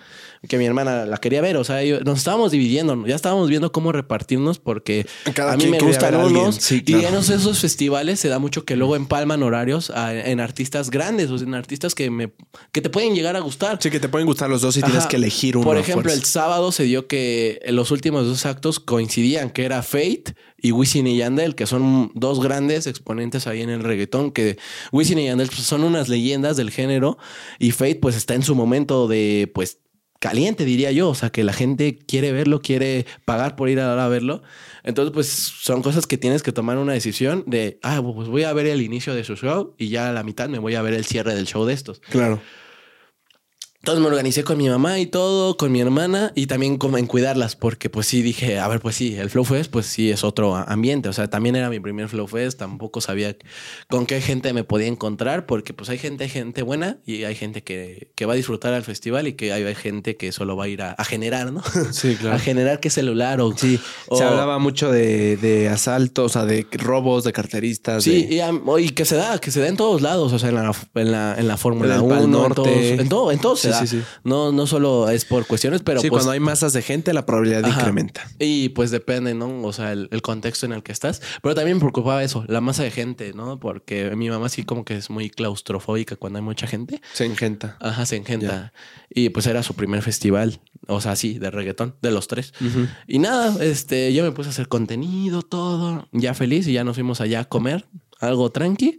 que 0.49 0.57
mi 0.57 0.65
hermana 0.65 1.07
la 1.07 1.17
quería 1.17 1.41
ver. 1.41 1.57
O 1.57 1.65
sea, 1.65 1.83
yo- 1.83 1.99
nos 2.03 2.19
estábamos 2.19 2.53
dividiendo, 2.53 3.05
ya 3.05 3.17
estábamos 3.17 3.49
viendo 3.49 3.73
cómo 3.73 3.91
repartirnos 3.91 4.61
porque 4.61 5.07
Cada 5.35 5.55
a 5.55 5.57
mí 5.57 5.67
me 5.67 5.81
gustan 5.81 6.15
a 6.15 6.19
unos. 6.25 6.55
Sí, 6.55 6.85
Y 6.87 6.95
en 7.05 7.17
esos, 7.17 7.59
festivales 7.59 8.21
se 8.21 8.29
da 8.29 8.39
mucho 8.39 8.65
que 8.65 8.77
luego 8.77 8.95
empalman 8.95 9.43
horarios 9.43 9.91
a- 9.91 10.15
en 10.15 10.39
artistas 10.39 10.91
grandes, 10.91 11.31
o 11.31 11.39
sea, 11.39 11.49
en 11.49 11.55
artistas 11.55 11.97
que, 11.97 12.11
me, 12.11 12.31
que 12.71 12.81
te 12.81 12.91
pueden 12.91 13.17
llegar 13.17 13.35
a 13.35 13.41
gustar. 13.41 13.79
Sí, 13.83 13.91
que 13.91 13.99
te 13.99 14.09
pueden 14.09 14.27
gustar 14.29 14.49
los 14.49 14.63
dos 14.63 14.77
y 14.77 14.83
tienes 14.83 15.07
que 15.07 15.17
elegir 15.17 15.57
uno. 15.57 15.65
Por 15.67 15.79
a 15.79 15.81
ejemplo, 15.81 16.13
el 16.13 16.23
sábado 16.23 16.71
se 16.71 16.85
dio 16.85 17.09
que 17.09 17.59
los 17.71 17.91
últimos 17.91 18.25
dos 18.27 18.47
actos 18.47 18.79
coincidían, 18.79 19.51
que 19.51 19.65
era 19.65 19.83
Fate 19.83 20.37
y 20.65 20.73
Wisin 20.73 21.07
y 21.07 21.19
Yandel, 21.19 21.55
que 21.55 21.67
son 21.67 22.11
dos 22.15 22.43
grandes 22.43 22.87
exponentes 22.87 23.47
ahí 23.47 23.61
en 23.61 23.69
el 23.69 23.85
reggaetón, 23.85 24.33
que 24.33 24.57
Wisin 24.93 25.19
y 25.19 25.27
Yandel 25.27 25.49
pues, 25.49 25.61
son 25.61 25.85
unas 25.85 26.09
leyendas 26.09 26.57
del 26.57 26.71
género 26.71 27.19
y 27.59 27.73
Fate 27.73 27.97
pues 27.97 28.17
está 28.17 28.33
en 28.33 28.43
su 28.43 28.55
momento 28.55 29.07
de 29.07 29.53
pues 29.55 29.81
caliente, 30.21 30.65
diría 30.65 30.91
yo, 30.91 31.11
o 31.11 31.15
sea, 31.15 31.29
que 31.29 31.45
la 31.45 31.53
gente 31.53 31.99
quiere 31.99 32.33
verlo, 32.33 32.63
quiere 32.63 33.05
pagar 33.27 33.57
por 33.57 33.69
ir 33.69 33.79
a, 33.79 34.03
a 34.03 34.09
verlo. 34.09 34.43
Entonces, 34.85 35.13
pues 35.13 35.29
son 35.29 35.83
cosas 35.83 36.07
que 36.07 36.17
tienes 36.17 36.43
que 36.43 36.51
tomar 36.51 36.79
una 36.79 36.95
decisión 36.95 37.45
de, 37.47 37.79
ah, 37.83 38.01
pues 38.03 38.29
voy 38.29 38.45
a 38.45 38.53
ver 38.55 38.65
el 38.65 38.81
inicio 38.81 39.15
de 39.15 39.23
su 39.23 39.37
show 39.37 39.75
y 39.77 39.91
ya 39.91 40.09
a 40.09 40.13
la 40.15 40.23
mitad 40.23 40.49
me 40.49 40.59
voy 40.59 40.77
a 40.77 40.83
ver 40.83 40.95
el 40.95 41.05
cierre 41.05 41.35
del 41.35 41.45
show 41.45 41.67
de 41.67 41.75
estos. 41.75 42.01
Claro. 42.09 42.41
Entonces 43.85 44.01
me 44.01 44.09
organicé 44.09 44.45
con 44.45 44.57
mi 44.57 44.67
mamá 44.67 44.99
y 44.99 45.05
todo, 45.05 45.59
con 45.59 45.71
mi 45.71 45.79
hermana 45.83 46.33
y 46.35 46.47
también 46.47 46.79
como 46.79 46.97
en 46.97 47.07
cuidarlas, 47.07 47.55
porque 47.55 47.91
pues 47.91 48.07
sí 48.07 48.23
dije, 48.23 48.59
a 48.59 48.67
ver, 48.67 48.81
pues 48.81 48.97
sí, 48.97 49.15
el 49.15 49.29
Flow 49.29 49.45
Fest, 49.45 49.71
pues 49.71 49.85
sí 49.85 50.11
es 50.11 50.25
otro 50.25 50.57
ambiente. 50.57 51.11
O 51.11 51.13
sea, 51.13 51.29
también 51.29 51.55
era 51.55 51.69
mi 51.69 51.81
primer 51.81 52.09
Flow 52.09 52.27
Fest, 52.27 52.59
tampoco 52.59 53.03
sabía 53.03 53.37
con 53.91 54.07
qué 54.07 54.23
gente 54.23 54.55
me 54.55 54.65
podía 54.65 54.87
encontrar, 54.87 55.45
porque 55.45 55.75
pues 55.75 55.91
hay 55.91 55.99
gente, 55.99 56.31
gente 56.31 56.63
buena 56.63 56.97
y 57.05 57.25
hay 57.25 57.35
gente 57.35 57.63
que, 57.63 58.11
que 58.15 58.25
va 58.25 58.33
a 58.33 58.37
disfrutar 58.37 58.73
al 58.73 58.85
festival 58.85 59.29
y 59.29 59.35
que 59.35 59.53
hay, 59.53 59.75
gente 59.75 60.17
que 60.17 60.33
solo 60.33 60.57
va 60.57 60.65
a 60.65 60.69
ir 60.69 60.81
a, 60.81 60.93
a 60.93 61.05
generar, 61.05 61.53
¿no? 61.53 61.63
Sí, 61.93 62.17
claro. 62.17 62.37
A 62.37 62.39
generar 62.39 62.81
qué 62.81 62.89
celular 62.89 63.43
o. 63.43 63.55
Sí, 63.55 63.79
o- 64.09 64.17
se 64.17 64.25
hablaba 64.25 64.59
mucho 64.59 64.91
de, 64.91 65.37
de 65.37 65.69
asaltos, 65.69 66.25
o 66.25 66.29
sea, 66.33 66.47
de 66.47 66.67
robos, 66.73 67.23
de 67.25 67.35
carteristas. 67.35 68.03
Sí, 68.03 68.23
de- 68.29 68.37
y, 68.79 68.83
y 68.83 68.89
que 68.93 69.05
se 69.05 69.17
da, 69.17 69.39
que 69.41 69.51
se 69.51 69.61
da 69.61 69.69
en 69.69 69.77
todos 69.77 70.01
lados, 70.01 70.33
o 70.33 70.39
sea, 70.39 70.49
en 70.49 70.55
la, 70.55 70.73
en 70.95 71.13
la, 71.13 71.35
en 71.39 71.49
la 71.49 71.59
Fórmula 71.59 71.97
En 71.97 72.01
el 72.01 72.07
1, 72.07 72.15
Pal 72.15 72.25
en, 72.25 72.31
Norte. 72.31 72.95
en 73.03 73.09
todo, 73.11 73.31
en 73.31 73.39
todo 73.41 73.57
Sí, 73.57 73.74
sí, 73.81 73.87
sí. 73.87 74.03
No, 74.25 74.53
no 74.53 74.67
solo 74.67 75.09
es 75.11 75.25
por 75.25 75.47
cuestiones, 75.47 75.83
pero 75.83 76.01
sí, 76.01 76.09
pues 76.09 76.21
cuando 76.21 76.33
hay 76.33 76.41
masas 76.41 76.73
de 76.73 76.83
gente, 76.83 77.13
la 77.13 77.27
probabilidad 77.27 77.65
Ajá. 77.65 77.81
incrementa. 77.81 78.27
Y 78.39 78.71
pues 78.71 78.91
depende, 78.91 79.35
¿no? 79.35 79.63
O 79.63 79.73
sea, 79.73 79.93
el, 79.93 80.09
el 80.11 80.23
contexto 80.23 80.67
en 80.67 80.73
el 80.73 80.83
que 80.83 80.93
estás. 80.93 81.21
Pero 81.43 81.55
también 81.55 81.77
me 81.77 81.81
preocupaba 81.81 82.23
eso, 82.23 82.45
la 82.49 82.61
masa 82.61 82.83
de 82.83 82.91
gente, 82.91 83.33
¿no? 83.35 83.59
Porque 83.59 84.15
mi 84.17 84.31
mamá 84.31 84.49
sí 84.49 84.65
como 84.65 84.85
que 84.85 84.97
es 84.97 85.11
muy 85.11 85.31
claustrofóbica 85.31 86.17
cuando 86.17 86.39
hay 86.39 86.45
mucha 86.45 86.67
gente. 86.67 87.01
Se 87.13 87.25
engenta. 87.25 87.77
Ajá, 87.81 88.07
se 88.07 88.17
engenta. 88.17 88.73
Y 89.11 89.29
pues 89.31 89.47
era 89.47 89.63
su 89.63 89.75
primer 89.75 90.03
festival, 90.03 90.61
o 90.87 91.01
sea, 91.01 91.17
sí, 91.17 91.39
de 91.39 91.51
reggaetón, 91.51 91.95
de 92.03 92.11
los 92.11 92.29
tres. 92.29 92.53
Y 93.07 93.19
nada, 93.19 93.63
este, 93.63 94.13
yo 94.13 94.25
me 94.25 94.33
puse 94.33 94.49
a 94.49 94.53
hacer 94.53 94.69
contenido, 94.69 95.43
todo, 95.43 96.09
ya 96.13 96.35
feliz, 96.35 96.67
y 96.67 96.73
ya 96.73 96.85
nos 96.85 96.97
fuimos 96.97 97.21
allá 97.21 97.41
a 97.41 97.45
comer, 97.45 97.87
algo 98.21 98.51
tranqui. 98.51 98.99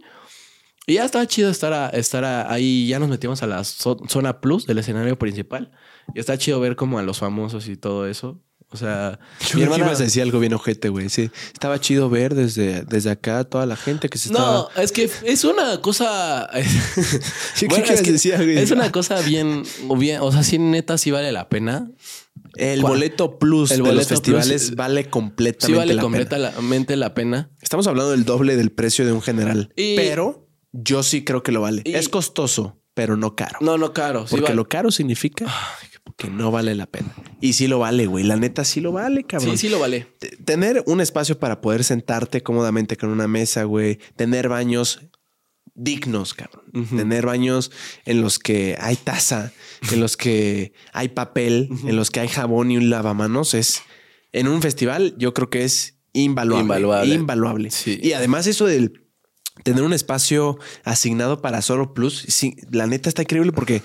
Y 0.86 0.94
ya 0.94 1.04
estaba 1.04 1.26
chido 1.26 1.50
estar, 1.50 1.72
a- 1.72 1.88
estar 1.90 2.24
a- 2.24 2.50
ahí, 2.52 2.86
ya 2.86 2.98
nos 2.98 3.08
metimos 3.08 3.42
a 3.42 3.46
la 3.46 3.60
zo- 3.62 3.98
zona 4.08 4.40
plus 4.40 4.66
del 4.66 4.78
escenario 4.78 5.18
principal. 5.18 5.72
Y 6.14 6.20
está 6.20 6.38
chido 6.38 6.60
ver 6.60 6.76
como 6.76 6.98
a 6.98 7.02
los 7.02 7.18
famosos 7.18 7.66
y 7.68 7.76
todo 7.76 8.06
eso. 8.06 8.40
O 8.68 8.76
sea, 8.76 9.18
Yo 9.48 9.56
mi 9.58 9.62
hermana 9.62 9.84
ibas 9.86 10.00
a 10.00 10.04
decir 10.04 10.22
algo 10.22 10.40
bien 10.40 10.52
ojete, 10.52 10.88
güey. 10.88 11.08
Sí, 11.08 11.30
estaba 11.52 11.80
chido 11.80 12.10
ver 12.10 12.34
desde, 12.34 12.82
desde 12.82 13.10
acá 13.10 13.44
toda 13.44 13.64
la 13.64 13.76
gente 13.76 14.08
que 14.08 14.18
se 14.18 14.30
No, 14.32 14.38
estaba... 14.68 14.82
es 14.84 14.90
que 14.92 15.08
es 15.24 15.44
una 15.44 15.80
cosa. 15.80 16.50
¿Qué 17.58 17.66
Bueno, 17.68 17.84
quieres 17.84 18.00
es, 18.00 18.06
que 18.06 18.12
decir, 18.12 18.34
güey? 18.36 18.58
es 18.58 18.70
una 18.72 18.90
cosa 18.92 19.20
bien, 19.22 19.62
bien. 19.98 20.20
O 20.20 20.32
sea, 20.32 20.42
sí, 20.42 20.58
neta, 20.58 20.98
sí 20.98 21.10
vale 21.12 21.30
la 21.32 21.48
pena. 21.48 21.90
El 22.56 22.80
¿Cuál? 22.80 22.94
boleto 22.94 23.38
plus 23.38 23.70
El 23.70 23.78
de 23.78 23.82
los 23.84 23.88
boleto 23.94 24.08
festivales 24.08 24.64
plus, 24.66 24.76
vale 24.76 25.02
Sí 25.04 25.08
completamente 25.10 25.78
vale 25.78 25.94
la 25.94 26.02
pena. 26.02 26.02
completamente 26.02 26.96
la 26.96 27.14
pena. 27.14 27.50
Estamos 27.60 27.86
hablando 27.86 28.10
del 28.12 28.24
doble 28.24 28.56
del 28.56 28.72
precio 28.72 29.04
de 29.06 29.12
un 29.12 29.22
general. 29.22 29.72
Y- 29.76 29.94
Pero 29.96 30.45
yo 30.82 31.02
sí 31.02 31.24
creo 31.24 31.42
que 31.42 31.52
lo 31.52 31.60
vale. 31.60 31.82
Y- 31.84 31.94
es 31.94 32.08
costoso, 32.08 32.80
pero 32.94 33.16
no 33.16 33.34
caro. 33.36 33.58
No, 33.60 33.78
no 33.78 33.92
caro. 33.92 34.26
Sí 34.26 34.30
Porque 34.32 34.44
vale. 34.44 34.56
lo 34.56 34.68
caro 34.68 34.90
significa 34.90 35.46
que 36.16 36.28
no 36.30 36.50
vale 36.50 36.74
la 36.74 36.86
pena. 36.86 37.14
Y 37.40 37.52
sí 37.54 37.66
lo 37.66 37.78
vale, 37.80 38.06
güey. 38.06 38.24
La 38.24 38.36
neta 38.36 38.64
sí 38.64 38.80
lo 38.80 38.92
vale, 38.92 39.24
cabrón. 39.24 39.52
Sí, 39.52 39.66
sí 39.66 39.68
lo 39.68 39.78
vale. 39.78 40.06
T- 40.18 40.36
Tener 40.44 40.82
un 40.86 41.00
espacio 41.00 41.38
para 41.38 41.60
poder 41.60 41.84
sentarte 41.84 42.42
cómodamente 42.42 42.96
con 42.96 43.10
una 43.10 43.28
mesa, 43.28 43.64
güey. 43.64 43.98
Tener 44.16 44.48
baños 44.48 45.00
dignos, 45.74 46.32
cabrón. 46.32 46.64
Tener 46.96 47.26
baños 47.26 47.70
en 48.06 48.22
los 48.22 48.38
que 48.38 48.78
hay 48.80 48.96
taza, 48.96 49.52
en 49.92 50.00
los 50.00 50.16
que 50.16 50.72
hay 50.94 51.08
papel, 51.10 51.68
en 51.86 51.96
los 51.96 52.10
que 52.10 52.20
hay 52.20 52.28
jabón 52.28 52.70
y 52.70 52.78
un 52.78 52.88
lavamanos. 52.88 53.52
Es 53.52 53.82
en 54.32 54.48
un 54.48 54.62
festival, 54.62 55.14
yo 55.18 55.34
creo 55.34 55.50
que 55.50 55.64
es 55.64 55.98
invaluable. 56.14 56.62
Invaluable. 56.62 57.14
Invaluable. 57.14 57.70
Sí. 57.72 57.98
Y 58.02 58.12
además, 58.12 58.46
eso 58.46 58.64
del 58.64 59.05
tener 59.66 59.82
un 59.82 59.92
espacio 59.92 60.60
asignado 60.84 61.42
para 61.42 61.60
solo 61.60 61.92
plus, 61.92 62.24
sí, 62.28 62.54
la 62.70 62.86
neta 62.86 63.08
está 63.08 63.22
increíble 63.22 63.50
porque 63.50 63.82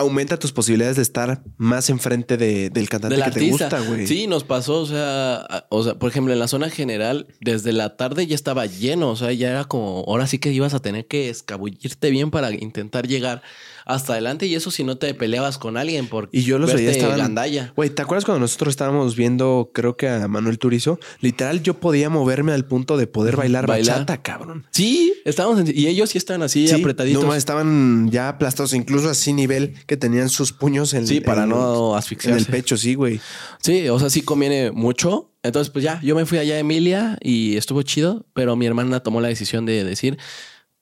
aumenta 0.00 0.38
tus 0.38 0.52
posibilidades 0.52 0.96
de 0.96 1.02
estar 1.02 1.42
más 1.56 1.88
enfrente 1.90 2.36
de, 2.36 2.70
del 2.70 2.88
cantante 2.88 3.14
Del 3.16 3.24
que 3.24 3.30
artista. 3.30 3.68
te 3.68 3.76
gusta, 3.78 3.90
güey. 3.92 4.06
Sí, 4.06 4.26
nos 4.26 4.44
pasó, 4.44 4.80
o 4.80 4.86
sea, 4.86 5.66
o 5.70 5.82
sea, 5.84 5.94
por 5.94 6.10
ejemplo, 6.10 6.32
en 6.32 6.38
la 6.38 6.48
zona 6.48 6.70
general, 6.70 7.26
desde 7.40 7.72
la 7.72 7.96
tarde 7.96 8.26
ya 8.26 8.34
estaba 8.34 8.66
lleno, 8.66 9.10
o 9.10 9.16
sea, 9.16 9.32
ya 9.32 9.50
era 9.50 9.64
como, 9.64 10.04
ahora 10.06 10.26
sí 10.26 10.38
que 10.38 10.52
ibas 10.52 10.74
a 10.74 10.80
tener 10.80 11.06
que 11.06 11.28
escabullirte 11.30 12.10
bien 12.10 12.30
para 12.30 12.52
intentar 12.52 13.06
llegar 13.06 13.42
hasta 13.86 14.12
adelante 14.12 14.46
y 14.46 14.54
eso 14.54 14.70
si 14.70 14.84
no 14.84 14.98
te 14.98 15.12
peleabas 15.14 15.58
con 15.58 15.76
alguien 15.76 16.06
por 16.06 16.28
Y 16.32 16.42
yo 16.42 16.58
los 16.58 16.72
veía 16.72 16.90
estaban. 16.90 17.34
Güey, 17.74 17.90
¿te 17.90 18.02
acuerdas 18.02 18.24
cuando 18.24 18.40
nosotros 18.40 18.70
estábamos 18.72 19.16
viendo, 19.16 19.70
creo 19.74 19.96
que 19.96 20.08
a 20.08 20.28
Manuel 20.28 20.58
Turizo? 20.58 21.00
Literal, 21.20 21.62
yo 21.62 21.74
podía 21.80 22.08
moverme 22.10 22.52
al 22.52 22.64
punto 22.66 22.96
de 22.96 23.06
poder 23.06 23.36
bailar, 23.36 23.66
Bailar. 23.66 23.94
bachata, 24.00 24.22
cabrón. 24.22 24.66
Sí, 24.70 25.14
estábamos 25.24 25.60
en- 25.60 25.72
y 25.76 25.86
ellos 25.88 26.10
sí 26.10 26.18
estaban 26.18 26.42
así 26.42 26.68
Sí, 26.68 26.74
apretaditos. 26.74 27.22
no 27.22 27.28
más, 27.28 27.38
estaban 27.38 28.10
ya 28.10 28.28
aplastados, 28.28 28.74
incluso 28.74 29.08
así 29.08 29.32
nivel 29.32 29.74
que 29.90 29.96
tenían 29.96 30.28
sus 30.28 30.52
puños 30.52 30.94
en, 30.94 31.04
Sí, 31.04 31.20
para 31.20 31.42
en- 31.42 31.48
no 31.48 31.90
en 31.94 31.98
asfixiarse. 31.98 32.38
el 32.38 32.46
pecho, 32.46 32.76
sí, 32.76 32.94
güey. 32.94 33.20
Sí, 33.60 33.88
o 33.88 33.98
sea, 33.98 34.08
sí 34.08 34.22
conviene 34.22 34.70
mucho. 34.70 35.32
Entonces, 35.42 35.68
pues 35.72 35.82
ya, 35.84 36.00
yo 36.00 36.14
me 36.14 36.26
fui 36.26 36.38
allá 36.38 36.54
a 36.54 36.58
Emilia 36.60 37.18
y 37.20 37.56
estuvo 37.56 37.82
chido, 37.82 38.24
pero 38.32 38.54
mi 38.54 38.66
hermana 38.66 39.00
tomó 39.00 39.20
la 39.20 39.26
decisión 39.26 39.66
de 39.66 39.82
decir, 39.82 40.16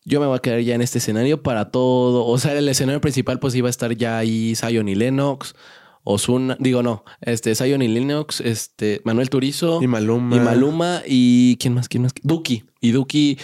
yo 0.04 0.20
me 0.20 0.26
voy 0.26 0.36
a 0.36 0.40
quedar 0.40 0.60
ya 0.60 0.74
en 0.74 0.82
este 0.82 0.98
escenario 0.98 1.42
para 1.42 1.70
todo. 1.70 2.26
O 2.26 2.36
sea, 2.38 2.52
el 2.58 2.68
escenario 2.68 3.00
principal, 3.00 3.38
pues 3.38 3.54
iba 3.54 3.68
a 3.68 3.70
estar 3.70 3.96
ya 3.96 4.18
ahí 4.18 4.54
Zion 4.54 4.90
y 4.90 4.94
Lennox, 4.94 5.54
Osuna, 6.04 6.58
digo 6.60 6.82
no, 6.82 7.02
este 7.22 7.54
Zion 7.54 7.80
y 7.80 7.88
Lennox, 7.88 8.42
este 8.42 9.00
Manuel 9.04 9.30
Turizo 9.30 9.80
Y 9.82 9.86
Maluma. 9.86 10.36
y 10.36 10.40
Maluma 10.40 11.02
y 11.06 11.56
quién 11.56 11.72
más, 11.72 11.88
quién 11.88 12.02
más, 12.02 12.12
Duki 12.22 12.64
y 12.82 12.90
Duki 12.92 13.38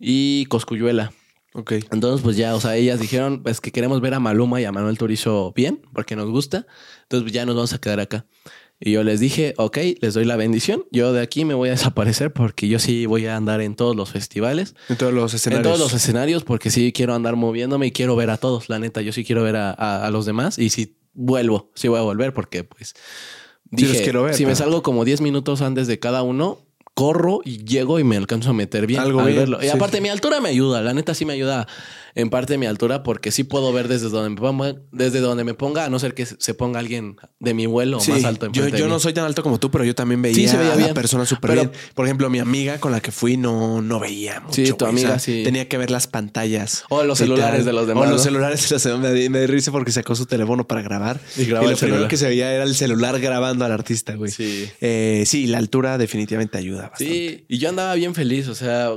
y 0.00 0.46
Coscuyuela. 0.46 1.12
Ok. 1.56 1.72
Entonces, 1.92 2.20
pues 2.22 2.36
ya, 2.36 2.54
o 2.54 2.60
sea, 2.60 2.76
ellas 2.76 2.98
dijeron, 3.00 3.42
pues 3.42 3.60
que 3.60 3.70
queremos 3.72 4.00
ver 4.00 4.12
a 4.14 4.20
Maluma 4.20 4.60
y 4.60 4.64
a 4.64 4.72
Manuel 4.72 4.98
Turizo 4.98 5.52
bien, 5.54 5.82
porque 5.92 6.16
nos 6.16 6.28
gusta. 6.28 6.66
Entonces, 7.02 7.22
pues, 7.24 7.32
ya 7.32 7.46
nos 7.46 7.54
vamos 7.54 7.72
a 7.72 7.78
quedar 7.78 8.00
acá. 8.00 8.26
Y 8.80 8.90
yo 8.90 9.04
les 9.04 9.20
dije, 9.20 9.54
ok, 9.56 9.78
les 10.00 10.14
doy 10.14 10.24
la 10.24 10.34
bendición. 10.36 10.84
Yo 10.90 11.12
de 11.12 11.22
aquí 11.22 11.44
me 11.44 11.54
voy 11.54 11.68
a 11.68 11.72
desaparecer 11.72 12.32
porque 12.32 12.66
yo 12.66 12.80
sí 12.80 13.06
voy 13.06 13.26
a 13.26 13.36
andar 13.36 13.60
en 13.60 13.76
todos 13.76 13.94
los 13.94 14.10
festivales, 14.10 14.74
En 14.88 14.96
todos 14.96 15.14
los 15.14 15.32
en 15.32 15.36
escenarios. 15.36 15.62
todos 15.62 15.78
los 15.78 15.94
escenarios, 15.94 16.42
porque 16.42 16.70
sí 16.70 16.92
quiero 16.92 17.14
andar 17.14 17.36
moviéndome 17.36 17.86
y 17.86 17.92
quiero 17.92 18.16
ver 18.16 18.30
a 18.30 18.36
todos. 18.36 18.68
La 18.68 18.80
neta, 18.80 19.00
yo 19.00 19.12
sí 19.12 19.24
quiero 19.24 19.44
ver 19.44 19.54
a, 19.56 19.70
a- 19.70 20.04
a 20.06 20.10
los 20.10 20.26
demás 20.26 20.58
y 20.58 20.70
si 20.70 20.96
vuelvo, 21.14 21.70
sí 21.76 21.86
voy 21.86 22.00
a 22.00 22.02
volver 22.02 22.34
porque, 22.34 22.64
pues, 22.64 22.94
Sí 23.76 23.82
los 23.84 23.92
dije, 23.92 24.04
quiero 24.04 24.24
ver, 24.24 24.34
si 24.34 24.42
me 24.42 24.48
pero- 24.52 24.56
salgo 24.56 24.82
como 24.82 25.04
10 25.04 25.20
minutos 25.20 25.62
antes 25.62 25.86
de 25.86 25.98
cada 26.00 26.22
uno, 26.22 26.58
corro 26.94 27.40
y 27.44 27.64
llego 27.64 27.98
y 27.98 28.04
me 28.04 28.16
alcanzo 28.16 28.50
a 28.50 28.52
meter 28.54 28.86
bien. 28.86 29.00
Algo 29.00 29.20
al 29.20 29.26
bien, 29.26 29.38
verlo. 29.38 29.58
Y 29.60 29.66
sí. 29.66 29.70
aparte, 29.70 30.00
mi 30.00 30.08
altura 30.08 30.40
me 30.40 30.48
ayuda. 30.48 30.80
La 30.80 30.94
neta 30.94 31.14
sí 31.14 31.24
me 31.24 31.32
ayuda 31.32 31.66
en 32.16 32.30
parte 32.30 32.58
mi 32.58 32.66
altura 32.66 33.02
porque 33.02 33.30
sí 33.32 33.44
puedo 33.44 33.72
ver 33.72 33.88
desde 33.88 34.08
donde 34.08 34.30
me 34.30 34.36
ponga, 34.36 34.76
desde 34.92 35.20
donde 35.20 35.44
me 35.44 35.54
ponga, 35.54 35.84
a 35.84 35.88
no 35.90 35.98
ser 35.98 36.14
que 36.14 36.26
se 36.26 36.54
ponga 36.54 36.78
alguien 36.78 37.16
de 37.40 37.54
mi 37.54 37.66
vuelo 37.66 37.98
Sí, 38.00 38.12
más 38.12 38.24
alto. 38.24 38.48
yo, 38.52 38.64
de 38.64 38.70
yo 38.78 38.84
mí. 38.84 38.90
no 38.90 39.00
soy 39.00 39.12
tan 39.12 39.24
alto 39.24 39.42
como 39.42 39.58
tú, 39.58 39.70
pero 39.70 39.84
yo 39.84 39.94
también 39.94 40.22
veía, 40.22 40.34
Sí, 40.34 40.46
se 40.48 40.56
veía 40.56 40.74
a 40.74 40.76
la 40.76 40.94
persona 40.94 41.26
súper 41.26 41.52
bien. 41.52 41.72
Por 41.94 42.04
ejemplo, 42.06 42.30
mi 42.30 42.38
amiga 42.38 42.78
con 42.78 42.92
la 42.92 43.00
que 43.00 43.10
fui 43.10 43.36
no, 43.36 43.82
no 43.82 43.98
veía 44.00 44.40
mucho. 44.40 44.54
Sí, 44.64 44.72
tu 44.72 44.86
amiga 44.86 45.18
sí. 45.18 45.42
Tenía 45.44 45.68
que 45.68 45.76
ver 45.78 45.90
las 45.90 46.06
pantallas. 46.06 46.84
O 46.88 47.02
los 47.02 47.18
celulares 47.18 47.64
de 47.64 47.72
los 47.72 47.86
demás, 47.86 48.06
O 48.06 48.10
los 48.10 48.20
¿no? 48.20 48.24
celulares 48.24 48.68
de 48.68 48.74
los 48.74 48.82
demás. 48.84 49.00
Me, 49.12 49.28
me 49.28 49.46
risa 49.46 49.72
porque 49.72 49.90
sacó 49.92 50.14
su 50.14 50.26
teléfono 50.26 50.66
para 50.66 50.82
grabar. 50.82 51.20
Y 51.36 51.44
grababa 51.46 51.64
lo 51.66 51.70
el 51.72 51.76
primero 51.76 51.94
celular. 51.96 52.08
que 52.10 52.16
se 52.16 52.26
veía 52.28 52.52
era 52.54 52.64
el 52.64 52.74
celular 52.74 53.18
grabando 53.20 53.64
al 53.64 53.72
artista, 53.72 54.14
güey. 54.14 54.30
Sí. 54.30 54.68
Eh, 54.80 55.24
sí, 55.26 55.46
la 55.46 55.58
altura 55.58 55.98
definitivamente 55.98 56.58
ayuda 56.58 56.90
bastante. 56.90 57.04
Sí, 57.12 57.44
y 57.48 57.58
yo 57.58 57.68
andaba 57.70 57.94
bien 57.94 58.14
feliz, 58.14 58.48
o 58.48 58.54
sea, 58.54 58.92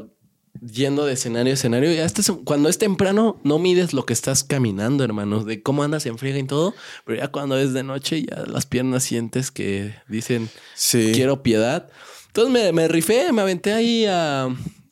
yendo 0.62 1.05
de 1.05 1.14
escenario 1.14 1.51
a 1.51 1.53
escenario. 1.55 1.91
Y 1.93 1.97
hasta 1.97 2.22
cuando 2.45 2.70
es 2.70 2.78
temprano, 2.78 3.39
no 3.43 3.60
mides 3.60 3.93
lo 3.93 4.05
que 4.05 4.14
estás 4.14 4.43
caminando, 4.43 5.03
hermanos, 5.03 5.45
de 5.45 5.62
cómo 5.62 5.84
andas 5.84 6.05
en 6.05 6.18
friega 6.18 6.39
y 6.39 6.43
todo. 6.43 6.74
Pero 7.05 7.20
ya 7.20 7.28
cuando 7.30 7.58
es 7.58 7.74
de 7.74 7.84
noche, 7.84 8.26
ya 8.26 8.43
las 8.47 8.66
piernas 8.66 9.03
sientes 9.03 9.51
que 9.51 9.93
dicen, 10.08 10.49
Sí. 10.76 11.12
quiero 11.14 11.43
piedad. 11.43 11.89
Entonces 12.28 12.53
me, 12.53 12.72
me 12.72 12.88
rifé, 12.88 13.32
me 13.34 13.41
aventé 13.41 13.74
ahí 13.74 14.05
a, 14.05 14.43
a, 14.43 14.47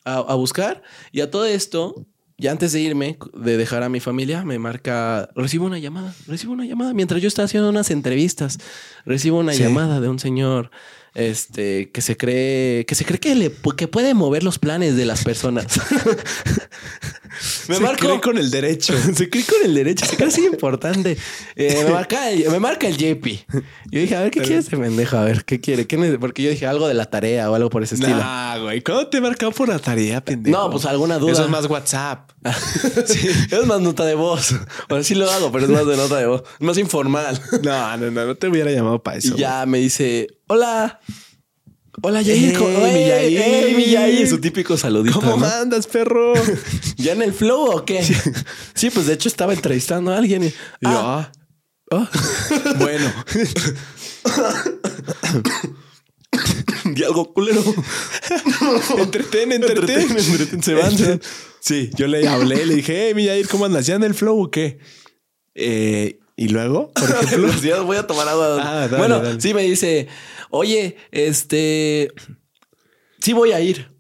a 0.05 0.35
buscar. 0.35 0.81
Y 1.11 1.21
a 1.21 1.29
todo 1.29 1.45
esto, 1.45 2.05
ya 2.37 2.51
antes 2.51 2.73
de 2.73 2.81
irme, 2.81 3.17
de 3.33 3.55
dejar 3.55 3.83
a 3.83 3.89
mi 3.89 3.99
familia, 3.99 4.43
me 4.43 4.59
marca, 4.59 5.29
recibo 5.35 5.65
una 5.65 5.79
llamada, 5.79 6.13
recibo 6.27 6.53
una 6.53 6.65
llamada. 6.65 6.93
Mientras 6.93 7.21
yo 7.21 7.27
estaba 7.27 7.45
haciendo 7.45 7.69
unas 7.69 7.91
entrevistas, 7.91 8.57
recibo 9.05 9.39
una 9.39 9.53
Sí. 9.53 9.63
llamada 9.63 10.01
de 10.01 10.09
un 10.09 10.19
señor 10.19 10.71
este, 11.15 11.89
que 11.91 12.01
se 12.01 12.17
cree, 12.17 12.85
que 12.85 12.93
se 12.93 13.05
cree 13.05 13.19
que, 13.19 13.35
le, 13.35 13.51
que 13.75 13.87
puede 13.87 14.13
mover 14.13 14.43
los 14.43 14.59
planes 14.59 14.95
de 14.95 15.05
las 15.05 15.23
personas. 15.23 15.65
me 17.67 17.75
Se 17.75 17.83
cree 17.97 18.21
con 18.21 18.37
el 18.37 18.51
derecho. 18.51 18.93
se 19.15 19.29
cree 19.29 19.43
con 19.43 19.57
el 19.63 19.73
derecho, 19.73 20.05
se 20.05 20.15
cree 20.15 20.29
así 20.29 20.45
importante. 20.45 21.17
Eh, 21.55 21.83
me, 21.85 21.91
marca 21.91 22.29
el, 22.31 22.49
me 22.49 22.59
marca 22.59 22.87
el 22.87 22.97
JP. 22.97 23.25
Yo 23.91 23.99
dije, 23.99 24.15
a 24.15 24.21
ver, 24.21 24.31
¿qué 24.31 24.41
quiere 24.41 24.57
este 24.57 24.77
pendejo? 24.77 25.17
A 25.17 25.23
ver, 25.23 25.45
¿qué 25.45 25.59
quiere? 25.59 25.87
¿Qué 25.87 25.97
nece- 25.97 26.19
Porque 26.19 26.43
yo 26.43 26.49
dije 26.49 26.67
algo 26.67 26.87
de 26.87 26.93
la 26.93 27.05
tarea 27.05 27.49
o 27.49 27.55
algo 27.55 27.69
por 27.69 27.83
ese 27.83 27.95
estilo. 27.95 28.17
Nah, 28.17 28.57
güey. 28.59 28.81
¿Cómo 28.81 29.07
te 29.07 29.17
he 29.17 29.21
marcado 29.21 29.51
por 29.51 29.67
la 29.69 29.79
tarea, 29.79 30.23
pendejo? 30.23 30.57
No, 30.57 30.69
pues 30.69 30.85
alguna 30.85 31.17
duda. 31.17 31.31
Eso 31.33 31.43
es 31.43 31.49
más 31.49 31.65
WhatsApp. 31.67 32.31
Sí, 33.05 33.27
es 33.51 33.65
más 33.65 33.81
nota 33.81 34.05
de 34.05 34.15
voz. 34.15 34.55
Bueno, 34.89 35.03
sí 35.03 35.15
lo 35.15 35.29
hago, 35.29 35.51
pero 35.51 35.65
es 35.65 35.71
más 35.71 35.85
de 35.85 35.97
nota 35.97 36.17
de 36.17 36.27
voz. 36.27 36.43
Es 36.59 36.61
más 36.65 36.77
informal. 36.77 37.39
No, 37.63 37.97
no, 37.97 38.11
no, 38.11 38.25
no 38.25 38.35
te 38.35 38.47
hubiera 38.47 38.71
llamado 38.71 39.01
para 39.01 39.17
eso. 39.17 39.33
Y 39.35 39.39
ya 39.39 39.65
me 39.65 39.79
dice, 39.79 40.27
hola. 40.47 40.99
Hola, 42.01 42.21
Yair. 42.21 42.49
Ey, 42.49 42.53
¿cómo- 42.53 42.69
mi 42.79 43.07
Yair. 43.07 43.41
ey, 43.41 43.73
mi 43.75 43.85
Yair. 43.85 44.27
Su 44.27 44.39
típico 44.39 44.77
saludito. 44.77 45.19
¿Cómo 45.19 45.31
¿no? 45.31 45.37
mandas, 45.37 45.87
perro? 45.87 46.33
¿Ya 46.97 47.13
en 47.13 47.21
el 47.21 47.33
flow 47.33 47.71
o 47.77 47.85
qué? 47.85 48.03
Sí, 48.73 48.89
pues 48.89 49.07
de 49.07 49.13
hecho 49.13 49.29
estaba 49.29 49.53
entrevistando 49.53 50.11
a 50.11 50.17
alguien. 50.17 50.43
Y, 50.43 50.47
Y 50.47 50.51
yo, 50.83 50.89
ah, 50.89 51.31
ah, 51.91 52.09
ah. 52.11 52.73
bueno. 52.79 53.11
Y 56.95 57.03
algo 57.03 57.33
culero. 57.33 57.63
entretén, 58.97 59.51
entretén. 59.53 60.01
Entretén, 60.01 60.17
entretén, 60.17 60.63
se 60.63 60.73
van, 60.73 60.97
se. 60.97 61.19
Sí, 61.59 61.89
yo 61.95 62.07
le 62.07 62.27
hablé, 62.27 62.65
le 62.65 62.75
dije, 62.75 63.07
hey, 63.07 63.13
mi 63.15 63.25
Yair, 63.25 63.47
¿cómo 63.47 63.65
andas? 63.65 63.87
¿Ya 63.87 63.95
en 63.95 64.03
el 64.03 64.13
flow 64.13 64.43
o 64.43 64.51
qué? 64.51 64.77
Eh, 65.55 66.19
y 66.35 66.49
luego, 66.49 66.91
por 66.91 67.09
ejemplo, 67.09 67.85
voy 67.85 67.97
a 67.97 68.05
tomar 68.05 68.27
agua. 68.27 68.57
Ah, 68.61 68.75
dale, 68.87 68.97
bueno, 68.97 69.19
dale. 69.21 69.41
sí 69.41 69.53
me 69.53 69.63
dice, 69.63 70.07
oye, 70.57 70.97
este, 71.11 72.11
sí 73.21 73.33
voy 73.33 73.51
a 73.51 73.59
ir. 73.61 73.91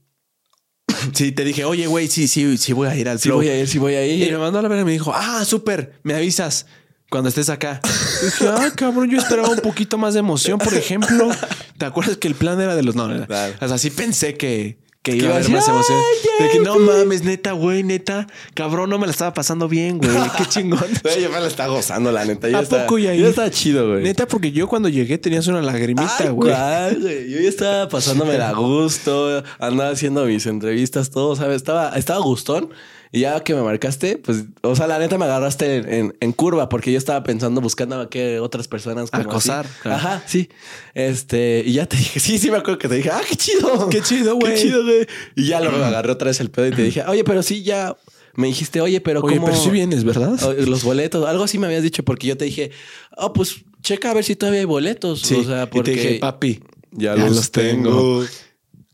sí, 1.13 1.31
te 1.31 1.43
dije, 1.43 1.65
oye, 1.65 1.87
güey, 1.87 2.07
sí, 2.07 2.27
sí, 2.27 2.57
sí 2.57 2.73
voy 2.73 2.87
a 2.87 2.95
ir 2.95 3.09
al 3.09 3.19
Sí 3.19 3.29
flow. 3.29 3.37
voy 3.39 3.49
a 3.49 3.59
ir, 3.59 3.67
sí 3.67 3.77
voy 3.77 3.95
a 3.95 4.05
Y 4.05 4.23
ir. 4.23 4.31
me 4.31 4.37
mandó 4.37 4.59
a 4.59 4.61
la 4.61 4.67
verga 4.69 4.81
y 4.83 4.85
me 4.85 4.91
dijo, 4.91 5.11
ah, 5.13 5.43
súper, 5.45 5.99
me 6.03 6.13
avisas 6.13 6.65
cuando 7.09 7.29
estés 7.29 7.49
acá. 7.49 7.81
Y 8.21 8.25
dije, 8.25 8.47
ah, 8.47 8.71
cabrón, 8.75 9.09
yo 9.09 9.17
esperaba 9.17 9.49
un 9.49 9.59
poquito 9.59 9.97
más 9.97 10.13
de 10.13 10.21
emoción, 10.21 10.57
por 10.57 10.73
ejemplo. 10.73 11.29
¿Te 11.77 11.85
acuerdas 11.85 12.17
que 12.17 12.27
el 12.27 12.35
plan 12.35 12.59
era 12.61 12.75
de 12.75 12.83
los... 12.83 12.95
No, 12.95 13.07
no, 13.07 13.15
no. 13.15 13.27
Claro. 13.27 13.53
O 13.59 13.67
sea, 13.67 13.77
sí 13.77 13.89
pensé 13.89 14.35
que, 14.35 14.79
que 15.11 15.15
iba 15.15 15.33
a 15.33 15.37
haber 15.37 15.49
más 15.51 15.67
emoción. 15.67 15.97
"Ay, 16.39 16.45
De 16.45 16.51
que 16.51 16.59
no 16.59 16.73
JP". 16.75 16.79
mames, 16.81 17.23
neta, 17.23 17.51
güey, 17.53 17.83
neta. 17.83 18.27
Cabrón, 18.55 18.89
no 18.89 18.97
me 18.97 19.05
la 19.05 19.11
estaba 19.11 19.33
pasando 19.33 19.69
bien, 19.69 19.99
güey. 19.99 20.09
Qué 20.37 20.45
chingón. 20.49 20.79
Güey, 21.03 21.21
yo 21.21 21.29
me 21.29 21.39
la 21.39 21.47
está 21.47 21.67
gozando, 21.67 22.11
la 22.11 22.25
neta. 22.25 22.49
Ya 22.49 22.59
¿A 22.59 22.63
poco, 22.63 22.97
ya 22.97 23.13
está 23.13 23.49
chido, 23.51 23.87
güey. 23.91 24.03
Neta, 24.03 24.27
porque 24.27 24.51
yo 24.51 24.67
cuando 24.67 24.89
llegué 24.89 25.17
tenías 25.17 25.47
una 25.47 25.61
lagrimita, 25.61 26.29
güey. 26.31 26.51
Yo 26.51 27.39
ya 27.39 27.49
estaba 27.49 27.87
pasándome 27.87 28.35
a 28.35 28.51
gusto, 28.53 29.43
andaba 29.59 29.91
haciendo 29.91 30.25
mis 30.25 30.45
entrevistas, 30.47 31.09
todo, 31.11 31.35
¿sabes? 31.35 31.57
Estaba, 31.57 31.89
estaba 31.95 32.19
gustón. 32.19 32.69
Y 33.15 33.21
ya 33.21 33.39
que 33.43 33.55
me 33.55 33.61
marcaste, 33.61 34.17
pues, 34.17 34.43
o 34.61 34.75
sea, 34.75 34.87
la 34.87 34.99
neta 34.99 35.17
me 35.17 35.23
agarraste 35.23 35.77
en, 35.77 35.93
en- 35.93 36.17
en 36.19 36.31
curva 36.33 36.67
porque 36.67 36.91
yo 36.91 36.97
estaba 36.97 37.23
pensando, 37.23 37.61
buscando 37.61 37.99
a 38.01 38.09
qué 38.09 38.39
otras 38.41 38.67
personas 38.67 39.09
como 39.09 39.23
Acosar, 39.23 39.65
claro. 39.81 39.97
Ajá, 39.97 40.23
sí. 40.27 40.49
Este, 40.93 41.63
y 41.65 41.73
ya 41.73 41.85
te 41.85 41.95
dije, 41.97 42.19
sí, 42.25 42.37
sí 42.37 42.51
me 42.51 42.57
acuerdo 42.57 42.77
que 42.77 42.87
te 42.89 42.95
dije, 42.95 43.09
ah, 43.11 43.21
qué 43.27 43.35
chido. 43.35 43.89
Qué 43.89 44.01
chido, 44.01 44.35
güey. 44.35 44.53
Qué 44.55 44.61
chido, 44.61 44.83
güey. 44.83 45.07
Y 45.35 45.47
ya 45.47 45.61
luego 45.61 45.77
agarré 45.83 46.11
otra 46.11 46.27
vez 46.27 46.39
el 46.41 46.51
pedo 46.51 46.67
y 46.67 46.71
te 46.71 46.83
dije, 46.83 47.03
oye, 47.07 47.23
pero 47.23 47.41
sí, 47.41 47.63
ya 47.63 47.95
me 48.35 48.47
dijiste, 48.47 48.81
oye, 48.81 48.99
pero 48.99 49.21
Oye, 49.21 49.35
¿cómo? 49.37 49.47
pero 49.47 49.57
sí 49.57 49.69
vienes, 49.69 50.03
¿verdad? 50.03 50.37
Los 50.67 50.83
boletos, 50.83 51.25
algo 51.25 51.45
así 51.45 51.57
me 51.57 51.67
habías 51.67 51.83
dicho 51.83 52.03
porque 52.03 52.27
yo 52.27 52.35
te 52.35 52.43
dije, 52.45 52.71
oh, 53.15 53.31
pues 53.31 53.63
checa 53.81 54.11
a 54.11 54.13
ver 54.13 54.25
si 54.25 54.35
todavía 54.35 54.59
hay 54.59 54.65
boletos. 54.65 55.21
Sí. 55.21 55.35
O 55.35 55.43
sea, 55.45 55.69
porque 55.69 55.91
Y 55.93 55.95
te 55.95 56.01
dije, 56.01 56.19
papi, 56.19 56.59
ya, 56.91 57.15
ya 57.15 57.25
los, 57.27 57.35
los 57.37 57.51
tengo. 57.51 57.89
tengo. 58.23 58.25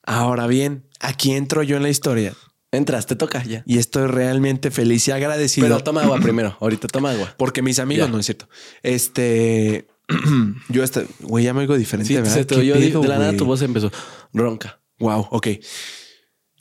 ahora 0.04 0.46
bien, 0.46 0.84
aquí 1.00 1.32
entro 1.32 1.64
yo 1.64 1.78
en 1.78 1.82
la 1.84 1.90
historia 1.90 2.36
Entras, 2.72 3.06
te 3.06 3.16
toca 3.18 3.44
ya. 3.44 3.64
y 3.66 3.78
estoy 3.80 4.08
realmente 4.08 4.72
feliz 4.72 5.08
y 5.08 5.12
agradecido. 5.12 5.68
Pero 5.68 5.80
toma 5.84 6.04
agua 6.04 6.20
primero. 6.22 6.56
Ahorita 6.62 6.88
toma 6.88 7.12
agua. 7.12 7.34
Porque 7.38 7.62
mis 7.62 7.80
amigos, 7.80 8.08
Ya. 8.08 8.12
no 8.12 8.20
es 8.20 8.26
cierto. 8.26 8.48
Este, 8.82 9.88
yo 10.70 10.84
hasta, 10.84 11.04
güey, 11.22 11.44
ya 11.46 11.54
me 11.54 11.62
oigo 11.62 11.78
diferente, 11.78 12.08
Sí, 12.08 12.16
¿verdad? 12.16 12.34
se 12.34 12.46
te 12.46 12.56
¿Qué 12.56 12.62
oyó 12.62 12.76
de- 12.76 12.88
pedo, 12.88 13.02
de 13.02 13.08
la 13.10 13.18
nada 13.20 13.34
tu 13.36 13.46
voz 13.46 13.62
empezó 13.62 13.92
ronca. 14.34 14.80
Wow, 15.00 15.28
ok. 15.32 15.48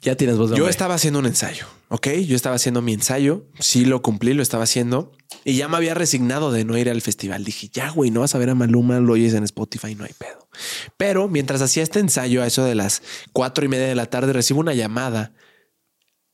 Ya 0.03 0.17
tienes 0.17 0.39
voz 0.39 0.51
de 0.51 0.57
Yo 0.57 0.63
hombre. 0.65 0.71
estaba 0.71 0.95
haciendo 0.95 1.19
un 1.19 1.27
ensayo, 1.27 1.67
ok. 1.91 2.09
Yo 2.27 2.35
estaba 2.35 2.57
haciendo 2.57 2.81
mi 2.81 2.95
ensayo. 2.95 3.45
Sí, 3.59 3.85
lo 3.85 4.01
cumplí, 4.01 4.33
lo 4.33 4.43
estaba 4.43 4.65
haciendo 4.65 5.13
y 5.45 5.57
ya 5.57 5.69
me 5.69 5.77
había 5.77 5.93
resignado 5.95 6.51
de 6.53 6.65
no 6.65 6.79
ir 6.79 6.89
al 6.89 7.03
festival. 7.03 7.45
Dije, 7.45 7.69
ya, 7.71 7.91
güey, 7.91 8.11
no 8.11 8.21
vas 8.21 8.35
a 8.35 8.39
ver 8.39 8.49
a 8.49 8.55
Maluma, 8.55 8.99
lo 8.99 9.13
oyes 9.13 9.35
en 9.35 9.45
Spotify, 9.45 9.95
no 9.95 10.05
hay 10.05 10.15
pedo. 10.17 10.49
Pero 10.97 11.29
mientras 11.29 11.61
hacía 11.61 11.83
este 11.83 11.99
ensayo, 12.01 12.43
a 12.43 12.47
eso 12.47 12.65
de 12.65 12.75
las 12.75 13.03
cuatro 13.35 13.63
y 13.65 13.69
media 13.69 13.87
de 13.89 13.95
la 13.95 14.07
tarde, 14.07 14.33
recibo 14.33 14.59
una 14.61 14.73
llamada 14.73 15.35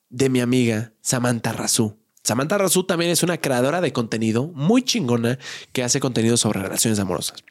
de 0.09 0.29
mi 0.29 0.41
amiga 0.41 0.93
Samantha 1.01 1.53
Razú. 1.53 1.99
Samantha 2.23 2.59
Razú 2.59 2.85
también 2.85 3.11
es 3.11 3.23
una 3.23 3.39
creadora 3.39 3.81
de 3.81 3.93
contenido 3.93 4.49
muy 4.49 4.83
chingona 4.83 5.39
que 5.73 5.85
hace 5.85 6.01
contenido 6.01 6.37
sobre 6.37 6.61
relaciones 6.61 6.99
amorosas. 6.99 7.45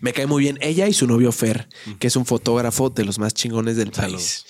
Me 0.00 0.12
cae 0.12 0.26
muy 0.26 0.42
bien 0.42 0.58
ella 0.60 0.88
y 0.88 0.92
su 0.92 1.06
novio 1.06 1.32
Fer, 1.32 1.68
que 1.98 2.08
es 2.08 2.16
un 2.16 2.26
fotógrafo 2.26 2.90
de 2.90 3.04
los 3.04 3.18
más 3.18 3.34
chingones 3.34 3.76
del 3.76 3.92
país. 3.92 4.44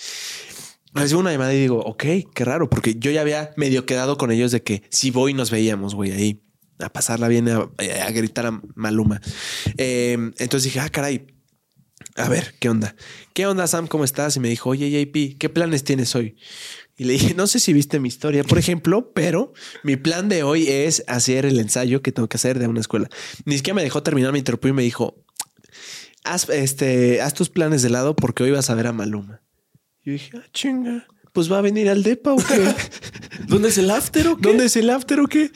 Recibo 0.92 1.20
una 1.20 1.30
llamada 1.30 1.54
y 1.54 1.60
digo, 1.60 1.78
ok, 1.80 2.04
qué 2.34 2.44
raro, 2.44 2.68
porque 2.68 2.96
yo 2.98 3.10
ya 3.10 3.20
había 3.20 3.52
medio 3.56 3.86
quedado 3.86 4.16
con 4.18 4.32
ellos 4.32 4.50
de 4.50 4.62
que 4.62 4.82
si 4.90 5.10
voy 5.10 5.34
nos 5.34 5.50
veíamos, 5.50 5.94
güey, 5.94 6.10
ahí 6.10 6.42
a 6.80 6.88
pasarla 6.88 7.28
bien, 7.28 7.48
a, 7.48 7.68
a 8.04 8.10
gritar 8.10 8.46
a 8.46 8.60
Maluma. 8.74 9.20
Eh, 9.76 10.14
entonces 10.38 10.64
dije, 10.64 10.80
ah, 10.80 10.88
caray, 10.88 11.26
a 12.20 12.28
ver, 12.28 12.54
¿qué 12.60 12.68
onda? 12.68 12.94
¿Qué 13.34 13.46
onda, 13.46 13.66
Sam? 13.66 13.86
¿Cómo 13.86 14.04
estás? 14.04 14.36
Y 14.36 14.40
me 14.40 14.48
dijo, 14.48 14.70
oye, 14.70 14.90
JP, 14.90 15.38
¿qué 15.38 15.48
planes 15.48 15.84
tienes 15.84 16.14
hoy? 16.14 16.36
Y 16.96 17.04
le 17.04 17.14
dije, 17.14 17.34
no 17.34 17.46
sé 17.46 17.60
si 17.60 17.72
viste 17.72 17.98
mi 17.98 18.08
historia, 18.08 18.44
por 18.44 18.58
ejemplo, 18.58 19.12
pero 19.14 19.52
mi 19.84 19.96
plan 19.96 20.28
de 20.28 20.42
hoy 20.42 20.68
es 20.68 21.02
hacer 21.06 21.46
el 21.46 21.58
ensayo 21.58 22.02
que 22.02 22.12
tengo 22.12 22.28
que 22.28 22.36
hacer 22.36 22.58
de 22.58 22.66
una 22.68 22.80
escuela. 22.80 23.08
Ni 23.46 23.56
siquiera 23.56 23.74
me 23.76 23.82
dejó 23.82 24.02
terminar, 24.02 24.32
me 24.32 24.38
interrumpió 24.38 24.70
y 24.70 24.74
me 24.74 24.82
dijo, 24.82 25.24
haz, 26.24 26.48
este, 26.50 27.22
haz 27.22 27.32
tus 27.34 27.48
planes 27.48 27.80
de 27.82 27.88
lado 27.90 28.14
porque 28.14 28.42
hoy 28.42 28.50
vas 28.50 28.68
a 28.68 28.74
ver 28.74 28.86
a 28.86 28.92
Maluma. 28.92 29.42
Yo 30.04 30.12
dije, 30.12 30.30
ah, 30.36 30.46
chinga, 30.52 31.06
pues 31.32 31.50
va 31.50 31.58
a 31.58 31.62
venir 31.62 31.88
al 31.88 32.02
DEPA 32.02 32.34
o 32.34 32.36
qué? 32.36 32.74
¿Dónde 33.48 33.70
es 33.70 33.78
el 33.78 33.90
after 33.90 34.28
o 34.28 34.36
qué? 34.36 34.42
¿Dónde 34.48 34.66
es 34.66 34.76
el 34.76 34.90
after 34.90 35.20
o 35.20 35.26
qué? 35.26 35.50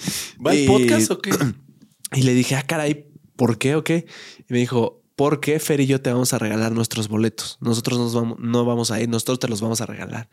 ¿Va 0.44 0.54
Y- 0.54 0.66
podcast 0.66 1.10
o 1.10 1.20
qué? 1.20 1.30
Y 2.14 2.22
le 2.22 2.32
dije, 2.32 2.54
ah, 2.54 2.62
caray, 2.62 3.08
¿por 3.36 3.58
qué 3.58 3.74
o 3.74 3.82
qué? 3.82 4.06
Y 4.48 4.52
me 4.52 4.60
dijo, 4.60 5.03
porque 5.16 5.58
Fer 5.60 5.80
y 5.80 5.86
yo 5.86 6.00
te 6.00 6.12
vamos 6.12 6.32
a 6.32 6.38
regalar 6.38 6.72
nuestros 6.72 7.08
boletos. 7.08 7.58
Nosotros 7.60 7.98
nos 7.98 8.14
vamos, 8.14 8.38
no 8.40 8.64
vamos 8.64 8.90
a 8.90 9.00
ir, 9.00 9.08
nosotros 9.08 9.38
te 9.38 9.48
los 9.48 9.60
vamos 9.60 9.80
a 9.80 9.86
regalar. 9.86 10.28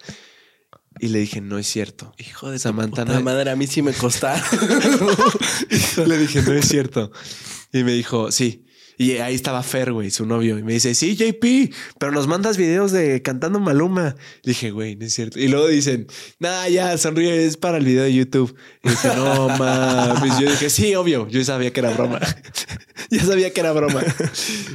Y 1.00 1.08
le 1.08 1.20
dije, 1.20 1.40
no 1.42 1.58
es 1.58 1.68
cierto. 1.68 2.14
Hijo 2.18 2.52
de 2.52 2.60
Samantha, 2.60 3.06
no- 3.06 3.22
madre, 3.22 3.50
a 3.52 3.56
mí 3.56 3.66
sí 3.68 3.82
me 3.82 3.94
costaron. 3.94 4.44
Le 6.06 6.18
dije, 6.18 6.42
no 6.42 6.54
es 6.54 6.68
cierto. 6.68 7.12
Y 7.72 7.84
me 7.84 7.94
dijo, 7.94 8.32
sí. 8.32 8.66
Y 9.02 9.18
ahí 9.18 9.34
estaba 9.34 9.64
Fer, 9.64 9.92
güey, 9.94 10.12
su 10.12 10.28
novio. 10.28 10.60
Y 10.60 10.64
me 10.64 10.74
dice, 10.74 10.94
sí, 10.94 11.16
JP, 11.16 11.74
pero 12.00 12.12
nos 12.12 12.28
mandas 12.28 12.58
videos 12.58 12.92
de 12.92 13.24
cantando 13.24 13.60
Maluma. 13.60 14.16
Le 14.44 14.52
dije, 14.52 14.70
güey, 14.70 14.96
no 14.96 15.06
es 15.08 15.14
cierto. 15.16 15.40
Y 15.40 15.48
luego 15.48 15.68
dicen, 15.68 16.06
nah, 16.38 16.68
ya, 16.68 16.96
sonríe, 17.00 17.48
es 17.48 17.58
para 17.58 17.78
el 17.78 17.86
video 17.86 18.04
de 18.04 18.14
YouTube. 18.14 18.56
Y 18.84 18.90
dije, 18.90 19.08
no, 19.16 19.48
mames. 19.58 20.40
Yo 20.40 20.52
dije, 20.52 20.70
sí, 20.70 20.94
obvio. 20.94 21.28
Yo 21.30 21.44
sabía 21.44 21.74
que 21.74 21.80
era 21.80 21.90
broma. 21.94 22.20
ya 23.10 23.24
sabía 23.26 23.52
que 23.52 23.60
era 23.62 23.72
broma. 23.72 24.04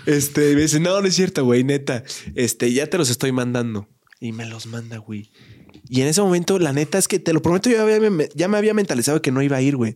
Este, 0.06 0.50
y 0.50 0.54
me 0.56 0.62
dice, 0.62 0.80
no, 0.80 1.00
no 1.00 1.06
es 1.06 1.14
cierto, 1.14 1.44
güey, 1.44 1.62
neta. 1.62 2.02
Este, 2.34 2.72
ya 2.72 2.88
te 2.88 2.98
los 2.98 3.10
estoy 3.10 3.30
mandando. 3.30 3.88
Y 4.18 4.32
me 4.32 4.44
los 4.46 4.66
manda, 4.66 4.96
güey. 4.98 5.30
Y 5.88 6.00
en 6.00 6.08
ese 6.08 6.20
momento, 6.20 6.58
la 6.58 6.72
neta 6.72 6.98
es 6.98 7.06
que 7.06 7.20
te 7.20 7.32
lo 7.32 7.42
prometo, 7.42 7.70
yo 7.70 7.80
había- 7.80 8.00
ya 8.34 8.48
me 8.48 8.58
había 8.58 8.74
mentalizado 8.74 9.22
que 9.22 9.30
no 9.30 9.40
iba 9.40 9.58
a 9.58 9.62
ir, 9.62 9.76
güey. 9.76 9.94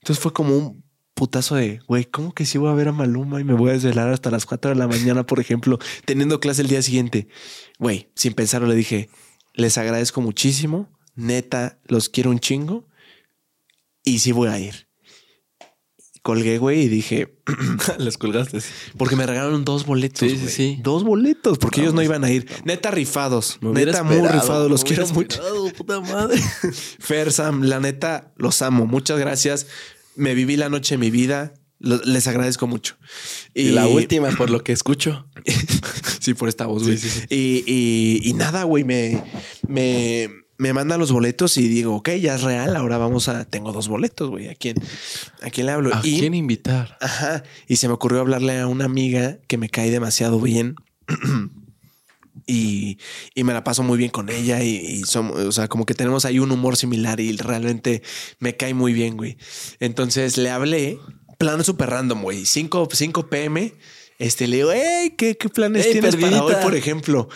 Entonces 0.00 0.22
fue 0.22 0.32
como 0.32 0.56
un 0.56 0.85
putazo 1.16 1.56
de, 1.56 1.80
güey, 1.88 2.04
¿cómo 2.04 2.34
que 2.34 2.44
sí 2.44 2.58
voy 2.58 2.70
a 2.70 2.74
ver 2.74 2.88
a 2.88 2.92
Maluma 2.92 3.40
y 3.40 3.44
me 3.44 3.54
voy 3.54 3.70
a 3.70 3.72
desvelar 3.72 4.10
hasta 4.10 4.30
las 4.30 4.44
4 4.44 4.70
de 4.70 4.76
la 4.76 4.86
mañana, 4.86 5.24
por 5.24 5.40
ejemplo, 5.40 5.78
teniendo 6.04 6.38
clase 6.40 6.60
el 6.62 6.68
día 6.68 6.82
siguiente? 6.82 7.26
Güey, 7.78 8.10
sin 8.14 8.34
pensarlo 8.34 8.68
le 8.68 8.74
dije, 8.74 9.08
les 9.54 9.78
agradezco 9.78 10.20
muchísimo, 10.20 10.88
neta, 11.14 11.80
los 11.86 12.10
quiero 12.10 12.30
un 12.30 12.38
chingo 12.38 12.86
y 14.04 14.18
sí 14.18 14.30
voy 14.30 14.48
a 14.48 14.60
ir. 14.60 14.86
Colgué, 16.22 16.58
güey, 16.58 16.82
y 16.82 16.88
dije, 16.88 17.38
Les 17.98 18.18
colgaste. 18.18 18.58
porque 18.98 19.16
me 19.16 19.24
regalaron 19.26 19.64
dos 19.64 19.86
boletos. 19.86 20.28
Sí, 20.28 20.36
sí, 20.36 20.48
sí. 20.48 20.78
Dos 20.82 21.02
boletos, 21.02 21.56
porque 21.56 21.80
ellos 21.80 21.94
no 21.94 22.02
iban 22.02 22.24
a 22.24 22.30
ir. 22.30 22.46
Neta 22.64 22.90
rifados. 22.90 23.58
Neta 23.62 24.02
muy 24.02 24.26
rifados. 24.26 24.68
Los 24.68 24.84
quiero 24.84 25.06
mucho. 25.08 25.40
puta 25.78 26.00
madre. 26.00 26.38
Fer, 26.98 27.32
Sam, 27.32 27.62
la 27.62 27.80
neta, 27.80 28.34
los 28.36 28.60
amo. 28.60 28.86
Muchas 28.86 29.18
gracias. 29.18 29.68
Me 30.16 30.34
viví 30.34 30.56
la 30.56 30.68
noche 30.68 30.94
de 30.94 30.98
mi 30.98 31.10
vida. 31.10 31.54
Les 31.78 32.26
agradezco 32.26 32.66
mucho. 32.66 32.96
Y 33.54 33.70
la 33.70 33.86
última, 33.86 34.30
por 34.30 34.48
lo 34.50 34.64
que 34.64 34.72
escucho. 34.72 35.26
sí, 36.20 36.32
por 36.34 36.48
esta 36.48 36.66
voz, 36.66 36.82
güey. 36.84 36.96
Sí, 36.96 37.08
sí, 37.08 37.20
sí. 37.20 37.26
Y, 37.34 37.64
y- 37.66 38.20
y 38.30 38.32
nada, 38.32 38.62
güey, 38.64 38.82
me, 38.84 39.22
me, 39.68 40.30
me 40.56 40.72
mandan 40.72 40.98
los 40.98 41.12
boletos 41.12 41.58
y 41.58 41.68
digo, 41.68 41.94
ok, 41.96 42.10
ya 42.12 42.34
es 42.36 42.42
real, 42.42 42.74
ahora 42.76 42.96
vamos 42.96 43.28
a... 43.28 43.44
Tengo 43.44 43.72
dos 43.72 43.88
boletos, 43.88 44.30
güey. 44.30 44.48
¿A 44.48 44.54
quién, 44.54 44.76
¿A 45.42 45.50
quién 45.50 45.66
le 45.66 45.72
hablo? 45.72 45.94
¿A 45.94 46.00
y, 46.02 46.18
quién 46.18 46.32
invitar? 46.34 46.96
Ajá. 47.02 47.42
Y 47.68 47.76
se 47.76 47.88
me 47.88 47.94
ocurrió 47.94 48.20
hablarle 48.20 48.58
a 48.58 48.66
una 48.66 48.86
amiga 48.86 49.38
que 49.46 49.58
me 49.58 49.68
cae 49.68 49.90
demasiado 49.90 50.40
bien. 50.40 50.76
Y, 52.46 52.98
y 53.34 53.44
me 53.44 53.52
la 53.52 53.64
paso 53.64 53.82
muy 53.82 53.98
bien 53.98 54.10
con 54.10 54.28
ella 54.28 54.62
y, 54.62 54.76
y 54.76 55.04
somos, 55.04 55.38
o 55.38 55.52
sea, 55.52 55.68
como 55.68 55.86
que 55.86 55.94
tenemos 55.94 56.24
ahí 56.24 56.38
un 56.38 56.50
humor 56.50 56.76
similar 56.76 57.20
y 57.20 57.36
realmente 57.36 58.02
me 58.38 58.56
cae 58.56 58.74
muy 58.74 58.92
bien, 58.92 59.16
güey. 59.16 59.36
Entonces 59.80 60.36
le 60.36 60.50
hablé, 60.50 60.98
plan 61.38 61.64
súper 61.64 61.90
random, 61.90 62.22
güey, 62.22 62.46
5, 62.46 62.88
5 62.92 63.28
pm. 63.28 63.74
Este, 64.18 64.46
le 64.46 64.56
digo, 64.56 64.70
hey, 64.72 65.14
¿qué, 65.16 65.36
qué 65.36 65.48
planes 65.50 65.84
Ey, 65.84 65.92
tienes 65.92 66.16
para 66.16 66.42
hoy, 66.42 66.54
por 66.62 66.74
ejemplo? 66.74 67.28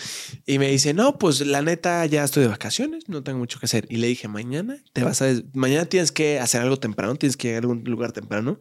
Y 0.46 0.58
me 0.58 0.70
dice, 0.70 0.94
no, 0.94 1.18
pues 1.18 1.40
la 1.42 1.60
neta 1.60 2.06
ya 2.06 2.24
estoy 2.24 2.44
de 2.44 2.48
vacaciones, 2.48 3.06
no 3.08 3.22
tengo 3.22 3.38
mucho 3.38 3.60
que 3.60 3.66
hacer. 3.66 3.86
Y 3.90 3.96
le 3.96 4.06
dije, 4.06 4.28
mañana 4.28 4.82
te 4.94 5.04
vas 5.04 5.20
a, 5.20 5.30
mañana 5.52 5.84
tienes 5.84 6.10
que 6.10 6.40
hacer 6.40 6.62
algo 6.62 6.78
temprano, 6.78 7.16
tienes 7.16 7.36
que 7.36 7.48
ir 7.48 7.54
a 7.56 7.58
algún 7.58 7.84
lugar 7.84 8.12
temprano. 8.12 8.58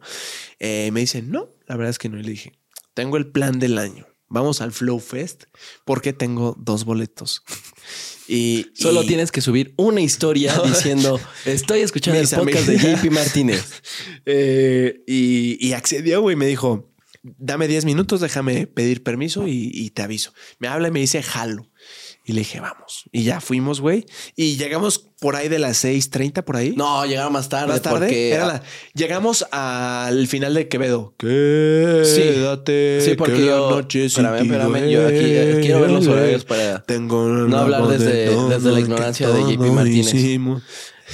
Eh, 0.58 0.90
me 0.92 1.00
dice, 1.00 1.22
no, 1.22 1.48
la 1.66 1.76
verdad 1.76 1.90
es 1.90 1.98
que 1.98 2.10
no. 2.10 2.18
Y 2.18 2.22
le 2.22 2.30
dije, 2.32 2.52
tengo 2.92 3.16
el 3.16 3.26
plan 3.26 3.58
del 3.58 3.78
año. 3.78 4.06
Vamos 4.30 4.60
al 4.62 4.72
Flow 4.72 4.98
Fest 5.00 5.44
porque 5.84 6.12
tengo 6.14 6.56
dos 6.58 6.84
boletos. 6.84 7.42
Y 8.32 8.66
Solo 8.74 9.02
y- 9.02 9.08
tienes 9.08 9.32
que 9.32 9.40
subir 9.40 9.74
una 9.76 10.00
historia 10.02 10.56
diciendo, 10.64 11.18
estoy 11.46 11.80
escuchando 11.80 12.20
el 12.20 12.28
podcast 12.28 12.68
de. 12.68 12.78
JP 12.78 13.10
Martínez. 13.12 13.82
Eh, 14.26 15.02
y, 15.08 15.56
y 15.66 15.72
accedió, 15.72 16.20
güey. 16.20 16.36
Me 16.36 16.46
dijo, 16.46 16.92
dame 17.24 17.66
10 17.66 17.86
minutos, 17.86 18.20
déjame 18.20 18.68
pedir 18.68 19.02
permiso 19.02 19.48
y, 19.48 19.70
y 19.74 19.90
te 19.90 20.02
aviso. 20.02 20.32
Me 20.60 20.68
habla 20.68 20.86
y 20.88 20.90
me 20.92 21.00
dice, 21.00 21.22
jalo. 21.24 21.68
Y 22.30 22.32
le 22.32 22.42
dije, 22.42 22.60
vamos. 22.60 23.04
Y 23.10 23.24
ya 23.24 23.40
fuimos, 23.40 23.80
güey. 23.80 24.06
Y 24.36 24.56
llegamos 24.56 24.98
por 25.20 25.34
ahí 25.34 25.48
de 25.48 25.58
las 25.58 25.84
6:30 25.84 26.44
por 26.44 26.56
ahí. 26.56 26.74
No, 26.76 27.04
llegaron 27.04 27.32
más 27.32 27.48
tarde, 27.48 27.66
Más 27.72 27.82
tarde. 27.82 27.98
porque... 28.06 28.30
Era 28.30 28.46
la- 28.46 28.62
llegamos 28.94 29.44
al 29.50 30.28
final 30.28 30.54
de 30.54 30.68
Quevedo. 30.68 31.12
Quédate. 31.18 33.00
Sí, 33.00 33.14
porque 33.16 33.34
que 33.34 33.40
la 33.40 33.46
yo... 33.46 33.70
noche 33.70 34.04
espérame, 34.04 34.42
espérame, 34.42 34.88
yo 34.90 35.06
aquí 35.06 35.16
eh, 35.18 35.58
quiero 35.60 35.80
ver 35.80 35.90
los 35.90 36.06
horarios 36.06 36.44
para... 36.44 36.82
Tengo 36.82 37.26
No 37.26 37.58
hablar 37.58 37.86
desde- 37.88 38.30
desde 38.48 38.70
la 38.72 38.80
ignorancia 38.80 39.28
de 39.28 39.40
JP 39.54 39.60
Martínez. 39.72 40.14
hicimos. 40.14 40.62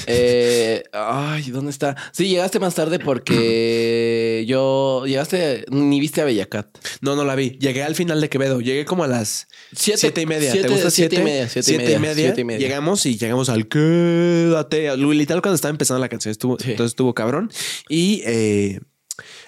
Eh, 0.07 0.83
ay, 0.93 1.51
¿dónde 1.51 1.71
está? 1.71 1.97
Sí, 2.13 2.29
llegaste 2.29 2.59
más 2.61 2.75
tarde 2.75 2.99
porque 2.99 4.45
yo... 4.49 5.05
Llegaste... 5.07 5.65
Ni 5.71 6.01
viste 6.01 6.21
a 6.21 6.25
Bellacat. 6.25 6.67
No, 7.01 7.17
no 7.17 7.25
la 7.25 7.35
vi. 7.35 7.51
Llegué 7.61 7.83
al 7.83 7.95
final 7.95 8.21
de 8.21 8.29
Quevedo. 8.29 8.61
Llegué 8.61 8.85
como 8.85 9.05
a 9.05 9.09
las 9.09 9.49
Siete- 9.73 9.99
siete 10.01 10.21
y 10.23 10.27
media. 10.27 10.53
siete- 10.53 10.69
¿Te 10.69 10.73
gusta 10.75 10.91
siete 10.91 11.17
siete? 11.17 11.23
y 11.23 11.25
media, 11.33 11.49
siete 11.49 11.73
y 11.73 11.99
media, 11.99 12.15
siete 12.15 12.41
y 12.41 12.45
media. 12.45 12.67
Llegamos 12.67 13.07
y 13.07 13.17
llegamos 13.17 13.49
al 13.49 13.69
quédate. 13.69 14.97
Literal 14.97 15.43
cuando 15.43 15.55
estaba 15.57 15.71
empezando 15.71 16.01
la 16.01 16.09
canción. 16.09 16.31
Estuvo, 16.33 16.59
Sí. 16.59 16.71
Entonces 16.73 16.93
estuvo 16.93 17.15
cabrón. 17.15 17.51
Y 17.89 18.23
eh, 18.27 18.81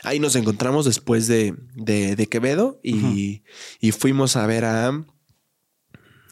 ahí 0.02 0.18
nos 0.20 0.34
encontramos 0.36 0.84
después 0.86 1.26
de, 1.28 1.54
de, 1.74 2.16
de 2.16 2.26
Quevedo 2.26 2.80
y, 2.82 3.42
y 3.80 3.92
fuimos 3.92 4.36
a 4.36 4.46
ver 4.46 4.64
a 4.64 5.04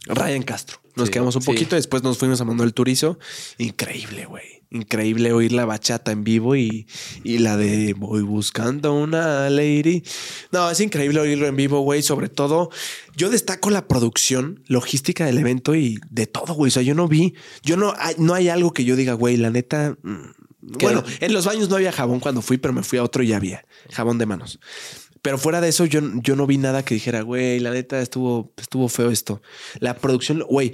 Ryan 0.07 0.43
Castro. 0.43 0.79
Nos 0.97 1.07
Sí, 1.09 1.13
quedamos 1.13 1.37
un 1.37 1.43
sí. 1.43 1.47
poquito. 1.47 1.77
Después 1.77 2.03
nos 2.03 2.19
fuimos 2.19 2.41
a 2.41 2.45
Manuel 2.45 2.73
Turizo. 2.75 3.19
Increíble, 3.59 4.25
güey. 4.27 4.45
Increíble 4.71 5.33
oír 5.33 5.53
la 5.53 5.65
bachata 5.65 6.11
en 6.11 6.25
vivo 6.25 6.57
y, 6.57 6.89
y 7.23 7.39
la 7.39 7.57
de 7.57 7.95
voy 7.95 8.23
buscando 8.23 8.95
una 8.95 9.49
lady. 9.49 10.03
No, 10.51 10.69
es 10.71 10.81
increíble 10.81 11.21
oírlo 11.21 11.47
en 11.47 11.55
vivo, 11.57 11.81
güey. 11.81 12.03
Sobre 12.03 12.29
todo, 12.29 12.71
yo 13.15 13.31
destaco 13.31 13.71
la 13.71 13.87
producción, 13.87 14.65
logística 14.67 15.25
del 15.25 15.39
evento 15.39 15.75
y 15.77 16.01
de 16.11 16.27
todo, 16.27 16.55
güey. 16.55 16.69
O 16.69 16.73
sea, 16.73 16.83
yo 16.83 16.95
no 16.95 17.07
vi, 17.07 17.35
yo 17.63 17.77
no 17.77 17.95
hay, 17.97 18.17
no 18.19 18.35
hay 18.35 18.49
algo 18.49 18.73
que 18.73 18.85
yo 18.85 18.97
diga, 18.97 19.13
güey, 19.13 19.37
la 19.37 19.51
neta. 19.51 19.97
mm. 20.03 20.33
Bueno, 20.81 21.05
en 21.21 21.33
los 21.33 21.45
baños 21.47 21.69
no 21.69 21.77
había 21.77 21.93
jabón 21.93 22.19
cuando 22.19 22.43
fui, 22.43 22.57
pero 22.59 22.75
me 22.75 22.83
fui 22.83 22.99
a 22.99 23.05
otro 23.05 23.23
y 23.23 23.29
ya 23.29 23.37
había 23.37 23.65
jabón 23.93 24.19
de 24.19 24.27
manos. 24.27 24.59
Pero 25.27 25.39
fuera 25.39 25.61
de 25.61 25.71
eso, 25.71 25.87
yo, 25.87 26.01
yo 26.23 26.37
no 26.37 26.47
vi 26.47 26.57
nada 26.57 26.85
que 26.85 26.95
dijera, 26.95 27.21
güey, 27.23 27.59
la 27.59 27.73
neta 27.73 28.01
estuvo, 28.01 28.53
estuvo 28.57 28.89
feo 28.89 29.11
esto. 29.11 29.43
La 29.81 29.97
producción, 29.97 30.45
güey, 30.49 30.73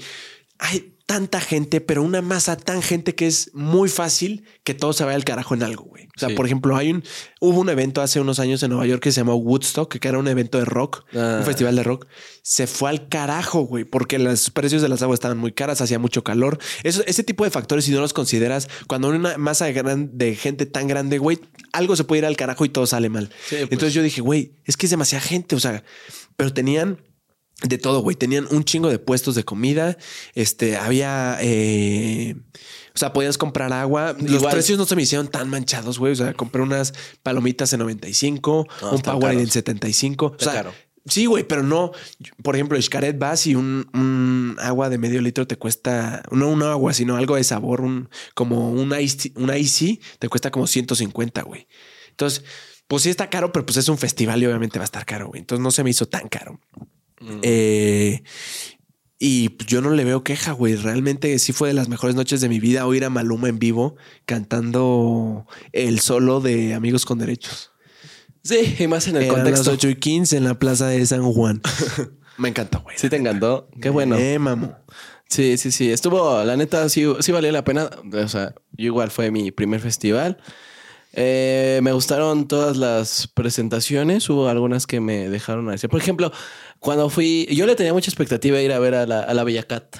hay 0.59 0.92
tanta 1.07 1.41
gente, 1.41 1.81
pero 1.81 2.03
una 2.03 2.23
masa 2.23 2.57
tan 2.57 2.81
gente 2.83 3.15
que 3.15 3.27
es 3.27 3.51
muy 3.55 3.89
fácil 3.89 4.45
que 4.65 4.73
todo 4.75 4.93
se 4.93 5.05
vaya 5.05 5.17
al 5.17 5.25
carajo 5.25 5.55
en 5.55 5.63
algo, 5.63 5.85
güey. 5.85 6.07
O 6.17 6.19
sea, 6.21 6.29
Sí. 6.29 6.35
por 6.35 6.47
ejemplo, 6.47 6.77
hay 6.77 6.91
un, 6.93 7.03
hubo 7.41 7.61
un 7.61 7.69
evento 7.69 8.03
hace 8.03 8.21
unos 8.21 8.39
años 8.39 8.63
en 8.63 8.71
Nueva 8.71 8.87
York 8.87 9.03
que 9.03 9.13
se 9.13 9.21
llamó 9.21 9.35
Woodstock, 9.37 9.97
que 9.99 10.09
era 10.09 10.19
un 10.19 10.29
evento 10.29 10.59
de 10.59 10.65
rock, 10.65 11.05
Ah. 11.15 11.37
un 11.41 11.45
festival 11.45 11.75
de 11.77 11.83
rock. 11.83 12.07
Se 12.43 12.67
fue 12.67 12.91
al 12.91 13.09
carajo, 13.09 13.61
güey, 13.63 13.85
porque 13.85 14.19
los 14.19 14.51
precios 14.51 14.83
de 14.83 14.89
las 14.89 15.03
aguas 15.03 15.17
estaban 15.17 15.39
muy 15.39 15.53
caras, 15.53 15.81
hacía 15.81 15.99
mucho 15.99 16.23
calor. 16.23 16.59
Eso, 16.83 17.03
ese 17.07 17.23
tipo 17.25 17.45
de 17.45 17.51
factores, 17.51 17.85
si 17.87 17.91
no 17.93 18.01
los 18.01 18.13
consideras, 18.13 18.69
cuando 18.87 19.09
una 19.09 19.37
masa 19.39 19.65
de, 19.67 19.73
gran- 19.73 20.11
de 20.17 20.35
gente 20.37 20.67
tan 20.67 20.87
grande, 20.87 21.19
güey, 21.19 21.41
algo 21.73 21.97
se 21.97 22.05
puede 22.05 22.21
ir 22.21 22.27
al 22.27 22.37
carajo 22.37 22.65
y 22.65 22.69
todo 22.69 22.87
sale 22.87 23.09
mal. 23.09 23.31
Sí, 23.49 23.57
pues. 23.57 23.73
Entonces 23.73 23.95
yo 23.95 24.03
dije, 24.03 24.21
güey, 24.21 24.57
es 24.65 24.77
que 24.77 24.87
es 24.87 24.91
demasiada 24.91 25.23
gente, 25.25 25.57
o 25.57 25.61
sea, 25.61 25.83
pero 26.37 26.53
tenían 26.53 27.01
de 27.63 27.79
todo, 27.79 28.01
güey. 28.01 28.17
Tenían 28.17 28.47
un 28.51 28.65
chingo 28.65 28.89
de 28.89 28.99
puestos 28.99 29.35
de 29.35 29.45
comida. 29.45 29.97
Este, 30.35 30.77
había. 30.77 31.39
eh, 31.41 32.35
o 32.95 32.99
sea, 32.99 33.13
podías 33.13 33.39
comprar 33.39 33.73
agua. 33.73 34.15
Los 34.21 34.31
Igual. 34.33 34.53
precios 34.53 34.79
no 34.79 34.85
se 34.85 34.97
me 34.97 35.03
hicieron 35.03 35.29
tan 35.29 35.49
manchados, 35.49 35.99
güey. 35.99 36.13
O 36.13 36.17
sea, 36.17 36.35
compré 36.35 36.61
unas 36.63 36.93
palomitas 37.23 37.73
en 37.73 37.79
95, 37.81 38.67
No, 38.83 38.91
un 38.93 39.01
Powerade 39.01 39.33
en 39.35 39.39
caros. 39.41 39.53
75. 39.53 40.27
O 40.27 40.33
Está 40.33 40.45
sea, 40.45 40.53
caro. 40.55 40.75
sí, 41.07 41.25
güey, 41.27 41.45
pero 41.45 41.63
no. 41.63 41.93
Por 42.43 42.55
ejemplo, 42.55 42.81
Xcaret 42.81 43.19
vas 43.19 43.47
y 43.47 43.55
un, 43.55 43.89
un 43.95 44.57
agua 44.61 44.91
de 44.91 44.99
medio 44.99 45.23
litro 45.23 45.47
te 45.47 45.57
cuesta. 45.57 46.23
No 46.31 46.49
un 46.49 46.63
agua, 46.63 46.93
sino 46.93 47.17
algo 47.17 47.37
de 47.37 47.45
sabor, 47.45 47.81
un, 47.81 48.11
como 48.35 48.71
un 48.71 48.93
ice, 49.01 49.33
un 49.37 49.55
icy, 49.57 50.01
te 50.19 50.29
cuesta 50.29 50.51
como 50.51 50.67
150, 50.67 51.43
güey. 51.43 51.67
Entonces, 52.11 52.45
pues 52.89 53.05
sí 53.05 53.09
está 53.09 53.31
caro, 53.31 53.53
pero 53.53 53.65
pues 53.65 53.79
es 53.79 53.89
un 53.89 53.97
festival 53.97 54.43
y 54.43 54.47
obviamente 54.47 54.79
va 54.79 54.83
a 54.83 54.85
estar 54.85 55.07
caro, 55.07 55.29
güey. 55.29 55.41
Entonces 55.41 55.63
no 55.63 55.71
se 55.71 55.83
me 55.83 55.89
hizo 55.89 56.05
tan 56.07 56.29
caro. 56.29 56.61
Mm. 57.23 57.39
Eh, 57.43 58.23
y 59.19 59.57
yo 59.67 59.81
no 59.81 59.91
le 59.91 60.05
veo 60.05 60.25
queja, 60.25 60.53
güey. 60.53 60.75
Realmente 60.75 61.39
sí 61.39 61.53
fue 61.53 61.69
de 61.69 61.75
las 61.75 61.89
mejores 61.89 62.17
noches 62.17 62.41
de 62.41 62.49
mi 62.49 62.59
vida 62.59 62.87
oír 62.87 63.05
a 63.05 63.11
Maluma 63.11 63.49
en 63.49 63.59
vivo 63.59 63.97
cantando 64.27 65.47
el 65.73 66.01
solo 66.01 66.41
de 66.41 66.75
Amigos 66.75 67.05
con 67.07 67.19
Derechos. 67.19 67.71
Sí, 68.43 68.75
y 68.81 68.87
más 68.89 69.07
en 69.07 69.17
el 69.17 69.23
Eran 69.23 69.37
contexto. 69.37 69.71
las 69.71 69.79
8 69.79 69.91
y 69.91 69.95
15 69.95 70.37
en 70.37 70.45
la 70.45 70.59
plaza 70.59 70.89
de 70.89 71.07
San 71.07 71.23
Juan. 71.23 71.63
Me 72.39 72.49
encantó, 72.49 72.81
güey. 72.81 72.99
Sí 72.99 73.09
te 73.09 73.17
encantó. 73.17 73.69
Qué 73.81 73.91
bueno. 73.91 74.17
Eh, 74.17 74.39
mamo. 74.41 74.75
Sí, 75.29 75.57
sí, 75.57 75.71
sí. 75.71 75.93
Estuvo, 75.93 76.43
la 76.43 76.57
neta, 76.57 76.89
sí, 76.89 77.05
sí 77.21 77.31
valió 77.31 77.53
la 77.53 77.63
pena. 77.63 77.91
O 78.13 78.29
sea, 78.29 78.55
yo 78.73 78.87
igual 78.87 79.11
fue 79.13 79.31
mi 79.31 79.53
primer 79.53 79.81
festival. 79.81 80.39
Eh, 81.13 81.81
me 81.83 81.93
gustaron 81.93 82.49
todas 82.49 82.77
las 82.77 83.27
presentaciones. 83.29 84.29
Hubo 84.31 84.49
algunas 84.49 84.87
que 84.87 85.01
me 85.01 85.29
dejaron 85.29 85.69
a 85.69 85.73
decir. 85.73 85.91
Por 85.91 86.01
ejemplo, 86.01 86.33
cuando 86.79 87.11
fui, 87.11 87.47
yo 87.51 87.67
le 87.67 87.75
tenía 87.77 87.93
mucha 87.93 88.11
expectativa 88.11 88.57
de 88.59 88.65
ir 88.65 88.73
a 88.73 88.79
ver 88.79 88.95
a 88.95 89.07
la, 89.07 89.21
a 89.21 89.35
la 89.35 89.45
Bella 89.45 89.63
Cat. 89.65 89.97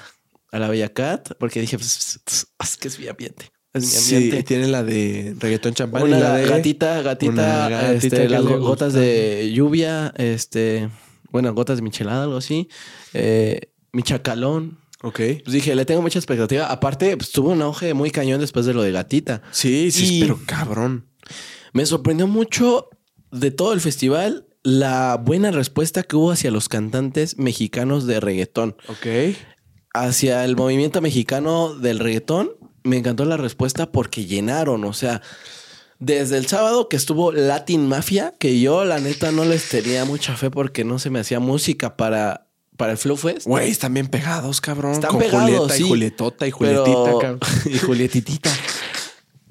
A 0.51 0.59
la 0.59 0.69
Bella 0.69 0.89
Cat, 0.93 1.33
porque 1.39 1.61
dije, 1.61 1.77
pues, 1.77 2.19
es 2.59 2.77
que 2.77 2.87
es 2.87 2.99
mi 2.99 3.07
ambiente. 3.07 3.51
Es 3.73 3.83
mi 3.83 3.89
Sí, 3.89 4.15
ambiente. 4.15 4.43
tiene 4.43 4.67
la 4.67 4.83
de 4.83 5.35
reggaetón 5.39 5.73
champán 5.73 6.03
Una 6.03 6.17
y 6.17 6.21
la 6.21 6.35
de 6.37 6.45
gatita, 6.45 7.01
gatita, 7.01 7.93
este, 7.93 8.29
las 8.29 8.43
gotas 8.43 8.93
de 8.93 9.51
lluvia, 9.51 10.13
este, 10.17 10.89
bueno, 11.31 11.51
gotas 11.55 11.77
de 11.77 11.81
michelada, 11.81 12.23
algo 12.25 12.37
así. 12.37 12.69
Eh, 13.13 13.71
mi 13.91 14.03
chacalón. 14.03 14.77
Ok. 15.05 15.19
Pues 15.43 15.51
dije, 15.53 15.75
le 15.75 15.85
tengo 15.85 16.01
mucha 16.01 16.17
expectativa. 16.17 16.67
Aparte, 16.71 17.15
pues, 17.17 17.31
tuvo 17.31 17.49
un 17.51 17.61
auge 17.61 17.93
muy 17.93 18.09
cañón 18.09 18.39
después 18.39 18.65
de 18.65 18.73
lo 18.73 18.81
de 18.81 18.91
gatita. 18.93 19.41
Sí, 19.51 19.91
sí, 19.91 20.17
Y- 20.17 20.21
pero 20.21 20.39
cabrón. 20.45 21.07
Me 21.73 21.85
sorprendió 21.85 22.25
mucho 22.27 22.89
de 23.31 23.51
todo 23.51 23.73
el 23.73 23.81
festival 23.81 24.47
la 24.63 25.17
buena 25.21 25.51
respuesta 25.51 26.03
que 26.03 26.15
hubo 26.15 26.31
hacia 26.31 26.51
los 26.51 26.69
cantantes 26.69 27.37
mexicanos 27.37 28.07
de 28.07 28.19
reggaetón. 28.19 28.77
Ok. 28.87 29.35
Hacia 29.93 30.43
el 30.45 30.55
movimiento 30.55 31.01
mexicano 31.01 31.75
del 31.75 31.99
reggaetón, 31.99 32.51
me 32.83 32.97
encantó 32.97 33.25
la 33.25 33.37
respuesta 33.37 33.91
porque 33.91 34.25
llenaron, 34.25 34.83
o 34.85 34.93
sea, 34.93 35.21
desde 35.99 36.37
el 36.37 36.47
sábado 36.47 36.89
que 36.89 36.95
estuvo 36.97 37.31
Latin 37.31 37.87
Mafia, 37.87 38.33
que 38.39 38.59
yo 38.59 38.85
la 38.85 38.99
neta 38.99 39.31
no 39.31 39.45
les 39.45 39.69
tenía 39.69 40.05
mucha 40.05 40.35
fe 40.35 40.49
porque 40.49 40.83
no 40.83 40.97
se 40.99 41.09
me 41.09 41.19
hacía 41.19 41.39
música 41.39 41.95
para, 41.97 42.47
para 42.77 42.91
el 42.93 42.97
Flow 42.97 43.15
Fest. 43.17 43.45
Güey, 43.47 43.69
están 43.71 43.93
bien 43.93 44.07
pegados, 44.07 44.59
cabrón. 44.61 44.93
Están 44.93 45.11
Con 45.11 45.19
pegados, 45.19 45.49
Julieta 45.49 45.73
sí. 45.75 45.83
y 45.83 45.87
Julietota 45.87 46.47
y 46.47 46.51
Pero- 46.57 46.83
Julietita, 46.85 47.11
cabrón. 47.19 47.39
y 47.73 47.77
Julietitita. 47.77 48.51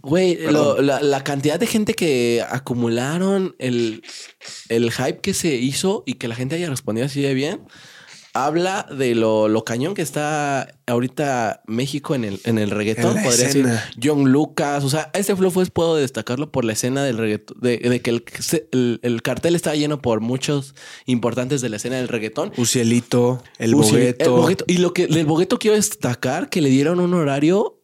Güey, 0.04 0.36
lo- 0.50 0.82
la, 0.82 1.00
la 1.00 1.22
cantidad 1.22 1.60
de 1.60 1.66
gente 1.68 1.94
que 1.94 2.44
acumularon, 2.48 3.54
el, 3.60 4.02
el 4.68 4.90
hype 4.90 5.20
que 5.20 5.32
se 5.32 5.54
hizo 5.54 6.02
y 6.06 6.14
que 6.14 6.26
la 6.26 6.34
gente 6.34 6.56
haya 6.56 6.68
respondido 6.68 7.06
así 7.06 7.22
de 7.22 7.34
bien, 7.34 7.60
habla 8.34 8.86
de 8.96 9.14
lo, 9.14 9.48
lo 9.48 9.64
cañón 9.64 9.94
que 9.94 10.00
está 10.02 10.74
ahorita 10.86 11.62
México 11.66 12.14
en 12.14 12.24
el, 12.24 12.40
en 12.44 12.58
el 12.58 12.70
reggaetón. 12.70 13.18
En 13.18 13.24
podría 13.24 13.46
escena. 13.46 13.72
decir 13.72 14.00
John 14.02 14.32
Lucas. 14.32 14.84
O 14.84 14.88
sea, 14.88 15.10
este 15.12 15.36
flow 15.36 15.52
pues 15.52 15.70
puedo 15.70 15.96
destacarlo 15.96 16.50
por 16.50 16.64
la 16.64 16.72
escena 16.72 17.04
del 17.04 17.18
reggaetón, 17.18 17.58
de, 17.60 17.78
de 17.78 18.00
que 18.00 18.10
el, 18.10 18.24
el- 18.72 19.00
el 19.02 19.22
cartel 19.22 19.54
está 19.54 19.74
lleno 19.74 20.00
por 20.00 20.20
muchos 20.20 20.74
importantes 21.06 21.60
de 21.60 21.68
la 21.68 21.76
escena 21.76 21.96
del 21.96 22.08
reggaetón. 22.08 22.52
Ucielito, 22.56 23.42
el 23.58 23.70
sí, 23.70 23.74
bogueto. 23.76 24.24
el 24.24 24.30
bogueto. 24.30 24.64
Y 24.66 24.78
lo 24.78 24.94
que 24.94 25.06
del 25.06 25.26
bogueto 25.26 25.58
quiero 25.58 25.76
destacar 25.76 26.48
que 26.48 26.60
le 26.62 26.70
dieron 26.70 27.00
un 27.00 27.12
horario 27.14 27.80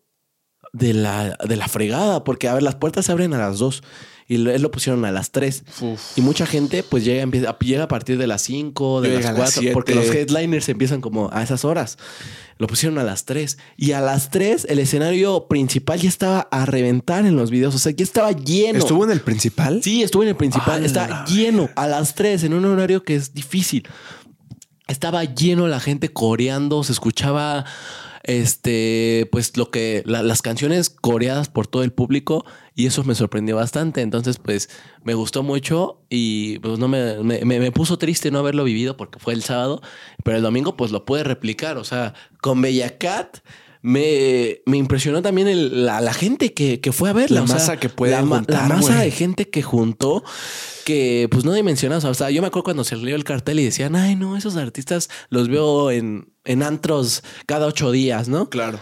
de 0.72 0.92
la, 0.94 1.36
de 1.46 1.56
la 1.56 1.68
fregada, 1.68 2.24
porque 2.24 2.48
a 2.48 2.54
ver, 2.54 2.62
las 2.62 2.74
puertas 2.74 3.06
se 3.06 3.12
abren 3.12 3.32
a 3.34 3.38
las 3.38 3.58
2 3.58 3.82
y 4.28 4.36
lo- 4.36 4.50
él 4.52 4.60
lo 4.62 4.70
pusieron 4.70 5.04
a 5.06 5.10
las 5.10 5.30
3. 5.30 5.64
Uf. 5.80 6.00
Y 6.16 6.20
mucha 6.20 6.46
gente 6.46 6.82
pues 6.82 7.04
llega, 7.04 7.22
empieza, 7.22 7.58
llega 7.58 7.84
a 7.84 7.88
partir 7.88 8.18
de 8.18 8.26
las 8.26 8.42
5, 8.42 9.00
de 9.00 9.08
Llega 9.08 9.20
las 9.20 9.28
a 9.30 9.32
las 9.32 9.52
4, 9.54 9.72
porque 9.72 9.94
los 9.94 10.06
headliners 10.14 10.68
empiezan 10.68 11.00
como 11.00 11.30
a 11.32 11.42
esas 11.42 11.64
horas. 11.64 11.96
Lo 12.58 12.66
pusieron 12.66 12.98
a 12.98 13.04
las 13.04 13.24
3 13.24 13.56
y 13.76 13.92
a 13.92 14.00
las 14.00 14.30
3 14.30 14.66
el 14.68 14.80
escenario 14.80 15.46
principal 15.48 16.00
ya 16.00 16.08
estaba 16.08 16.40
a 16.50 16.66
reventar 16.66 17.24
en 17.24 17.36
los 17.36 17.50
videos, 17.50 17.74
o 17.74 17.78
sea, 17.78 17.92
ya 17.92 18.02
estaba 18.04 18.32
lleno. 18.32 18.78
¿Estuvo 18.78 19.04
en 19.04 19.12
el 19.12 19.20
principal? 19.20 19.80
Sí, 19.82 20.02
estuvo 20.02 20.22
en 20.24 20.30
el 20.30 20.36
principal. 20.36 20.82
¡A 20.82 20.86
Está 20.86 21.24
lleno 21.26 21.70
a 21.76 21.86
las 21.86 22.14
3 22.14 22.42
en 22.44 22.54
un 22.54 22.64
horario 22.64 23.02
que 23.04 23.14
es 23.14 23.32
difícil. 23.32 23.86
Estaba 24.88 25.22
lleno 25.24 25.68
la 25.68 25.80
gente 25.80 26.08
coreando, 26.08 26.82
se 26.82 26.92
escuchaba 26.92 27.64
este, 28.24 29.28
pues 29.32 29.56
lo 29.56 29.70
que 29.70 30.02
la- 30.06 30.22
las 30.22 30.42
canciones 30.42 30.90
coreadas 30.90 31.48
por 31.48 31.66
todo 31.66 31.82
el 31.82 31.92
público 31.92 32.44
y 32.74 32.86
eso 32.86 33.04
me 33.04 33.14
sorprendió 33.14 33.56
bastante. 33.56 34.00
Entonces, 34.02 34.38
pues 34.38 34.68
me 35.04 35.14
gustó 35.14 35.42
mucho 35.42 36.00
y 36.10 36.58
pues 36.60 36.78
no 36.78 36.88
me, 36.88 37.18
me, 37.22 37.72
puso 37.72 37.98
triste 37.98 38.30
no 38.30 38.38
haberlo 38.38 38.64
vivido 38.64 38.96
porque 38.96 39.18
fue 39.18 39.34
el 39.34 39.42
sábado, 39.42 39.80
pero 40.24 40.36
el 40.36 40.42
domingo 40.42 40.76
pues 40.76 40.90
lo 40.92 41.04
pude 41.04 41.24
replicar. 41.24 41.76
O 41.78 41.84
sea, 41.84 42.14
con 42.40 42.60
Bella 42.62 42.98
Cat 42.98 43.38
me, 43.80 44.60
me 44.66 44.76
impresionó 44.76 45.22
también 45.22 45.46
el- 45.48 45.86
la, 45.86 46.00
la 46.00 46.12
gente 46.12 46.52
que, 46.52 46.80
que 46.80 46.92
fue 46.92 47.10
a 47.10 47.12
verla. 47.12 47.36
La 47.40 47.44
o 47.44 47.46
sea, 47.46 47.56
masa 47.56 47.76
que 47.78 47.88
puede 47.88 48.12
la, 48.12 48.22
ma- 48.22 48.36
juntar, 48.38 48.68
la 48.68 48.76
masa 48.76 48.94
güey. 48.96 49.04
de 49.06 49.10
gente 49.12 49.48
que 49.48 49.62
juntó 49.62 50.24
que 50.84 51.28
pues 51.30 51.44
no 51.44 51.52
dimensionas. 51.52 52.04
O 52.04 52.14
sea, 52.14 52.30
yo 52.30 52.40
me 52.42 52.48
acuerdo 52.48 52.64
cuando 52.64 52.84
se 52.84 52.96
salió 52.96 53.14
el 53.14 53.24
cartel 53.24 53.60
y 53.60 53.64
decían, 53.64 53.94
ay, 53.96 54.16
no, 54.16 54.36
esos 54.36 54.56
artistas 54.56 55.08
los 55.30 55.48
veo 55.48 55.90
en, 55.90 56.32
en 56.48 56.62
antros 56.64 57.22
cada 57.46 57.66
ocho 57.66 57.92
días, 57.92 58.28
¿no? 58.28 58.50
Claro. 58.50 58.80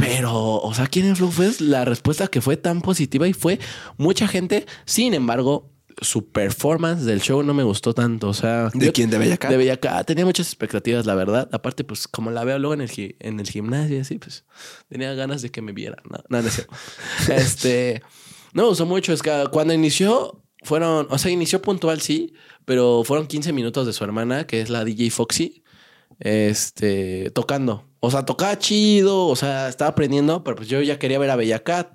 Pero, 0.00 0.56
o 0.56 0.74
sea, 0.74 0.86
aquí 0.86 0.98
en 1.00 1.06
el 1.06 1.16
Flow 1.16 1.30
Fest 1.30 1.60
la 1.60 1.84
respuesta 1.84 2.26
que 2.26 2.40
fue 2.40 2.56
tan 2.56 2.80
positiva 2.82 3.28
y 3.28 3.32
fue 3.32 3.60
mucha 3.98 4.26
gente. 4.26 4.66
Sin 4.84 5.14
embargo, 5.14 5.70
su 6.02 6.28
performance 6.30 7.04
del 7.04 7.20
show 7.20 7.42
no 7.44 7.54
me 7.54 7.62
gustó 7.62 7.94
tanto. 7.94 8.28
O 8.28 8.34
sea, 8.34 8.70
¿De 8.74 8.86
yo- 8.86 8.92
quién? 8.92 9.10
¿De 9.10 9.18
Bella 9.18 9.36
Cat? 9.36 9.50
De 9.50 9.56
Bella 9.56 9.76
Cat. 9.78 10.04
Tenía 10.06 10.24
muchas 10.24 10.48
expectativas, 10.48 11.06
la 11.06 11.14
verdad. 11.14 11.48
Aparte, 11.52 11.84
pues 11.84 12.08
como 12.08 12.32
la 12.32 12.42
veo 12.42 12.58
luego 12.58 12.74
en 12.74 12.80
el, 12.80 13.16
en 13.20 13.38
el 13.38 13.48
gimnasio, 13.48 14.00
así, 14.00 14.18
pues 14.18 14.44
tenía 14.88 15.14
ganas 15.14 15.40
de 15.42 15.50
que 15.50 15.62
me 15.62 15.70
vieran. 15.72 16.00
No, 16.10 16.18
no, 16.28 16.42
no 16.42 16.48
cierto. 16.50 16.74
este, 17.32 18.02
no 18.54 18.62
me 18.64 18.68
gustó 18.70 18.86
mucho. 18.86 19.12
Es 19.12 19.22
que 19.22 19.44
cuando 19.52 19.72
inició, 19.72 20.42
fueron, 20.64 21.06
o 21.10 21.18
sea, 21.18 21.30
inició 21.30 21.62
puntual, 21.62 22.00
sí, 22.00 22.34
pero 22.64 23.04
fueron 23.04 23.28
15 23.28 23.52
minutos 23.52 23.86
de 23.86 23.92
su 23.92 24.02
hermana, 24.02 24.48
que 24.48 24.60
es 24.62 24.68
la 24.68 24.84
DJ 24.84 25.10
Foxy, 25.10 25.62
este, 26.20 27.30
tocando. 27.30 27.84
O 28.00 28.10
sea, 28.10 28.24
tocaba 28.24 28.58
chido, 28.58 29.26
o 29.26 29.36
sea, 29.36 29.68
estaba 29.68 29.90
aprendiendo, 29.90 30.44
pero 30.44 30.56
pues 30.56 30.68
yo 30.68 30.80
ya 30.82 30.98
quería 30.98 31.18
ver 31.18 31.30
a 31.30 31.36
Bella 31.36 31.62
Cat. 31.62 31.88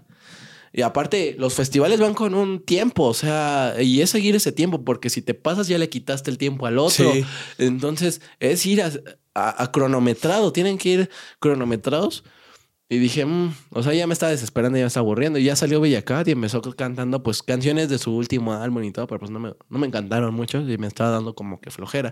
Y 0.73 0.83
aparte, 0.83 1.35
los 1.37 1.53
festivales 1.53 1.99
van 1.99 2.13
con 2.13 2.33
un 2.33 2.61
tiempo, 2.63 3.03
o 3.03 3.13
sea, 3.13 3.75
y 3.81 4.01
es 4.01 4.09
seguir 4.09 4.35
ese 4.37 4.53
tiempo, 4.53 4.85
porque 4.85 5.09
si 5.09 5.21
te 5.21 5.33
pasas 5.33 5.67
ya 5.67 5.77
le 5.77 5.89
quitaste 5.89 6.31
el 6.31 6.37
tiempo 6.37 6.65
al 6.65 6.77
otro. 6.79 7.11
Sí. 7.11 7.25
Entonces, 7.57 8.21
es 8.39 8.65
ir 8.65 8.81
a, 8.81 8.89
a- 9.35 9.63
a 9.63 9.71
cronometrado, 9.71 10.53
tienen 10.53 10.77
que 10.77 10.89
ir 10.89 11.09
cronometrados. 11.39 12.23
Y 12.87 12.97
dije, 12.99 13.25
"Mm", 13.25 13.53
o 13.71 13.83
sea, 13.83 13.93
ya 13.93 14.05
me 14.07 14.13
estaba 14.13 14.31
desesperando, 14.31 14.77
ya 14.77 14.83
me 14.83 14.87
estaba 14.87 15.01
aburriendo. 15.03 15.39
Y 15.39 15.43
ya 15.45 15.55
salió 15.55 15.79
Bella 15.81 16.03
Cat 16.03 16.27
y 16.27 16.31
empezó 16.31 16.61
cantando, 16.61 17.21
pues, 17.23 17.41
canciones 17.41 17.87
de 17.89 17.97
su 17.97 18.13
último 18.15 18.53
álbum 18.53 18.83
y 18.83 18.91
todo, 18.91 19.07
pero 19.07 19.19
pues 19.19 19.31
no 19.31 19.39
me, 19.39 19.53
no 19.69 19.79
me 19.79 19.87
encantaron 19.87 20.33
mucho 20.33 20.59
y 20.61 20.77
me 20.77 20.87
estaba 20.87 21.09
dando 21.09 21.33
como 21.35 21.59
que 21.61 21.69
flojera. 21.71 22.11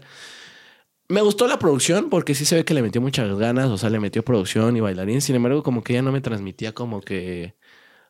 Me 1.09 1.21
gustó 1.21 1.47
la 1.47 1.57
producción 1.57 2.09
porque 2.11 2.35
sí 2.35 2.45
se 2.45 2.55
ve 2.55 2.65
que 2.65 2.75
le 2.75 2.83
metió 2.83 3.01
muchas 3.01 3.35
ganas, 3.37 3.69
o 3.69 3.77
sea, 3.79 3.89
le 3.89 3.99
metió 3.99 4.23
producción 4.23 4.77
y 4.77 4.79
bailarín. 4.79 5.21
Sin 5.21 5.35
embargo, 5.35 5.63
como 5.63 5.83
que 5.83 5.93
ya 5.93 6.03
no 6.03 6.11
me 6.11 6.21
transmitía 6.21 6.73
como 6.73 7.01
que 7.01 7.55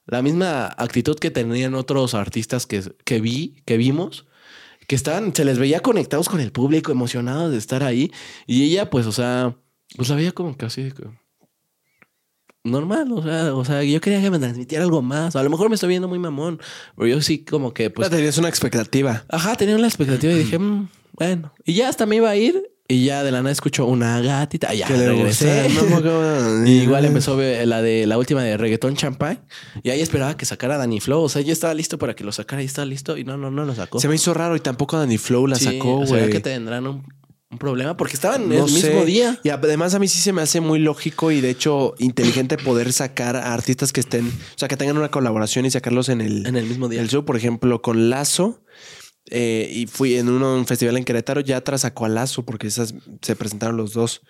la 0.06 0.22
misma 0.22 0.66
actitud 0.78 1.18
que 1.18 1.32
tenían 1.32 1.76
otros 1.76 2.14
artistas 2.14 2.66
que, 2.66 2.84
que 3.06 3.22
vi, 3.22 3.56
que 3.66 3.78
vimos, 3.78 4.28
que 4.88 4.96
estaban, 4.96 5.34
se 5.34 5.46
les 5.46 5.60
veía 5.60 5.80
conectados 5.80 6.28
con 6.28 6.42
el 6.42 6.52
público, 6.52 6.92
emocionados 6.92 7.52
de 7.52 7.58
estar 7.58 7.84
ahí. 7.84 8.12
Y 8.46 8.64
ella, 8.64 8.90
pues, 8.90 9.06
o 9.06 9.14
sea, 9.14 9.56
pues 9.96 10.10
la 10.10 10.16
veía 10.16 10.34
como 10.34 10.58
que 10.58 10.66
así 10.66 10.92
normal, 12.64 13.12
o 13.14 13.24
sea, 13.24 13.56
o 13.56 13.64
sea, 13.64 13.84
yo 13.84 14.02
quería 14.02 14.22
que 14.22 14.30
me 14.30 14.40
transmitiera 14.40 14.84
algo 14.84 15.02
más. 15.02 15.38
A 15.38 15.44
lo 15.44 15.50
mejor 15.50 15.70
me 15.70 15.76
estoy 15.76 15.90
viendo 15.90 16.08
muy 16.10 16.20
mamón, 16.20 16.60
pero 16.96 17.08
yo 17.08 17.22
sí 17.22 17.46
como 17.46 17.74
que, 17.74 17.90
pues, 17.90 18.10
tenías 18.10 18.38
una 18.38 18.50
expectativa. 18.50 19.24
Ajá, 19.30 19.56
tenía 19.56 19.78
la 19.78 19.88
expectativa 19.88 20.34
y 20.34 20.40
dije, 20.40 20.60
"Mm, 20.60 20.90
bueno. 21.14 21.54
Y 21.66 21.76
ya 21.76 21.88
hasta 21.88 22.06
me 22.06 22.18
iba 22.18 22.30
a 22.30 22.36
ir 22.36 22.69
y 22.92 23.06
ya 23.06 23.24
de 23.24 23.32
la 23.32 23.38
nada 23.44 23.52
escucho 23.52 23.86
una 23.86 24.20
gatita. 24.20 24.74
Ya 24.74 24.88
Que 24.88 24.98
regresé. 24.98 25.70
no. 26.04 26.68
Y 26.68 26.72
igual 26.82 27.06
empezó 27.06 27.38
ve- 27.38 27.66
la 27.66 27.82
de 27.82 28.06
la 28.08 28.18
última 28.18 28.44
de 28.44 28.58
reggaetón 28.58 28.96
champagne. 28.96 29.40
Y 29.84 29.92
ahí 29.92 30.02
esperaba 30.02 30.36
que 30.36 30.46
sacara 30.46 30.78
Danny 30.78 31.00
Flow. 31.00 31.22
O 31.22 31.30
sea, 31.30 31.42
yo 31.44 31.54
estaba 31.54 31.74
listo 31.74 31.98
para 31.98 32.16
que 32.16 32.24
lo 32.24 32.32
sacara 32.32 32.62
y 32.62 32.66
estaba 32.66 32.86
listo. 32.86 33.16
Y 33.18 33.24
no, 33.24 33.38
no, 33.38 33.52
no 33.52 33.64
lo 33.64 33.76
sacó. 33.76 34.00
Se 34.00 34.08
me 34.08 34.16
hizo 34.16 34.34
raro 34.34 34.56
y 34.56 34.60
tampoco 34.60 34.98
Danny 34.98 35.18
Flow 35.20 35.46
la 35.48 35.56
Sí, 35.56 35.66
sacó, 35.66 36.06
¿será 36.06 36.20
güey. 36.22 36.32
que 36.32 36.40
tendrán 36.40 36.88
un, 36.88 37.04
un 37.52 37.58
problema? 37.60 37.96
Porque 37.96 38.16
estaban 38.16 38.50
No 38.50 38.66
el 38.66 38.72
mismo 38.72 39.06
día. 39.06 39.40
Y 39.44 39.50
además 39.50 39.94
a 39.94 40.00
mí 40.00 40.08
sí 40.08 40.20
se 40.20 40.34
me 40.34 40.42
hace 40.42 40.60
muy 40.60 40.80
lógico 40.80 41.32
y 41.32 41.42
de 41.42 41.52
hecho 41.52 41.94
inteligente 42.00 42.58
poder 42.58 42.92
sacar 42.92 43.36
a 43.36 43.54
artistas 43.54 43.94
que 43.94 44.00
estén, 44.00 44.28
o 44.28 44.58
sea, 44.58 44.68
que 44.68 44.78
tengan 44.78 44.98
una 44.98 45.12
colaboración 45.12 45.66
y 45.66 45.72
sacarlos 45.72 46.10
en 46.10 46.22
el, 46.22 46.48
En 46.48 46.56
el 46.56 46.66
mismo 46.66 46.88
día. 46.90 47.02
el 47.02 47.10
show. 47.10 47.24
Por 47.24 47.38
ejemplo, 47.38 47.82
con 47.84 48.10
Lazo. 48.10 48.64
Eh, 49.30 49.70
y 49.72 49.88
fui 49.88 50.16
en 50.16 50.30
un 50.30 50.66
festival 50.66 50.98
en 50.98 51.04
Querétaro, 51.04 51.42
ya 51.42 51.62
tras 51.62 51.82
sacó 51.82 52.06
a 52.06 52.10
Lazo 52.10 52.44
porque 52.44 52.68
esas 52.68 52.94
se 53.22 53.36
presentaron 53.36 53.78
los 53.78 53.94
dos. 53.94 54.22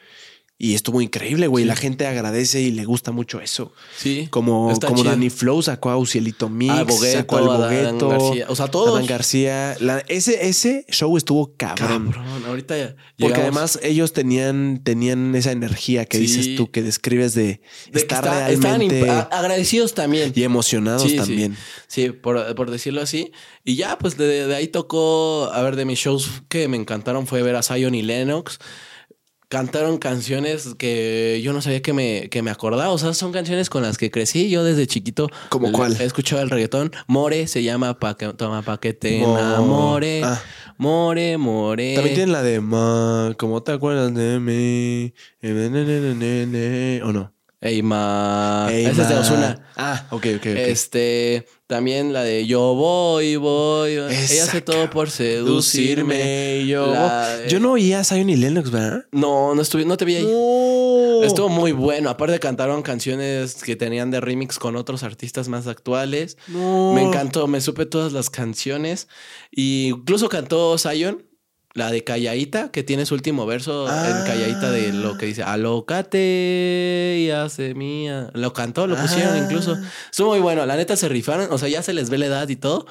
Y 0.62 0.74
estuvo 0.76 0.99
increíble, 1.01 1.47
güey. 1.47 1.64
Sí. 1.64 1.68
La 1.70 1.76
gente 1.78 2.05
agradece 2.05 2.60
y 2.60 2.72
le 2.72 2.84
gusta 2.84 3.14
mucho 3.14 3.39
eso. 3.39 3.72
Sí. 3.97 4.28
Como, 4.30 4.78
como 4.78 4.97
chido. 4.97 5.10
Danny 5.12 5.30
Flow 5.30 5.62
sacó 5.62 5.89
a 5.89 5.95
Ucielito 5.97 6.49
Mix, 6.49 6.74
Ah, 6.74 6.84
Bogueto, 6.84 7.18
sacó 7.18 7.38
al 7.38 7.43
Bogueto, 7.45 8.10
García. 8.10 8.45
O 8.49 8.55
sea, 8.57 8.68
todos. 8.68 8.89
Adán 8.97 9.05
García. 9.07 9.78
La- 9.80 10.03
ese, 10.10 10.49
ese 10.49 10.86
show 10.89 11.16
estuvo 11.16 11.53
cabrón. 11.55 12.12
Cabrón, 12.12 12.43
ahorita 12.45 12.78
ya. 12.78 12.88
Porque 13.18 13.36
llegamos- 13.36 13.39
además 13.39 13.80
ellos 13.84 14.12
tenían, 14.12 14.82
tenían 14.84 15.34
esa 15.34 15.53
energía 15.53 16.03
que 16.03 16.18
Sí. 16.18 16.24
dices 16.24 16.55
tú, 16.57 16.70
que 16.70 16.82
describes 16.84 17.34
de, 17.36 17.62
estar 17.93 18.26
está- 18.26 18.49
realmente 18.49 19.10
a- 19.10 19.22
agradecidos 19.32 19.93
también. 19.93 20.34
y 20.36 20.43
emocionados 20.43 21.03
sí. 21.03 21.16
también. 21.16 21.55
Sí, 21.88 22.10
por, 22.10 22.53
por 22.55 22.70
decirlo 22.70 23.01
así. 23.01 23.32
Y 23.64 23.76
ya, 23.78 23.97
pues 23.97 24.18
de, 24.18 24.45
de 24.45 24.55
ahí 24.57 24.68
tocó, 24.68 25.49
a 25.53 25.62
ver, 25.62 25.78
de 25.78 25.86
mis 25.86 25.99
shows 25.99 26.30
que 26.49 26.68
me 26.68 26.76
encantaron 26.76 27.28
fue 27.28 27.43
ver 27.43 27.55
a 27.55 27.64
Zion 27.64 27.95
y 27.95 28.01
Lennox. 28.01 28.60
Cantaron 29.50 29.97
canciones 29.97 30.76
que 30.78 31.41
yo 31.43 31.54
no 31.54 31.62
sabía 31.64 31.82
que 31.82 31.91
me, 31.91 32.30
que 32.30 32.43
me 32.43 32.52
acordaba. 32.52 32.91
O 32.91 33.00
sea, 33.00 33.16
son 33.16 33.32
canciones 33.32 33.68
con 33.72 33.82
las 33.82 33.97
que 33.97 34.12
crecí 34.12 34.47
yo 34.50 34.64
desde 34.64 34.86
chiquito. 34.86 35.28
¿Cómo 35.50 35.68
Le- 35.68 35.74
cuál? 35.74 35.97
He 36.00 36.06
escuchado 36.06 36.41
el 36.43 36.52
reggaetón. 36.52 36.91
More 37.08 37.47
se 37.47 37.64
llama 37.64 37.97
pa 37.97 38.16
que, 38.16 38.28
toma 38.34 38.62
pa 38.62 38.80
que 38.80 38.93
te 38.93 39.20
Mo- 39.22 39.39
enamore. 39.39 40.22
Ah. 40.24 40.39
More, 40.78 41.38
more. 41.39 41.95
También 41.95 42.16
tienen 42.16 42.32
la 42.32 42.43
de 42.43 42.62
Ma, 42.62 43.34
¿cómo 43.39 43.64
te 43.64 43.72
acuerdas 43.72 44.14
de 44.14 44.39
mí? 44.39 45.14
¿O 47.04 47.12
no? 47.12 47.34
Ey, 47.62 47.82
ma. 47.84 48.68
Ey, 48.72 48.86
Esa 48.86 49.01
es 49.01 49.10
de 49.10 49.16
Ma. 49.16 49.22
Ozuna. 49.22 49.68
Ah, 49.76 50.07
ok, 50.12 50.26
ok. 50.38 50.45
Este, 50.45 51.45
también 51.68 52.14
la 52.14 52.24
de 52.24 52.47
Yo 52.47 52.74
voy, 52.74 53.36
voy. 53.36 53.91
Ella 53.91 54.43
hace 54.45 54.62
todo 54.62 54.89
por 54.89 55.10
seducirme. 55.10 56.66
Yo. 56.66 56.88
La- 56.93 57.45
yo 57.49 57.60
no 57.60 57.74
oía 57.74 57.99
a 57.99 58.03
Zion 58.05 58.30
y 58.30 58.38
Lennox, 58.38 58.72
¿verdad? 58.72 59.05
No, 59.12 59.55
no 59.55 59.62
estuve, 59.62 59.84
no 59.84 59.97
te 59.97 60.05
vi 60.05 60.16
ahí. 60.16 60.24
No. 60.24 61.22
Estuvo 61.24 61.49
muy 61.49 61.74
bueno. 61.74 62.10
Aparte 62.10 62.39
cantaron 62.39 62.82
canciones 62.82 63.55
que 63.55 63.76
tenían 63.76 64.10
de 64.10 64.22
remix 64.22 64.57
con 64.57 64.78
otros 64.78 65.03
artistas 65.03 65.49
más 65.49 65.68
actuales. 65.68 66.38
No. 66.47 66.93
Me 66.93 67.01
encantó, 67.01 67.45
me 67.47 67.60
supe 67.60 67.86
todas 67.86 68.14
las 68.14 68.30
canciones. 68.30 69.10
Y 69.51 69.88
incluso 69.89 70.30
cantó 70.30 70.78
Zion, 70.78 71.26
la 71.76 71.92
de 71.92 72.04
Calladita, 72.04 72.72
que 72.72 72.84
tiene 72.84 73.06
su 73.06 73.14
último 73.14 73.46
verso 73.46 73.88
Ah. 73.88 74.08
en 74.10 74.26
Calladita 74.26 74.72
de 74.72 74.92
lo 74.92 75.18
que 75.18 75.28
dice 75.28 75.44
Alócate 75.44 77.18
y 77.20 77.30
hace 77.32 77.74
mía. 77.76 78.30
Lo 78.34 78.54
cantó, 78.54 78.88
lo 78.88 78.96
pusieron 78.96 79.36
Ah. 79.36 79.38
incluso. 79.38 79.78
Estuvo 80.12 80.30
muy 80.30 80.40
bueno. 80.40 80.66
La 80.66 80.76
neta 80.76 80.96
se 80.96 81.08
rifaron. 81.10 81.48
O 81.52 81.58
sea, 81.58 81.70
ya 81.70 81.82
se 81.84 81.94
les 81.94 82.10
ve 82.10 82.18
la 82.18 82.26
edad 82.28 82.50
y 82.50 82.56
todo. 82.56 82.86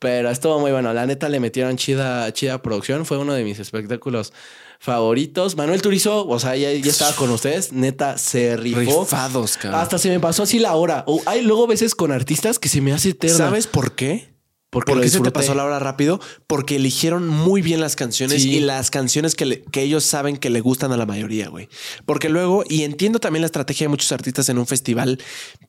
Pero 0.00 0.28
estuvo 0.30 0.58
muy 0.58 0.72
bueno. 0.72 0.92
La 0.92 1.06
neta 1.06 1.28
le 1.28 1.40
metieron 1.40 1.76
chida, 1.76 2.30
chida 2.32 2.60
producción. 2.60 3.06
Fue 3.06 3.16
uno 3.18 3.32
de 3.32 3.44
mis 3.44 3.58
espectáculos 3.60 4.32
favoritos. 4.80 5.56
Manuel 5.56 5.80
Turizo, 5.80 6.26
o 6.26 6.38
sea, 6.38 6.56
ya, 6.56 6.70
ya 6.72 6.90
estaba 6.90 7.12
con 7.12 7.30
ustedes. 7.30 7.72
Neta, 7.72 8.18
se 8.18 8.56
rifó. 8.56 9.02
Rifados, 9.04 9.56
cabrón. 9.56 9.80
Hasta 9.80 9.98
se 9.98 10.10
me 10.10 10.20
pasó 10.20 10.42
así 10.42 10.58
la 10.58 10.74
hora. 10.74 11.04
O 11.06 11.22
hay 11.26 11.42
luego 11.42 11.66
veces 11.66 11.94
con 11.94 12.12
artistas 12.12 12.58
que 12.58 12.68
se 12.68 12.80
me 12.80 12.92
hace 12.92 13.10
eterna. 13.10 13.36
¿Sabes 13.36 13.66
por 13.66 13.92
qué? 13.94 14.33
Porque 14.74 14.92
¿Por 14.92 15.00
qué 15.00 15.08
se 15.08 15.20
te 15.20 15.30
pasó 15.30 15.54
la 15.54 15.64
hora 15.64 15.78
rápido? 15.78 16.20
Porque 16.46 16.76
eligieron 16.76 17.26
muy 17.28 17.62
bien 17.62 17.80
las 17.80 17.96
canciones 17.96 18.42
Sí. 18.42 18.56
y 18.56 18.60
las 18.60 18.90
canciones 18.90 19.34
que, 19.34 19.46
le- 19.46 19.62
que 19.62 19.80
ellos 19.82 20.04
saben 20.04 20.36
que 20.36 20.50
le 20.50 20.60
gustan 20.60 20.92
a 20.92 20.96
la 20.98 21.06
mayoría, 21.06 21.48
güey. 21.48 21.68
Porque 22.04 22.28
luego, 22.28 22.64
y 22.68 22.82
entiendo 22.82 23.20
también 23.20 23.40
la 23.42 23.46
estrategia 23.46 23.84
de 23.84 23.88
muchos 23.88 24.12
artistas 24.12 24.48
en 24.48 24.58
un 24.58 24.66
festival, 24.66 25.18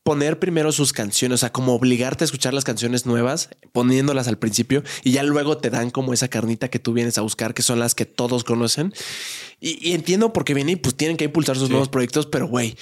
poner 0.04 0.40
primero 0.40 0.72
sus 0.72 0.92
canciones, 0.92 1.36
o 1.36 1.38
sea, 1.42 1.52
como 1.52 1.74
obligarte 1.76 2.24
a 2.24 2.26
escuchar 2.26 2.54
las 2.54 2.64
canciones 2.66 3.06
nuevas, 3.06 3.50
poniéndolas 3.72 4.28
al 4.28 4.38
principio 4.40 4.84
y 5.04 5.12
ya 5.12 5.24
luego 5.24 5.58
te 5.58 5.70
dan 5.70 5.92
como 5.92 6.12
esa 6.12 6.28
carnita 6.28 6.70
que 6.70 6.80
tú 6.80 6.92
vienes 6.94 7.18
a 7.18 7.22
buscar, 7.22 7.54
que 7.54 7.62
son 7.62 7.80
las 7.80 7.96
que 7.96 8.06
todos 8.06 8.44
conocen. 8.44 8.92
Y, 9.62 9.88
y 9.88 9.94
entiendo 9.94 10.34
por 10.34 10.44
qué 10.46 10.54
vienen 10.56 10.74
y 10.74 10.76
pues 10.78 10.96
tienen 10.96 11.16
que 11.16 11.26
impulsar 11.26 11.56
sus 11.58 11.68
Sí. 11.68 11.72
nuevos 11.72 11.90
proyectos, 11.90 12.26
pero 12.26 12.48
güey, 12.48 12.76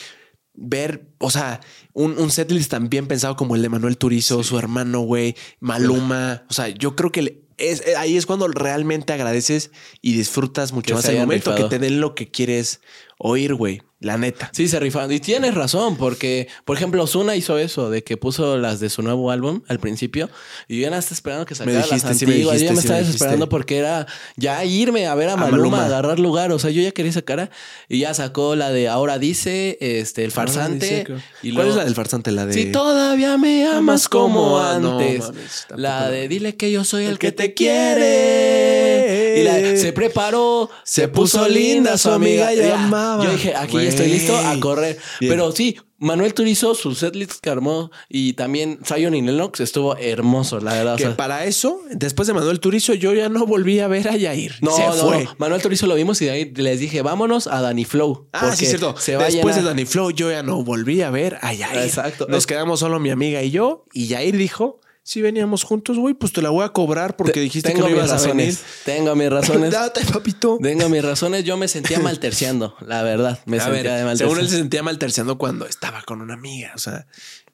ver, 0.55 1.07
o 1.17 1.29
sea, 1.31 1.61
un, 1.93 2.17
un 2.19 2.29
setlist 2.31 2.69
tan 2.71 2.89
bien 2.89 3.07
pensado 3.07 3.35
como 3.35 3.55
el 3.55 3.61
de 3.61 3.69
Manuel 3.69 3.97
Turizo, 3.97 4.43
su 4.43 4.57
hermano, 4.59 5.01
güey, 5.01 5.35
Maluma. 5.59 6.43
O 6.49 6.53
sea, 6.53 6.67
yo 6.69 6.95
creo 6.95 7.11
que 7.11 7.21
le- 7.23 7.39
es, 7.57 7.81
eh, 7.87 7.95
ahí 7.97 8.17
es 8.17 8.25
cuando 8.25 8.47
realmente 8.47 9.13
agradeces 9.13 9.71
y 10.01 10.13
disfrutas 10.13 10.71
mucho 10.73 10.87
Que 10.89 10.93
más 10.95 11.05
el 11.05 11.17
momento, 11.19 11.51
rifado. 11.51 11.69
que 11.69 11.75
te 11.75 11.79
den 11.79 11.99
lo 12.01 12.15
que 12.15 12.29
quieres 12.29 12.81
oír, 13.17 13.53
güey. 13.55 13.81
La 14.03 14.17
neta. 14.17 14.49
Sí, 14.53 14.67
se 14.67 14.79
rifaron. 14.81 15.11
Y 15.13 15.19
tienes 15.21 15.55
razón, 15.55 15.95
porque, 15.95 16.49
por 16.65 16.75
ejemplo, 16.75 17.01
Ozuna 17.03 17.37
hizo 17.37 17.57
eso, 17.57 17.89
de 17.89 18.03
que 18.03 18.17
puso 18.17 18.57
las 18.57 18.81
de 18.81 18.89
su 18.89 19.01
nuevo 19.01 19.31
álbum 19.31 19.61
al 19.69 19.79
principio. 19.79 20.29
Y 20.67 20.81
yo 20.81 20.89
ya 20.89 20.97
estaba 20.97 21.15
esperando 21.15 21.45
que 21.45 21.55
sacara 21.55 21.77
dijiste, 21.77 22.07
las 22.09 22.17
sí 22.17 22.25
me 22.25 22.33
antiguas. 22.33 22.59
yo 22.59 22.65
ya 22.65 22.71
me 22.71 22.75
sí 22.75 22.81
estaba 22.81 22.99
me 22.99 23.05
desesperando 23.05 23.47
porque 23.49 23.77
era 23.77 24.05
ya 24.35 24.63
irme 24.65 25.07
a 25.07 25.15
ver 25.15 25.29
a, 25.29 25.33
A 25.33 25.37
Maluma, 25.37 25.83
a 25.83 25.85
agarrar 25.85 26.19
lugar. 26.19 26.51
O 26.51 26.59
sea, 26.59 26.69
yo 26.69 26.81
ya 26.81 26.91
quería 26.91 27.13
sacar. 27.13 27.49
Y 27.87 27.99
ya 27.99 28.13
sacó 28.13 28.55
la 28.57 28.71
de 28.71 28.89
Ahora 28.89 29.17
Dice, 29.19 29.77
este, 29.79 30.25
el 30.25 30.31
farsante. 30.31 30.85
Dice 30.85 31.23
y 31.41 31.51
¿Cuál 31.53 31.55
luego- 31.55 31.69
es 31.71 31.75
la 31.77 31.85
del 31.85 31.95
farsante? 31.95 32.31
La 32.31 32.45
de. 32.45 32.53
Si 32.53 32.71
todavía 32.73 33.37
me 33.37 33.65
amas 33.67 34.09
como 34.09 34.59
antes. 34.59 35.19
No, 35.21 35.27
mames, 35.27 35.65
tampoco 35.69 35.81
la 35.81 36.09
de 36.09 36.27
dile 36.27 36.55
que 36.57 36.71
yo 36.73 36.83
soy 36.83 37.05
el, 37.05 37.11
El 37.11 37.19
que 37.19 37.31
te 37.31 37.53
quiere. 37.53 39.02
Y 39.39 39.43
la 39.43 39.75
se 39.77 39.93
preparó, 39.93 40.69
se, 40.83 41.07
puso 41.07 41.47
linda 41.47 41.97
su 41.97 42.09
amiga. 42.11 42.53
ya 42.53 42.67
Ya. 42.67 42.83
amaba. 42.85 43.23
Yo 43.25 43.31
dije, 43.31 43.53
aquí 43.55 43.77
estoy 43.79 44.07
listo 44.09 44.35
a 44.37 44.59
correr. 44.59 44.97
Bien. 45.19 45.31
Pero 45.33 45.51
sí, 45.51 45.77
Manuel 45.99 46.33
Turizo, 46.33 46.75
su 46.75 46.95
setlist 46.95 47.39
que 47.41 47.49
armó 47.49 47.89
y 48.09 48.33
también 48.33 48.79
Zion 48.85 49.15
y 49.15 49.21
Lennox 49.21 49.61
estuvo 49.61 49.95
hermoso, 49.95 50.59
la 50.59 50.73
verdad. 50.73 50.93
o 50.95 50.97
Que 50.97 51.03
sea, 51.03 51.15
para 51.15 51.45
eso, 51.45 51.79
después 51.91 52.27
de 52.27 52.33
Manuel 52.33 52.59
Turizo, 52.59 52.93
yo 52.93 53.13
ya 53.13 53.29
no 53.29 53.45
volví 53.45 53.79
a 53.79 53.87
ver 53.87 54.09
a 54.09 54.17
Yair. 54.17 54.55
no, 54.61 54.75
se 54.75 54.85
no, 54.85 54.93
fue. 54.95 55.23
no. 55.23 55.35
Manuel 55.37 55.61
Turizo 55.61 55.87
lo 55.87 55.95
vimos 55.95 56.21
y 56.21 56.25
de 56.25 56.31
ahí 56.31 56.51
les 56.55 56.79
dije, 56.81 57.01
vámonos 57.01 57.47
a 57.47 57.61
Danny 57.61 57.85
Flow. 57.85 58.27
Ah, 58.33 58.53
sí, 58.55 58.65
cierto. 58.65 58.95
Se 58.97 59.15
va 59.15 59.23
a 59.23 59.27
Después 59.27 59.55
de. 59.55 59.61
Danny 59.61 59.85
Flow, 59.85 60.11
yo 60.11 60.29
ya 60.29 60.43
no 60.43 60.61
volví 60.63 61.01
a 61.01 61.09
ver 61.09 61.37
a 61.41 61.53
Yair. 61.53 61.83
Exacto. 61.83 62.25
Nos 62.27 62.39
Es- 62.39 62.47
quedamos 62.47 62.81
solo 62.81 62.99
mi 62.99 63.09
amiga 63.09 63.41
y 63.41 63.51
yo. 63.51 63.85
Y 63.93 64.07
Yair 64.07 64.35
dijo: 64.35 64.81
Si 65.05 65.21
veníamos 65.21 65.63
juntos, 65.63 65.97
güey, 65.97 66.13
pues 66.13 66.31
te 66.31 66.41
la 66.41 66.49
voy 66.49 66.63
a 66.63 66.69
cobrar 66.69 67.17
porque 67.17 67.33
Te- 67.33 67.39
dijiste 67.41 67.73
que 67.73 67.79
no 67.79 67.87
mis 67.87 67.95
ibas 67.97 68.09
a 68.11 68.15
venir. 68.27 68.47
razones. 68.47 68.63
Tengo 68.85 69.15
mis 69.15 69.29
razones. 69.29 69.71
Date, 69.71 70.01
papito. 70.05 70.57
Tengo 70.61 70.87
mis 70.87 71.03
razones. 71.03 71.43
Yo 71.43 71.57
me 71.57 71.67
sentía 71.67 71.99
mal 71.99 72.19
terciando, 72.19 72.75
la 72.79 73.03
verdad. 73.03 73.39
Me 73.45 73.57
a 73.57 73.65
sentía 73.65 73.91
de 73.91 73.97
ver, 73.97 74.05
mal 74.05 74.17
según 74.17 74.39
él 74.39 74.47
se 74.49 74.57
sentía 74.57 74.81
mal 74.81 74.97
terciando 74.97 75.37
cuando 75.37 75.65
estaba 75.67 76.01
con 76.03 76.21
una 76.21 76.35
amiga. 76.35 76.71
O 76.75 76.79
sea, 76.79 77.05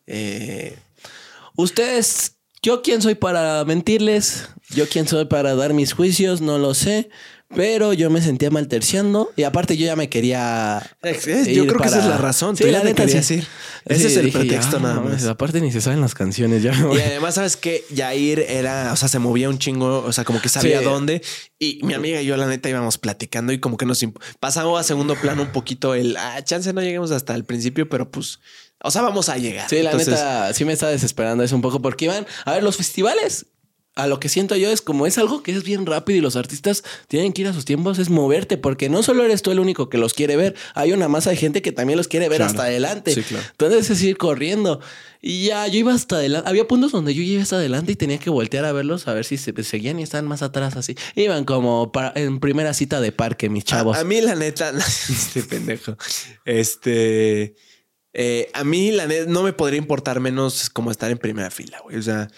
eh, 0.06 0.78
Ustedes, 1.56 2.36
yo 2.62 2.82
quién 2.82 3.02
soy 3.02 3.16
para 3.16 3.66
mentirles, 3.66 4.48
yo 4.70 4.88
quién 4.88 5.08
soy 5.08 5.26
para 5.26 5.56
dar 5.56 5.74
mis 5.74 5.94
juicios, 5.94 6.42
no 6.42 6.58
lo 6.58 6.74
sé. 6.74 7.10
Pero 7.56 7.94
yo 7.94 8.12
me 8.12 8.22
sentía 8.22 8.52
mal 8.52 8.68
terciando 8.68 9.32
y 9.36 9.42
aparte 9.42 9.76
yo 9.76 9.86
ya 9.86 9.96
me 9.96 10.08
quería. 10.08 10.82
Es- 11.02 11.26
es- 11.28 11.48
yo 11.48 11.66
creo 11.66 11.80
que 11.82 11.88
esa 11.88 11.98
es 12.00 12.06
la 12.06 12.18
razón. 12.18 12.56
Sí, 12.56 12.64
Tú 12.64 12.70
la 12.72 12.78
ya 12.80 12.84
neta, 12.84 13.06
querías 13.06 13.26
sí. 13.26 13.36
ir. 13.36 13.48
Ese 13.86 14.08
es 14.08 14.18
el 14.18 14.26
dije, 14.26 14.38
pretexto 14.38 14.78
ya, 14.78 14.84
nada 14.84 15.00
más. 15.02 15.26
Aparte 15.26 15.60
ni 15.60 15.72
se 15.72 15.82
saben 15.82 16.00
las 16.00 16.14
canciones 16.14 16.62
ya. 16.62 16.74
Y 16.74 17.00
además, 17.02 17.36
¿sabes 17.36 17.58
qué? 17.58 17.84
Yair 17.90 18.40
era, 18.48 18.94
o 18.94 18.96
sea, 18.96 19.08
se 19.08 19.18
movía 19.18 19.50
un 19.50 19.58
chingo, 19.58 20.04
o 20.06 20.14
sea, 20.14 20.26
como 20.26 20.40
que 20.42 20.48
sabía 20.50 20.80
Sí. 20.80 20.86
dónde. 20.86 21.24
Y 21.58 21.80
mi 21.84 21.96
amiga 21.96 22.22
y 22.22 22.26
yo, 22.28 22.38
la 22.38 22.46
neta, 22.46 22.70
íbamos 22.70 23.00
platicando 23.00 23.52
y 23.52 23.60
como 23.60 23.78
que 23.78 23.88
nos 23.88 24.06
pasamos 24.40 24.80
a 24.80 24.84
segundo 24.84 25.16
plano 25.16 25.42
un 25.42 25.52
poquito 25.52 25.96
el, 25.96 26.18
ah, 26.18 26.44
chance 26.44 26.72
no 26.72 26.82
lleguemos 26.82 27.10
hasta 27.10 27.34
el 27.34 27.46
principio, 27.46 27.90
pero 27.90 28.12
pues, 28.12 28.40
o 28.84 28.92
sea, 28.92 29.02
vamos 29.02 29.28
a 29.28 29.38
llegar. 29.38 29.68
Sí, 29.68 29.78
la 29.82 29.90
Entonces, 29.92 30.14
neta, 30.14 30.54
sí 30.54 30.66
me 30.66 30.74
está 30.74 30.88
desesperando 30.90 31.44
eso 31.44 31.56
un 31.56 31.64
poco 31.64 31.82
porque 31.82 32.06
iban 32.06 32.28
a 32.46 32.54
ver 32.54 32.62
los 32.62 32.78
festivales. 32.78 33.48
A 33.96 34.08
lo 34.08 34.20
que 34.20 34.30
siento 34.30 34.56
yo 34.56 34.72
es 34.72 34.82
como 34.82 35.08
es 35.08 35.18
algo 35.18 35.44
que 35.44 35.52
es 35.52 35.64
bien 35.64 35.86
rápido 35.86 36.18
y 36.18 36.22
los 36.22 36.38
artistas 36.38 36.84
tienen 37.10 37.34
que 37.34 37.42
ir 37.42 37.48
a 37.50 37.54
sus 37.54 37.66
tiempos, 37.66 38.00
es 38.00 38.10
moverte, 38.10 38.56
porque 38.58 38.88
no 38.88 39.04
solo 39.04 39.26
eres 39.26 39.42
tú 39.42 39.52
el 39.52 39.60
único 39.60 39.90
que 39.90 39.98
los 39.98 40.14
quiere 40.14 40.38
ver, 40.38 40.56
hay 40.74 40.94
una 40.94 41.10
masa 41.10 41.32
de 41.32 41.36
gente 41.36 41.62
que 41.62 41.74
también 41.74 41.98
los 41.98 42.08
quiere 42.08 42.30
ver 42.30 42.38
Claro. 42.38 42.52
hasta 42.52 42.64
adelante. 42.64 43.14
Sí, 43.14 43.24
claro. 43.24 43.44
Entonces 43.52 43.90
es 43.90 44.02
ir 44.04 44.16
corriendo. 44.18 44.80
Y 45.22 45.48
ya 45.48 45.68
yo 45.68 45.80
iba 45.80 45.94
hasta 45.94 46.16
adelante. 46.16 46.48
Había 46.50 46.66
puntos 46.66 46.94
donde 46.94 47.14
yo 47.14 47.22
iba 47.22 47.42
hasta 47.44 47.58
adelante 47.58 47.92
y 47.92 47.96
tenía 47.98 48.20
que 48.20 48.30
voltear 48.30 48.64
a 48.64 48.72
verlos 48.72 49.06
a 49.10 49.14
ver 49.14 49.26
si 49.26 49.36
se 49.38 49.52
seguían 49.66 50.00
y 50.00 50.04
estaban 50.04 50.28
más 50.28 50.44
atrás 50.44 50.78
así. 50.78 50.96
Iban 51.16 51.44
como 51.44 51.92
para, 51.92 52.14
en 52.16 52.40
primera 52.40 52.74
cita 52.74 53.02
de 53.02 53.12
parque, 53.12 53.50
mis 53.50 53.66
chavos. 53.66 53.98
A, 53.98 54.02
a 54.02 54.04
mí, 54.06 54.22
la 54.22 54.36
neta, 54.36 54.72
este 55.10 55.44
pendejo. 55.44 55.98
Este. 56.46 57.56
eh, 58.14 58.50
a 58.54 58.64
mí, 58.64 58.92
la 58.92 59.08
neta, 59.08 59.30
no 59.30 59.44
me 59.44 59.52
podría 59.52 59.78
importar 59.78 60.20
menos 60.22 60.70
como 60.70 60.90
estar 60.92 61.12
en 61.12 61.18
primera 61.18 61.50
fila, 61.52 61.80
güey. 61.84 61.98
O 61.98 62.02
sea, 62.02 62.30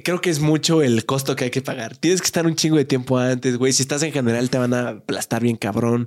creo 0.00 0.20
que 0.20 0.30
es 0.30 0.40
mucho 0.40 0.82
el 0.82 1.04
costo 1.04 1.36
que 1.36 1.44
hay 1.44 1.50
que 1.50 1.62
pagar. 1.62 1.96
Tienes 1.96 2.20
que 2.20 2.26
estar 2.26 2.46
un 2.46 2.54
chingo 2.54 2.76
de 2.76 2.84
tiempo 2.84 3.18
antes, 3.18 3.56
güey. 3.56 3.72
Si 3.72 3.82
estás 3.82 4.02
en 4.02 4.12
general, 4.12 4.50
te 4.50 4.58
van 4.58 4.74
a 4.74 4.88
aplastar 4.88 5.42
bien 5.42 5.56
cabrón. 5.56 6.06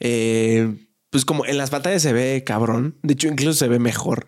Eh, 0.00 0.86
pues 1.10 1.26
como 1.26 1.44
en 1.44 1.58
las 1.58 1.68
pantallas 1.70 2.02
se 2.02 2.12
ve 2.12 2.42
cabrón. 2.44 2.98
De 3.02 3.12
hecho, 3.12 3.28
incluso 3.28 3.52
se 3.52 3.68
ve 3.68 3.78
mejor. 3.78 4.26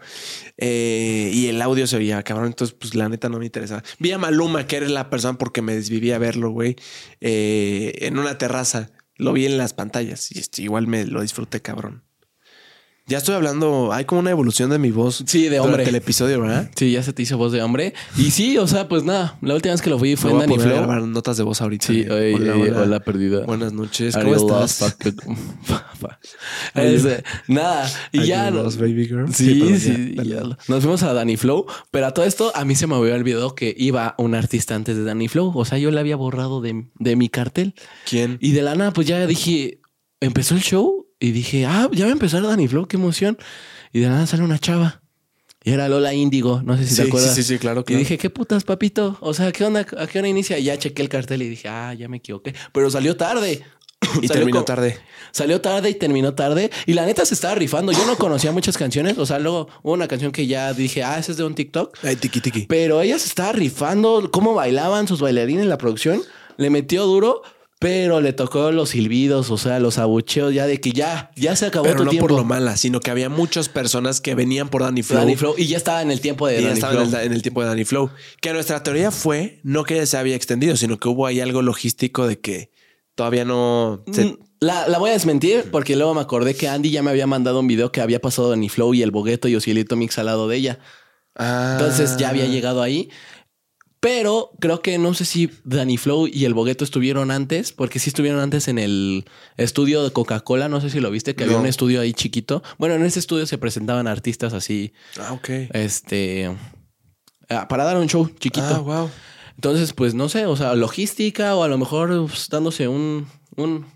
Eh, 0.58 1.30
y 1.32 1.46
el 1.46 1.62
audio 1.62 1.86
se 1.86 1.96
veía 1.96 2.22
cabrón. 2.22 2.48
Entonces, 2.48 2.76
pues 2.78 2.94
la 2.94 3.08
neta 3.08 3.28
no 3.28 3.38
me 3.38 3.46
interesaba. 3.46 3.82
Vi 3.98 4.12
a 4.12 4.18
Maluma, 4.18 4.66
que 4.66 4.76
era 4.76 4.88
la 4.88 5.08
persona 5.08 5.38
porque 5.38 5.62
me 5.62 5.74
desviví 5.74 6.12
a 6.12 6.18
verlo, 6.18 6.50
güey. 6.50 6.76
eh, 7.20 7.94
en 8.02 8.18
una 8.18 8.38
terraza. 8.38 8.90
Lo 9.16 9.32
vi 9.32 9.46
en 9.46 9.56
las 9.56 9.74
pantallas 9.74 10.30
y 10.32 10.40
este, 10.40 10.62
igual 10.62 10.86
me 10.86 11.06
lo 11.06 11.22
disfruté, 11.22 11.62
cabrón. 11.62 12.02
Ya 13.06 13.18
estoy 13.18 13.34
hablando, 13.34 13.92
hay 13.92 14.06
como 14.06 14.20
una 14.22 14.30
evolución 14.30 14.70
de 14.70 14.78
mi 14.78 14.90
voz. 14.90 15.22
Sí, 15.26 15.50
de 15.50 15.60
hombre. 15.60 15.84
el 15.86 15.94
episodio, 15.94 16.40
¿verdad? 16.40 16.70
Sí, 16.74 16.90
ya 16.90 17.02
se 17.02 17.12
te 17.12 17.20
hizo 17.20 17.36
voz 17.36 17.52
de 17.52 17.60
hombre. 17.60 17.92
Y 18.16 18.30
sí, 18.30 18.56
o 18.56 18.66
sea, 18.66 18.88
pues 18.88 19.04
nada, 19.04 19.36
la 19.42 19.54
última 19.54 19.72
vez 19.74 19.82
que 19.82 19.90
lo 19.90 19.98
fui 19.98 20.16
fue 20.16 20.32
Me 20.32 20.44
en 20.44 20.48
voy 20.48 20.58
a 20.58 20.58
Danny 20.62 20.70
poner 20.70 20.90
a 20.90 20.94
Flow. 20.96 21.06
notas 21.08 21.36
de 21.36 21.42
voz 21.42 21.60
ahorita. 21.60 21.86
Sí, 21.86 22.06
hola, 22.08 23.00
perdida. 23.00 23.44
Buenas 23.44 23.74
noches. 23.74 24.16
¿Cómo 24.16 24.34
estás? 24.34 24.96
Este, 26.74 27.22
nada, 27.48 27.90
y 28.12 28.26
ya. 28.26 28.50
lost, 28.50 28.78
baby 28.80 29.06
girl? 29.06 29.32
Sí, 29.32 29.60
perdón, 29.60 29.78
sí, 29.80 30.16
ya. 30.24 30.40
Nos 30.68 30.80
fuimos 30.82 31.02
a 31.02 31.12
Danny 31.12 31.36
Flow, 31.36 31.66
pero 31.90 32.06
a 32.06 32.10
todo 32.12 32.24
esto 32.24 32.52
a 32.54 32.64
mí 32.64 32.74
se 32.74 32.86
me 32.86 32.94
había 32.94 33.14
olvidado 33.14 33.54
que 33.54 33.74
iba 33.76 34.14
un 34.18 34.34
artista 34.34 34.74
antes 34.74 34.96
de 34.96 35.04
Danny 35.04 35.28
Flow. 35.28 35.52
O 35.56 35.64
sea, 35.64 35.78
yo 35.78 35.90
le 35.90 36.00
había 36.00 36.16
borrado 36.16 36.60
de, 36.60 36.86
de 36.98 37.16
mi 37.16 37.28
cartel. 37.28 37.74
¿Quién? 38.08 38.38
Y 38.40 38.52
de 38.52 38.62
la 38.62 38.74
nada, 38.74 38.92
pues 38.92 39.06
ya 39.06 39.26
dije, 39.26 39.80
empezó 40.20 40.54
el 40.54 40.62
show 40.62 41.03
y 41.26 41.32
dije, 41.32 41.66
ah, 41.66 41.88
ya 41.92 42.04
va 42.04 42.10
a 42.10 42.12
empezar 42.12 42.42
Danny 42.42 42.68
Flow, 42.68 42.86
qué 42.86 42.96
emoción. 42.96 43.38
Y 43.92 44.00
de 44.00 44.08
nada 44.08 44.26
sale 44.26 44.42
una 44.42 44.58
chava. 44.58 45.00
Y 45.62 45.70
era 45.70 45.88
Lola 45.88 46.12
Índigo, 46.12 46.60
no 46.62 46.76
sé 46.76 46.84
si 46.84 46.90
Sí, 46.90 46.96
te 46.96 47.02
sí, 47.02 47.08
acuerdas. 47.08 47.34
sí, 47.34 47.42
sí, 47.42 47.58
claro, 47.58 47.80
Y 47.80 47.84
claro. 47.84 47.98
dije, 48.00 48.18
¿qué 48.18 48.28
putas, 48.28 48.64
papito? 48.64 49.16
O 49.20 49.32
sea, 49.32 49.50
¿qué 49.50 49.64
onda? 49.64 49.86
¿A 49.98 50.06
qué 50.06 50.18
hora 50.18 50.28
inicia? 50.28 50.58
Y 50.58 50.64
ya 50.64 50.76
chequé 50.78 51.00
el 51.00 51.08
cartel 51.08 51.40
y 51.42 51.48
dije, 51.48 51.68
ah, 51.68 51.94
ya 51.94 52.06
me 52.08 52.18
equivoqué. 52.18 52.54
Pero 52.72 52.90
salió 52.90 53.16
tarde. 53.16 53.62
Y 54.20 54.28
terminó 54.28 54.62
tarde. 54.64 54.98
Salió 55.30 55.62
tarde 55.62 55.88
y 55.88 55.94
terminó 55.94 56.34
tarde. 56.34 56.70
Y 56.84 56.92
la 56.92 57.06
neta 57.06 57.24
se 57.24 57.32
estaba 57.32 57.54
rifando. 57.54 57.92
Yo 57.92 58.04
no 58.04 58.16
conocía 58.16 58.52
muchas 58.52 58.76
canciones. 58.76 59.16
O 59.16 59.24
sea, 59.24 59.38
luego 59.38 59.68
hubo 59.82 59.94
una 59.94 60.06
canción 60.06 60.32
que 60.32 60.46
ya 60.46 60.74
dije, 60.74 61.02
ah, 61.02 61.18
esa 61.18 61.32
es 61.32 61.38
de 61.38 61.44
un 61.44 61.54
TikTok. 61.54 61.96
Ay, 62.02 62.16
tiki 62.16 62.42
tiki. 62.42 62.66
Pero 62.68 63.00
ella 63.00 63.18
se 63.18 63.28
estaba 63.28 63.52
rifando. 63.52 64.30
Cómo 64.30 64.52
bailaban 64.52 65.08
sus 65.08 65.22
bailarines, 65.22 65.64
la 65.64 65.78
producción. 65.78 66.20
Le 66.58 66.68
metió 66.68 67.06
duro. 67.06 67.40
Pero 67.80 68.20
le 68.22 68.32
tocó 68.32 68.70
los 68.72 68.90
silbidos, 68.90 69.50
o 69.50 69.58
sea, 69.58 69.78
los 69.78 69.98
abucheos 69.98 70.54
ya 70.54 70.66
de 70.66 70.80
que 70.80 70.92
ya, 70.92 71.30
ya 71.36 71.54
se 71.54 71.66
acabó 71.66 71.84
Pero 71.84 71.98
tu 71.98 72.04
no 72.04 72.10
tiempo. 72.10 72.28
por 72.28 72.36
lo 72.38 72.44
mala, 72.44 72.76
sino 72.78 73.00
que 73.00 73.10
había 73.10 73.28
muchas 73.28 73.68
personas 73.68 74.20
que 74.22 74.34
venían 74.34 74.68
por 74.70 74.82
Danny 74.82 75.02
Flow. 75.02 75.18
Danny 75.20 75.36
Flow. 75.36 75.54
Y 75.58 75.66
ya 75.66 75.76
estaba 75.76 76.00
en 76.00 76.10
el 76.10 76.20
tiempo 76.20 76.46
de 76.46 76.54
Y 76.54 76.62
ya 76.62 76.68
Danny 76.68 76.74
estaban 76.74 76.96
en 77.02 77.08
Flow. 77.08 77.20
el, 77.20 77.26
en 77.26 77.32
el 77.34 77.42
tiempo 77.42 77.60
de 77.62 77.66
Danny 77.68 77.84
Flow. 77.84 78.10
Que 78.40 78.52
nuestra 78.54 78.82
teoría 78.82 79.10
fue 79.10 79.60
no 79.64 79.84
que 79.84 80.06
se 80.06 80.16
había 80.16 80.34
extendido, 80.36 80.76
sino 80.76 80.98
que 80.98 81.08
hubo 81.08 81.26
ahí 81.26 81.40
algo 81.40 81.60
logístico 81.60 82.26
de 82.26 82.38
que 82.40 82.70
todavía 83.16 83.44
no. 83.44 84.02
se- 84.12 84.24
Mm, 84.24 84.38
La, 84.60 84.88
la 84.88 84.98
voy 84.98 85.10
a 85.10 85.12
desmentir 85.12 85.66
porque 85.70 85.94
luego 85.94 86.14
me 86.14 86.22
acordé 86.22 86.54
que 86.54 86.68
Andy 86.68 86.90
ya 86.90 87.02
me 87.02 87.10
había 87.10 87.26
mandado 87.26 87.60
un 87.60 87.66
video 87.66 87.92
que 87.92 88.00
había 88.00 88.18
pasado 88.20 88.48
Danny 88.48 88.70
Flow 88.70 88.94
y 88.94 89.02
el 89.02 89.10
bogueto 89.10 89.46
y 89.48 89.56
Osielito 89.56 89.94
Mix 89.94 90.16
al 90.18 90.26
lado 90.26 90.48
de 90.48 90.56
ella. 90.56 90.78
Ah. 91.36 91.76
Entonces 91.78 92.16
ya 92.16 92.30
había 92.30 92.46
llegado 92.46 92.80
ahí. 92.80 93.10
Pero 94.04 94.50
creo 94.60 94.82
que 94.82 94.98
no 94.98 95.14
sé 95.14 95.24
si 95.24 95.50
Danny 95.64 95.96
Flow 95.96 96.26
y 96.26 96.44
el 96.44 96.52
Bogueto 96.52 96.84
estuvieron 96.84 97.30
antes, 97.30 97.72
porque 97.72 97.98
sí 97.98 98.10
estuvieron 98.10 98.38
antes 98.38 98.68
en 98.68 98.78
el 98.78 99.24
estudio 99.56 100.04
de 100.04 100.10
Coca-Cola. 100.10 100.68
No 100.68 100.82
sé 100.82 100.90
si 100.90 101.00
lo 101.00 101.10
viste, 101.10 101.34
que 101.34 101.44
había 101.44 101.56
un 101.56 101.64
estudio 101.64 102.02
ahí 102.02 102.12
chiquito. 102.12 102.62
Bueno, 102.76 102.96
en 102.96 103.04
ese 103.06 103.18
estudio 103.18 103.46
se 103.46 103.56
presentaban 103.56 104.06
artistas 104.06 104.52
así, 104.52 104.92
Ah, 105.18 105.32
ok. 105.32 105.48
este, 105.72 106.54
ah, 107.48 107.66
para 107.66 107.84
dar 107.84 107.96
un 107.96 108.06
show 108.06 108.28
chiquito. 108.38 108.66
Ah, 108.66 108.78
wow. 108.80 109.10
Entonces, 109.54 109.94
pues 109.94 110.12
no 110.12 110.28
sé, 110.28 110.44
o 110.44 110.56
sea, 110.56 110.74
logística 110.74 111.56
o 111.56 111.62
a 111.62 111.68
lo 111.68 111.78
mejor 111.78 112.26
pues, 112.26 112.50
dándose 112.50 112.88
un, 112.88 113.26
un, 113.56 113.86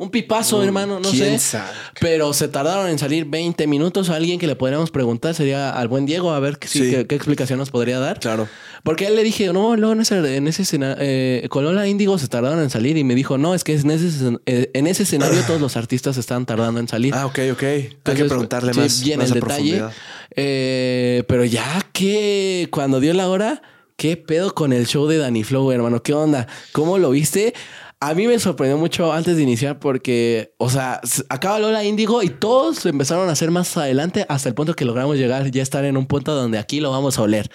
Un 0.00 0.10
pipazo, 0.10 0.58
Mm, 0.58 0.62
hermano, 0.62 1.00
no 1.00 1.10
¿quién 1.10 1.40
sé. 1.40 1.50
sabe? 1.58 1.72
Pero 2.00 2.32
se 2.32 2.46
tardaron 2.46 2.88
en 2.88 3.00
salir 3.00 3.24
20 3.24 3.66
minutos. 3.66 4.10
Alguien 4.10 4.38
que 4.38 4.46
le 4.46 4.54
podríamos 4.54 4.92
preguntar 4.92 5.34
sería 5.34 5.70
al 5.76 5.88
buen 5.88 6.06
Diego 6.06 6.30
a 6.30 6.38
ver 6.38 6.58
que- 6.58 6.68
sí, 6.68 6.84
Sí. 6.84 6.90
qué, 6.92 7.06
qué 7.08 7.16
explicación 7.16 7.58
nos 7.58 7.70
podría 7.70 7.98
dar. 7.98 8.20
Claro. 8.20 8.48
Porque 8.84 9.08
él 9.08 9.16
le 9.16 9.24
dije, 9.24 9.52
no, 9.52 9.76
no, 9.76 9.90
en 9.90 10.00
ese, 10.00 10.36
en 10.36 10.46
ese 10.46 10.62
escena- 10.62 10.96
eh, 11.00 11.48
con 11.50 11.64
Lola 11.64 11.88
Índigo 11.88 12.16
se 12.16 12.28
tardaron 12.28 12.60
en 12.62 12.70
salir 12.70 12.96
y 12.96 13.02
me 13.02 13.16
dijo, 13.16 13.38
no, 13.38 13.56
es 13.56 13.64
que 13.64 13.74
en 13.74 13.90
ese, 13.90 14.38
eh, 14.46 14.70
en 14.72 14.86
ese 14.86 15.02
escenario 15.02 15.42
todos 15.48 15.60
los 15.60 15.76
artistas 15.76 16.16
están 16.16 16.46
tardando 16.46 16.78
en 16.78 16.86
salir. 16.86 17.12
Ah, 17.16 17.26
ok, 17.26 17.38
ok. 17.54 17.62
Hay 17.64 17.82
que 17.82 17.86
Entonces, 17.96 18.28
preguntarle 18.28 18.74
sí, 18.74 18.78
más, 18.78 19.02
bien 19.02 19.18
más 19.18 19.28
el 19.32 19.34
detalle. 19.34 19.82
Eh, 20.36 21.24
pero 21.26 21.44
ya 21.44 21.84
que 21.92 22.68
cuando 22.70 23.00
dio 23.00 23.12
la 23.14 23.28
hora, 23.28 23.62
¿qué 23.96 24.16
pedo 24.16 24.54
con 24.54 24.72
el 24.72 24.86
show 24.86 25.08
de 25.08 25.16
Danny 25.18 25.42
Flow, 25.42 25.72
hermano? 25.72 26.04
¿Qué 26.04 26.14
onda? 26.14 26.46
¿Cómo 26.70 26.98
lo 26.98 27.10
viste? 27.10 27.52
A 28.00 28.14
mí 28.14 28.28
me 28.28 28.38
sorprendió 28.38 28.78
mucho 28.78 29.12
antes 29.12 29.36
de 29.36 29.42
iniciar 29.42 29.80
porque, 29.80 30.54
o 30.58 30.70
sea, 30.70 31.00
acaba 31.28 31.58
Lola 31.58 31.82
Índigo 31.82 32.22
y 32.22 32.28
todos 32.28 32.86
empezaron 32.86 33.28
a 33.28 33.32
hacer 33.32 33.50
más 33.50 33.76
adelante 33.76 34.24
hasta 34.28 34.48
el 34.48 34.54
punto 34.54 34.74
que 34.74 34.84
logramos 34.84 35.16
llegar, 35.16 35.50
ya 35.50 35.62
estar 35.62 35.84
en 35.84 35.96
un 35.96 36.06
punto 36.06 36.32
donde 36.32 36.58
aquí 36.58 36.78
lo 36.78 36.92
vamos 36.92 37.18
a 37.18 37.22
oler. 37.22 37.50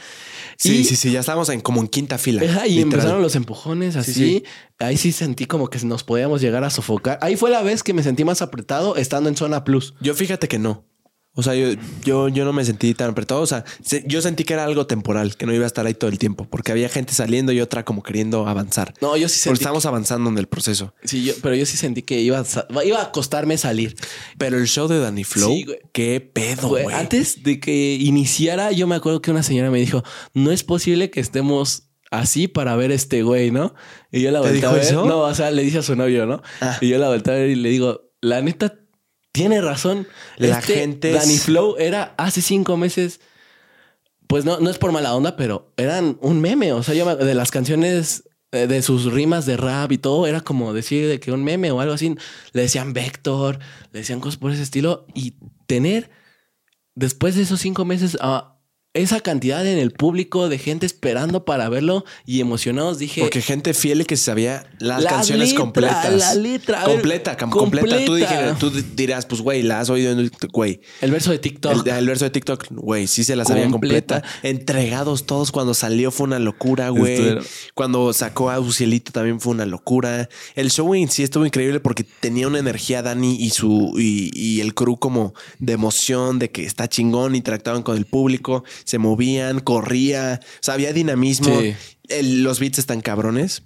Sí, 0.57 0.79
Y- 0.79 0.83
sí, 0.83 0.97
sí, 0.97 1.11
ya 1.13 1.21
estábamos 1.21 1.47
en 1.47 1.61
como 1.61 1.79
en 1.79 1.87
quinta 1.87 2.17
fila. 2.17 2.41
Ajá, 2.43 2.67
y 2.67 2.71
literal. 2.71 2.93
empezaron 2.93 3.21
los 3.21 3.35
empujones 3.37 3.95
así. 3.95 4.13
sí. 4.13 4.43
Ahí 4.79 4.97
sí 4.97 5.13
sentí 5.13 5.45
como 5.45 5.69
que 5.69 5.79
nos 5.85 6.03
podíamos 6.03 6.41
llegar 6.41 6.65
a 6.65 6.69
sofocar. 6.69 7.19
Ahí 7.21 7.37
fue 7.37 7.49
la 7.49 7.61
vez 7.61 7.81
que 7.81 7.93
me 7.93 8.03
sentí 8.03 8.25
más 8.25 8.41
apretado 8.41 8.97
estando 8.97 9.29
en 9.29 9.37
zona 9.37 9.63
plus. 9.63 9.93
Yo 10.01 10.13
fíjate 10.13 10.49
que 10.49 10.59
no. 10.59 10.83
O 11.35 11.41
sea, 11.41 11.55
yo, 11.55 11.69
yo, 12.03 12.27
yo 12.29 12.45
no 12.45 12.53
me 12.53 12.63
sentí 12.63 12.93
tan 12.93 13.09
apretado. 13.09 13.41
O 13.41 13.47
sea, 13.47 13.65
se- 13.83 14.03
yo 14.07 14.21
sentí 14.21 14.43
que 14.43 14.53
era 14.53 14.65
algo 14.65 14.85
temporal, 14.85 15.35
que 15.35 15.47
no 15.47 15.53
iba 15.53 15.63
a 15.63 15.67
estar 15.67 15.83
ahí 15.85 15.95
todo 15.95 16.11
el 16.11 16.19
tiempo, 16.19 16.45
porque 16.47 16.71
había 16.71 16.89
gente 16.89 17.11
saliendo 17.13 17.51
y 17.51 17.59
otra 17.59 17.83
como 17.83 18.03
queriendo 18.03 18.47
avanzar. 18.47 18.93
No, 19.01 19.17
yo 19.17 19.27
sí 19.27 19.39
Porque 19.39 19.57
sentí. 19.57 19.61
estamos 19.63 19.85
avanzando 19.87 20.29
en 20.29 20.37
el 20.37 20.45
proceso. 20.47 20.93
Sí, 21.03 21.23
yo, 21.23 21.33
pero 21.41 21.55
yo 21.55 21.65
sí 21.65 21.75
sentí 21.75 22.03
que 22.03 22.21
iba 22.21 22.39
a, 22.39 22.83
iba 22.85 23.01
a 23.01 23.11
costarme 23.11 23.57
salir. 23.57 23.95
Pero 24.37 24.57
el 24.59 24.67
show 24.67 24.87
de 24.87 24.99
Danny 24.99 25.23
Flow, 25.23 25.49
Sí, 25.49 25.65
qué 25.91 26.21
pedo, 26.21 26.67
Güey, 26.69 26.83
güey. 26.83 26.95
antes 26.95 27.41
de 27.43 27.59
que 27.59 27.95
iniciara, 27.99 28.71
yo 28.71 28.85
me 28.85 28.93
acuerdo 28.95 29.21
que 29.21 29.31
una 29.31 29.41
señora 29.41 29.71
me 29.71 29.79
dijo: 29.79 30.03
No 30.35 30.51
es 30.51 30.63
posible 30.63 31.09
que 31.09 31.19
estemos 31.19 31.89
así 32.11 32.47
para 32.47 32.75
ver 32.75 32.91
este 32.91 33.23
güey, 33.23 33.49
¿no? 33.49 33.73
Y 34.11 34.21
yo 34.21 34.29
la 34.29 34.39
¿Te 34.41 34.49
volteé 34.49 34.65
a 34.67 34.71
ver. 34.71 34.83
eso? 34.83 35.05
No, 35.07 35.21
o 35.21 35.33
sea, 35.33 35.49
le 35.49 35.63
dice 35.63 35.79
a 35.79 35.81
su 35.81 35.95
novio, 35.95 36.27
¿no? 36.27 36.43
Ah. 36.61 36.77
Y 36.79 36.89
yo 36.89 36.99
la 36.99 37.07
volteé 37.09 37.33
a 37.33 37.37
ver 37.37 37.49
y 37.49 37.55
le 37.55 37.69
digo: 37.69 38.11
La 38.21 38.39
neta 38.43 38.75
tiene 39.33 39.59
razón. 39.59 40.07
La 40.37 40.59
Este 40.59 40.75
gente 40.75 41.09
es- 41.13 41.15
Danny 41.21 41.37
Flow 41.37 41.75
era 41.77 42.13
hace 42.17 42.41
cinco 42.41 42.77
meses. 42.77 43.19
Pues 44.27 44.45
no, 44.45 44.59
no 44.59 44.69
es 44.69 44.77
por 44.77 44.91
mala 44.93 45.13
onda, 45.13 45.35
pero 45.35 45.73
eran 45.75 46.17
un 46.21 46.39
meme. 46.39 46.71
O 46.73 46.81
sea, 46.81 46.95
yo 46.95 47.13
de 47.15 47.33
las 47.35 47.51
canciones, 47.51 48.23
eh, 48.51 48.67
de 48.67 48.81
sus 48.81 49.11
rimas 49.11 49.45
de 49.45 49.57
rap 49.57 49.91
y 49.91 49.97
todo, 49.97 50.25
era 50.27 50.39
como 50.41 50.73
decir 50.73 51.07
de 51.07 51.19
que 51.19 51.31
un 51.31 51.43
meme 51.43 51.71
o 51.71 51.81
algo 51.81 51.93
así. 51.93 52.15
Le 52.53 52.61
decían 52.61 52.93
Vector, 52.93 53.59
le 53.91 53.99
decían 53.99 54.21
cosas 54.21 54.37
por 54.37 54.51
ese 54.51 54.63
estilo. 54.63 55.05
Y 55.13 55.35
tener, 55.67 56.09
después 56.95 57.35
de 57.35 57.41
esos 57.43 57.59
cinco 57.59 57.83
meses, 57.85 58.17
a 58.21 58.52
esa 58.93 59.19
cantidad 59.21 59.65
en 59.65 59.79
el 59.79 59.91
público 59.91 60.49
de 60.49 60.57
gente 60.59 60.85
esperando 60.85 61.45
para 61.45 61.67
verlo 61.69 62.05
y 62.25 62.41
emocionados, 62.41 62.99
dije. 62.99 63.21
Porque 63.21 63.41
gente 63.41 63.73
fiel 63.73 64.05
que 64.05 64.15
se 64.17 64.25
sabía 64.25 64.69
las 64.79 65.01
La 65.03 65.09
canciones 65.09 65.49
letra, 65.49 65.61
completas. 65.63 66.13
la 66.19 66.35
letra, 66.35 66.85
ver, 66.85 66.95
Completa, 66.95 67.37
cam- 67.37 67.49
completa. 67.49 67.87
Tú, 67.97 68.05
completa. 68.05 68.53
dije- 68.53 68.55
tú 68.59 68.69
dirás, 68.95 69.25
pues, 69.25 69.41
güey, 69.41 69.63
la 69.63 69.79
has 69.79 69.89
oído 69.89 70.11
en 70.11 70.19
el, 70.19 70.31
güey. 70.51 70.79
el 71.01 71.11
verso 71.11 71.31
de 71.31 71.39
TikTok. 71.39 71.87
El, 71.87 71.93
el 71.93 72.05
verso 72.07 72.25
de 72.25 72.31
TikTok, 72.31 72.65
güey, 72.71 73.07
sí 73.07 73.23
se 73.23 73.35
la 73.35 73.45
sabía 73.45 73.67
Completa. 73.69 74.21
completa. 74.21 74.47
Entregados 74.47 75.25
todos 75.25 75.51
cuando 75.51 75.73
salió 75.73 76.11
fue 76.11 76.25
una 76.27 76.39
locura, 76.39 76.89
güey. 76.89 77.19
Era- 77.29 77.41
Cuando 77.73 78.13
sacó 78.13 78.51
a 78.51 78.59
Ucielito 78.59 79.11
también 79.11 79.39
fue 79.39 79.53
una 79.53 79.65
locura. 79.65 80.29
El 80.55 80.69
show 80.71 80.93
en 80.93 81.09
sí 81.09 81.23
estuvo 81.23 81.45
increíble 81.45 81.79
porque 81.79 82.03
tenía 82.03 82.47
una 82.47 82.59
energía 82.59 83.01
Dani 83.01 83.37
y 83.39 83.49
su 83.49 83.93
y, 83.97 84.29
y 84.39 84.61
el 84.61 84.73
crew 84.75 84.97
como 84.97 85.33
de 85.59 85.73
emoción, 85.73 86.37
de 86.39 86.51
que 86.51 86.63
está 86.65 86.87
chingón, 86.87 87.35
interactuaban 87.35 87.81
con 87.83 87.97
el 87.97 88.05
público, 88.05 88.63
se 88.85 88.97
movían, 88.97 89.59
corría, 89.59 90.39
o 90.43 90.47
sea, 90.61 90.73
había 90.75 90.93
dinamismo. 90.93 91.59
Sí. 91.61 91.73
El- 92.09 92.43
los 92.43 92.59
beats 92.59 92.79
están 92.79 93.01
cabrones 93.01 93.63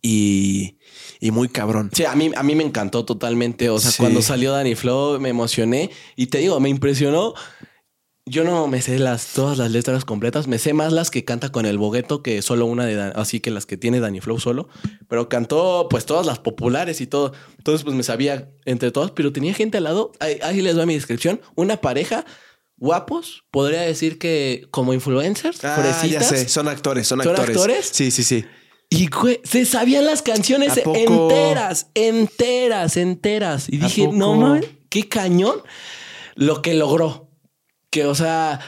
y, 0.00 0.78
y 1.20 1.30
muy 1.30 1.48
cabrón. 1.48 1.90
Sí, 1.92 2.04
a 2.04 2.14
mí, 2.14 2.30
a 2.34 2.42
mí 2.42 2.54
me 2.54 2.64
encantó 2.64 3.04
totalmente. 3.04 3.68
O 3.70 3.78
sea, 3.78 3.90
Sí. 3.90 3.98
cuando 4.00 4.22
salió 4.22 4.52
Danny 4.52 4.74
Flow 4.74 5.20
me 5.20 5.28
emocioné 5.28 5.90
y 6.16 6.26
te 6.26 6.38
digo, 6.38 6.58
me 6.60 6.68
impresionó. 6.68 7.34
Yo 8.24 8.44
no 8.44 8.68
me 8.68 8.80
sé 8.80 9.00
las, 9.00 9.32
todas 9.32 9.58
las 9.58 9.72
letras 9.72 10.04
completas, 10.04 10.46
me 10.46 10.60
sé 10.60 10.74
más 10.74 10.92
las 10.92 11.10
que 11.10 11.24
canta 11.24 11.50
con 11.50 11.66
el 11.66 11.76
bogueto 11.76 12.22
que 12.22 12.40
solo 12.40 12.66
una 12.66 12.86
de 12.86 12.94
Dan- 12.94 13.12
así 13.16 13.40
que 13.40 13.50
las 13.50 13.66
que 13.66 13.76
tiene 13.76 13.98
Danny 13.98 14.20
Flow 14.20 14.38
solo, 14.38 14.68
pero 15.08 15.28
cantó 15.28 15.88
pues 15.90 16.06
todas 16.06 16.24
las 16.24 16.38
populares 16.38 17.00
y 17.00 17.08
todo. 17.08 17.32
Entonces 17.58 17.82
pues 17.82 17.96
me 17.96 18.04
sabía 18.04 18.48
entre 18.64 18.92
todas, 18.92 19.10
pero 19.10 19.32
tenía 19.32 19.54
gente 19.54 19.78
al 19.78 19.84
lado, 19.84 20.12
ahí, 20.20 20.38
ahí 20.44 20.60
les 20.60 20.76
doy 20.76 20.86
mi 20.86 20.94
descripción, 20.94 21.40
una 21.56 21.78
pareja 21.80 22.24
guapos, 22.76 23.44
podría 23.50 23.82
decir 23.82 24.18
que 24.18 24.66
como 24.70 24.92
influencers, 24.92 25.64
Ah, 25.64 26.04
ya 26.06 26.22
sé, 26.22 26.48
son 26.48 26.68
actores, 26.68 27.06
son, 27.06 27.22
¿Son 27.22 27.30
actores. 27.30 27.56
actores? 27.56 27.90
Sí, 27.92 28.10
sí, 28.10 28.22
sí. 28.24 28.44
Y 28.90 29.06
güey, 29.08 29.40
se 29.44 29.64
sabían 29.64 30.04
las 30.04 30.20
canciones 30.20 30.76
enteras, 30.84 31.86
enteras, 31.94 32.96
enteras. 32.96 33.66
Y 33.70 33.76
¿A 33.80 33.84
dije, 33.86 34.08
no 34.08 34.34
mames, 34.34 34.66
qué 34.90 35.08
cañón 35.08 35.62
lo 36.34 36.60
que 36.60 36.74
logró. 36.74 37.30
Que, 37.90 38.04
o 38.06 38.14
sea, 38.14 38.60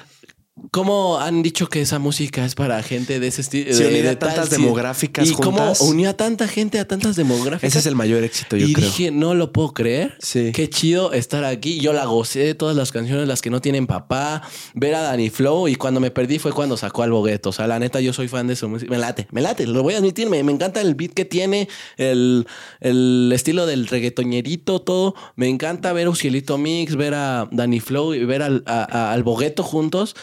¿cómo 0.71 1.19
han 1.19 1.43
dicho 1.43 1.69
que 1.69 1.81
esa 1.81 1.99
música 1.99 2.45
es 2.45 2.55
para 2.55 2.81
gente 2.83 3.19
de 3.19 3.27
ese 3.27 3.41
estilo? 3.41 3.73
Sí, 3.75 3.83
de- 3.83 4.03
de 4.03 4.17
tantas 4.17 4.51
demográficas 4.51 5.29
Y 5.29 5.33
cómo 5.35 5.59
juntas. 5.59 5.81
unió 5.81 6.11
a 6.11 6.15
tanta 6.15 6.47
gente 6.47 6.79
a 6.79 6.87
tantas 6.87 7.17
demográficas. 7.17 7.69
Ese 7.71 7.79
es 7.81 7.87
el 7.87 7.95
mayor 7.97 8.23
éxito, 8.23 8.57
yo 8.57 8.67
y 8.67 8.73
creo. 8.73 8.87
dije, 8.87 9.11
no 9.11 9.35
lo 9.35 9.53
puedo 9.53 9.73
creer. 9.73 10.15
Sí. 10.21 10.53
Qué 10.55 10.71
chido 10.71 11.13
estar 11.13 11.45
aquí. 11.45 11.81
Yo 11.81 11.93
la 11.93 12.05
gocé 12.05 12.41
de 12.41 12.55
todas 12.55 12.77
las 12.77 12.93
canciones, 12.93 13.27
las 13.27 13.43
que 13.43 13.51
no 13.51 13.61
tienen 13.61 13.87
papá, 13.87 14.43
ver 14.75 14.95
a 14.95 15.03
Danny 15.03 15.29
Flow. 15.31 15.67
Y 15.69 15.75
cuando 15.75 15.99
me 16.01 16.11
perdí 16.11 16.39
fue 16.39 16.53
cuando 16.53 16.77
sacó 16.77 17.03
al 17.03 17.11
bogueto. 17.11 17.51
O 17.51 17.53
sea, 17.53 17.67
la 17.67 17.79
neta, 17.79 18.01
yo 18.01 18.13
soy 18.13 18.29
fan 18.29 18.47
de 18.47 18.55
su 18.57 18.69
música. 18.69 18.91
Me 18.91 18.99
late, 18.99 19.27
me 19.33 19.41
late, 19.41 19.67
lo 19.67 19.83
voy 19.83 19.95
a 19.95 19.99
admitir. 19.99 20.29
Me, 20.31 20.43
me 20.45 20.53
encanta 20.53 20.81
el 20.81 20.95
beat 20.95 21.13
que 21.15 21.25
tiene, 21.25 21.69
el, 21.97 22.47
el 22.81 23.31
estilo 23.35 23.67
del 23.67 23.87
reggaetoñerito, 23.89 24.81
todo. 24.83 25.15
Me 25.37 25.49
encanta 25.49 25.93
ver 25.93 26.07
a 26.07 26.11
Ucielito 26.11 26.59
Mix, 26.59 26.95
ver 26.97 27.15
a 27.15 27.49
Danny 27.51 27.81
Flow 27.81 28.15
y 28.15 28.25
ver 28.25 28.43
al, 28.43 28.63
a- 28.67 28.87
a- 28.91 29.13
al 29.13 29.23
bogueto 29.25 29.63
juntos. 29.65 30.15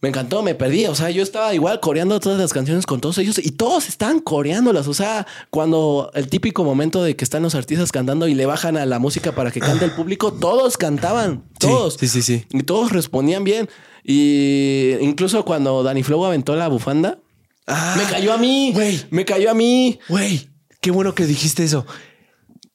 Me 0.00 0.10
encantó, 0.10 0.42
me 0.42 0.54
perdí. 0.54 0.86
O 0.86 0.94
sea, 0.94 1.10
yo 1.10 1.22
estaba 1.24 1.52
igual 1.54 1.80
coreando 1.80 2.20
todas 2.20 2.38
las 2.38 2.52
canciones 2.52 2.86
con 2.86 3.00
todos 3.00 3.18
ellos 3.18 3.38
y 3.38 3.50
todos 3.50 3.88
están 3.88 4.20
coreándolas. 4.20 4.86
O 4.86 4.94
sea, 4.94 5.26
cuando 5.50 6.10
el 6.14 6.28
típico 6.28 6.62
momento 6.62 7.02
de 7.02 7.16
que 7.16 7.24
están 7.24 7.42
los 7.42 7.56
artistas 7.56 7.90
cantando 7.90 8.28
y 8.28 8.34
le 8.34 8.46
bajan 8.46 8.76
a 8.76 8.86
la 8.86 9.00
música 9.00 9.32
para 9.32 9.50
que 9.50 9.58
cante 9.60 9.84
el 9.84 9.90
público, 9.92 10.32
todos 10.32 10.76
cantaban, 10.76 11.42
todos. 11.58 11.96
Sí, 11.98 12.06
sí, 12.06 12.22
sí. 12.22 12.44
Y 12.52 12.62
todos 12.62 12.92
respondían 12.92 13.42
bien. 13.42 13.68
Y 14.04 14.92
incluso 15.00 15.44
cuando 15.44 15.82
Danny 15.82 16.02
Flow 16.02 16.24
aventó 16.24 16.54
la 16.56 16.68
bufanda, 16.68 17.18
Ah, 17.70 17.96
me 17.98 18.04
cayó 18.04 18.32
a 18.32 18.38
mí. 18.38 18.70
güey. 18.72 18.98
Me 19.10 19.24
cayó 19.26 19.50
a 19.50 19.54
mí. 19.54 19.98
Güey, 20.08 20.48
qué 20.80 20.90
bueno 20.90 21.14
que 21.14 21.26
dijiste 21.26 21.64
eso. 21.64 21.84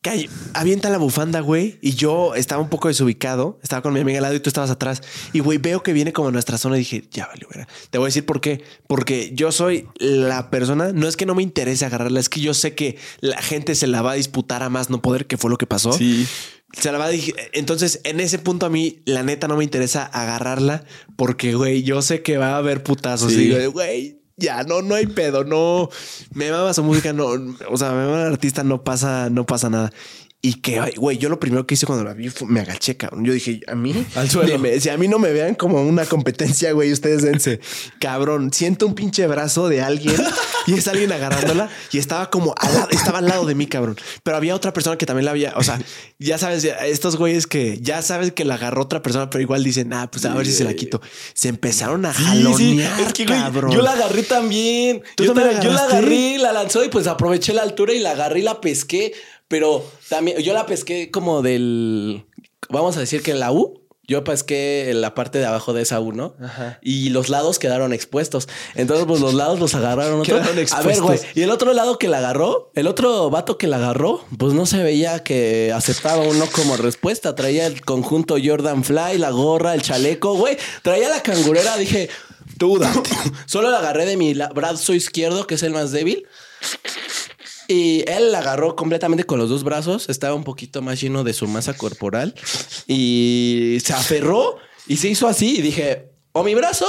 Calla, 0.03 0.27
avienta 0.53 0.89
la 0.89 0.97
bufanda, 0.97 1.39
güey. 1.39 1.79
Y 1.81 1.93
yo 1.93 2.35
estaba 2.35 2.61
un 2.61 2.67
poco 2.67 2.89
desubicado. 2.89 3.57
Estaba 3.63 3.81
con 3.81 3.93
mi 3.93 4.01
amiga 4.01 4.17
al 4.17 4.23
lado 4.23 4.35
y 4.35 4.41
tú 4.41 4.49
estabas 4.49 4.69
atrás. 4.69 5.01
Y 5.31 5.39
güey, 5.39 5.59
veo 5.59 5.81
que 5.81 5.93
viene 5.93 6.11
como 6.11 6.27
a 6.27 6.31
nuestra 6.31 6.57
zona 6.57 6.75
y 6.75 6.79
dije, 6.79 7.05
ya 7.09 7.27
vale, 7.27 7.47
verga. 7.49 7.69
Te 7.89 7.97
voy 7.97 8.07
a 8.07 8.09
decir 8.09 8.25
por 8.25 8.41
qué. 8.41 8.61
Porque 8.87 9.31
yo 9.33 9.53
soy 9.53 9.87
la 9.99 10.49
persona, 10.49 10.91
no 10.91 11.07
es 11.07 11.15
que 11.15 11.25
no 11.25 11.35
me 11.35 11.41
interese 11.41 11.85
agarrarla, 11.85 12.19
es 12.19 12.27
que 12.27 12.41
yo 12.41 12.53
sé 12.53 12.75
que 12.75 12.97
la 13.21 13.41
gente 13.41 13.75
se 13.75 13.87
la 13.87 14.01
va 14.01 14.11
a 14.11 14.15
disputar 14.15 14.61
a 14.61 14.69
más 14.69 14.89
no 14.89 15.01
poder, 15.01 15.25
que 15.25 15.37
fue 15.37 15.49
lo 15.49 15.57
que 15.57 15.67
pasó. 15.67 15.93
Sí. 15.93 16.27
Se 16.73 16.91
la 16.91 16.97
va 16.97 17.05
a 17.05 17.11
Entonces, 17.53 18.01
en 18.03 18.19
ese 18.19 18.39
punto 18.39 18.65
a 18.65 18.69
mí, 18.69 19.03
la 19.05 19.23
neta, 19.23 19.47
no 19.47 19.55
me 19.55 19.63
interesa 19.63 20.03
agarrarla 20.03 20.83
porque, 21.15 21.55
güey, 21.55 21.83
yo 21.83 22.01
sé 22.01 22.23
que 22.23 22.37
va 22.37 22.55
a 22.55 22.57
haber 22.57 22.83
putazos. 22.83 23.31
Sí. 23.31 23.43
Y 23.43 23.55
digo, 23.55 23.71
güey, 23.71 24.22
ya 24.37 24.63
no, 24.63 24.81
no 24.81 24.95
hay 24.95 25.05
pedo, 25.07 25.43
no 25.43 25.89
me 26.33 26.51
mama 26.51 26.73
su 26.73 26.83
música, 26.83 27.13
no, 27.13 27.27
o 27.69 27.77
sea, 27.77 27.91
me 27.91 28.05
mama 28.05 28.21
el 28.21 28.33
artista, 28.33 28.63
no 28.63 28.83
pasa, 28.83 29.29
no 29.29 29.45
pasa 29.45 29.69
nada. 29.69 29.91
Y 30.45 30.55
que, 30.55 30.77
güey, 30.97 31.17
yo 31.17 31.29
lo 31.29 31.39
primero 31.39 31.65
que 31.65 31.75
hice 31.75 31.85
cuando 31.85 32.03
la 32.03 32.13
vi 32.13 32.27
fue, 32.27 32.45
me 32.49 32.59
agaché, 32.59 32.97
cabrón. 32.97 33.23
Yo 33.23 33.31
dije, 33.31 33.61
a 33.65 33.75
mí, 33.75 34.05
Al 34.15 34.29
suelo. 34.29 34.51
dime, 34.51 34.77
si 34.81 34.89
a 34.89 34.97
mí 34.97 35.07
no 35.07 35.17
me 35.17 35.31
vean 35.31 35.55
como 35.55 35.81
una 35.81 36.05
competencia, 36.05 36.73
güey, 36.73 36.91
ustedes 36.91 37.21
dense. 37.21 37.61
Cabrón, 37.97 38.51
siento 38.51 38.85
un 38.85 38.93
pinche 38.93 39.25
brazo 39.25 39.69
de 39.69 39.81
alguien 39.81 40.17
y 40.67 40.73
es 40.73 40.85
alguien 40.89 41.13
agarrándola 41.13 41.69
y 41.93 41.97
estaba 41.97 42.29
como 42.29 42.53
al 42.57 42.73
lado, 42.73 42.89
estaba 42.91 43.19
al 43.19 43.27
lado 43.29 43.45
de 43.45 43.55
mí, 43.55 43.67
cabrón. 43.67 43.95
Pero 44.23 44.35
había 44.35 44.53
otra 44.53 44.73
persona 44.73 44.97
que 44.97 45.05
también 45.05 45.23
la 45.23 45.31
había, 45.31 45.53
o 45.55 45.63
sea, 45.63 45.79
ya 46.19 46.37
sabes, 46.37 46.65
estos 46.65 47.15
güeyes 47.15 47.47
que 47.47 47.79
ya 47.79 48.01
sabes 48.01 48.33
que 48.33 48.43
la 48.43 48.55
agarró 48.55 48.81
otra 48.81 49.01
persona, 49.01 49.29
pero 49.29 49.41
igual 49.41 49.63
dicen, 49.63 49.93
ah, 49.93 50.11
pues 50.11 50.25
a 50.25 50.33
ver 50.33 50.45
si 50.45 50.51
se 50.51 50.65
la 50.65 50.73
quito. 50.73 51.01
Se 51.33 51.47
empezaron 51.47 52.05
a 52.05 52.11
jalonear, 52.11 52.99
Es 52.99 53.13
que, 53.13 53.23
cabrón. 53.23 53.71
yo 53.71 53.81
la 53.81 53.93
agarré 53.93 54.23
también. 54.23 55.03
¿Tú 55.15 55.23
yo, 55.23 55.33
también 55.33 55.55
la 55.55 55.63
yo 55.63 55.71
agarré, 55.71 56.37
la 56.37 56.51
lanzó 56.51 56.83
y 56.83 56.89
pues 56.89 57.07
aproveché 57.07 57.53
la 57.53 57.61
altura 57.61 57.93
y 57.93 57.99
la 57.99 58.11
agarré 58.11 58.39
y 58.39 58.43
la 58.43 58.59
pesqué. 58.59 59.13
Pero 59.53 59.85
también 60.09 60.39
yo 60.39 60.51
la 60.51 60.65
pesqué 60.65 61.11
como 61.11 61.43
del, 61.43 62.25
vamos 62.69 62.97
a 62.97 63.01
decir 63.01 63.21
que 63.21 63.35
la 63.35 63.51
U. 63.51 63.83
Yo 64.07 64.23
pesqué 64.23 64.91
la 64.95 65.13
parte 65.13 65.37
de 65.37 65.45
abajo 65.45 65.73
de 65.73 65.83
esa 65.83 65.99
uno 65.99 66.35
Ajá. 66.43 66.79
y 66.81 67.09
los 67.09 67.29
lados 67.29 67.59
quedaron 67.59 67.93
expuestos. 67.93 68.49
Entonces, 68.73 69.05
pues 69.05 69.21
los 69.21 69.35
lados 69.35 69.59
los 69.59 69.75
agarraron 69.75 70.21
otro. 70.21 70.41
A 70.71 70.81
ver, 70.81 71.01
güey. 71.01 71.19
Y 71.35 71.43
el 71.43 71.51
otro 71.51 71.71
lado 71.73 71.99
que 71.99 72.07
la 72.07 72.17
agarró, 72.17 72.71
el 72.73 72.87
otro 72.87 73.29
vato 73.29 73.59
que 73.59 73.67
la 73.67 73.77
agarró, 73.77 74.25
pues 74.39 74.53
no 74.53 74.65
se 74.65 74.81
veía 74.81 75.23
que 75.23 75.71
aceptaba 75.71 76.23
uno 76.23 76.47
como 76.51 76.75
respuesta. 76.75 77.35
Traía 77.35 77.67
el 77.67 77.81
conjunto 77.81 78.37
Jordan 78.43 78.83
Fly, 78.83 79.19
la 79.19 79.29
gorra, 79.29 79.75
el 79.75 79.83
chaleco, 79.83 80.33
güey. 80.33 80.57
Traía 80.81 81.09
la 81.09 81.21
cangurera. 81.21 81.77
Dije, 81.77 82.09
date. 82.79 83.09
Solo 83.45 83.69
la 83.69 83.77
agarré 83.77 84.07
de 84.07 84.17
mi 84.17 84.33
brazo 84.33 84.95
izquierdo, 84.95 85.45
que 85.45 85.55
es 85.55 85.63
el 85.63 85.73
más 85.73 85.91
débil. 85.91 86.25
Y 87.73 88.05
él 88.07 88.31
la 88.31 88.39
agarró 88.39 88.75
completamente 88.75 89.23
con 89.23 89.39
los 89.39 89.49
dos 89.49 89.63
brazos. 89.63 90.07
Estaba 90.07 90.35
un 90.35 90.43
poquito 90.43 90.83
más 90.83 91.01
lleno 91.01 91.23
de 91.23 91.33
su 91.33 91.47
masa 91.47 91.73
corporal. 91.73 92.35
Y 92.85 93.79
se 93.83 93.93
aferró 93.93 94.57
y 94.87 94.97
se 94.97 95.09
hizo 95.09 95.27
así. 95.27 95.57
Y 95.57 95.61
dije, 95.63 96.11
o 96.33 96.43
mi 96.43 96.53
brazo, 96.53 96.85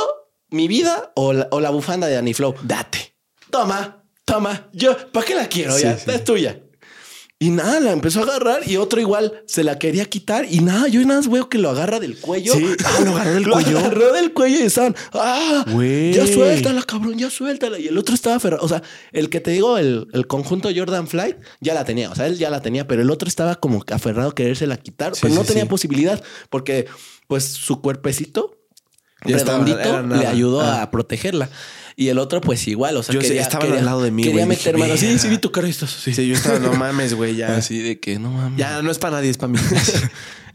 mi 0.50 0.68
vida, 0.68 1.10
o 1.16 1.32
la, 1.32 1.48
o 1.52 1.60
la 1.60 1.70
bufanda 1.70 2.06
de 2.06 2.16
Danny 2.16 2.34
Flow. 2.34 2.54
Date. 2.62 3.16
Toma, 3.50 4.04
toma. 4.26 4.68
Yo, 4.74 4.94
¿para 5.10 5.24
qué 5.24 5.34
la 5.34 5.48
quiero? 5.48 5.74
Sí, 5.74 5.84
ya, 5.84 5.96
sí. 5.96 6.10
es 6.10 6.22
tuya. 6.22 6.62
Y 7.44 7.50
nada, 7.50 7.78
la 7.80 7.92
empezó 7.92 8.20
a 8.20 8.22
agarrar 8.22 8.66
y 8.66 8.76
otro 8.78 9.00
igual 9.00 9.42
se 9.46 9.64
la 9.64 9.78
quería 9.78 10.06
quitar. 10.06 10.46
Y 10.50 10.60
nada, 10.60 10.88
yo 10.88 11.00
nada 11.02 11.20
más 11.20 11.30
veo 11.30 11.48
que 11.50 11.58
lo 11.58 11.68
agarra 11.68 12.00
del 12.00 12.16
cuello. 12.18 12.54
Sí. 12.54 12.64
Ah, 12.84 13.00
lo 13.04 13.10
agarró 13.16 13.32
del 13.34 13.42
Lo 13.44 13.52
cuello. 13.52 13.78
agarró 13.78 14.12
del 14.12 14.32
cuello 14.32 14.58
y 14.60 14.62
estaban, 14.62 14.96
ah, 15.12 15.64
Güey. 15.70 16.14
ya 16.14 16.26
suéltala, 16.26 16.82
cabrón, 16.84 17.18
ya 17.18 17.28
suéltala. 17.28 17.78
Y 17.78 17.88
el 17.88 17.98
otro 17.98 18.14
estaba 18.14 18.36
aferrado. 18.36 18.64
O 18.64 18.68
sea, 18.68 18.82
el 19.12 19.28
que 19.28 19.40
te 19.40 19.50
digo, 19.50 19.76
el, 19.76 20.06
el 20.14 20.26
conjunto 20.26 20.70
Jordan 20.74 21.06
Flight, 21.06 21.36
ya 21.60 21.74
la 21.74 21.84
tenía. 21.84 22.10
O 22.10 22.14
sea, 22.14 22.26
él 22.28 22.38
ya 22.38 22.48
la 22.48 22.62
tenía, 22.62 22.86
pero 22.86 23.02
el 23.02 23.10
otro 23.10 23.28
estaba 23.28 23.56
como 23.56 23.84
aferrado 23.90 24.30
a 24.30 24.34
querérsela 24.34 24.76
quitar, 24.78 25.14
Sí, 25.14 25.20
pero 25.22 25.34
no 25.34 25.42
sí, 25.42 25.48
tenía 25.48 25.64
sí. 25.64 25.68
posibilidad 25.68 26.22
porque, 26.48 26.86
pues, 27.28 27.44
su 27.44 27.80
cuerpecito 27.82 28.56
Ya 29.26 29.36
redondito 29.38 30.02
le 30.02 30.26
ayudó 30.26 30.60
Ah. 30.62 30.82
a 30.82 30.90
protegerla. 30.90 31.48
Y 31.96 32.08
el 32.08 32.18
otro, 32.18 32.40
pues 32.40 32.66
igual, 32.66 32.96
o 32.96 33.02
sea, 33.02 33.14
Yo 33.14 33.20
quería, 33.20 33.48
quería- 33.48 33.78
al 33.78 33.84
lado 33.84 34.02
de 34.02 34.10
mí, 34.10 34.22
Quería 34.22 34.44
güey, 34.44 34.56
meter 34.56 34.76
manos. 34.76 34.98
Sí, 34.98 35.18
sí, 35.18 35.28
vi 35.28 35.38
tu 35.38 35.52
cara 35.52 35.66
y 35.68 35.70
estás 35.70 35.94
así. 35.94 36.12
Sí, 36.12 36.26
yo 36.26 36.34
estaba, 36.34 36.58
no 36.58 36.72
mames, 36.74 37.14
güey, 37.14 37.36
ya. 37.36 37.56
Así 37.56 37.78
de 37.78 38.00
que 38.00 38.18
no 38.18 38.30
mames. 38.30 38.58
Ya 38.58 38.82
no 38.82 38.90
es 38.90 38.98
para 38.98 39.16
nadie, 39.16 39.30
es 39.30 39.38
para 39.38 39.52
mí. 39.52 39.58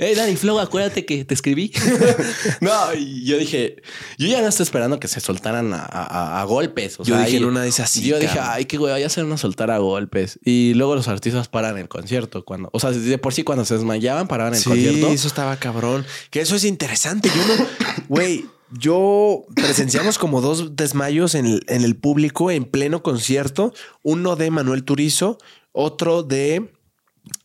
Hey, 0.01 0.15
Danny 0.15 0.37
Flow, 0.37 0.59
acuérdate 0.59 1.03
que 1.05 1.25
te 1.25 1.33
escribí. 1.33 1.73
no, 2.61 2.71
y 2.95 3.25
yo 3.25 3.37
dije, 3.37 3.81
yo 4.17 4.27
ya 4.29 4.41
no 4.41 4.47
estoy 4.47 4.63
esperando 4.63 4.97
que 4.97 5.09
se 5.09 5.19
soltaran 5.19 5.73
a, 5.73 5.79
a- 5.83 6.39
a 6.39 6.43
golpes. 6.45 6.97
O 7.01 7.03
Yo 7.03 7.15
sea, 7.17 7.25
dije 7.25 7.35
en 7.35 7.43
una 7.43 7.63
de 7.63 7.67
esas, 7.67 7.89
sí, 7.89 8.03
Yo 8.03 8.17
dije, 8.17 8.39
ay, 8.41 8.63
qué 8.63 8.77
güey, 8.77 8.97
ya 9.01 9.09
se 9.09 9.21
van 9.21 9.33
a 9.33 9.37
soltar 9.37 9.71
a 9.71 9.77
golpes. 9.79 10.39
Y 10.45 10.73
luego 10.75 10.95
los 10.95 11.09
artistas 11.09 11.49
paran 11.49 11.77
el 11.77 11.89
concierto. 11.89 12.45
cuando 12.45 12.69
O 12.71 12.79
sea, 12.79 12.91
de 12.91 13.17
por 13.17 13.33
sí, 13.33 13.43
cuando 13.43 13.65
se 13.65 13.73
desmayaban, 13.73 14.29
paraban 14.29 14.53
el 14.53 14.59
sí, 14.61 14.69
concierto. 14.69 15.09
eso 15.09 15.27
estaba 15.27 15.57
cabrón. 15.57 16.05
Que 16.29 16.39
eso 16.39 16.55
es 16.55 16.63
interesante. 16.63 17.29
Yo 17.35 17.45
no, 17.57 17.65
güey, 18.07 18.45
yo 18.71 19.45
presenciamos 19.55 20.17
como 20.17 20.41
dos 20.41 20.75
desmayos 20.75 21.35
en 21.35 21.45
el, 21.45 21.63
en 21.67 21.83
el 21.83 21.95
público 21.95 22.51
en 22.51 22.65
pleno 22.65 23.01
concierto. 23.01 23.73
Uno 24.03 24.35
de 24.35 24.51
Manuel 24.51 24.83
Turizo, 24.83 25.37
otro 25.71 26.23
de. 26.23 26.71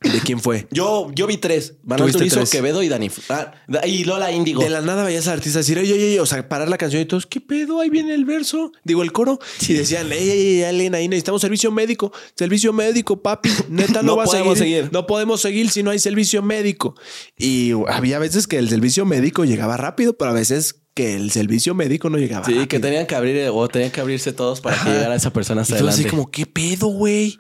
¿De 0.01 0.20
quién 0.20 0.41
fue? 0.41 0.66
Yo, 0.70 1.11
yo 1.14 1.27
vi 1.27 1.37
tres. 1.37 1.75
Manuel 1.83 2.12
Turizo, 2.12 2.37
tres. 2.37 2.51
Quevedo 2.51 2.83
y 2.83 2.89
Dani. 2.89 3.11
ah, 3.29 3.53
y 3.87 4.05
Lola 4.05 4.33
Índigo. 4.33 4.62
De 4.62 4.70
la 4.70 4.81
nada 4.81 5.05
veías 5.05 5.27
al 5.27 5.35
artista 5.35 5.59
decir, 5.59 5.79
oye, 5.79 5.93
oye, 5.93 6.07
oye", 6.07 6.20
o 6.20 6.27
sea, 6.27 6.49
parar 6.49 6.68
la 6.68 6.79
canción 6.79 7.03
y 7.03 7.05
todos, 7.05 7.27
¿qué 7.27 7.41
pedo? 7.41 7.81
Ahí 7.81 7.91
viene 7.91 8.14
el 8.14 8.25
verso, 8.25 8.72
digo, 8.85 9.03
el 9.03 9.12
coro. 9.12 9.39
Y 9.68 9.75
decían, 9.75 10.11
ey, 10.12 10.31
ey, 10.31 10.62
Elena, 10.62 10.99
ahí 10.99 11.09
necesitamos 11.09 11.43
servicio 11.43 11.70
médico, 11.70 12.12
servicio 12.35 12.72
médico, 12.72 13.20
papi, 13.20 13.51
neta 13.68 14.03
no, 14.03 14.12
No 14.12 14.16
va 14.16 14.25
a 14.25 14.57
seguir. 14.57 14.91
No 14.93 15.07
podemos 15.07 15.41
seguir 15.43 15.70
si 15.70 15.83
no 15.83 15.91
hay 15.91 15.99
servicio 15.99 16.43
médico. 16.43 16.95
Y 17.37 17.72
había 17.89 18.18
veces 18.18 18.47
que 18.47 18.59
el 18.59 18.68
servicio 18.70 19.05
médico 19.05 19.45
llegaba 19.45 19.77
rápido, 19.77 20.16
pero 20.16 20.31
a 20.31 20.35
veces 20.35 20.84
que 20.95 21.14
el 21.16 21.30
servicio 21.32 21.74
médico 21.74 22.09
no 22.09 22.18
llegaba 22.18 22.45
Sí, 22.47 22.53
rápido. 22.53 22.68
que 22.68 22.78
tenían 22.80 23.07
que 23.07 23.14
abrir 23.16 23.49
o 23.53 23.68
tenían 23.68 23.90
que 23.90 24.01
abrirse 24.01 24.32
todos 24.32 24.61
para 24.61 24.76
Ajá. 24.76 24.84
que 24.86 24.92
llegara 24.97 25.14
esa 25.16 25.32
persona 25.32 25.61
Y 25.61 25.62
hasta 25.62 25.74
así 25.74 25.82
adelante. 25.84 26.09
como, 26.11 26.30
¿qué 26.30 26.47
pedo, 26.47 26.86
güey? 26.88 27.36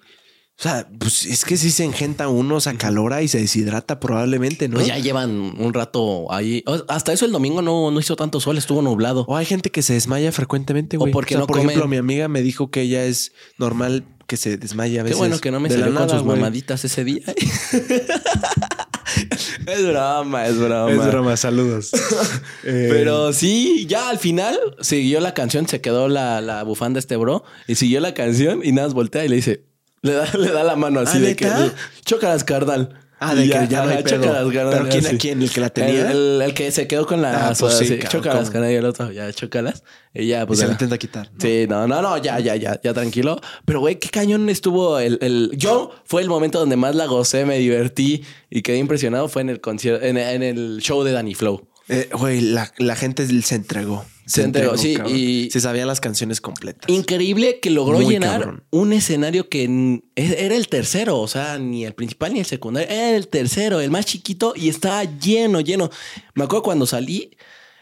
O 0.56 0.62
sea, 0.62 0.88
pues 1.00 1.26
es 1.26 1.44
que 1.44 1.56
sí 1.56 1.72
se 1.72 1.82
engenta 1.82 2.28
uno, 2.28 2.60
se 2.60 2.70
acalora 2.70 3.22
y 3.22 3.28
se 3.28 3.38
deshidrata 3.38 3.98
probablemente, 3.98 4.68
¿no? 4.68 4.74
Pues 4.76 4.86
ya 4.86 4.98
llevan 4.98 5.30
un 5.30 5.74
rato 5.74 6.30
ahí. 6.32 6.62
O- 6.66 6.84
Hasta 6.88 7.12
eso 7.12 7.24
el 7.26 7.32
domingo 7.32 7.60
no, 7.60 7.90
no 7.90 7.98
hizo 7.98 8.14
tanto 8.14 8.38
sol, 8.38 8.56
estuvo 8.56 8.80
nublado. 8.80 9.24
O 9.26 9.36
hay 9.36 9.46
gente 9.46 9.70
que 9.70 9.82
se 9.82 9.94
desmaya 9.94 10.30
frecuentemente, 10.30 10.96
O 10.96 11.00
güey. 11.00 11.12
porque 11.12 11.34
no 11.34 11.48
por 11.48 11.56
comen. 11.56 11.70
ejemplo, 11.70 11.88
mi 11.88 11.96
amiga 11.96 12.28
me 12.28 12.40
dijo 12.40 12.70
que 12.70 12.82
ella 12.82 13.04
es 13.04 13.32
normal 13.58 14.04
que 14.28 14.36
se 14.36 14.56
desmaye 14.56 14.94
a 15.00 15.02
Qué 15.02 15.04
veces. 15.04 15.18
bueno 15.18 15.38
que 15.40 15.50
no 15.50 15.58
me 15.58 15.68
salió 15.70 15.86
con 15.86 15.94
nada, 15.94 16.08
sus 16.08 16.22
güey. 16.22 16.36
mamaditas 16.38 16.84
ese 16.84 17.02
día. 17.04 17.22
es 19.66 19.86
broma, 19.86 20.46
es 20.46 20.58
broma. 20.58 21.36
saludos. 21.36 21.90
Eh, 22.66 22.88
Pero 22.90 23.32
sí, 23.34 23.86
ya 23.88 24.08
al 24.08 24.18
final 24.18 24.58
siguió 24.80 25.20
la 25.20 25.34
canción, 25.34 25.68
se 25.68 25.80
quedó 25.82 26.08
la, 26.08 26.40
la 26.40 26.62
bufanda 26.62 26.98
este 26.98 27.16
bro 27.16 27.44
y 27.66 27.74
siguió 27.74 28.00
la 28.00 28.14
canción 28.14 28.60
y 28.64 28.72
nada 28.72 28.88
más 28.88 28.94
voltea 28.94 29.24
y 29.24 29.28
le 29.28 29.36
dice, 29.36 29.64
le 30.00 30.12
da, 30.14 30.26
le 30.38 30.50
da 30.50 30.64
la 30.64 30.74
mano 30.76 31.00
así 31.00 31.18
¿Ah, 31.18 31.20
de 31.20 31.36
que 31.36 31.44
neta? 31.44 31.74
chócalas, 32.06 32.42
carnal. 32.44 33.00
Ah, 33.26 33.34
de 33.34 33.46
Y 33.46 33.50
que 33.50 33.66
ya 33.68 33.82
no 33.84 33.90
hay 33.90 33.94
ajá, 33.96 34.02
pedo. 34.04 34.16
chócalas, 34.22 34.52
carnal, 34.52 34.70
¿Pero 34.72 34.88
quién 34.88 35.06
a 35.06 35.18
quién? 35.18 35.42
¿El 35.42 35.50
que 35.50 35.60
la 35.60 35.70
tenía? 35.70 36.10
El, 36.10 36.16
el- 36.16 36.42
el 36.42 36.54
que 36.54 36.70
se 36.70 36.86
quedó 36.86 37.06
con 37.06 37.22
la 37.22 37.48
Ah, 37.48 37.52
pues 37.58 37.74
sí, 37.78 37.98
chócalas, 38.08 38.54
el 38.54 38.84
otro, 38.84 39.10
ya, 39.12 39.32
chócalas. 39.32 39.82
Y 40.12 40.26
ya, 40.26 40.42
y 40.42 40.46
pues 40.46 40.58
se 40.58 40.64
ya. 40.64 40.68
la 40.68 40.72
intenta 40.74 40.98
quitar. 40.98 41.30
¿no? 41.32 41.40
Sí, 41.40 41.66
no, 41.68 41.88
no, 41.88 42.02
no, 42.02 42.18
ya, 42.18 42.38
ya, 42.40 42.54
ya, 42.56 42.80
ya 42.82 42.92
tranquilo. 42.94 43.40
Pero, 43.64 43.80
güey, 43.80 43.98
qué 43.98 44.08
cañón 44.10 44.48
estuvo 44.48 44.98
el, 44.98 45.18
el- 45.22 45.50
Yo 45.56 45.90
fue 46.04 46.22
el 46.22 46.28
momento 46.28 46.58
donde 46.58 46.76
más 46.76 46.94
la 46.94 47.06
gocé, 47.06 47.44
me 47.46 47.58
divertí 47.58 48.22
y 48.50 48.62
quedé 48.62 48.76
impresionado. 48.78 49.28
Fue 49.28 49.42
en 49.42 49.48
el 49.50 49.60
concierto, 49.60 50.04
en, 50.04 50.16
en 50.18 50.42
el 50.42 50.78
show 50.80 51.02
de 51.02 51.12
Danny 51.12 51.34
Flow. 51.34 51.66
Eh, 51.88 52.08
Güey, 52.12 52.40
la, 52.40 52.72
la 52.78 52.96
gente 52.96 53.26
se 53.42 53.54
entregó. 53.54 54.04
Se 54.26 54.42
entregó, 54.42 54.78
sí, 54.78 54.94
cabrón. 54.96 55.12
y- 55.14 55.50
Se 55.50 55.60
sabían 55.60 55.86
las 55.86 56.00
canciones 56.00 56.40
completas. 56.40 56.88
Increíble 56.88 57.60
que 57.60 57.68
logró 57.68 57.98
Muy 58.00 58.14
llenar 58.14 58.40
cabrón. 58.40 58.64
un 58.70 58.94
escenario 58.94 59.50
que 59.50 59.64
e- 60.16 60.36
era 60.46 60.54
el 60.56 60.68
tercero, 60.68 61.20
o 61.20 61.28
sea, 61.28 61.58
ni 61.58 61.84
el 61.84 61.92
principal 61.92 62.32
ni 62.32 62.40
el 62.40 62.46
secundario, 62.46 62.88
era 62.88 63.14
el 63.16 63.28
tercero, 63.28 63.80
el 63.80 63.90
más 63.90 64.06
chiquito 64.06 64.54
y 64.56 64.70
estaba 64.70 65.04
lleno, 65.04 65.60
lleno. 65.60 65.90
Me 66.34 66.44
acuerdo 66.44 66.62
cuando 66.62 66.86
salí, 66.86 67.36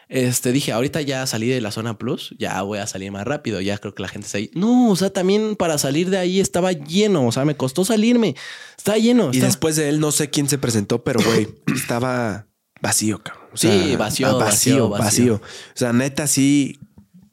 este, 0.09 0.51
dije, 0.51 0.73
ahorita 0.73 1.01
ya 1.03 1.25
salí 1.29 1.47
de 1.47 1.61
la 1.61 1.71
zona 1.71 1.97
plus, 1.97 2.35
ya 2.41 2.61
voy 2.63 2.81
a 2.81 2.89
salir 2.89 3.13
más 3.13 3.25
rápido, 3.25 3.61
ya 3.61 3.79
creo 3.79 3.95
que 3.95 4.03
la 4.03 4.09
gente 4.09 4.27
está 4.27 4.39
ahí. 4.39 4.51
No, 4.53 4.91
o 4.91 4.97
sea, 4.97 5.11
también 5.11 5.55
para 5.55 5.79
salir 5.79 6.11
de 6.11 6.19
ahí 6.19 6.41
estaba 6.41 6.73
lleno, 6.73 7.25
o 7.25 7.31
sea, 7.31 7.45
me 7.45 7.55
costó 7.57 7.85
salirme, 7.85 8.35
estaba 8.77 8.99
lleno. 8.99 9.27
Y 9.27 9.37
estaba- 9.37 9.47
después 9.47 9.77
de 9.77 9.89
él, 9.89 10.01
no 10.01 10.11
sé 10.11 10.29
quién 10.29 10.49
se 10.49 10.59
presentó, 10.59 11.05
pero 11.05 11.21
güey, 11.25 11.47
estaba 11.77 12.49
vacío, 12.81 13.23
cabrón. 13.23 13.42
Sí, 13.55 13.97
vacío, 13.97 14.29
ah, 14.29 14.33
vacío, 14.35 14.89
vacío, 14.89 14.89
vacío. 14.89 15.35
O 15.35 15.77
sea, 15.77 15.93
neta, 15.93 16.27
sí, 16.27 16.79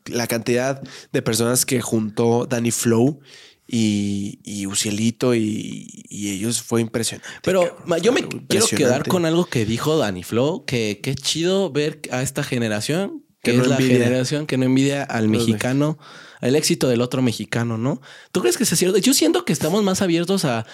la 0.06 0.28
cantidad 0.28 0.82
de 1.12 1.22
personas 1.22 1.66
que 1.66 1.82
juntó 1.82 2.46
Danny 2.46 2.72
Flow 2.72 3.20
y, 3.68 4.40
y 4.44 4.66
Ucielito 4.66 5.36
y, 5.36 6.04
y 6.10 6.32
ellos 6.32 6.62
fue 6.62 6.82
impresionante. 6.82 7.30
Pero 7.44 7.78
cabrón. 7.78 8.02
yo 8.02 8.12
me 8.12 8.28
quiero 8.28 8.66
quedar 8.68 9.08
con 9.08 9.26
algo 9.26 9.46
que 9.46 9.66
dijo 9.66 9.98
Danny 9.98 10.24
Flow, 10.24 10.66
que 10.66 11.00
qué 11.04 11.16
chido 11.16 11.72
ver 11.72 12.02
a 12.12 12.22
esta 12.24 12.44
generación, 12.44 13.24
que, 13.44 13.52
Que 13.52 13.58
es 13.58 13.64
no 13.64 13.70
la 13.70 13.76
envidia. 13.78 14.06
generación 14.06 14.48
que 14.48 14.58
no 14.58 14.66
envidia 14.66 15.04
al 15.04 15.28
Los 15.28 15.32
mexicano, 15.32 16.00
al 16.42 16.56
éxito 16.56 16.88
del 16.88 17.02
otro 17.02 17.22
mexicano, 17.22 17.78
¿no? 17.78 18.02
¿Tú 18.32 18.42
crees 18.42 18.58
que 18.58 18.64
es 18.64 18.70
cierto? 18.70 18.98
Yo 18.98 19.14
siento 19.14 19.46
que 19.46 19.54
estamos 19.54 19.84
más 19.84 20.02
abiertos 20.02 20.46
a... 20.46 20.66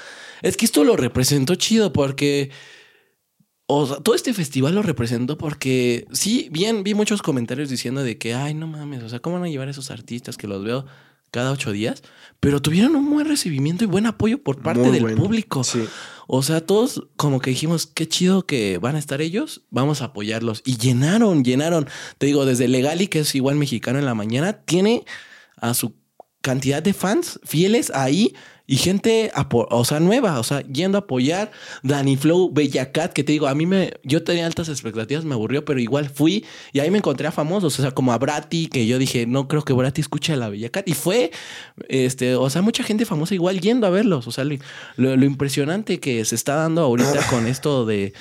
Es 0.41 0.57
que 0.57 0.65
esto 0.65 0.83
lo 0.83 0.95
representó 0.95 1.55
chido 1.55 1.91
porque... 1.91 2.51
O 3.67 3.87
sea, 3.87 3.97
todo 3.97 4.13
este 4.13 4.33
festival 4.33 4.75
lo 4.75 4.83
representó 4.83 5.37
porque 5.37 6.07
sí, 6.11 6.49
bien, 6.51 6.83
vi 6.83 6.93
muchos 6.93 7.21
comentarios 7.21 7.69
diciendo 7.69 8.03
de 8.03 8.17
que, 8.17 8.33
ay, 8.35 8.53
no 8.53 8.67
mames, 8.67 9.03
o 9.03 9.09
sea, 9.09 9.19
¿cómo 9.19 9.37
van 9.37 9.45
a 9.45 9.49
llevar 9.49 9.67
a 9.67 9.71
esos 9.71 9.89
artistas 9.89 10.37
que 10.37 10.47
los 10.47 10.63
veo 10.63 10.85
cada 11.31 11.51
ocho 11.51 11.71
días? 11.71 12.03
Pero 12.39 12.61
tuvieron 12.61 12.95
un 12.95 13.09
buen 13.09 13.27
recibimiento 13.27 13.83
y 13.83 13.87
buen 13.87 14.05
apoyo 14.05 14.43
por 14.43 14.61
parte 14.61 14.81
Muy 14.81 14.91
del 14.91 15.01
bueno. 15.01 15.17
público. 15.17 15.63
Sí. 15.63 15.83
O 16.27 16.43
sea, 16.43 16.61
todos 16.61 17.07
como 17.15 17.39
que 17.39 17.49
dijimos, 17.49 17.87
qué 17.87 18.07
chido 18.07 18.45
que 18.45 18.77
van 18.77 18.95
a 18.95 18.99
estar 18.99 19.21
ellos, 19.21 19.63
vamos 19.71 20.03
a 20.03 20.05
apoyarlos. 20.05 20.61
Y 20.63 20.77
llenaron, 20.77 21.43
llenaron. 21.43 21.87
Te 22.19 22.27
digo, 22.27 22.45
desde 22.45 22.67
Legali, 22.67 23.07
que 23.07 23.19
es 23.19 23.33
igual 23.33 23.55
mexicano 23.55 23.97
en 23.97 24.05
la 24.05 24.13
mañana, 24.13 24.53
tiene 24.53 25.05
a 25.57 25.73
su 25.73 25.95
cantidad 26.41 26.83
de 26.83 26.93
fans 26.93 27.39
fieles 27.43 27.91
ahí 27.95 28.35
y 28.67 28.77
gente, 28.77 29.31
o 29.51 29.85
sea, 29.85 29.99
nueva, 29.99 30.39
o 30.39 30.43
sea, 30.43 30.61
yendo 30.61 30.97
a 30.97 31.01
apoyar. 31.01 31.51
Danny 31.83 32.17
Flow, 32.17 32.49
Bella 32.51 32.91
Cat, 32.91 33.13
que 33.13 33.23
te 33.23 33.31
digo, 33.31 33.47
a 33.47 33.53
mí 33.55 33.65
me, 33.65 33.93
yo 34.03 34.23
tenía 34.23 34.45
altas 34.45 34.69
expectativas, 34.69 35.23
me 35.25 35.33
aburrió, 35.35 35.63
pero 35.65 35.79
igual 35.79 36.09
fui 36.09 36.43
y 36.73 36.79
ahí 36.79 36.89
me 36.89 36.97
encontré 36.97 37.27
a 37.27 37.31
famosos, 37.31 37.77
o 37.77 37.81
sea, 37.81 37.91
como 37.91 38.11
a 38.11 38.17
Brati, 38.17 38.67
que 38.67 38.87
yo 38.87 38.97
dije, 38.97 39.27
no 39.27 39.47
creo 39.47 39.63
que 39.63 39.73
Brati 39.73 40.01
escuche 40.01 40.33
a 40.33 40.35
la 40.35 40.49
Bella 40.49 40.69
Cat. 40.69 40.87
Y 40.87 40.93
fue, 40.93 41.31
este, 41.89 42.35
o 42.35 42.49
sea, 42.49 42.61
mucha 42.61 42.83
gente 42.83 43.05
famosa 43.05 43.33
igual 43.35 43.59
yendo 43.61 43.85
a 43.87 43.89
verlos, 43.91 44.27
o 44.27 44.31
sea, 44.31 44.43
lo, 44.43 44.55
lo- 44.97 45.15
lo 45.15 45.25
impresionante 45.25 45.99
que 45.99 46.25
se 46.25 46.35
está 46.35 46.55
dando 46.55 46.81
ahorita 46.81 47.27
con 47.29 47.47
esto 47.47 47.85
de 47.85 48.13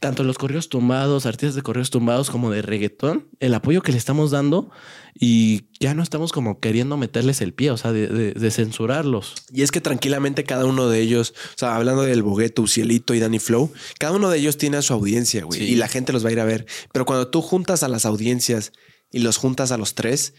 tanto 0.00 0.24
los 0.24 0.38
correos 0.38 0.68
tumbados, 0.70 1.26
artistas 1.26 1.54
de 1.54 1.62
correos 1.62 1.90
tumbados 1.90 2.30
como 2.30 2.50
de 2.50 2.62
reggaetón, 2.62 3.28
el 3.38 3.52
apoyo 3.54 3.82
que 3.82 3.92
le 3.92 3.98
estamos 3.98 4.30
dando 4.30 4.70
y 5.14 5.64
ya 5.78 5.92
no 5.94 6.02
estamos 6.02 6.32
como 6.32 6.58
queriendo 6.58 6.96
meterles 6.96 7.40
el 7.42 7.52
pie, 7.52 7.70
o 7.70 7.76
sea, 7.76 7.92
de, 7.92 8.06
de- 8.08 8.32
de 8.32 8.50
censurarlos. 8.50 9.34
Y 9.52 9.62
es 9.62 9.70
que 9.70 9.80
tranquilamente 9.80 10.44
cada 10.44 10.64
uno 10.64 10.88
de 10.88 11.00
ellos, 11.00 11.34
o 11.54 11.58
sea, 11.58 11.76
hablando 11.76 12.02
del 12.02 12.22
Bogueto, 12.22 12.62
Ucielito 12.62 13.14
y 13.14 13.20
Danny 13.20 13.38
Flow, 13.38 13.72
cada 13.98 14.16
uno 14.16 14.30
de 14.30 14.38
ellos 14.38 14.56
tiene 14.56 14.78
a 14.78 14.82
su 14.82 14.92
audiencia, 14.94 15.44
güey. 15.44 15.60
Sí. 15.60 15.66
Y 15.66 15.74
la 15.76 15.88
gente 15.88 16.12
los 16.12 16.24
va 16.24 16.30
a 16.30 16.32
ir 16.32 16.40
a 16.40 16.44
ver. 16.44 16.66
Pero 16.92 17.04
cuando 17.04 17.28
tú 17.28 17.42
juntas 17.42 17.82
a 17.82 17.88
las 17.88 18.06
audiencias 18.06 18.72
y 19.12 19.18
los 19.18 19.36
juntas 19.36 19.70
a 19.70 19.76
los 19.76 19.94
tres, 19.94 20.32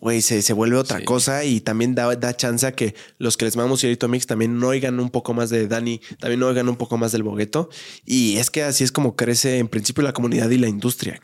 güey, 0.00 0.22
se, 0.22 0.42
se 0.42 0.52
vuelve 0.52 0.76
otra 0.76 0.98
Sí. 0.98 1.04
cosa 1.04 1.44
y 1.44 1.60
también 1.60 1.94
da, 1.94 2.14
da 2.16 2.36
chance 2.36 2.66
a 2.66 2.72
que 2.72 2.94
los 3.18 3.36
que 3.36 3.44
les 3.44 3.56
mamamos 3.56 3.78
Ucielito 3.80 4.08
Mix 4.08 4.26
también 4.26 4.58
no 4.58 4.68
oigan 4.68 4.98
un 5.00 5.10
poco 5.10 5.34
más 5.34 5.50
de 5.50 5.66
Dani, 5.68 6.00
también 6.20 6.40
no 6.40 6.46
oigan 6.48 6.68
un 6.68 6.76
poco 6.76 6.96
más 6.98 7.12
del 7.12 7.22
Bogueto. 7.22 7.68
Y 8.04 8.36
es 8.36 8.50
que 8.50 8.62
así 8.62 8.84
es 8.84 8.92
como 8.92 9.16
crece 9.16 9.58
en 9.58 9.68
principio 9.68 10.02
la 10.02 10.12
comunidad 10.12 10.50
y 10.50 10.58
la 10.58 10.68
industria. 10.68 11.20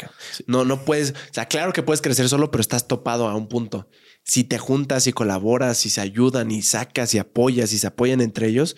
No, 0.47 0.65
no 0.65 0.85
puedes, 0.85 1.11
o 1.13 1.35
sea, 1.35 1.47
claro 1.47 1.73
que 1.73 1.83
puedes 1.83 2.01
crecer 2.01 2.29
solo, 2.29 2.51
pero 2.51 2.61
estás 2.63 2.87
topado 2.89 3.29
a 3.29 3.35
un 3.37 3.49
punto. 3.49 3.89
Si 4.23 4.45
te 4.45 4.59
juntas 4.59 5.07
y 5.07 5.13
colaboras 5.13 5.87
y 5.87 5.91
se 5.91 6.01
ayudan 6.01 6.51
y 6.51 6.63
sacas 6.63 7.15
y 7.15 7.19
apoyas 7.19 7.73
y 7.73 7.79
se 7.79 7.87
apoyan 7.87 8.21
entre 8.21 8.49
ellos, 8.49 8.77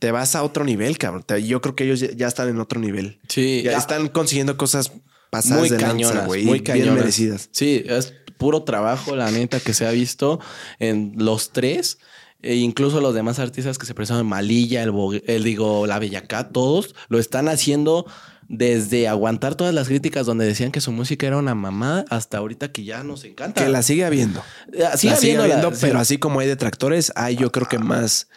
te 0.00 0.10
vas 0.10 0.34
a 0.34 0.42
otro 0.42 0.64
nivel, 0.64 0.98
cabrón. 0.98 1.24
Yo 1.46 1.60
creo 1.60 1.76
que 1.76 1.84
ellos 1.84 2.00
ya- 2.00 2.26
están 2.28 2.48
en 2.48 2.58
otro 2.58 2.80
nivel. 2.80 3.20
Sí, 3.28 3.62
Ya 3.64 3.76
ah, 3.76 3.78
están 3.78 4.08
consiguiendo 4.08 4.56
cosas 4.56 4.92
pasadas 5.30 5.60
muy 5.60 5.68
de 5.68 5.78
lanza, 5.78 5.92
cañonas, 5.92 6.26
güey, 6.26 6.44
muy 6.44 6.52
bien 6.60 6.64
cañonas. 6.64 6.94
merecidas. 6.96 7.48
Sí, 7.52 7.82
es 7.86 8.14
puro 8.44 8.62
trabajo, 8.62 9.16
la 9.16 9.30
neta, 9.30 9.58
que 9.58 9.72
se 9.72 9.86
ha 9.86 9.90
visto 9.90 10.38
en 10.78 11.14
los 11.16 11.50
tres. 11.50 11.96
E 12.42 12.56
incluso 12.56 13.00
los 13.00 13.14
demás 13.14 13.38
artistas 13.38 13.78
que 13.78 13.86
se 13.86 13.94
presentan, 13.94 14.26
Malilla, 14.26 14.82
el, 14.82 14.92
el 15.26 15.42
digo, 15.44 15.86
la 15.86 15.98
Bellacá, 15.98 16.50
todos 16.50 16.94
lo 17.08 17.18
están 17.18 17.48
haciendo 17.48 18.04
desde 18.46 19.08
aguantar 19.08 19.54
todas 19.54 19.72
las 19.72 19.88
críticas 19.88 20.26
donde 20.26 20.44
decían 20.44 20.70
que 20.70 20.82
su 20.82 20.92
música 20.92 21.26
era 21.26 21.38
una 21.38 21.54
mamada 21.54 22.04
hasta 22.10 22.36
ahorita 22.36 22.70
que 22.70 22.84
ya 22.84 23.02
nos 23.02 23.24
encanta. 23.24 23.64
Que 23.64 23.70
la 23.70 23.82
sigue 23.82 24.04
habiendo. 24.04 24.42
Sigue 24.70 24.78
la 24.82 24.96
sigue 24.98 25.12
habiendo 25.14 25.46
la- 25.46 25.54
habiendo, 25.54 25.74
sí. 25.74 25.78
pero 25.80 25.98
así 25.98 26.18
como 26.18 26.40
hay 26.40 26.46
detractores, 26.48 27.12
hay 27.16 27.36
yo 27.36 27.50
creo 27.50 27.66
que 27.66 27.78
más. 27.78 28.28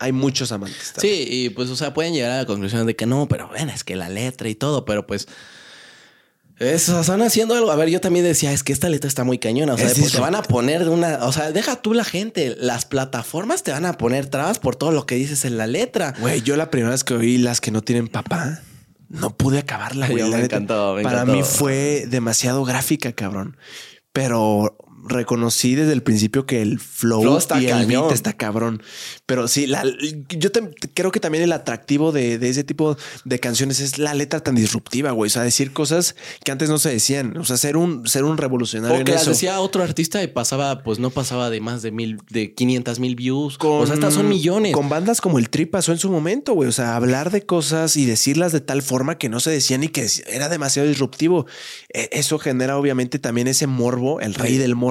Hay 0.00 0.10
muchos 0.10 0.50
amantes. 0.52 0.94
también. 0.94 1.14
Sí, 1.14 1.26
y 1.30 1.50
pues, 1.50 1.70
o 1.70 1.76
sea, 1.76 1.94
pueden 1.94 2.12
llegar 2.12 2.32
a 2.32 2.38
la 2.38 2.46
conclusión 2.46 2.86
de 2.86 2.96
que 2.96 3.06
no, 3.06 3.28
pero 3.28 3.46
bueno, 3.48 3.72
es 3.72 3.84
que 3.84 3.94
la 3.96 4.08
letra 4.08 4.48
y 4.48 4.54
todo, 4.56 4.84
pero 4.84 5.06
pues. 5.06 5.28
Eso, 6.58 7.00
están 7.00 7.20
haciendo 7.20 7.54
algo. 7.54 7.70
A 7.70 7.76
ver, 7.76 7.90
yo 7.90 8.00
también 8.00 8.24
decía, 8.24 8.50
es 8.52 8.62
que 8.62 8.72
esta 8.72 8.88
letra 8.88 9.08
está 9.08 9.24
muy 9.24 9.38
cañona. 9.38 9.74
O 9.74 9.76
sea, 9.78 9.88
Es 9.88 9.98
pues, 9.98 10.12
te 10.12 10.20
van 10.20 10.34
a 10.34 10.42
poner 10.42 10.84
de 10.84 10.90
una. 10.90 11.24
O 11.26 11.32
sea, 11.32 11.52
deja 11.52 11.76
tú 11.82 11.92
la 11.92 12.04
gente. 12.04 12.56
Las 12.58 12.86
plataformas 12.86 13.62
te 13.62 13.72
van 13.72 13.84
a 13.84 13.98
poner 13.98 14.26
trabas 14.26 14.58
por 14.58 14.74
todo 14.74 14.90
lo 14.92 15.04
que 15.04 15.16
dices 15.16 15.44
en 15.44 15.58
la 15.58 15.66
letra. 15.66 16.14
Güey, 16.18 16.40
yo 16.42 16.56
la 16.56 16.70
primera 16.70 16.92
vez 16.92 17.04
que 17.04 17.12
oí 17.14 17.36
las 17.36 17.60
que 17.60 17.70
no 17.70 17.82
tienen 17.82 18.08
papá, 18.08 18.62
no 19.10 19.36
pude 19.36 19.58
acabarla, 19.58 20.08
güey. 20.10 20.24
Me 20.30 20.40
encantó, 20.44 20.94
me 20.94 21.02
Para 21.02 21.22
encantó. 21.22 21.32
mí 21.36 21.42
fue 21.42 22.06
demasiado 22.08 22.64
gráfica, 22.64 23.12
cabrón. 23.12 23.58
Pero 24.14 24.78
reconocí 25.08 25.74
desde 25.74 25.92
el 25.92 26.02
principio 26.02 26.46
que 26.46 26.62
el 26.62 26.78
flow, 26.80 27.22
Flow 27.22 27.38
está 27.38 27.60
y 27.60 27.66
el 27.68 27.86
beat 27.86 28.12
está 28.12 28.32
cabrón. 28.32 28.82
Pero 29.26 29.48
sí, 29.48 29.66
la- 29.66 29.84
yo 30.30 30.52
te- 30.52 30.70
creo 30.94 31.10
que 31.12 31.20
también 31.20 31.44
el 31.44 31.52
atractivo 31.52 32.12
de, 32.12 32.38
de 32.38 32.48
ese 32.48 32.64
tipo 32.64 32.96
de 33.24 33.38
canciones 33.40 33.80
es 33.80 33.98
la 33.98 34.14
letra 34.14 34.40
tan 34.40 34.54
disruptiva, 34.54 35.10
güey. 35.12 35.28
O 35.28 35.30
sea, 35.30 35.42
decir 35.42 35.72
cosas 35.72 36.16
que 36.44 36.52
antes 36.52 36.68
no 36.68 36.78
se 36.78 36.90
decían. 36.90 37.36
O 37.36 37.44
sea, 37.44 37.56
ser 37.56 37.76
un, 37.76 38.06
ser 38.06 38.24
un 38.24 38.36
revolucionario 38.38 38.96
O 38.96 38.98
en 39.00 39.04
que 39.04 39.12
las 39.12 39.22
eso. 39.22 39.30
decía 39.30 39.60
otro 39.60 39.82
artista 39.82 40.22
y 40.22 40.26
pasaba, 40.28 40.82
pues 40.82 40.98
no 40.98 41.10
pasaba 41.10 41.50
de 41.50 41.60
más 41.60 41.82
de 41.82 41.90
mil, 41.92 42.18
de 42.30 42.54
500 42.54 42.98
mil 43.00 43.16
views. 43.16 43.58
Con- 43.58 43.82
o 43.82 43.86
sea, 43.86 43.94
estas 43.94 44.14
son 44.14 44.28
millones. 44.28 44.72
Con 44.72 44.88
bandas 44.88 45.20
como 45.20 45.38
el 45.38 45.50
Tri 45.50 45.66
pasó 45.66 45.92
en 45.92 45.98
su 45.98 46.10
momento, 46.10 46.52
güey. 46.54 46.68
O 46.68 46.72
sea, 46.72 46.96
hablar 46.96 47.30
de 47.30 47.42
cosas 47.44 47.96
y 47.96 48.04
decirlas 48.06 48.52
de 48.52 48.60
tal 48.60 48.82
forma 48.82 49.18
que 49.18 49.28
no 49.28 49.40
se 49.40 49.50
decían 49.50 49.82
y 49.84 49.88
que 49.88 50.06
era 50.28 50.48
demasiado 50.48 50.88
disruptivo. 50.88 51.46
E- 51.92 52.08
Eso 52.12 52.38
genera 52.38 52.76
obviamente 52.78 53.18
también 53.18 53.48
ese 53.48 53.66
morbo, 53.66 54.20
el 54.20 54.34
rey 54.34 54.52
Sí. 54.52 54.58
del 54.58 54.74
morbo, 54.74 54.86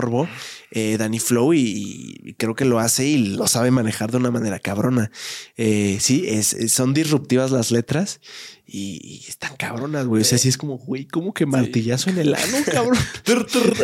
eh, 0.72 0.98
Danny 0.98 1.20
Flow, 1.20 1.54
y, 1.54 2.18
y 2.24 2.34
creo 2.34 2.56
que 2.56 2.66
lo 2.66 2.80
hace 2.80 3.06
y 3.06 3.18
lo 3.18 3.48
sabe 3.48 3.72
manejar 3.72 4.12
de 4.12 4.18
una 4.18 4.32
manera 4.32 4.60
cabrona. 4.60 5.12
Eh, 5.58 5.98
sí, 6.00 6.26
es, 6.28 6.56
son 6.72 6.94
disruptivas 6.94 7.52
las 7.52 7.72
letras 7.72 8.20
y, 8.68 9.00
y 9.04 9.30
están 9.30 9.56
cabronas, 9.58 10.08
güey. 10.08 10.24
O 10.24 10.26
sea, 10.26 10.38
sí 10.38 10.50
es 10.50 10.58
como, 10.58 10.78
güey, 10.78 11.06
como 11.06 11.34
que 11.34 11.46
martillazo 11.46 12.10
en 12.10 12.18
el 12.18 12.34
ano, 12.34 12.58
cabrón. 12.72 12.98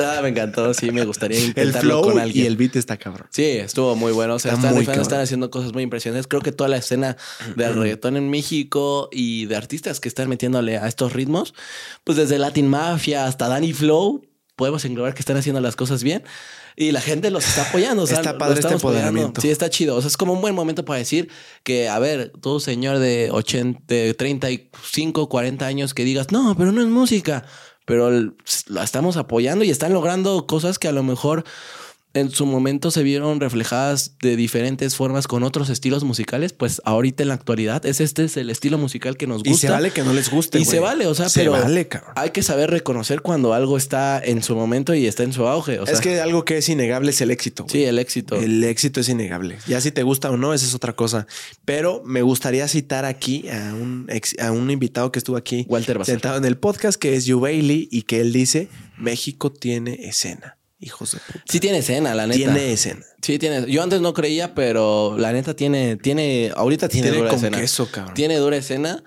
Ah, 0.01 0.19
me 0.21 0.29
encantó. 0.29 0.73
Sí, 0.73 0.91
me 0.91 1.05
gustaría 1.05 1.37
el 1.37 1.45
intentarlo 1.45 2.01
flow 2.01 2.03
con 2.03 2.17
y 2.17 2.21
alguien. 2.21 2.45
el 2.47 2.57
beat 2.57 2.75
está 2.75 2.97
cabrón. 2.97 3.27
Sí, 3.31 3.43
estuvo 3.43 3.95
muy 3.95 4.11
bueno. 4.11 4.35
O 4.35 4.39
sea, 4.39 4.53
Está 4.53 5.01
están 5.01 5.21
haciendo 5.21 5.49
cosas 5.51 5.73
muy 5.73 5.83
impresionantes. 5.83 6.27
Creo 6.27 6.41
que 6.41 6.51
toda 6.51 6.69
la 6.69 6.77
escena 6.77 7.17
del 7.55 7.75
reggaetón 7.75 8.17
en 8.17 8.29
México 8.29 9.09
y 9.11 9.45
de 9.45 9.55
artistas 9.55 9.99
que 9.99 10.07
están 10.07 10.29
metiéndole 10.29 10.77
a 10.77 10.87
estos 10.87 11.13
ritmos, 11.13 11.53
pues 12.03 12.17
desde 12.17 12.39
Latin 12.39 12.67
Mafia 12.67 13.25
hasta 13.25 13.47
Danny 13.47 13.73
Flow, 13.73 14.23
podemos 14.55 14.85
englobar 14.85 15.13
que 15.13 15.19
están 15.19 15.37
haciendo 15.37 15.61
las 15.61 15.75
cosas 15.75 16.03
bien. 16.03 16.23
Y 16.75 16.91
la 16.91 17.01
gente 17.01 17.31
los 17.31 17.47
está 17.47 17.63
apoyando. 17.63 18.03
O 18.03 18.07
sea, 18.07 18.17
Está 18.17 18.37
padre 18.37 18.55
este 18.59 18.67
apoyando. 18.67 18.89
empoderamiento. 18.89 19.41
Sí, 19.41 19.49
está 19.49 19.69
chido. 19.69 19.95
O 19.95 20.01
sea, 20.01 20.07
es 20.07 20.17
como 20.17 20.33
un 20.33 20.41
buen 20.41 20.55
momento 20.55 20.85
para 20.85 20.99
decir 20.99 21.29
que, 21.63 21.89
a 21.89 21.99
ver, 21.99 22.31
tú, 22.41 22.59
señor 22.59 22.99
de 22.99 23.29
80, 23.31 23.81
de 23.87 24.13
35, 24.13 25.29
40 25.29 25.65
años, 25.65 25.93
que 25.93 26.03
digas, 26.03 26.31
no, 26.31 26.55
pero 26.57 26.71
no 26.71 26.81
es 26.81 26.87
música. 26.87 27.45
Pero 27.85 28.11
la 28.67 28.83
estamos 28.83 29.17
apoyando 29.17 29.65
y 29.65 29.69
están 29.69 29.91
logrando 29.91 30.45
cosas 30.47 30.79
que 30.79 30.87
a 30.87 30.91
lo 30.91 31.03
mejor 31.03 31.43
en 32.13 32.29
su 32.29 32.45
momento 32.45 32.91
se 32.91 33.03
vieron 33.03 33.39
reflejadas 33.39 34.15
de 34.21 34.35
diferentes 34.35 34.95
formas 34.95 35.27
con 35.27 35.43
otros 35.43 35.69
estilos 35.69 36.03
musicales, 36.03 36.51
pues 36.51 36.81
ahorita 36.83 37.23
en 37.23 37.29
la 37.29 37.35
actualidad 37.35 37.85
es 37.85 38.01
este 38.01 38.25
es 38.25 38.35
el 38.37 38.49
estilo 38.49 38.77
musical 38.77 39.15
que 39.15 39.27
nos 39.27 39.43
gusta. 39.43 39.51
Y 39.51 39.55
se 39.57 39.69
vale 39.69 39.91
que 39.91 40.03
no 40.03 40.11
les 40.13 40.29
guste. 40.29 40.59
Y 40.59 40.65
se 40.65 40.79
vale, 40.79 41.07
o 41.07 41.15
sea, 41.15 41.29
se 41.29 41.39
pero 41.39 41.53
vale, 41.53 41.87
cabrón. 41.87 42.11
hay 42.15 42.31
que 42.31 42.43
saber 42.43 42.69
reconocer 42.69 43.21
cuando 43.21 43.53
algo 43.53 43.77
está 43.77 44.21
en 44.23 44.43
su 44.43 44.55
momento 44.55 44.93
y 44.93 45.07
está 45.07 45.23
en 45.23 45.31
su 45.31 45.47
auge. 45.47 45.79
O 45.79 45.85
sea, 45.85 45.95
es 45.95 46.01
que 46.01 46.19
algo 46.19 46.43
que 46.43 46.57
es 46.57 46.67
innegable 46.69 47.11
es 47.11 47.21
el 47.21 47.31
éxito. 47.31 47.65
sí, 47.69 47.83
el 47.83 47.97
éxito. 47.97 48.35
El 48.35 48.63
éxito 48.63 48.99
es 48.99 49.07
innegable. 49.09 49.57
Ya 49.67 49.79
si 49.79 49.91
te 49.91 50.03
gusta 50.03 50.29
o 50.31 50.37
no, 50.37 50.53
esa 50.53 50.65
es 50.65 50.75
otra 50.75 50.93
cosa. 50.93 51.27
Pero 51.65 52.01
me 52.05 52.21
gustaría 52.21 52.67
citar 52.67 53.05
aquí 53.05 53.47
a 53.49 53.73
un, 53.73 54.07
ex- 54.09 54.37
a 54.39 54.51
un 54.51 54.69
invitado 54.69 55.11
que 55.11 55.19
estuvo 55.19 55.37
aquí 55.37 55.65
Walter 55.69 55.97
Bazar. 55.97 56.13
sentado 56.15 56.37
en 56.37 56.45
el 56.45 56.57
podcast, 56.57 56.99
que 56.99 57.15
es 57.15 57.25
Yu 57.25 57.39
Bailey, 57.39 57.87
y 57.89 58.01
que 58.01 58.19
él 58.19 58.33
dice: 58.33 58.67
México 58.97 59.51
tiene 59.51 59.93
escena. 60.07 60.57
Hijos 60.81 61.11
de 61.11 61.19
puta. 61.19 61.43
Sí 61.47 61.59
tiene 61.59 61.77
escena, 61.77 62.13
la 62.15 62.25
neta. 62.27 62.37
Tiene 62.37 62.73
escena. 62.73 63.05
Sí 63.21 63.37
tiene. 63.37 63.71
Yo 63.71 63.83
antes 63.83 64.01
no 64.01 64.13
creía, 64.13 64.55
pero 64.55 65.15
la 65.17 65.31
neta 65.31 65.55
tiene, 65.55 65.95
tiene, 65.95 66.51
ahorita 66.55 66.89
tiene, 66.89 67.07
Tiene 67.09 67.17
dura 67.19 67.29
con 67.29 67.37
escena. 67.37 67.59
queso, 67.59 67.87
cabrón. 67.91 68.13
Tiene 68.15 68.35
dura 68.37 68.57
escena 68.57 69.03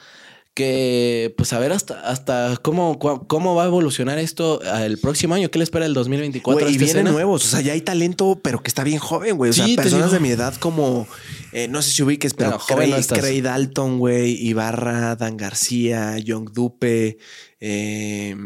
que, 0.55 1.35
pues 1.37 1.53
a 1.53 1.59
ver 1.59 1.73
hasta, 1.73 1.99
hasta 2.09 2.57
cómo, 2.63 3.01
cómo 3.01 3.57
va 3.57 3.65
a 3.65 3.67
evolucionar 3.67 4.21
esto 4.21 4.61
el 4.85 4.99
próximo 4.99 5.35
año. 5.35 5.51
¿Qué 5.51 5.59
le 5.59 5.65
espera 5.65 5.85
el 5.85 5.95
2024? 5.95 6.65
Güey, 6.65 6.73
a 6.73 6.77
y 6.77 6.79
vienen 6.79 6.97
escena? 6.99 7.11
nuevos. 7.11 7.45
O 7.45 7.49
sea, 7.49 7.61
ya 7.61 7.73
hay 7.73 7.81
talento, 7.81 8.39
pero 8.41 8.63
que 8.63 8.69
está 8.69 8.85
bien 8.85 9.01
joven, 9.01 9.37
güey. 9.37 9.51
O 9.51 9.53
sea, 9.53 9.67
Sí, 9.67 9.75
personas 9.75 10.13
de 10.13 10.21
mi 10.21 10.31
edad 10.31 10.55
como, 10.55 11.09
eh, 11.53 11.67
no 11.67 11.83
sé 11.83 11.91
si 11.91 12.05
ubiques, 12.05 12.35
pero 12.35 12.51
No, 12.51 12.59
joven 12.61 12.93
Cray, 13.09 13.41
no 13.43 13.49
Dalton, 13.49 13.99
güey, 13.99 14.47
Ibarra, 14.47 15.17
Dan 15.17 15.37
García, 15.37 16.19
Young 16.19 16.53
Dupe, 16.53 17.19
eh, 17.59 18.37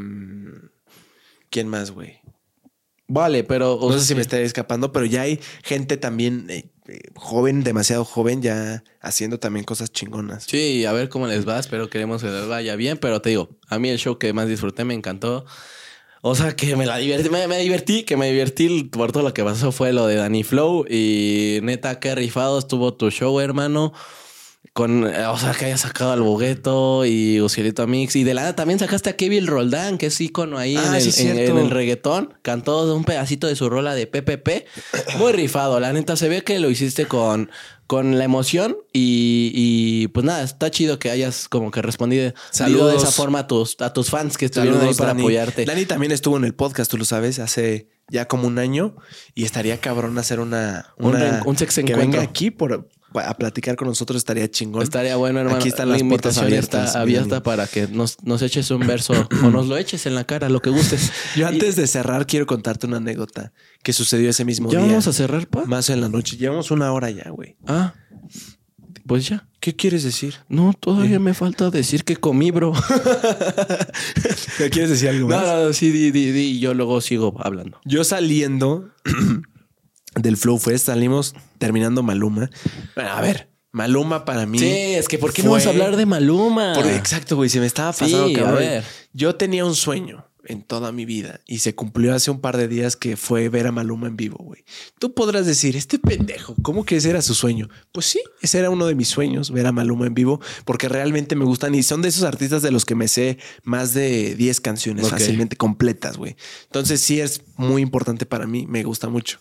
¿quién 1.51 1.69
más, 1.69 1.91
güey? 1.91 2.18
Vale, 3.09 3.43
pero. 3.43 3.75
o 3.75 3.87
No 3.87 3.93
sea, 3.93 4.01
sé 4.01 4.07
si 4.09 4.15
me 4.15 4.21
sí. 4.21 4.27
está 4.27 4.39
escapando, 4.41 4.93
pero 4.93 5.07
ya 5.07 5.23
hay 5.23 5.41
gente 5.65 5.97
también 5.97 6.47
eh, 6.51 6.71
eh, 6.89 7.01
joven, 7.17 7.65
demasiado 7.65 8.05
joven, 8.05 8.43
ya 8.43 8.85
haciendo 9.01 9.39
también 9.41 9.65
cosas 9.65 9.91
chingonas. 9.91 10.45
Sí, 10.45 10.85
a 10.85 10.93
ver 10.93 11.09
cómo 11.09 11.27
les 11.27 11.49
va. 11.49 11.59
Espero 11.59 11.89
queremos 11.89 12.23
que 12.23 12.29
les 12.29 12.47
vaya 12.47 12.77
bien. 12.77 12.99
Pero 12.99 13.21
te 13.23 13.31
digo, 13.31 13.49
a 13.69 13.79
mí 13.79 13.89
el 13.89 13.99
show 13.99 14.19
que 14.19 14.33
más 14.35 14.47
disfruté 14.47 14.85
me 14.85 14.95
encantó. 14.95 15.47
O 16.21 16.35
sea, 16.35 16.55
que 16.55 16.77
me 16.77 16.85
la 16.85 16.99
divertí, 16.99 17.31
me, 17.31 17.47
me 17.49 17.59
divertí, 17.61 18.03
que 18.03 18.17
me 18.17 18.31
divertí 18.31 18.85
por 18.85 19.13
todo 19.13 19.23
lo 19.23 19.33
que 19.33 19.45
pasó 19.45 19.71
fue 19.73 19.93
lo 19.93 20.07
de 20.07 20.17
Danny 20.17 20.43
Flow. 20.43 20.85
Y 20.89 21.61
neta, 21.63 22.01
qué 22.01 22.15
rifado 22.15 22.59
estuvo 22.59 22.93
tu 22.95 23.11
show, 23.11 23.39
hermano. 23.41 23.93
Con, 24.75 25.07
eh, 25.07 25.27
o 25.27 25.37
sea, 25.39 25.53
que 25.55 25.65
haya 25.65 25.77
sacado 25.79 26.13
al 26.13 26.21
Bogueto 26.21 27.05
y 27.05 27.41
Ucielito 27.41 27.87
Mix. 27.87 28.15
Y 28.17 28.23
de 28.25 28.35
la 28.35 28.43
nada 28.43 28.55
también 28.57 28.79
sacaste 28.79 29.11
a 29.11 29.17
Kevin 29.17 29.47
Roldán, 29.47 29.99
que 29.99 30.07
es 30.07 30.21
ícono 30.21 30.57
ahí 30.59 30.77
Ah, 30.77 30.85
en, 30.89 30.95
el, 30.95 31.01
sí, 31.03 31.09
en- 31.27 31.35
cierto. 31.37 31.59
en 31.59 31.65
el 31.65 31.71
reggaetón. 31.71 32.35
Cantó 32.43 32.95
un 32.95 33.05
pedacito 33.05 33.47
de 33.49 33.57
su 33.57 33.69
rola 33.71 33.95
de 33.95 34.07
PPP. 34.07 34.67
Muy 35.19 35.33
rifado, 35.33 35.81
la 35.81 35.93
neta. 35.93 36.17
Se 36.17 36.29
ve 36.29 36.43
que 36.45 36.59
lo 36.61 36.71
hiciste 36.71 37.07
con, 37.07 37.51
con 37.89 38.19
la 38.19 38.25
emoción. 38.25 38.77
Y, 38.93 39.51
y, 39.55 40.09
pues 40.09 40.25
nada, 40.25 40.43
está 40.45 40.71
chido 40.71 40.99
que 41.01 41.11
hayas 41.11 41.49
como 41.49 41.71
que 41.73 41.83
respondido 41.83 42.33
Saludos. 42.51 42.93
de 42.93 42.99
esa 42.99 43.11
forma 43.11 43.41
a 43.41 43.47
tus, 43.49 43.77
a 43.81 43.93
tus 43.93 44.11
fans 44.11 44.37
que 44.37 44.45
estuvieron 44.45 44.81
ahí 44.81 44.95
para 44.95 45.09
Dani. 45.09 45.23
apoyarte. 45.23 45.65
Dani 45.65 45.87
también 45.87 46.13
estuvo 46.13 46.37
en 46.37 46.45
el 46.45 46.55
podcast, 46.55 46.89
tú 46.91 46.99
lo 46.99 47.05
sabes, 47.05 47.39
hace 47.41 47.89
ya 48.11 48.27
como 48.29 48.47
un 48.47 48.59
año 48.59 48.97
y 49.35 49.45
estaría 49.45 49.81
cabrón 49.81 50.17
hacer 50.19 50.41
una, 50.41 50.95
Un 50.99 51.07
una- 51.07 51.19
reen- 51.41 51.43
un 51.47 51.59
sex 51.59 51.81
que 51.85 51.95
venga 51.95 52.23
aquí 52.23 52.51
por 52.51 52.89
a 53.15 53.35
platicar 53.35 53.77
con 53.77 53.89
nosotros 53.89 54.19
estaría 54.19 54.51
chingón. 54.51 54.83
Estaría 54.83 55.17
bueno, 55.17 55.41
hermano. 55.41 55.59
Aquí 55.59 55.69
están 55.69 55.89
La 55.89 55.95
las 55.95 56.03
puertas 56.03 56.37
invitación 56.37 56.47
abiertas, 56.47 56.87
está 56.89 57.01
abierta 57.01 57.43
para 57.43 57.67
que 57.67 57.89
nos, 57.89 58.23
nos 58.23 58.43
eches 58.43 58.71
un 58.71 58.87
verso 58.87 59.15
o 59.43 59.51
nos 59.51 59.67
lo 59.67 59.77
eches 59.77 60.07
en 60.07 60.15
la 60.15 60.25
cara, 60.25 60.49
lo 60.49 60.61
que 60.61 60.71
gustes. 60.71 61.13
Yo 61.37 61.47
antes 61.47 61.77
de 61.77 61.87
cerrar 61.87 62.27
quiero 62.27 62.47
contarte 62.47 62.87
una 62.87 62.99
anécdota 62.99 63.53
que 63.83 63.93
sucedió 63.93 64.31
ese 64.31 64.45
mismo 64.45 64.71
¿Ya 64.71 64.81
día. 64.81 64.89
vamos 64.89 65.07
a 65.07 65.13
cerrar, 65.13 65.47
pa? 65.47 65.65
Más 65.65 65.89
en 65.91 66.01
la 66.01 66.09
noche. 66.09 66.37
Llevamos 66.37 66.71
una 66.71 66.93
hora 66.93 67.11
ya, 67.11 67.31
güey. 67.31 67.57
Ah, 67.67 67.95
pues 69.07 69.27
ya. 69.29 69.49
¿Qué 69.61 69.75
quieres 69.75 70.05
decir? 70.05 70.35
No, 70.49 70.73
todavía 70.79 71.19
me 71.19 71.35
falta 71.35 71.71
decir 71.71 72.05
que 72.05 72.17
comí, 72.17 72.51
bro. 72.51 72.73
¿Qué 74.59 74.71
quieres 74.71 74.91
decir 74.91 75.09
algo 75.09 75.29
más? 75.29 75.43
no, 75.43 75.65
no, 75.65 75.73
sí, 75.73 75.91
di, 75.91 76.11
di, 76.11 76.31
di, 76.31 76.41
y 76.43 76.61
yo 76.61 76.75
luego 76.75 77.01
sigo 77.01 77.35
hablando. 77.43 77.81
Yo 77.85 78.05
saliendo 78.05 78.91
del 80.23 80.37
Flow 80.37 80.59
Fest, 80.59 80.87
salimos 80.87 81.35
terminando 81.59 82.03
Maluma. 82.03 82.51
Bueno, 82.95 83.11
a 83.11 83.21
ver, 83.21 83.51
Maluma 83.73 84.25
para 84.25 84.47
mí. 84.47 84.59
Sí, 84.59 84.67
es 84.67 85.09
que 85.09 85.19
¿por 85.19 85.33
qué 85.33 85.43
no 85.43 85.51
vamos 85.51 85.67
a 85.67 85.71
hablar 85.71 85.97
de 85.97 86.07
Maluma? 86.07 86.73
Por- 86.75 86.87
exacto, 86.87 87.37
güey. 87.37 87.49
Se 87.49 87.61
me 87.61 87.67
estaba 87.67 87.93
pasando, 87.93 88.29
Sí, 88.29 88.35
a 88.35 88.39
cabrón. 88.39 88.59
ver. 88.59 88.85
Yo 89.13 89.35
tenía 89.37 89.65
un 89.65 89.75
sueño 89.75 90.28
en 90.49 90.63
toda 90.63 90.91
mi 90.93 91.05
vida 91.05 91.41
y 91.47 91.59
se 91.59 91.75
cumplió 91.75 92.15
hace 92.15 92.31
un 92.31 92.41
par 92.41 92.57
de 92.57 92.67
días 92.69 92.97
que 92.97 93.17
fue 93.17 93.49
ver 93.49 93.67
a 93.67 93.73
Maluma 93.73 94.09
en 94.09 94.17
vivo, 94.17 94.39
güey. 94.39 94.65
Tú 94.99 95.15
podrás 95.15 95.47
decir, 95.47 95.77
este 95.77 95.99
pendejo, 95.99 96.57
¿cómo 96.63 96.85
que 96.85 96.97
ese 96.97 97.11
era 97.11 97.23
su 97.23 97.35
sueño? 97.35 97.69
Pues 97.93 98.07
sí, 98.07 98.21
ese 98.41 98.59
era 98.59 98.71
uno 98.71 98.87
de 98.87 98.95
mis 98.95 99.09
sueños, 99.09 99.51
ver 99.51 99.67
a 99.67 99.73
Maluma 99.73 100.07
en 100.07 100.15
vivo, 100.15 100.41
porque 100.65 100.89
realmente 100.89 101.37
me 101.37 101.45
gustan 101.45 101.75
y 101.75 101.83
son 101.83 102.03
de 102.03 102.09
esos 102.09 102.25
artistas 102.25 102.63
de 102.63 102.71
los 102.71 102.85
que 102.85 102.95
me 102.95 103.09
sé 103.09 103.39
más 103.63 103.95
de 103.95 104.35
10 104.35 104.61
canciones 104.61 105.09
fácilmente 105.09 105.57
completas, 105.57 106.17
güey. 106.17 106.37
Entonces 106.65 107.01
sí 107.01 107.21
es 107.21 107.43
muy 107.57 107.83
importante 107.83 108.27
para 108.27 108.47
mí, 108.47 108.67
me 108.67 108.83
gusta 108.83 109.09
mucho. 109.09 109.39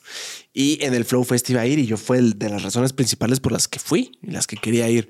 Y 0.54 0.84
en 0.84 0.94
el 0.94 1.06
Flow 1.06 1.24
Fest 1.24 1.50
iba 1.50 1.62
a 1.62 1.68
ir 1.68 1.80
y 1.80 1.86
yo 1.86 1.98
fue 1.98 2.18
el 2.18 2.38
de 2.38 2.50
las 2.50 2.64
razones 2.64 2.94
principales 2.94 3.40
por 3.40 3.52
las 3.52 3.68
que 3.68 3.80
fui 3.80 4.12
y 4.22 4.32
las 4.32 4.46
que 4.46 4.58
quería 4.58 4.90
ir. 4.90 5.10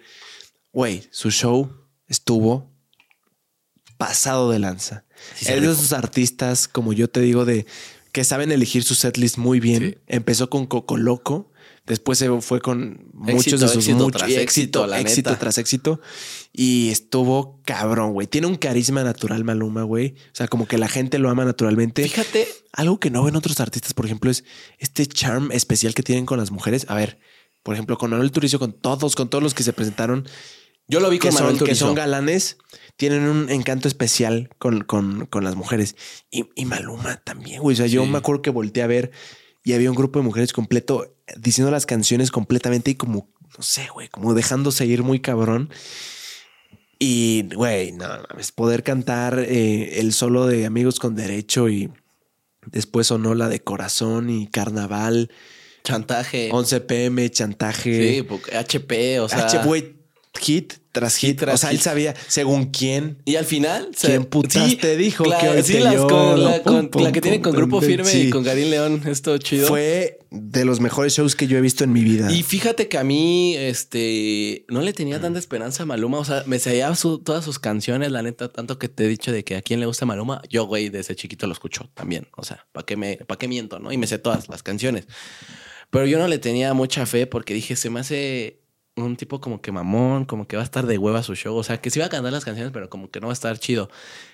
Güey, 0.72 1.08
su 1.12 1.32
show 1.32 1.72
estuvo 2.08 2.72
pasado 3.98 4.52
de 4.52 4.60
lanza. 4.60 5.07
Sí, 5.36 5.46
es 5.52 5.62
de 5.62 5.72
esos 5.72 5.94
artistas, 5.94 6.68
como 6.68 6.94
yo 6.94 7.10
te 7.10 7.20
digo, 7.22 7.46
de 7.46 7.66
que 8.12 8.24
saben 8.24 8.52
elegir 8.52 8.84
su 8.84 8.96
setlist 8.96 9.38
muy 9.38 9.60
bien. 9.60 9.84
Sí. 9.84 9.98
Empezó 10.08 10.50
con 10.50 10.66
Coco 10.66 10.98
Loco, 10.98 11.52
después 11.86 12.18
se 12.18 12.30
fue 12.42 12.62
con 12.62 13.10
muchos 13.14 13.48
Éxito, 13.48 13.58
de 13.58 13.68
sus 13.68 13.78
éxito 13.78 13.98
mucho- 14.06 14.18
tras 14.18 14.30
y 14.30 14.36
éxito, 14.36 14.88
la 14.88 15.00
éxito 15.00 15.30
neta. 15.30 15.40
tras 15.40 15.58
éxito. 15.58 16.02
Y 16.52 16.90
estuvo 16.90 17.62
cabrón, 17.66 18.14
güey. 18.14 18.26
Tiene 18.28 18.48
un 18.48 18.56
carisma 18.56 19.04
natural 19.04 19.44
Maluma, 19.44 19.84
güey. 19.84 20.16
O 20.32 20.36
sea, 20.36 20.48
como 20.48 20.68
que 20.68 20.78
la 20.78 20.88
gente 20.88 21.20
lo 21.20 21.30
ama 21.30 21.46
naturalmente. 21.46 22.04
Fíjate, 22.04 22.48
Algo 22.74 23.00
que 23.00 23.10
no 23.12 23.24
ven 23.24 23.36
otros 23.36 23.60
artistas, 23.60 23.94
por 23.94 24.06
ejemplo, 24.06 24.30
es 24.32 24.44
este 24.80 25.06
charm 25.08 25.52
especial 25.52 25.94
que 25.94 26.04
tienen 26.04 26.26
con 26.26 26.38
las 26.40 26.52
mujeres. 26.52 26.86
A 26.90 26.96
ver, 26.96 27.20
por 27.64 27.74
ejemplo, 27.76 27.98
con 27.98 28.10
Manuel 28.12 28.32
Turizo, 28.32 28.60
con 28.60 28.72
todos, 28.74 29.16
con 29.16 29.30
todos 29.30 29.44
los 29.44 29.54
que 29.54 29.64
se 29.64 29.74
presentaron, 29.74 30.28
yo 30.88 31.00
lo 31.00 31.10
vi 31.10 31.20
con 31.20 31.34
Manuel 31.34 31.54
son, 31.58 31.60
que 31.60 31.66
Turizo. 31.72 31.86
son 31.88 31.96
galanes, 31.96 32.58
tienen 32.98 33.24
un 33.24 33.50
encanto 33.50 33.88
especial 33.88 34.50
con, 34.58 34.84
con, 34.84 35.26
con 35.28 35.44
las 35.44 35.56
mujeres. 35.56 35.96
Y, 36.32 36.50
y 36.56 36.66
Maluma 36.66 37.18
también, 37.24 37.62
güey. 37.62 37.74
O 37.74 37.78
sea, 37.78 37.88
yo 37.88 38.04
Sí. 38.04 38.10
me 38.10 38.18
acuerdo 38.18 38.42
que 38.42 38.50
volteé 38.50 38.84
a 38.84 38.88
ver 38.88 39.12
y 39.64 39.74
había 39.74 39.90
un 39.90 39.96
grupo 39.96 40.20
de 40.20 40.26
mujeres 40.26 40.52
completo 40.54 41.16
diciendo 41.38 41.72
las 41.72 41.86
canciones 41.86 42.32
completamente 42.32 42.92
y 42.92 42.96
como, 42.96 43.30
no 43.58 43.64
sé, 43.64 43.88
güey, 43.94 44.08
como 44.10 44.34
dejándose 44.34 44.86
ir 44.86 45.04
muy 45.04 45.20
cabrón. 45.20 45.70
Y, 47.00 47.46
güey, 47.54 47.92
no, 47.92 48.08
es 48.40 48.52
poder 48.52 48.82
cantar 48.84 49.38
eh, 49.40 50.00
el 50.00 50.14
solo 50.14 50.48
de 50.48 50.66
Amigos 50.66 51.00
con 51.00 51.16
Derecho 51.16 51.70
y 51.70 51.92
después 52.66 53.08
sonó 53.08 53.36
la 53.36 53.50
de 53.50 53.60
Corazón 53.64 54.30
y 54.32 54.48
Carnaval, 54.48 55.30
Chantaje. 55.84 56.50
11 56.52 56.82
pm, 56.82 57.30
Chantaje. 57.30 58.16
Sí, 58.16 58.22
porque 58.24 58.58
HP, 58.58 59.20
o 59.22 59.30
sea. 59.30 59.46
H, 59.46 59.60
güey, 59.64 59.96
hit 60.38 60.74
tras 60.92 61.16
hit. 61.18 61.38
tras 61.40 61.56
o 61.56 61.58
sea, 61.58 61.70
hit. 61.70 61.78
él 61.80 61.84
sabía 61.84 62.16
según 62.28 62.66
quién. 62.72 63.22
Y 63.26 63.36
al 63.36 63.46
final, 63.46 63.90
¿Quién 64.00 64.26
putas 64.26 64.78
te 64.78 64.98
dijo 64.98 65.24
claro, 65.26 65.42
que 65.42 65.50
hoy 65.58 65.64
sí, 65.64 65.74
te 65.74 65.80
las 65.82 65.96
con, 65.98 66.44
la, 66.44 66.64
Pum, 66.64 66.74
con- 66.76 66.90
pum, 66.90 67.04
la 67.04 67.12
que 67.12 67.22
tienen 67.22 67.42
pum, 67.42 67.52
con 67.52 67.58
Grupo 67.62 67.82
Firme 67.82 68.10
sí. 68.10 68.22
y 68.22 68.30
con 68.30 68.44
Garín 68.44 68.70
León, 68.72 69.04
esto 69.06 69.38
chido. 69.38 69.68
Fue 69.68 70.20
de 70.32 70.66
los 70.66 70.80
mejores 70.80 71.14
shows 71.14 71.36
que 71.36 71.48
yo 71.48 71.58
he 71.58 71.62
visto 71.62 71.84
en 71.84 71.94
mi 71.94 72.04
vida. 72.04 72.32
Y 72.32 72.42
fíjate 72.44 72.88
que 72.90 72.98
a 72.98 73.04
mí, 73.04 73.56
este, 73.56 74.66
no 74.70 74.82
le 74.82 74.92
tenía 74.94 75.22
tanta 75.22 75.40
esperanza 75.40 75.84
a 75.84 75.86
Maluma. 75.86 76.20
O 76.20 76.26
sea, 76.26 76.44
me 76.48 76.58
sabía 76.60 76.94
su- 76.96 77.20
todas 77.20 77.46
sus 77.46 77.60
canciones, 77.60 78.12
la 78.12 78.22
neta, 78.24 78.50
tanto 78.52 78.80
que 78.80 78.90
te 78.90 79.06
he 79.06 79.08
dicho 79.08 79.32
de 79.32 79.44
que 79.44 79.56
a 79.56 79.62
quién 79.62 79.80
le 79.80 79.86
gusta 79.86 80.06
Maluma. 80.06 80.42
Yo, 80.50 80.66
güey, 80.66 80.90
desde 80.90 81.16
chiquito 81.16 81.48
lo 81.48 81.54
escucho 81.54 81.90
también. 81.94 82.28
O 82.36 82.44
sea, 82.44 82.66
¿para 82.72 82.86
qué 82.86 82.98
me, 82.98 83.18
para 83.18 83.38
qué 83.38 83.48
miento, 83.48 83.80
no? 83.80 83.92
Y 83.92 83.98
me 83.98 84.08
sé 84.08 84.18
todas 84.18 84.50
las 84.50 84.64
canciones. 84.64 85.06
Pero 85.90 86.06
yo 86.06 86.18
no 86.18 86.28
le 86.28 86.38
tenía 86.38 86.74
mucha 86.74 87.06
fe 87.06 87.28
porque 87.28 87.54
dije, 87.54 87.76
se 87.78 87.90
me 87.90 88.02
hace 88.02 88.60
un 88.98 89.16
tipo 89.16 89.40
como 89.40 89.62
que 89.62 89.72
mamón, 89.72 90.26
como 90.26 90.48
que 90.48 90.58
va 90.58 90.64
a 90.64 90.66
estar 90.66 90.86
de 90.86 90.98
hueva 90.98 91.24
su 91.24 91.36
show. 91.36 91.56
O 91.56 91.64
sea, 91.64 91.80
que 91.80 91.90
sí 91.90 92.00
va 92.00 92.08
a 92.08 92.10
cantar 92.10 92.34
las 92.34 92.44
canciones, 92.46 92.72
pero 92.74 92.90
como 92.90 93.10
que 93.10 93.20
no 93.20 93.28
va 93.28 93.32
a 93.32 93.34
estar 93.34 93.58
chido. 93.60 93.90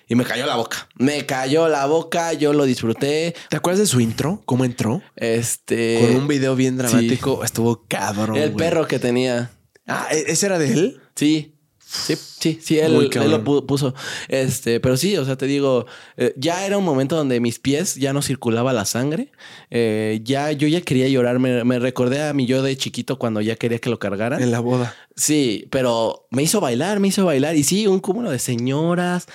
Y 0.08 0.14
me 0.14 0.24
cayó 0.24 0.46
la 0.46 0.56
boca. 0.56 0.88
Me 0.96 1.26
cayó 1.26 1.68
la 1.68 1.86
boca, 1.86 2.32
yo 2.32 2.52
lo 2.52 2.64
disfruté. 2.64 3.34
¿Te 3.48 3.56
acuerdas 3.56 3.80
de 3.80 3.86
su 3.86 4.00
intro? 4.00 4.42
¿Cómo 4.44 4.64
entró? 4.64 5.02
Este. 5.16 5.98
Con 6.00 6.16
un 6.16 6.28
video 6.28 6.56
bien 6.56 6.76
dramático. 6.76 7.44
Estuvo 7.44 7.84
cabrón. 7.88 8.36
El 8.36 8.52
güey. 8.52 8.64
perro 8.66 8.86
que 8.86 8.98
tenía. 8.98 9.50
Ah, 9.86 10.08
¿e- 10.10 10.24
¿ese 10.28 10.46
era 10.46 10.58
de 10.58 10.72
él? 10.72 11.00
Sí. 11.14 11.53
Sí, 11.94 12.16
sí, 12.40 12.58
sí, 12.60 12.78
él, 12.78 12.92
lo 12.94 13.44
pu- 13.44 13.64
puso. 13.66 13.94
Este, 14.28 14.80
pero 14.80 14.96
sí, 14.96 15.16
o 15.16 15.24
sea, 15.24 15.36
te 15.36 15.46
digo, 15.46 15.86
eh, 16.16 16.34
ya 16.36 16.66
era 16.66 16.76
un 16.76 16.84
momento 16.84 17.14
donde 17.16 17.38
mis 17.40 17.58
pies 17.60 17.94
ya 17.94 18.12
no 18.12 18.20
circulaba 18.20 18.72
la 18.72 18.84
sangre. 18.84 19.30
Eh, 19.70 20.20
ya, 20.24 20.50
yo 20.52 20.66
ya 20.66 20.80
quería 20.80 21.08
llorar. 21.08 21.38
Me, 21.38 21.62
me 21.64 21.78
recordé 21.78 22.22
a 22.22 22.32
mi 22.34 22.46
yo 22.46 22.62
de 22.62 22.76
chiquito 22.76 23.18
cuando 23.18 23.40
ya 23.40 23.56
quería 23.56 23.78
que 23.78 23.90
lo 23.90 23.98
cargaran. 23.98 24.42
En 24.42 24.50
la 24.50 24.60
boda. 24.60 24.94
Sí, 25.16 25.66
pero 25.70 26.26
me 26.30 26.42
hizo 26.42 26.60
bailar, 26.60 26.98
me 26.98 27.08
hizo 27.08 27.24
bailar. 27.24 27.54
Y 27.56 27.62
sí, 27.62 27.86
un 27.86 28.00
cúmulo 28.00 28.30
de 28.30 28.40
señoras, 28.40 29.26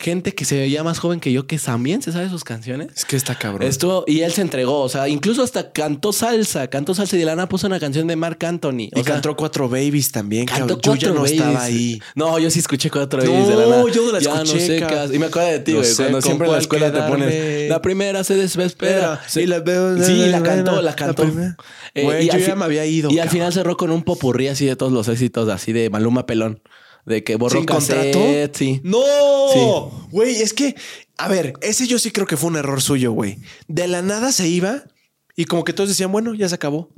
gente 0.00 0.32
que 0.32 0.44
se 0.44 0.56
veía 0.56 0.84
más 0.84 1.00
joven 1.00 1.18
que 1.18 1.32
yo, 1.32 1.46
que 1.48 1.58
también 1.58 2.02
se 2.02 2.12
sabe 2.12 2.28
sus 2.28 2.44
canciones. 2.44 2.88
Es 2.96 3.04
que 3.04 3.16
está 3.16 3.34
cabrón. 3.36 3.66
Estuvo, 3.68 4.04
y 4.06 4.20
él 4.20 4.32
se 4.32 4.42
entregó, 4.42 4.80
o 4.80 4.88
sea, 4.88 5.08
incluso 5.08 5.42
hasta 5.42 5.72
cantó 5.72 6.12
salsa, 6.12 6.68
cantó 6.68 6.94
salsa 6.94 7.16
y 7.16 7.18
de 7.18 7.24
la 7.24 7.34
nada 7.34 7.48
puso 7.48 7.66
una 7.66 7.80
canción 7.80 8.06
de 8.06 8.14
Marc 8.14 8.42
Anthony. 8.44 8.90
O 8.94 9.00
y 9.00 9.02
sea, 9.02 9.14
cantó 9.14 9.36
Cuatro 9.36 9.68
Babies 9.68 10.12
también. 10.12 10.46
Cantó. 10.46 10.80
Yo 10.80 10.94
ya 10.94 11.08
no 11.08 11.14
Babies. 11.22 11.32
estaba 11.32 11.62
ahí. 11.62 12.00
No, 12.14 12.38
yo 12.38 12.48
sí 12.50 12.60
escuché 12.60 12.90
cuatro 12.90 13.22
No, 13.22 13.30
babies 13.32 13.48
de 13.48 13.56
la 13.56 13.66
nada. 13.66 13.84
yo 13.92 14.06
no 14.06 14.12
la 14.12 14.18
Ya 14.20 14.34
escuché, 14.42 14.60
sé 14.60 15.14
Y 15.14 15.18
me 15.18 15.26
acuerdo 15.26 15.48
de 15.50 15.58
ti, 15.60 15.72
No 15.72 15.78
güey. 15.78 15.94
cuando 15.96 16.22
siempre 16.22 16.46
en 16.46 16.52
la 16.52 16.58
escuela 16.58 16.92
te 16.92 17.02
ponen. 17.02 17.68
La 17.68 17.82
primera 17.82 18.22
se 18.24 18.34
desespera. 18.36 19.20
Sí, 19.26 19.46
la 19.46 19.58
veo. 19.60 20.00
Sí, 20.02 20.26
la 20.26 20.42
cantó, 20.42 20.80
la 20.80 20.94
cantó. 20.94 21.24
Eh, 21.94 22.20
y 22.22 22.26
yo 22.30 22.38
ya 22.38 22.54
me 22.54 22.64
había 22.64 22.86
ido. 22.86 23.10
Y 23.10 23.18
al 23.18 23.28
final 23.30 23.52
cerró 23.52 23.76
con 23.76 23.90
un 23.90 24.02
popurrí 24.04 24.46
así 24.48 24.64
de 24.64 24.76
todos 24.76 24.92
los 24.92 25.08
éxitos, 25.08 25.48
así 25.48 25.72
de 25.72 25.90
Maluma 25.90 26.24
Pelón. 26.26 26.60
De 27.08 27.24
que 27.24 27.36
borró 27.36 27.64
cassette, 27.66 28.54
sí. 28.56 28.80
No, 28.84 29.00
Sí. 29.52 29.60
güey, 30.10 30.36
es 30.42 30.52
que, 30.52 30.74
a 31.16 31.28
ver, 31.28 31.54
ese 31.62 31.86
yo 31.86 31.98
sí 31.98 32.10
creo 32.10 32.26
que 32.26 32.36
fue 32.36 32.50
un 32.50 32.56
error 32.56 32.80
suyo, 32.82 33.12
güey. 33.12 33.38
De 33.66 33.88
la 33.88 34.02
nada 34.02 34.30
se 34.32 34.46
iba 34.48 34.84
y 35.36 35.46
como 35.46 35.64
que 35.64 35.72
todos 35.72 35.88
decían, 35.88 36.12
bueno, 36.12 36.34
ya 36.34 36.48
se 36.48 36.54
acabó. 36.54 36.90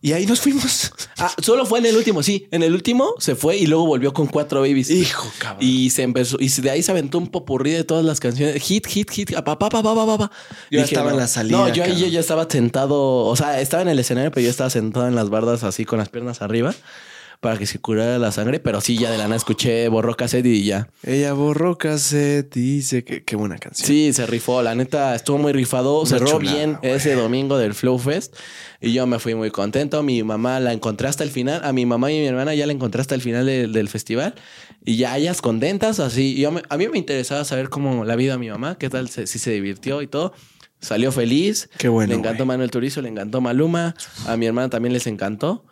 Y 0.00 0.12
ahí 0.12 0.26
nos 0.26 0.40
fuimos. 0.40 0.92
Ah, 1.20 1.34
solo 1.42 1.66
fue 1.66 1.80
en 1.80 1.86
el 1.86 1.96
último, 1.96 2.22
sí. 2.22 2.46
En 2.52 2.62
el 2.62 2.72
último 2.72 3.12
se 3.18 3.34
fue 3.34 3.56
y 3.56 3.66
luego 3.66 3.84
volvió 3.86 4.12
con 4.12 4.28
cuatro 4.28 4.60
babies. 4.60 4.88
Hijo, 4.88 5.28
cabrón. 5.38 5.58
Y 5.60 5.90
se 5.90 6.04
empezó, 6.04 6.36
y 6.38 6.48
de 6.48 6.70
ahí 6.70 6.80
se 6.80 6.92
aventó 6.92 7.18
un 7.18 7.26
popurrí 7.26 7.72
de 7.72 7.82
todas 7.82 8.04
las 8.04 8.20
canciones. 8.20 8.62
Hit, 8.62 8.86
hit, 8.86 9.10
hit, 9.10 9.32
pa, 9.32 9.42
pa, 9.42 9.58
pa, 9.58 9.68
pa, 9.68 9.82
pa, 9.82 10.06
pa, 10.06 10.16
pa. 10.18 10.30
Yo 10.70 10.80
estaba 10.80 11.10
en 11.10 11.16
la 11.16 11.26
salida, 11.26 11.58
No, 11.58 11.74
yo 11.74 11.82
ahí 11.82 11.98
yo 12.00 12.06
ya 12.06 12.20
estaba 12.20 12.46
sentado, 12.48 13.24
o 13.26 13.34
sea, 13.34 13.60
estaba 13.60 13.82
en 13.82 13.88
el 13.88 13.98
escenario, 13.98 14.30
pero 14.30 14.44
yo 14.44 14.50
estaba 14.50 14.70
sentado 14.70 15.08
en 15.08 15.16
las 15.16 15.28
bardas 15.28 15.64
así 15.64 15.84
con 15.84 15.98
las 15.98 16.08
piernas 16.08 16.40
arriba 16.40 16.72
para 17.40 17.56
que 17.56 17.66
circulara 17.66 18.18
la 18.18 18.32
sangre. 18.32 18.58
Pero 18.60 18.80
sí, 18.80 18.98
ya 18.98 19.10
de 19.10 19.18
la 19.18 19.24
nada 19.24 19.36
escuché 19.36 19.88
borró 19.88 20.16
cassette 20.16 20.46
y 20.46 20.64
ya. 20.64 20.88
Ella 21.04 21.32
borró 21.34 21.78
cassette 21.78 22.56
y 22.56 22.60
dice 22.76 23.04
que 23.04 23.22
qué 23.24 23.36
buena 23.36 23.58
canción. 23.58 23.86
Sí, 23.86 24.12
se 24.12 24.26
rifó. 24.26 24.62
La 24.62 24.74
neta 24.74 25.14
estuvo 25.14 25.38
muy 25.38 25.52
rifado. 25.52 26.00
Una 26.00 26.08
Cerró 26.10 26.26
chulada, 26.26 26.56
bien 26.56 26.78
ese 26.82 27.14
domingo 27.14 27.58
del 27.58 27.74
Flow 27.74 27.98
Fest. 27.98 28.34
Y 28.80 28.92
yo 28.92 29.06
me 29.06 29.18
fui 29.18 29.34
muy 29.34 29.50
contento. 29.50 30.02
Mi 30.02 30.22
mamá 30.22 30.58
la 30.60 30.72
encontré 30.72 31.08
hasta 31.08 31.24
el 31.24 31.30
final. 31.30 31.60
A 31.64 31.72
mi 31.72 31.86
mamá 31.86 32.10
y 32.12 32.18
mi 32.18 32.26
hermana 32.26 32.54
ya 32.54 32.66
la 32.66 32.72
encontré 32.72 33.00
hasta 33.00 33.14
el 33.14 33.20
final 33.22 33.46
de- 33.46 33.68
del 33.68 33.88
festival. 33.88 34.34
Y 34.84 34.96
ya 34.96 35.16
ellas 35.16 35.40
contentas, 35.42 36.00
así. 36.00 36.34
Y 36.36 36.40
yo 36.42 36.50
me- 36.52 36.62
a 36.68 36.76
mí 36.76 36.88
me 36.88 36.98
interesaba 36.98 37.44
saber 37.44 37.68
cómo 37.68 38.04
la 38.04 38.16
vida 38.16 38.32
de 38.32 38.38
mi 38.38 38.48
mamá, 38.50 38.76
qué 38.78 38.88
tal, 38.90 39.08
se- 39.08 39.26
si 39.26 39.38
se 39.38 39.50
divirtió 39.52 40.02
y 40.02 40.06
todo. 40.06 40.32
Salió 40.80 41.10
feliz. 41.10 41.68
Qué 41.76 41.88
bueno, 41.88 42.12
Le 42.12 42.18
encantó 42.18 42.44
güey. 42.44 42.48
Manuel 42.48 42.70
Turizo, 42.70 43.02
le 43.02 43.08
encantó 43.08 43.40
Maluma. 43.40 43.94
A 44.26 44.36
mi 44.36 44.46
hermana 44.46 44.70
también 44.70 44.92
les 44.92 45.06
encantó. 45.08 45.64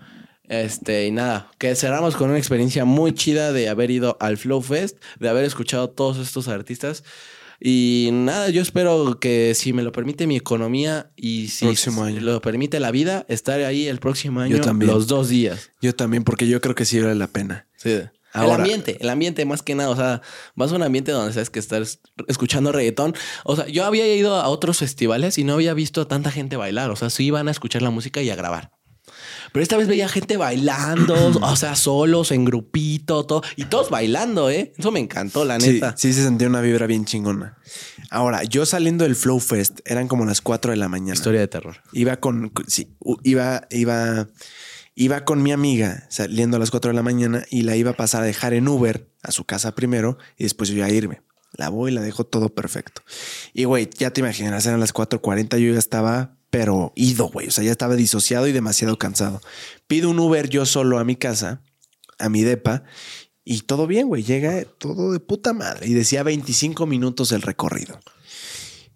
Este, 0.49 1.07
y 1.07 1.11
nada, 1.11 1.51
que 1.59 1.75
cerramos 1.75 2.15
con 2.17 2.29
una 2.31 2.39
experiencia 2.39 2.85
muy 2.85 3.13
chida 3.13 3.53
de 3.53 3.69
haber 3.69 3.91
ido 3.91 4.17
al 4.21 4.37
Flow 4.37 4.63
Fest, 4.63 4.99
de 5.19 5.29
haber 5.29 5.45
escuchado 5.45 5.91
todos 5.91 6.19
estos 6.19 6.49
artistas. 6.49 7.03
Y 7.59 8.11
nada, 8.13 8.51
yo 8.51 8.61
espero 8.61 9.19
que 9.19 9.55
si 9.55 9.73
me 9.73 9.83
lo 9.83 9.91
permite 9.91 10.27
mi 10.27 10.37
economía 10.37 11.11
y 11.17 11.49
si 11.49 11.67
lo 12.21 12.41
permite 12.43 12.81
la 12.81 12.91
vida, 12.91 13.25
estar 13.29 13.61
ahí 13.63 13.87
el 13.87 13.99
próximo 13.99 14.41
año 14.41 14.61
también. 14.61 14.91
los 14.93 15.07
dos 15.07 15.29
días. 15.31 15.71
Yo 15.81 15.95
también, 15.95 16.23
porque 16.23 16.47
yo 16.49 16.61
creo 16.61 16.75
que 16.75 16.85
sí 16.85 17.01
vale 17.01 17.15
la 17.15 17.29
pena. 17.29 17.67
Sí. 17.77 17.91
el 17.91 18.11
Ahora- 18.35 18.57
ambiente, 18.57 18.99
el 19.01 19.09
ambiente 19.09 19.47
más 19.47 19.63
que 19.63 19.75
nada, 19.75 19.89
o 19.89 19.97
sea, 19.97 20.21
vas 20.55 20.71
a 20.71 20.75
un 20.77 20.83
ambiente 20.83 21.11
donde 21.13 21.33
sabes 21.33 21.49
que 21.49 21.59
estás 21.59 22.01
escuchando 22.29 22.71
reggaetón. 22.73 23.15
O 23.45 23.57
sea, 23.57 23.67
yo 23.67 23.87
había 23.87 24.07
ido 24.15 24.35
a 24.37 24.49
otros 24.49 24.77
festivales 24.79 25.39
y 25.39 25.45
no 25.45 25.55
había 25.55 25.73
visto 25.73 26.03
a 26.03 26.09
tanta 26.09 26.31
gente 26.31 26.57
bailar. 26.57 26.91
O 26.91 26.97
sea, 26.97 27.09
sí 27.09 27.25
iban 27.25 27.49
a 27.49 27.51
escuchar 27.53 27.81
la 27.81 27.89
música 27.91 28.21
y 28.21 28.29
a 28.29 28.37
grabar. 28.37 28.73
Pero 29.57 29.63
esta 29.63 29.79
vez 29.79 29.89
veía 29.89 30.07
gente 30.07 30.37
bailando, 30.37 31.15
o 31.41 31.57
sea, 31.57 31.77
solos, 31.77 32.31
en 32.31 32.45
grupito, 32.45 33.25
todo. 33.25 33.41
Y 33.57 33.65
todos 33.65 33.89
bailando, 33.89 34.51
¿eh? 34.51 34.75
Eso 34.77 34.93
me 34.93 35.01
encantó, 35.01 35.47
la 35.47 35.59
Sí, 35.59 35.71
neta. 35.71 35.95
sí 35.97 36.13
se 36.13 36.23
sentía 36.23 36.47
una 36.47 36.61
vibra 36.61 36.87
bien 36.87 37.07
chingona. 37.07 37.57
Ahora, 38.11 38.43
yo 38.45 38.67
saliendo 38.67 39.05
del 39.05 39.17
Flow 39.17 39.41
Fest, 39.41 39.81
eran 39.87 40.09
como 40.09 40.27
las 40.27 40.43
4 40.43 40.73
de 40.73 40.77
la 40.77 40.91
mañana. 40.91 41.15
Historia 41.15 41.41
de 41.41 41.49
terror. 41.49 41.77
Iba 41.93 42.17
con, 42.17 42.53
sí, 42.67 42.95
iba, 43.23 43.67
iba, 43.71 44.29
Iba 44.95 45.25
con 45.25 45.43
mi 45.43 45.53
amiga 45.53 46.07
saliendo 46.11 46.59
a 46.59 46.61
las 46.61 46.71
4 46.71 46.91
de 46.91 46.95
la 46.95 47.03
mañana 47.03 47.43
y 47.51 47.63
la 47.63 47.77
iba 47.77 47.93
a 47.93 47.97
pasar 47.97 48.25
a 48.25 48.27
dejar 48.27 48.53
en 48.53 48.69
Uber 48.69 49.09
a 49.23 49.31
su 49.31 49.45
casa 49.47 49.75
primero 49.75 50.19
y 50.37 50.43
después 50.45 50.69
yo 50.69 50.77
iba 50.77 50.85
a 50.85 50.91
irme. 50.91 51.23
La 51.53 51.71
voy 51.71 51.93
y 51.93 51.95
la 51.95 52.03
dejo 52.03 52.25
todo 52.25 52.51
perfecto. 52.51 53.01
Y 53.55 53.65
güey, 53.65 53.89
ya 53.97 54.11
te 54.11 54.21
imaginas, 54.21 54.67
eran 54.67 54.81
las 54.81 54.93
4:40, 54.93 55.57
yo 55.57 55.73
ya 55.73 55.79
estaba 55.79 56.36
pero 56.57 56.91
ido, 56.97 57.29
güey. 57.29 57.49
O 57.49 57.51
sea, 57.51 57.65
ya 57.65 57.71
estaba 57.71 57.97
disociado 57.97 58.47
y 58.47 58.53
demasiado 58.53 58.97
cansado. 58.97 59.43
Pido 59.87 60.09
un 60.09 60.19
Uber 60.19 60.49
yo 60.49 60.65
solo 60.65 60.99
a 60.99 61.05
mi 61.05 61.15
casa, 61.15 61.61
a 62.19 62.31
mi 62.31 62.45
depa, 62.45 62.83
y 63.45 63.61
todo 63.61 63.87
bien, 63.87 64.09
güey. 64.09 64.23
Llega 64.23 64.65
todo 64.65 65.13
de 65.13 65.21
puta 65.21 65.53
madre. 65.53 65.87
Y 65.87 65.93
decía 65.93 66.23
25 66.23 66.87
minutos 66.87 67.31
el 67.33 67.43
recorrido. 67.43 68.01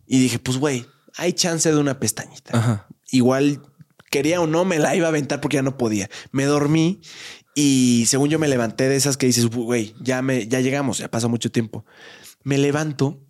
Y 0.07 0.21
dije, 0.21 0.39
pues, 0.39 0.57
güey, 0.57 0.87
hay 1.19 1.35
chance 1.35 1.71
de 1.71 1.77
una 1.77 2.01
pestañita. 2.01 2.57
Ajá. 2.57 2.87
Igual 3.11 3.61
quería 4.11 4.41
o 4.41 4.47
no, 4.47 4.65
me 4.65 4.79
la 4.79 4.97
iba 4.97 5.05
a 5.05 5.11
aventar 5.11 5.43
porque 5.43 5.57
ya 5.57 5.63
no 5.63 5.77
podía. 5.77 6.09
Me 6.33 6.47
dormí 6.47 7.03
y 7.55 8.07
según 8.07 8.31
yo 8.31 8.39
me 8.39 8.49
levanté 8.49 8.89
de 8.89 8.97
esas 8.97 9.19
que 9.19 9.27
dices, 9.27 9.49
güey, 9.49 9.95
ya, 10.01 10.23
me, 10.23 10.49
ya 10.49 10.61
llegamos, 10.61 10.97
ya 10.97 11.11
pasó 11.11 11.29
mucho 11.29 11.53
tiempo. 11.53 11.85
Me 12.43 12.57
levanto 12.57 13.21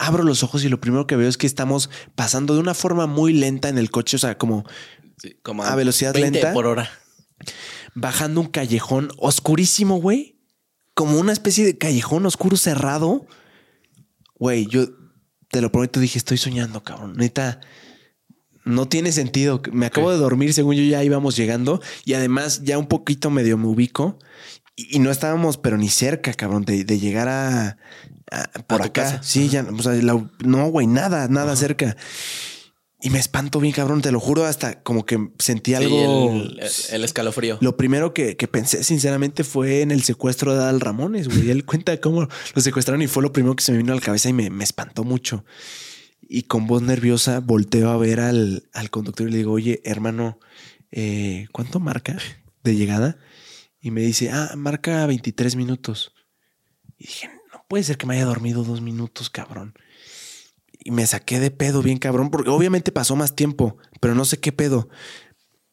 abro 0.00 0.24
los 0.24 0.42
ojos 0.42 0.64
y 0.64 0.68
lo 0.68 0.80
primero 0.80 1.06
que 1.06 1.14
veo 1.14 1.28
es 1.28 1.36
que 1.36 1.46
estamos 1.46 1.90
pasando 2.14 2.54
de 2.54 2.60
una 2.60 2.74
forma 2.74 3.06
muy 3.06 3.34
lenta 3.34 3.68
en 3.68 3.76
el 3.76 3.90
coche, 3.90 4.16
o 4.16 4.18
sea, 4.18 4.38
como, 4.38 4.64
Sí, 5.18 5.36
como 5.42 5.62
a 5.62 5.74
velocidad 5.74 6.14
20 6.14 6.30
lenta, 6.30 6.52
por 6.54 6.66
hora. 6.66 6.90
bajando 7.94 8.40
un 8.40 8.46
callejón 8.48 9.10
oscurísimo, 9.18 10.00
güey. 10.00 10.40
Como 10.94 11.18
una 11.18 11.32
especie 11.32 11.64
de 11.64 11.76
callejón 11.76 12.24
oscuro 12.24 12.56
cerrado. 12.56 13.26
Güey, 14.36 14.66
yo 14.66 14.88
te 15.50 15.60
lo 15.60 15.70
prometo, 15.70 16.00
dije, 16.00 16.16
estoy 16.16 16.38
soñando, 16.38 16.82
cabrón. 16.82 17.16
Neta, 17.16 17.60
no 18.64 18.88
tiene 18.88 19.12
sentido. 19.12 19.60
Me 19.72 19.84
acabo 19.84 20.10
de 20.10 20.16
dormir, 20.16 20.54
según 20.54 20.76
yo 20.76 20.82
ya 20.82 21.04
íbamos 21.04 21.36
llegando. 21.36 21.82
Y 22.06 22.14
además, 22.14 22.62
ya 22.64 22.78
un 22.78 22.86
poquito 22.86 23.28
medio 23.28 23.58
me 23.58 23.66
ubico. 23.66 24.18
Y, 24.90 24.98
no 24.98 25.10
estábamos, 25.10 25.56
pero 25.58 25.76
ni 25.76 25.88
cerca, 25.88 26.32
cabrón, 26.34 26.64
de, 26.64 26.84
de 26.84 26.98
llegar 26.98 27.28
a, 27.28 27.76
a- 28.30 28.48
por 28.66 28.82
acá. 28.82 29.02
casa. 29.02 29.22
Sí, 29.22 29.48
ya, 29.48 29.62
o 29.64 29.82
sea, 29.82 29.92
la- 29.94 30.28
no, 30.44 30.68
güey, 30.70 30.86
nada, 30.86 31.28
nada 31.28 31.56
cerca. 31.56 31.96
Y 33.02 33.08
me 33.08 33.18
espanto 33.18 33.60
bien, 33.60 33.72
cabrón, 33.72 34.02
te 34.02 34.12
lo 34.12 34.20
juro, 34.20 34.44
hasta 34.44 34.82
como 34.82 35.06
que 35.06 35.30
sentí 35.38 35.70
Sí, 35.70 35.74
algo. 35.74 35.96
el, 36.04 36.60
el 36.90 37.04
escalofrío. 37.04 37.56
Lo 37.62 37.76
primero 37.78 38.12
que, 38.12 38.36
que 38.36 38.46
pensé, 38.46 38.84
sinceramente, 38.84 39.42
fue 39.42 39.80
en 39.80 39.90
el 39.90 40.02
secuestro 40.02 40.52
de 40.54 40.60
Adal 40.60 40.80
Ramones, 40.80 41.28
güey. 41.28 41.50
Él 41.50 41.64
cuenta 41.66 41.98
cómo 41.98 42.28
lo 42.54 42.62
secuestraron 42.62 43.00
y 43.00 43.06
fue 43.06 43.22
lo 43.22 43.32
primero 43.32 43.56
que 43.56 43.64
se 43.64 43.72
me 43.72 43.78
vino 43.78 43.92
a 43.92 43.96
la 43.96 44.02
cabeza 44.02 44.28
y 44.28 44.34
me, 44.34 44.50
me 44.50 44.64
espantó 44.64 45.02
mucho. 45.04 45.44
Y 46.28 46.42
con 46.42 46.66
voz 46.66 46.82
nerviosa 46.82 47.40
volteo 47.40 47.90
a 47.90 47.96
ver 47.96 48.20
al, 48.20 48.68
al 48.74 48.90
conductor 48.90 49.26
y 49.28 49.32
le 49.32 49.38
digo, 49.38 49.52
oye, 49.52 49.80
hermano, 49.84 50.38
eh, 50.92 51.48
¿cuánto 51.52 51.80
marca 51.80 52.18
de 52.62 52.76
llegada? 52.76 53.16
Y 53.80 53.90
me 53.90 54.02
dice, 54.02 54.30
ah, 54.30 54.52
marca 54.56 55.06
23 55.06 55.56
minutos. 55.56 56.12
Y 56.98 57.06
dije, 57.06 57.30
no 57.52 57.64
puede 57.68 57.84
ser 57.84 57.96
que 57.96 58.06
me 58.06 58.14
haya 58.14 58.26
dormido 58.26 58.62
dos 58.62 58.80
minutos, 58.80 59.30
cabrón. 59.30 59.74
Y 60.78 60.90
me 60.90 61.06
saqué 61.06 61.40
de 61.40 61.50
pedo 61.50 61.82
bien 61.82 61.98
cabrón, 61.98 62.30
porque 62.30 62.50
obviamente 62.50 62.92
pasó 62.92 63.16
más 63.16 63.34
tiempo, 63.34 63.78
pero 64.00 64.14
no 64.14 64.24
sé 64.24 64.38
qué 64.38 64.52
pedo. 64.52 64.88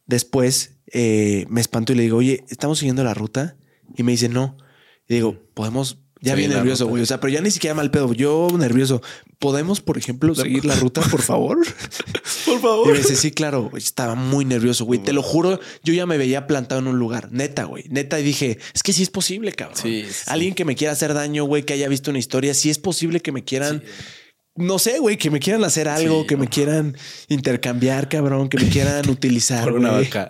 Después 0.06 0.80
eh, 0.88 1.46
me 1.50 1.62
espanto 1.62 1.94
y 1.94 1.96
le 1.96 2.04
digo, 2.04 2.18
oye, 2.18 2.46
¿estamos 2.50 2.80
siguiendo 2.80 3.04
la 3.04 3.14
ruta? 3.14 3.58
Y 3.96 4.04
me 4.04 4.14
dice, 4.14 4.30
no. 4.30 4.58
Y 5.08 5.16
digo, 5.16 5.40
podemos, 5.54 6.00
ya 6.22 6.36
bien 6.36 6.52
nervioso, 6.52 6.88
güey. 6.88 7.04
O 7.04 7.06
sea, 7.06 7.20
pero 7.20 7.34
ya 7.34 7.42
ni 7.42 7.52
siquiera 7.52 7.74
mal 7.74 7.92
pedo. 7.92 8.14
Yo 8.14 8.48
nervioso. 8.58 9.02
¿Podemos, 9.40 9.82
por 9.82 9.98
ejemplo, 9.98 10.34
seguir 10.34 10.66
la 10.66 10.76
ruta, 10.80 11.02
por 11.02 11.22
favor? 11.22 11.60
Por 12.46 12.88
Y 12.88 12.92
me 12.92 12.98
dice, 12.98 13.16
sí, 13.16 13.32
claro, 13.32 13.72
estaba 13.76 14.16
muy 14.16 14.46
nervioso, 14.46 14.86
güey. 14.86 15.00
Te 15.02 15.14
lo 15.14 15.22
juro, 15.22 15.60
yo 15.84 15.94
ya 15.94 16.06
me 16.06 16.18
veía 16.18 16.48
plantado 16.48 16.82
en 16.82 16.88
un 16.88 16.98
lugar, 16.98 17.32
neta, 17.32 17.66
güey. 17.66 17.86
Neta, 17.90 18.20
y 18.20 18.24
dije, 18.24 18.58
es 18.74 18.84
que 18.84 18.94
sí 18.94 19.04
es 19.04 19.10
posible, 19.10 19.52
cabrón. 19.52 19.78
Sí, 19.82 20.06
sí. 20.10 20.24
Alguien 20.28 20.56
que 20.56 20.66
me 20.66 20.76
quiera 20.76 20.94
hacer 20.94 21.14
daño, 21.14 21.44
güey, 21.46 21.64
que 21.64 21.74
haya 21.74 21.88
visto 21.88 22.10
una 22.10 22.20
historia, 22.20 22.54
sí 22.54 22.70
es 22.70 22.80
posible 22.80 23.20
que 23.20 23.32
me 23.32 23.44
quieran, 23.44 23.84
no 24.56 24.80
sé, 24.80 24.98
güey, 25.00 25.18
que 25.18 25.30
me 25.30 25.40
quieran 25.40 25.64
hacer 25.64 25.88
algo, 25.88 26.26
que 26.26 26.36
me 26.36 26.48
quieran 26.48 26.98
intercambiar, 27.28 28.10
cabrón, 28.10 28.50
que 28.50 28.58
me 28.58 28.70
quieran 28.70 29.08
utilizar. 29.10 29.64
Por 29.64 29.74
una 29.74 29.92
vaca. 29.92 30.28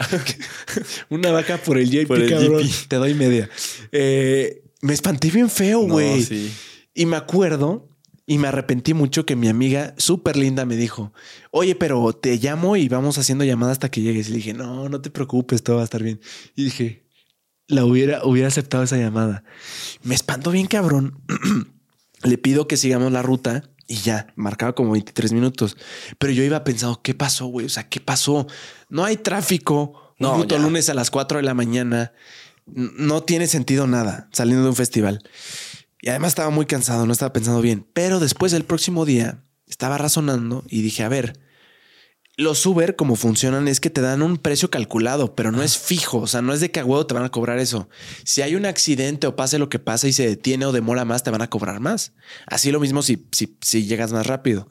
una 1.10 1.32
vaca 1.32 1.58
por 1.58 1.78
el 1.78 1.90
JP, 1.90 2.08
Por 2.08 2.22
el 2.22 2.30
cabrón. 2.30 2.64
JP. 2.64 2.88
Te 2.90 2.96
doy 2.98 3.14
media. 3.14 3.50
Eh, 3.94 4.64
me 4.82 4.94
espanté 4.94 5.30
bien 5.32 5.50
feo, 5.50 5.84
No, 5.88 5.94
güey. 5.94 6.24
sí. 6.24 6.52
Y 6.94 7.06
me 7.06 7.16
acuerdo 7.16 7.90
y 8.26 8.38
me 8.40 8.48
arrepentí 8.50 8.94
mucho 8.94 9.26
que 9.26 9.36
mi 9.36 9.48
amiga 9.48 9.94
súper 9.98 10.36
linda 10.36 10.66
me 10.66 10.76
dijo, 10.76 11.14
oye, 11.52 11.76
pero 11.76 12.12
te 12.14 12.36
llamo 12.38 12.76
y 12.76 12.90
vamos 12.90 13.18
haciendo 13.18 13.46
llamadas 13.46 13.74
hasta 13.74 13.90
que 13.90 14.02
llegues. 14.02 14.28
Y 14.28 14.32
le 14.32 14.38
dije, 14.38 14.54
no, 14.54 14.90
no 14.90 15.00
te 15.02 15.10
preocupes, 15.10 15.64
todo 15.64 15.78
va 15.78 15.84
a 15.84 15.86
estar 15.86 16.04
bien. 16.04 16.20
Y 16.56 16.66
dije, 16.66 17.06
la 17.68 17.86
hubiera, 17.86 18.26
hubiera 18.26 18.48
aceptado 18.48 18.84
esa 18.84 18.98
llamada. 18.98 19.44
Me 20.04 20.16
espantó 20.16 20.52
bien 20.52 20.68
cabrón. 20.68 21.22
le 22.24 22.38
pido 22.38 22.68
que 22.68 22.78
sigamos 22.78 23.12
la 23.12 23.22
ruta 23.22 23.70
y 23.88 23.96
ya, 23.96 24.34
marcaba 24.36 24.74
como 24.76 24.92
23 24.92 25.32
minutos. 25.32 25.78
Pero 26.18 26.34
yo 26.34 26.44
iba 26.44 26.64
pensando, 26.64 27.02
¿qué 27.02 27.14
pasó, 27.14 27.46
güey? 27.46 27.66
O 27.66 27.70
sea, 27.70 27.88
¿qué 27.88 28.02
pasó? 28.02 28.48
No 28.90 29.06
hay 29.06 29.18
tráfico. 29.18 30.16
No, 30.20 30.44
lunes 30.44 30.90
a 30.90 30.94
las 30.96 31.12
4 31.12 31.38
de 31.38 31.44
la 31.44 31.54
mañana. 31.54 32.12
No 32.68 33.24
tiene 33.24 33.48
sentido 33.48 33.88
nada 33.88 34.30
saliendo 34.32 34.64
de 34.64 34.70
un 34.70 34.76
festival. 34.76 35.24
Y 36.02 36.10
además 36.10 36.30
estaba 36.30 36.50
muy 36.50 36.66
cansado, 36.66 37.06
no 37.06 37.14
estaba 37.14 37.34
pensando 37.34 37.62
bien. 37.62 37.86
Pero 37.94 38.20
después 38.20 38.54
el 38.54 38.66
próximo 38.66 39.06
día 39.06 39.44
estaba 39.68 39.98
razonando 39.98 40.64
y 40.70 40.82
dije, 40.82 41.04
a 41.04 41.10
ver, 41.10 41.40
los 42.38 42.64
Uber 42.68 42.96
como 42.96 43.16
funcionan 43.16 43.68
es 43.68 43.80
que 43.80 43.90
te 43.90 44.02
dan 44.02 44.22
un 44.22 44.38
precio 44.38 44.70
calculado, 44.70 45.36
pero 45.36 45.52
no 45.52 45.64
es 45.64 45.78
fijo. 45.78 46.20
O 46.20 46.28
sea, 46.28 46.44
no 46.44 46.54
es 46.54 46.60
de 46.60 46.70
que 46.70 46.80
a 46.80 46.86
huevo 46.86 47.08
te 47.08 47.16
van 47.16 47.26
a 47.26 47.32
cobrar 47.32 47.58
eso. 47.58 47.90
Si 48.24 48.44
hay 48.44 48.56
un 48.56 48.68
accidente 48.68 49.26
o 49.26 49.36
pase 49.36 49.58
lo 49.58 49.70
que 49.70 49.80
pasa 49.80 50.08
y 50.08 50.14
se 50.14 50.28
detiene 50.28 50.68
o 50.68 50.72
demora 50.72 51.04
más, 51.04 51.24
te 51.24 51.32
van 51.32 51.42
a 51.42 51.50
cobrar 51.50 51.80
más. 51.80 52.14
Así 52.46 52.72
lo 52.72 52.80
mismo 52.80 53.02
si, 53.02 53.28
si, 53.32 53.58
si 53.62 53.86
llegas 53.86 54.12
más 54.12 54.28
rápido. 54.28 54.70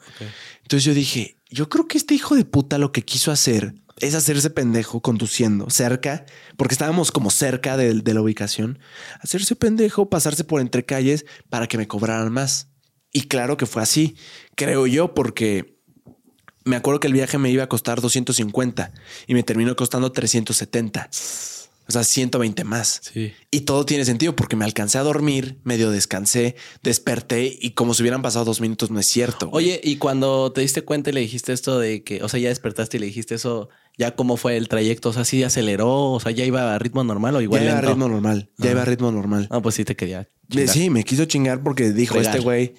Entonces 0.63 0.85
yo 0.85 0.95
dije, 0.95 1.41
yo 1.51 1.69
creo 1.69 1.89
que 1.89 1.99
este 1.99 2.15
hijo 2.15 2.37
de 2.37 2.45
puta 2.45 2.79
lo 2.79 2.93
que 2.93 3.05
quiso 3.05 3.33
hacer 3.33 3.75
es 4.01 4.15
hacerse 4.15 4.51
pendejo 4.51 5.01
conduciendo 5.01 5.71
cerca, 5.71 6.27
porque 6.57 6.75
estábamos 6.75 7.13
como 7.13 7.31
cerca 7.31 7.77
de, 7.77 7.95
la 7.95 8.21
ubicación, 8.21 8.79
hacerse 9.21 9.57
pendejo, 9.57 10.11
pasarse 10.11 10.45
por 10.45 10.61
entre 10.61 10.85
calles 10.85 11.25
para 11.49 11.67
que 11.67 11.79
me 11.79 11.89
cobraran 11.89 12.33
más. 12.33 12.69
Y 13.13 13.23
claro 13.23 13.57
que 13.57 13.67
fue 13.67 13.83
así, 13.83 14.17
creo 14.55 14.87
yo, 14.87 15.15
porque 15.15 15.81
me 16.65 16.77
acuerdo 16.77 17.01
que 17.01 17.07
el 17.07 17.15
viaje 17.15 17.39
me 17.39 17.51
iba 17.51 17.65
a 17.65 17.69
costar 17.69 18.01
250 18.01 18.93
y 19.27 19.35
me 19.35 19.43
terminó 19.43 19.75
costando 19.77 20.13
370. 20.13 21.09
O 21.89 21.93
sea, 21.93 22.03
120 22.03 22.65
más. 22.65 23.01
Sí. 23.13 23.33
Y 23.51 23.61
todo 23.61 23.87
tiene 23.87 24.05
sentido 24.05 24.35
porque 24.35 24.57
me 24.57 24.65
alcancé 24.65 24.99
a 24.99 25.03
dormir, 25.03 25.59
medio 25.63 25.91
descansé, 25.91 26.57
desperté 26.83 27.57
y 27.61 27.71
como 27.73 27.95
si 27.95 28.03
hubieran 28.03 28.23
pasado 28.23 28.45
dos 28.45 28.61
minutos, 28.61 28.91
no 28.91 28.99
es 28.99 29.07
cierto. 29.07 29.49
güey. 29.49 29.65
Oye, 29.67 29.81
y 29.85 29.97
cuando 29.97 30.51
te 30.53 30.63
diste 30.63 30.83
cuenta 30.83 31.11
y 31.11 31.13
le 31.13 31.21
dijiste 31.21 31.53
esto 31.53 31.79
de 31.79 32.03
que, 32.03 32.23
o 32.23 32.29
sea, 32.29 32.41
ya 32.41 32.49
despertaste 32.49 32.97
y 32.97 33.01
le 33.01 33.07
dijiste 33.07 33.37
eso, 33.37 33.69
ya 33.97 34.17
cómo 34.17 34.37
fue 34.37 34.57
el 34.57 34.69
trayecto, 34.69 35.11
o 35.11 35.13
sea, 35.13 35.25
sí 35.25 35.43
aceleró, 35.45 36.13
o 36.13 36.21
sea, 36.21 36.33
ya 36.33 36.45
iba 36.45 36.75
a 36.75 36.79
ritmo 36.79 37.05
normal 37.05 37.37
o 37.37 37.41
ya 37.41 37.45
igual 37.45 37.63
iba 37.65 37.79
a 37.79 37.81
ritmo 37.81 38.09
normal, 38.09 38.51
ya 38.59 38.69
Ah. 38.69 38.73
iba 38.73 38.83
a 38.83 38.85
ritmo 38.85 39.13
normal. 39.13 39.49
No, 39.51 39.63
pues 39.63 39.77
sí 39.77 39.85
te 39.85 39.95
quería. 39.95 40.29
Chingar. 40.51 40.69
Sí, 40.75 40.91
me 40.91 41.05
quiso 41.05 41.25
chingar 41.27 41.63
porque 41.63 41.93
dijo 41.93 42.21
este 42.21 42.41
güey 42.41 42.75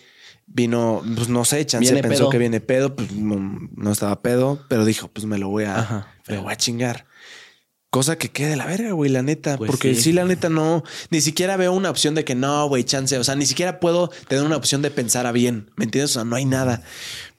vino, 0.46 1.02
pues 1.16 1.28
no 1.30 1.44
sé, 1.46 1.66
chance 1.66 1.92
Viene 1.92 2.02
pensó 2.08 2.24
pedo. 2.24 2.30
que 2.30 2.38
viene 2.38 2.62
pedo, 2.62 2.96
pues 2.96 3.12
no, 3.12 3.70
no 3.76 3.92
estaba 3.92 4.22
pedo, 4.22 4.64
pero 4.70 4.86
dijo, 4.86 5.10
pues 5.10 5.26
me 5.26 5.38
lo 5.38 5.50
voy 5.50 5.66
a, 5.66 5.80
Ajá, 5.80 6.08
me 6.28 6.36
lo 6.36 6.44
voy 6.44 6.54
a 6.54 6.56
chingar. 6.56 7.06
Cosa 7.90 8.18
que 8.18 8.30
quede 8.30 8.58
la 8.58 8.66
verga, 8.66 8.92
güey, 8.92 9.10
la 9.10 9.22
neta. 9.22 9.58
Pues 9.58 9.72
porque 9.72 9.96
sí. 9.96 10.02
sí. 10.02 10.12
la 10.12 10.26
neta 10.26 10.50
no, 10.50 10.84
ni 11.10 11.22
siquiera 11.22 11.56
veo 11.56 11.72
una 11.72 11.90
opción 11.90 12.16
de 12.16 12.26
que 12.26 12.36
no, 12.36 12.68
güey, 12.68 12.84
chance. 12.84 13.18
O 13.18 13.24
sea, 13.24 13.36
ni 13.36 13.46
siquiera 13.46 13.80
puedo 13.80 14.10
tener 14.28 14.44
una 14.44 14.58
opción 14.58 14.82
de 14.82 14.92
pensar 14.92 15.26
a 15.26 15.32
bien. 15.32 15.72
¿Me 15.78 15.86
entiendes? 15.86 16.12
O 16.12 16.14
sea, 16.16 16.24
no 16.26 16.36
hay 16.36 16.44
nada. 16.46 16.84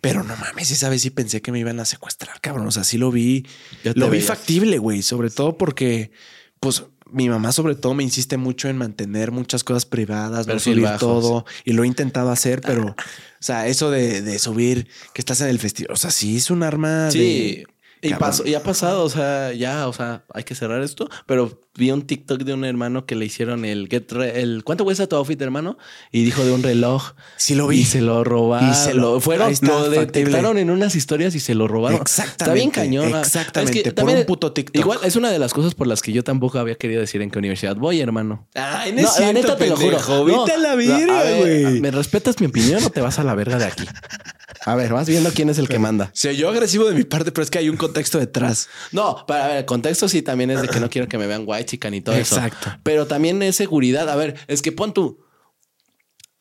Pero 0.00 0.22
no 0.24 0.34
mames, 0.36 0.70
esa 0.70 0.88
vez 0.88 1.02
sí 1.02 1.10
pensé 1.10 1.42
que 1.42 1.52
me 1.52 1.58
iban 1.58 1.78
a 1.80 1.84
secuestrar, 1.84 2.40
cabrón. 2.40 2.66
O 2.66 2.70
sea, 2.70 2.82
sí 2.84 2.96
lo 2.96 3.10
vi. 3.10 3.44
Ya 3.84 3.92
Lo 3.94 4.06
vi 4.06 4.12
veías. 4.12 4.26
factible, 4.26 4.78
güey. 4.78 5.02
Sobre 5.02 5.28
todo 5.28 5.58
porque, 5.58 6.12
pues, 6.60 6.84
mi 7.10 7.28
mamá 7.28 7.52
sobre 7.52 7.74
todo 7.74 7.92
me 7.94 8.02
insiste 8.02 8.36
mucho 8.38 8.68
en 8.68 8.78
mantener 8.78 9.32
muchas 9.32 9.64
cosas 9.64 9.84
privadas, 9.86 10.46
no 10.46 10.52
Perfil 10.54 10.74
subir 10.74 10.84
bajo, 10.84 10.98
todo. 11.06 11.44
Y 11.64 11.72
lo 11.72 11.84
he 11.84 11.86
intentado 11.86 12.30
hacer, 12.30 12.62
pero, 12.62 12.84
o 12.96 12.96
sea, 13.40 13.66
eso 13.66 13.90
de, 13.90 14.22
de 14.22 14.38
subir 14.38 14.88
que 15.12 15.20
estás 15.20 15.40
en 15.42 15.48
el 15.48 15.58
festival, 15.58 15.92
o 15.92 15.96
sea, 15.96 16.10
sí 16.10 16.36
es 16.38 16.50
un 16.50 16.62
arma 16.62 17.10
Sí. 17.10 17.18
de... 17.18 17.66
Y, 18.02 18.14
pasó, 18.14 18.46
y 18.46 18.54
ha 18.54 18.62
pasado, 18.62 19.04
o 19.04 19.10
sea, 19.10 19.52
ya, 19.52 19.88
o 19.88 19.92
sea, 19.92 20.24
hay 20.32 20.44
que 20.44 20.54
cerrar 20.54 20.82
esto. 20.82 21.08
Pero 21.26 21.60
vi 21.74 21.90
un 21.92 22.02
TikTok 22.02 22.42
de 22.42 22.54
un 22.54 22.64
hermano 22.64 23.06
que 23.06 23.14
le 23.14 23.24
hicieron 23.24 23.64
el 23.64 23.88
get 23.88 24.10
re- 24.12 24.40
el 24.40 24.64
¿cuánto 24.64 24.84
cuesta 24.84 25.06
tu 25.06 25.14
outfit, 25.16 25.40
hermano? 25.40 25.78
Y 26.12 26.24
dijo 26.24 26.44
de 26.44 26.52
un 26.52 26.62
reloj. 26.62 27.12
Sí 27.36 27.54
lo 27.54 27.66
vi. 27.68 27.78
Y 27.80 27.84
se 27.84 28.00
lo 28.00 28.24
robaron. 28.24 28.70
Y 28.70 28.74
se 28.74 28.94
lo- 28.94 29.20
fueron, 29.20 29.50
está, 29.52 29.66
lo 29.66 29.88
detectaron 29.90 30.58
en 30.58 30.70
unas 30.70 30.94
historias 30.96 31.34
y 31.34 31.40
se 31.40 31.54
lo 31.54 31.68
robaron. 31.68 32.00
Exactamente, 32.00 32.42
Está 32.44 32.52
bien 32.54 32.70
cañón. 32.70 33.14
ah. 33.14 33.20
exactamente, 33.20 33.78
Es 33.78 33.84
que 33.84 33.90
por 33.90 33.94
también- 33.96 34.18
un 34.18 34.26
puto 34.26 34.52
TikTok. 34.52 34.76
Igual 34.76 34.98
es 35.04 35.16
una 35.16 35.30
de 35.30 35.38
las 35.38 35.52
cosas 35.54 35.74
por 35.74 35.86
las 35.86 36.02
que 36.02 36.12
yo 36.12 36.24
tampoco 36.24 36.58
había 36.58 36.74
querido 36.76 37.00
decir 37.00 37.22
en 37.22 37.30
qué 37.30 37.38
universidad 37.38 37.76
voy, 37.76 38.00
hermano. 38.00 38.48
Ay, 38.54 38.92
No, 38.92 39.08
la 39.20 39.32
neta 39.32 39.56
te 39.56 39.66
lo 39.68 39.76
juro. 39.76 39.98
No, 40.08 40.24
Vete 40.44 40.52
a 40.52 40.58
la 40.58 40.74
verga, 40.74 41.36
güey. 41.38 41.80
¿Me 41.80 41.90
respetas 41.90 42.40
mi 42.40 42.46
opinión 42.46 42.82
o 42.84 42.90
te 42.90 43.00
vas 43.00 43.18
a 43.18 43.24
la 43.24 43.34
verga 43.34 43.58
de 43.58 43.64
aquí? 43.66 43.84
A 44.70 44.74
ver, 44.76 44.92
vas 44.92 45.08
viendo 45.08 45.30
quién 45.32 45.48
es 45.50 45.58
el 45.58 45.68
que 45.68 45.78
manda. 45.78 46.10
Se 46.14 46.28
oyó 46.28 46.48
agresivo 46.50 46.84
de 46.88 46.94
mi 46.94 47.04
parte, 47.04 47.32
pero 47.32 47.42
es 47.44 47.50
que 47.50 47.58
hay 47.58 47.68
un 47.68 47.76
contexto 47.76 48.18
detrás. 48.18 48.68
No, 48.92 49.24
para 49.26 49.46
ver, 49.48 49.56
el 49.58 49.64
contexto 49.64 50.08
sí 50.08 50.22
también 50.22 50.50
es 50.50 50.60
de 50.62 50.68
que 50.68 50.80
no 50.80 50.90
quiero 50.90 51.08
que 51.08 51.18
me 51.18 51.26
vean 51.26 51.44
white 51.46 51.64
chican 51.66 51.94
y 51.94 52.00
todo 52.00 52.16
Exacto. 52.16 52.68
eso. 52.70 52.78
Pero 52.82 53.06
también 53.06 53.42
es 53.42 53.56
seguridad. 53.56 54.08
A 54.08 54.16
ver, 54.16 54.36
es 54.46 54.62
que 54.62 54.72
pon 54.72 54.92
tú. 54.92 55.20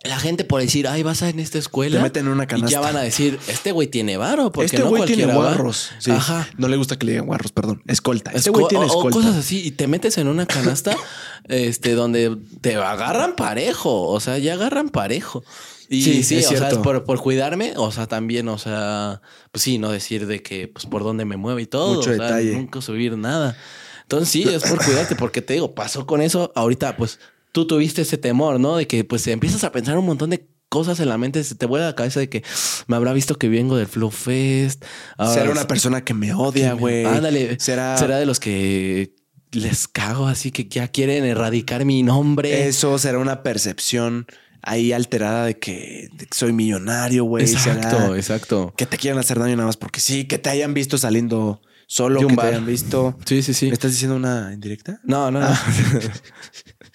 La 0.04 0.20
gente 0.20 0.44
por 0.46 0.62
decir, 0.62 0.88
ay, 0.88 1.02
vas 1.02 1.24
a 1.24 1.30
en 1.30 1.40
esta 1.40 1.58
escuela. 1.58 1.98
Te 1.98 2.04
meten 2.04 2.28
en 2.28 2.32
una 2.32 2.44
Y 2.44 2.48
canasta. 2.48 2.70
ya 2.72 2.80
van 2.80 2.96
a 2.96 3.02
decir, 3.02 3.40
este 3.48 3.72
güey 3.72 3.88
tiene 3.88 4.16
varo. 4.16 4.52
Porque 4.52 4.68
este 4.68 4.80
no 4.80 4.90
güey 4.90 5.06
tiene 5.06 5.26
guarros. 5.34 5.90
Sí. 5.98 6.12
Ajá. 6.12 6.48
No 6.58 6.68
le 6.68 6.78
gusta 6.78 6.98
que 7.00 7.08
le 7.08 7.14
digan 7.14 7.26
guarros, 7.26 7.52
perdón. 7.52 7.82
Escolta. 7.88 8.32
Este 8.32 8.52
Esco- 8.52 8.54
güey 8.60 8.68
tiene 8.68 8.86
o- 8.86 8.88
o 8.90 8.92
escolta. 8.98 9.18
cosas 9.18 9.36
así 9.36 9.66
y 9.66 9.72
te 9.72 9.88
metes 9.88 10.18
en 10.20 10.28
una 10.28 10.46
canasta 10.46 10.96
este 11.46 11.94
donde 11.94 12.38
te 12.62 12.76
agarran 12.76 13.36
parejo, 13.36 14.04
o 14.08 14.20
sea, 14.20 14.38
ya 14.38 14.54
agarran 14.54 14.90
parejo. 14.90 15.44
Y 15.90 16.02
Sí, 16.02 16.24
sí, 16.24 16.36
es 16.38 16.46
o 16.46 16.50
sea, 16.50 16.58
cierto. 16.60 16.76
es 16.78 16.82
por, 16.82 17.04
por 17.06 17.20
cuidarme, 17.22 17.74
o 17.78 17.92
sea, 17.92 18.08
también, 18.08 18.48
o 18.50 18.58
sea, 18.58 19.22
pues 19.52 19.64
sí, 19.64 19.78
no 19.78 19.92
decir 19.92 20.28
de 20.28 20.42
que 20.42 20.68
pues 20.68 20.86
por 20.86 21.04
dónde 21.04 21.26
me 21.26 21.38
mueve 21.38 21.62
y 21.62 21.66
todo, 21.68 21.96
Mucho 21.96 22.12
o 22.12 22.16
sea, 22.16 22.26
detalle. 22.26 22.54
nunca 22.56 22.82
subir 22.82 23.18
nada. 23.18 23.58
Entonces 24.04 24.30
sí, 24.30 24.44
es 24.44 24.64
por 24.64 24.84
cuidarte, 24.84 25.16
porque 25.16 25.42
te 25.42 25.54
digo, 25.54 25.74
pasó 25.76 26.06
con 26.06 26.22
eso, 26.22 26.52
ahorita 26.56 26.96
pues 26.98 27.20
tú 27.52 27.68
tuviste 27.68 28.02
ese 28.04 28.18
temor, 28.18 28.60
¿no? 28.60 28.78
De 28.78 28.88
que 28.88 29.04
pues 29.04 29.26
empiezas 29.28 29.64
a 29.64 29.72
pensar 29.72 29.98
un 29.98 30.06
montón 30.06 30.30
de 30.30 30.48
cosas 30.70 31.00
en 31.00 31.08
la 31.10 31.18
mente, 31.18 31.44
se 31.46 31.56
te 31.56 31.66
vuelve 31.66 31.86
a 31.86 31.90
la 31.90 31.96
cabeza 31.96 32.20
de 32.20 32.30
que 32.30 32.44
me 32.88 32.96
habrá 32.98 33.14
visto 33.14 33.36
que 33.36 33.48
vengo 33.50 33.78
del 33.78 33.88
Flow 33.88 34.12
Fest. 34.12 34.84
ahora 35.18 35.34
Será 35.34 35.52
una 35.52 35.68
persona 35.68 36.04
que 36.04 36.14
me 36.14 36.34
odia, 36.34 36.74
güey. 36.74 37.06
Ándale. 37.06 37.58
Será, 37.60 37.98
Será 37.98 38.18
de 38.18 38.26
los 38.26 38.40
que 38.42 39.16
les 39.52 39.88
cago 39.88 40.28
así 40.28 40.52
que 40.52 40.66
ya 40.68 40.90
quieren 40.90 41.24
erradicar 41.24 41.86
mi 41.86 42.04
nombre. 42.04 42.68
eso, 42.68 42.98
será 43.00 43.18
una 43.20 43.44
percepción 43.44 44.28
ahí 44.62 44.92
alterada 44.92 45.46
de 45.46 45.58
que, 45.58 46.10
soy 46.32 46.54
millonario, 46.54 47.24
güey. 47.26 47.46
exacto, 47.46 47.90
Será 48.00 48.18
exacto. 48.18 48.74
que 48.78 48.86
te 48.86 48.98
quieran 48.98 49.20
hacer 49.20 49.40
daño 49.40 49.56
nada 49.56 49.68
más 49.68 49.78
porque 49.78 50.00
sí, 50.00 50.26
que 50.26 50.38
te 50.38 50.50
hayan 50.50 50.74
visto 50.74 50.98
saliendo 50.98 51.62
solo, 51.88 52.20
que 52.20 52.36
bar. 52.36 52.48
te 52.48 52.52
hayan 52.56 52.66
visto. 52.66 53.18
Sí, 53.26 53.42
sí, 53.42 53.54
sí. 53.54 53.68
¿Me 53.68 53.74
estás 53.74 53.92
diciendo 53.92 54.16
una 54.16 54.52
indirecta? 54.54 55.00
No, 55.04 55.32
no, 55.32 55.40
no. 55.40 55.48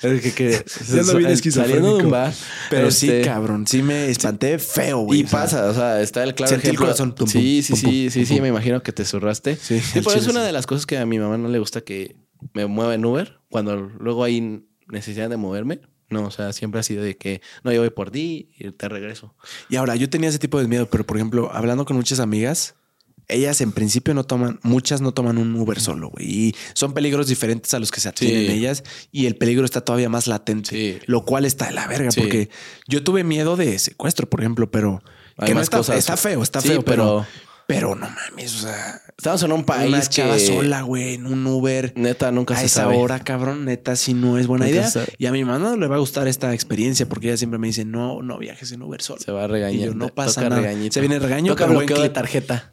Es 0.03 0.21
que, 0.21 0.33
que- 0.33 0.65
Ya 0.93 1.01
ando 1.01 1.17
bien 1.17 1.53
saliendo 1.53 1.97
de 1.97 2.05
un 2.05 2.11
bar. 2.11 2.33
Pero 2.71 2.89
este, 2.89 3.21
sí, 3.21 3.25
cabrón, 3.25 3.67
sí 3.69 3.83
me 3.83 4.09
espanté 4.11 4.59
feo, 4.59 5.01
güey. 5.01 5.21
Y 5.21 5.25
O 5.25 5.29
sea, 5.29 5.41
pasa, 5.41 5.67
o 5.71 5.75
sea, 5.75 6.01
está 6.01 6.25
el 6.25 6.35
claro 6.35 6.51
Sentí 6.51 6.69
el 6.69 6.77
corazón, 6.77 7.15
pum, 7.15 7.29
sí, 7.29 7.65
pum, 7.69 7.77
sí, 7.77 7.83
pum, 7.85 7.93
sí, 7.93 8.11
sí, 8.11 8.27
sí, 8.27 8.41
me 8.41 8.49
imagino 8.49 8.83
que 8.83 8.93
te 8.93 9.05
zurraste. 9.05 9.55
Sí, 9.57 9.81
Sí, 9.81 10.01
eso 10.01 10.11
es 10.17 10.27
una 10.27 10.43
de 10.43 10.51
las 10.53 10.67
cosas 10.67 10.87
que 10.87 10.99
a 10.99 11.07
mi 11.07 11.19
mamá 11.21 11.39
no 11.39 11.49
le 11.49 11.59
gusta 11.61 11.83
que 11.83 12.17
me 12.53 12.67
mueva 12.67 12.95
en 12.95 13.05
Uber 13.05 13.39
cuando 13.49 13.77
luego 13.77 14.25
hay 14.25 14.65
necesidad 14.89 15.31
de 15.31 15.37
moverme. 15.37 15.81
No, 16.13 16.25
o 16.27 16.31
sea, 16.31 16.53
siempre 16.53 16.81
ha 16.81 16.83
sido 16.83 17.03
de 17.03 17.17
que 17.17 17.41
no, 17.65 17.73
yo 17.73 17.81
voy 17.81 17.91
por 17.91 18.11
ti 18.11 18.51
y 18.59 18.71
te 18.71 18.89
regreso. 18.89 19.35
Y 19.69 19.77
ahora, 19.77 19.97
yo 19.97 20.09
tenía 20.11 20.29
ese 20.29 20.39
tipo 20.39 20.61
de 20.61 20.69
miedo, 20.69 20.89
pero 20.91 21.05
por 21.07 21.17
ejemplo, 21.17 21.51
hablando 21.53 21.85
con 21.85 21.97
muchas 21.97 22.21
amigas, 22.21 22.75
ellas 23.29 23.61
en 23.61 23.73
principio 23.73 24.13
no 24.15 24.25
toman, 24.25 24.59
muchas 24.63 25.01
no 25.01 25.13
toman 25.15 25.39
un 25.39 25.55
Uber 25.55 25.81
solo, 25.81 26.11
güey. 26.11 26.27
Y 26.29 26.55
son 26.75 26.93
peligros 26.93 27.29
diferentes 27.29 27.73
a 27.73 27.79
los 27.79 27.91
que 27.91 28.01
se 28.01 28.13
Sí. 28.15 28.27
ellas 28.27 28.83
y 29.11 29.27
el 29.27 29.37
peligro 29.37 29.65
está 29.65 29.81
todavía 29.81 30.09
más 30.09 30.27
latente, 30.27 30.71
Sí. 30.71 30.99
lo 31.07 31.25
cual 31.25 31.45
está 31.47 31.67
de 31.67 31.73
la 31.73 31.87
verga, 31.87 32.11
Sí. 32.11 32.21
porque 32.21 32.51
yo 32.89 33.03
tuve 33.03 33.25
miedo 33.25 33.57
de 33.57 33.79
secuestro, 33.79 34.29
por 34.29 34.41
ejemplo, 34.41 34.71
pero 34.71 35.03
Hay 35.39 35.47
que 35.47 35.55
no 35.55 35.61
más 35.61 35.65
está, 35.67 35.79
cosas. 35.79 35.97
está 35.99 36.17
feo, 36.17 36.43
está 36.43 36.61
feo, 36.61 36.83
pero, 36.85 37.25
pero- 37.25 37.27
pero 37.67 37.95
no 37.95 38.09
mames, 38.11 38.57
o 38.57 38.59
sea, 38.67 39.01
Estamos 39.23 39.41
en 39.45 39.53
un 39.53 39.63
país 39.63 39.87
una 39.89 40.01
que 40.01 40.09
chava 40.09 40.37
sola, 40.41 40.83
güey, 40.83 41.15
en 41.15 41.27
un 41.27 41.47
Uber. 41.47 41.93
neta 41.95 42.33
nunca 42.33 42.55
a 42.55 42.57
se 42.59 42.67
esa 42.67 42.81
sabe. 42.83 42.97
hora, 42.97 43.21
cabrón, 43.21 43.65
neta, 43.65 43.95
sí 43.95 44.15
no 44.15 44.37
es 44.37 44.49
buena 44.49 44.65
Nunca 44.65 44.79
idea. 44.81 44.91
sabe. 44.91 45.13
Y 45.17 45.27
a 45.27 45.31
mi 45.31 45.45
mamá 45.45 45.61
no 45.61 45.77
le 45.77 45.87
va 45.87 45.95
a 45.95 45.99
gustar 46.01 46.27
esta 46.27 46.53
experiencia 46.53 47.07
porque 47.09 47.29
ella 47.29 47.37
siempre 47.37 47.61
me 47.61 47.69
dice, 47.69 47.85
no, 47.85 48.21
no 48.21 48.37
viajes 48.39 48.73
en 48.73 48.83
Uber 48.83 49.01
solo. 49.01 49.21
Se 49.21 49.31
va 49.31 49.45
a 49.45 49.47
regañar. 49.47 49.81
Y 49.81 49.85
yo, 49.85 49.95
no 49.95 50.09
pasa 50.09 50.41
Toca 50.41 50.49
nada. 50.49 50.63
regañito. 50.63 50.95
Se 50.95 50.99
viene 51.01 51.21
regaño, 51.21 51.53
Toca 51.53 51.67
bloqueo 51.67 52.03
de 52.03 52.09
tarjeta. 52.09 52.73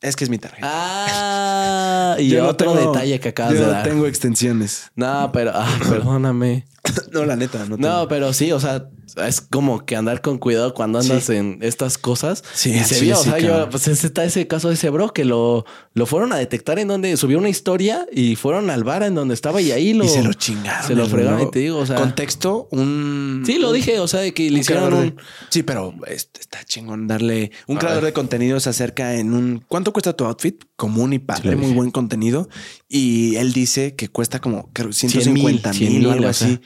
Es 0.00 0.16
que 0.16 0.24
es 0.24 0.30
mi 0.30 0.38
tarjeta. 0.38 0.66
Ah, 0.68 2.16
y 2.18 2.30
Yo 2.30 2.42
no 2.42 2.48
otro 2.48 2.72
tengo- 2.74 2.92
detalle 2.92 3.20
que 3.20 3.28
acabas 3.28 3.54
yo 3.54 3.60
de 3.60 3.66
dar. 3.70 3.84
tengo 3.84 4.08
extensiones. 4.08 4.90
No, 4.96 5.30
pero, 5.32 5.52
ah, 5.54 5.68
perdóname. 5.88 6.66
no, 7.12 7.24
la 7.24 7.36
neta, 7.36 7.58
no 7.66 7.76
tengo. 7.76 7.88
No, 7.88 8.08
pero 8.08 8.32
sí, 8.32 8.52
o 8.52 8.60
sea, 8.60 8.88
es 9.26 9.40
como 9.40 9.84
que 9.86 9.96
andar 9.96 10.20
con 10.20 10.38
cuidado 10.38 10.74
cuando 10.74 10.98
andas 10.98 11.24
Sí. 11.24 11.34
en 11.34 11.58
estas 11.62 11.98
cosas. 11.98 12.42
Sí, 12.54 12.70
y 12.72 12.84
se 12.84 13.00
vio, 13.00 13.18
o 13.18 13.22
sea, 13.22 13.38
yo, 13.38 13.68
pues 13.70 13.86
está 13.88 14.24
ese 14.24 14.46
caso 14.46 14.68
de 14.68 14.74
ese 14.74 14.90
bro 14.90 15.12
que 15.12 15.24
lo, 15.24 15.64
lo 15.94 16.06
fueron 16.06 16.32
a 16.32 16.36
detectar 16.36 16.78
en 16.78 16.88
donde 16.88 17.16
subió 17.16 17.38
una 17.38 17.48
historia 17.48 18.06
y 18.12 18.36
fueron 18.36 18.68
al 18.70 18.84
bar 18.84 19.02
en 19.02 19.14
donde 19.14 19.34
estaba 19.34 19.60
y 19.60 19.72
ahí 19.72 19.94
lo. 19.94 20.04
y 20.04 20.08
se 20.08 20.22
lo 20.22 20.32
chingaron. 20.32 20.86
Se 20.86 20.94
lo 20.94 21.06
fregaron 21.06 21.42
y 21.42 21.50
te 21.50 21.60
digo, 21.60 21.78
o 21.78 21.86
sea. 21.86 21.96
Contexto, 21.96 22.68
un... 22.70 23.42
Sí, 23.46 23.58
lo 23.58 23.72
dije, 23.72 24.00
o 24.00 24.08
sea, 24.08 24.20
de 24.20 24.34
que 24.34 24.50
le 24.50 24.58
hicieron 24.60 24.90
de- 24.90 24.96
un. 24.96 25.16
Sí, 25.50 25.62
pero 25.62 25.94
está 26.10 26.64
chingón 26.64 27.06
darle... 27.06 27.50
Un 27.66 27.76
A 27.76 27.80
creador 27.80 28.02
ver. 28.02 28.12
de 28.12 28.14
contenido 28.14 28.60
se 28.60 28.70
acerca 28.70 29.14
en 29.14 29.32
un... 29.34 29.64
¿Cuánto 29.68 29.92
cuesta 29.92 30.12
tu 30.14 30.24
outfit? 30.24 30.64
Común 30.76 31.12
y 31.14 31.18
padre, 31.18 31.56
muy 31.56 31.72
buen 31.72 31.90
contenido. 31.90 32.48
Y 32.88 33.36
él 33.36 33.52
dice 33.52 33.94
que 33.96 34.08
cuesta 34.08 34.40
como 34.40 34.70
creo, 34.72 34.92
150 34.92 35.72
100,000, 35.72 35.98
mil 35.98 36.06
o 36.06 36.10
100,000, 36.10 36.18
algo 36.18 36.30
o 36.30 36.32
sea. 36.32 36.48
así. 36.48 36.60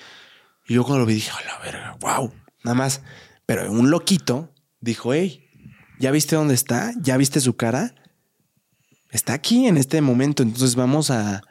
Y 0.69 0.75
yo 0.75 0.85
cuando 0.85 1.01
lo 1.01 1.07
vi 1.07 1.15
dije, 1.15 1.31
a 1.31 1.45
la 1.47 1.59
verga, 1.65 1.97
wow. 2.01 2.33
Nada 2.65 2.75
más. 2.75 3.03
Pero 3.47 3.71
un 3.73 3.91
loquito 3.91 4.53
dijo, 4.81 5.13
hey, 5.15 5.45
¿ya 5.99 6.11
viste 6.11 6.37
dónde 6.37 6.55
está? 6.55 6.93
¿Ya 7.01 7.17
viste 7.17 7.41
su 7.41 7.57
cara? 7.57 7.95
Está 9.11 9.33
aquí 9.33 9.67
en 9.67 9.77
este 9.77 10.01
momento. 10.01 10.43
Entonces 10.43 10.75
vamos 10.77 11.11
a... 11.11 11.43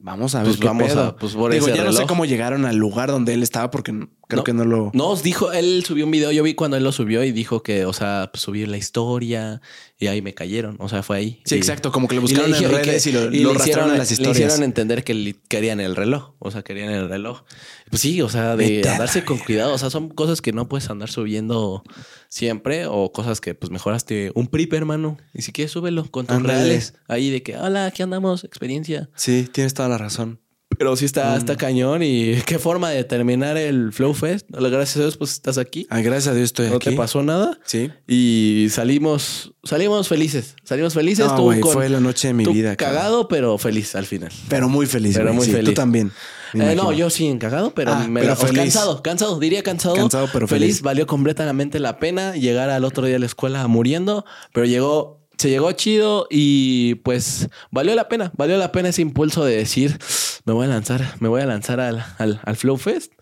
Vamos 0.00 0.36
a 0.36 0.38
ver 0.42 0.48
Pues 0.48 0.60
qué 0.60 0.66
vamos 0.66 0.88
pedo. 0.88 1.02
a- 1.04 1.16
pues 1.16 1.32
por 1.34 1.50
Digo, 1.52 1.66
ese 1.66 1.76
ya 1.76 1.82
no 1.82 1.92
sé 1.92 2.06
cómo 2.06 2.24
llegaron 2.24 2.64
al 2.66 2.76
lugar 2.76 3.08
donde 3.08 3.34
él 3.34 3.42
estaba 3.42 3.68
porque 3.70 3.92
creo 4.28 4.38
No. 4.40 4.44
que 4.44 4.52
no 4.52 4.64
lo... 4.64 4.90
No, 4.94 5.08
os 5.08 5.22
dijo, 5.22 5.52
él 5.52 5.82
subió 5.86 6.04
un 6.04 6.10
video, 6.10 6.30
yo 6.32 6.42
vi 6.42 6.54
cuando 6.54 6.76
él 6.76 6.84
lo 6.84 6.92
subió 6.92 7.24
y 7.24 7.32
dijo 7.32 7.62
que, 7.62 7.84
o 7.86 7.92
sea, 7.92 8.28
pues, 8.32 8.42
subí 8.42 8.64
la 8.66 8.76
historia 8.76 9.60
y 9.98 10.06
ahí 10.06 10.22
me 10.22 10.34
cayeron, 10.34 10.76
o 10.78 10.88
sea, 10.88 11.02
fue 11.02 11.16
ahí. 11.16 11.40
Sí, 11.44 11.54
Y- 11.56 11.58
exacto. 11.58 11.90
Como 11.90 12.06
que 12.08 12.14
lo 12.14 12.20
le 12.20 12.28
buscaron 12.28 12.54
en 12.54 12.70
redes 12.70 13.06
y, 13.06 13.12
lo, 13.12 13.32
y 13.32 13.40
lo 13.40 13.52
le 13.54 13.58
hicieron, 13.58 13.90
en 13.90 13.98
las 13.98 14.08
le 14.10 14.12
historias. 14.14 14.36
hicieron 14.36 14.62
entender 14.62 15.02
que 15.02 15.34
querían 15.48 15.80
el 15.80 15.96
reloj, 15.96 16.34
o 16.38 16.50
sea, 16.50 16.62
querían 16.62 16.90
el 16.90 17.08
reloj. 17.08 17.42
Pues 17.90 18.02
sí, 18.02 18.20
o 18.22 18.28
sea, 18.28 18.54
de 18.54 18.86
andarse 18.88 19.24
con 19.24 19.38
cuidado, 19.38 19.72
o 19.74 19.78
sea, 19.78 19.88
son 19.90 20.10
cosas 20.10 20.40
que 20.42 20.52
no 20.52 20.68
puedes 20.68 20.88
andar 20.90 21.08
subiendo 21.10 21.82
siempre 22.28 22.86
o 22.86 23.10
cosas 23.12 23.40
que 23.40 23.54
pues 23.54 23.70
mejoraste 23.72 24.30
un 24.34 24.46
prip, 24.48 24.72
hermano, 24.74 25.16
y 25.34 25.40
si 25.42 25.52
quieres 25.52 25.72
súbelo 25.72 26.04
con 26.10 26.26
tus 26.26 26.42
reales 26.42 26.94
ahí 27.08 27.30
de 27.30 27.42
que, 27.42 27.56
hola, 27.56 27.86
aquí 27.86 28.02
andamos, 28.02 28.44
experiencia. 28.44 29.08
Sí, 29.16 29.48
tienes 29.50 29.72
toda 29.74 29.88
la 29.88 29.96
razón. 29.98 30.38
Pero 30.78 30.94
sí 30.96 31.04
está, 31.04 31.34
Mm. 31.34 31.38
está 31.38 31.56
cañón 31.56 32.02
y 32.02 32.36
qué 32.46 32.58
forma 32.58 32.90
de 32.90 33.04
terminar 33.04 33.56
el 33.56 33.92
Flow 33.92 34.14
Fest. 34.14 34.46
Gracias 34.50 34.96
a 34.96 35.00
Dios, 35.00 35.16
pues 35.16 35.32
estás 35.32 35.58
aquí. 35.58 35.86
Ay, 35.90 36.02
gracias 36.02 36.28
a 36.28 36.34
Dios 36.34 36.46
estoy 36.46 36.68
No 36.70 36.76
aquí. 36.76 36.90
te 36.90 36.96
pasó 36.96 37.22
nada. 37.22 37.58
Sí. 37.64 37.90
Y 38.06 38.68
salimos, 38.70 39.52
salimos 39.64 40.08
felices. 40.08 40.54
Salimos 40.64 40.94
felices. 40.94 41.26
No, 41.26 41.36
tú 41.36 41.60
con- 41.60 41.72
fue 41.72 41.88
la 41.88 42.00
noche 42.00 42.28
de 42.28 42.34
mi 42.34 42.44
tú 42.44 42.52
vida. 42.52 42.76
Cagado, 42.76 43.28
pero 43.28 43.58
feliz 43.58 43.94
al 43.94 44.06
final. 44.06 44.30
Pero 44.48 44.68
muy 44.68 44.86
feliz. 44.86 45.16
Pero 45.16 45.32
muy 45.34 45.44
Sí, 45.46 45.52
feliz. 45.52 45.70
Tú 45.70 45.74
también. 45.74 46.12
Eh, 46.54 46.74
no, 46.74 46.92
yo 46.92 47.10
sí 47.10 47.26
encagado, 47.26 47.74
pero, 47.74 47.92
Ah, 47.92 48.06
me 48.08 48.20
pero 48.20 48.32
la- 48.32 48.36
feliz. 48.36 48.56
cansado, 48.56 49.02
cansado, 49.02 49.38
diría 49.38 49.62
cansado. 49.62 49.94
Cansado, 49.96 50.28
pero 50.32 50.48
feliz. 50.48 50.80
Valió 50.80 51.06
completamente 51.06 51.78
la 51.78 51.98
pena 51.98 52.36
llegar 52.36 52.70
al 52.70 52.84
otro 52.84 53.04
día 53.04 53.16
a 53.16 53.18
la 53.18 53.26
escuela 53.26 53.66
muriendo, 53.66 54.24
pero 54.54 54.64
llegó, 54.64 55.17
se 55.38 55.48
llegó 55.50 55.70
chido 55.72 56.26
y 56.30 56.96
pues 56.96 57.48
valió 57.70 57.94
la 57.94 58.08
pena, 58.08 58.32
valió 58.36 58.56
la 58.58 58.72
pena 58.72 58.88
ese 58.88 59.02
impulso 59.02 59.44
de 59.44 59.56
decir, 59.56 59.98
me 60.44 60.52
voy 60.52 60.66
a 60.66 60.68
lanzar, 60.68 61.14
me 61.20 61.28
voy 61.28 61.40
a 61.40 61.46
lanzar 61.46 61.80
al, 61.80 62.04
al, 62.18 62.40
al 62.44 62.56
Flow 62.56 62.76
Fest. 62.76 63.12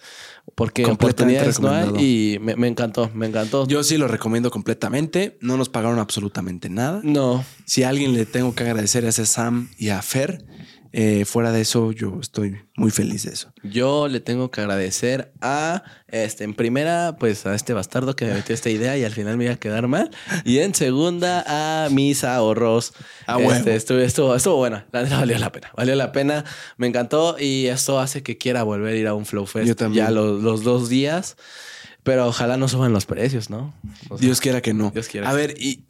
Porque 0.54 0.86
oportunidades 0.86 1.60
no 1.60 1.70
hay 1.70 1.88
y 1.98 2.38
me, 2.38 2.56
me 2.56 2.68
encantó, 2.68 3.10
me 3.12 3.26
encantó. 3.26 3.66
Yo 3.66 3.82
sí 3.82 3.98
lo 3.98 4.08
recomiendo 4.08 4.50
completamente. 4.50 5.36
No 5.40 5.56
nos 5.56 5.68
pagaron 5.68 5.98
absolutamente 5.98 6.70
nada. 6.70 7.00
no, 7.02 7.44
Si 7.66 7.82
a 7.82 7.88
alguien 7.90 8.14
le 8.14 8.26
tengo 8.26 8.54
que 8.54 8.62
agradecer 8.62 9.04
es 9.04 9.18
a 9.18 9.26
Sam 9.26 9.68
y 9.76 9.90
a 9.90 10.00
Fer. 10.00 10.46
Eh, 10.98 11.26
fuera 11.26 11.52
de 11.52 11.60
eso, 11.60 11.92
yo 11.92 12.20
estoy 12.22 12.56
muy 12.74 12.90
feliz 12.90 13.24
de 13.24 13.32
eso. 13.34 13.52
Yo 13.62 14.08
le 14.08 14.20
tengo 14.20 14.50
que 14.50 14.62
agradecer 14.62 15.30
a, 15.42 15.82
este, 16.08 16.44
en 16.44 16.54
primera, 16.54 17.16
pues 17.20 17.44
a 17.44 17.54
este 17.54 17.74
bastardo 17.74 18.16
que 18.16 18.24
me 18.24 18.32
metió 18.32 18.54
esta 18.54 18.70
idea 18.70 18.96
y 18.96 19.04
al 19.04 19.12
final 19.12 19.36
me 19.36 19.44
iba 19.44 19.52
a 19.52 19.58
quedar 19.58 19.88
mal. 19.88 20.10
Y 20.46 20.60
en 20.60 20.74
segunda, 20.74 21.44
a 21.84 21.90
mis 21.90 22.24
ahorros. 22.24 22.94
A 23.26 23.36
huevo. 23.36 23.52
Este, 23.52 23.76
estuvo, 23.76 23.98
estuvo, 23.98 24.34
estuvo 24.34 24.56
buena. 24.56 24.86
La 24.90 25.02
neta 25.02 25.18
valió 25.18 25.36
la 25.36 25.52
pena. 25.52 25.70
Valió 25.76 25.94
la 25.96 26.12
pena. 26.12 26.46
Me 26.78 26.86
encantó 26.86 27.36
y 27.38 27.66
esto 27.66 28.00
hace 28.00 28.22
que 28.22 28.38
quiera 28.38 28.62
volver 28.62 28.94
a 28.94 28.96
ir 28.96 29.06
a 29.06 29.12
un 29.12 29.26
Flow 29.26 29.44
Fest 29.44 29.66
Yo 29.66 29.76
también. 29.76 30.06
ya 30.06 30.10
los, 30.10 30.42
los 30.42 30.64
dos 30.64 30.88
días. 30.88 31.36
Pero 32.04 32.26
ojalá 32.26 32.56
no 32.56 32.68
suban 32.68 32.94
los 32.94 33.04
precios, 33.04 33.50
¿no? 33.50 33.74
O 34.08 34.16
sea, 34.16 34.24
Dios 34.24 34.40
quiera 34.40 34.62
que 34.62 34.72
no. 34.72 34.92
Dios 34.92 35.08
quiera 35.08 35.28
A 35.28 35.32
que 35.32 35.36
ver, 35.36 35.54
y 35.60 35.84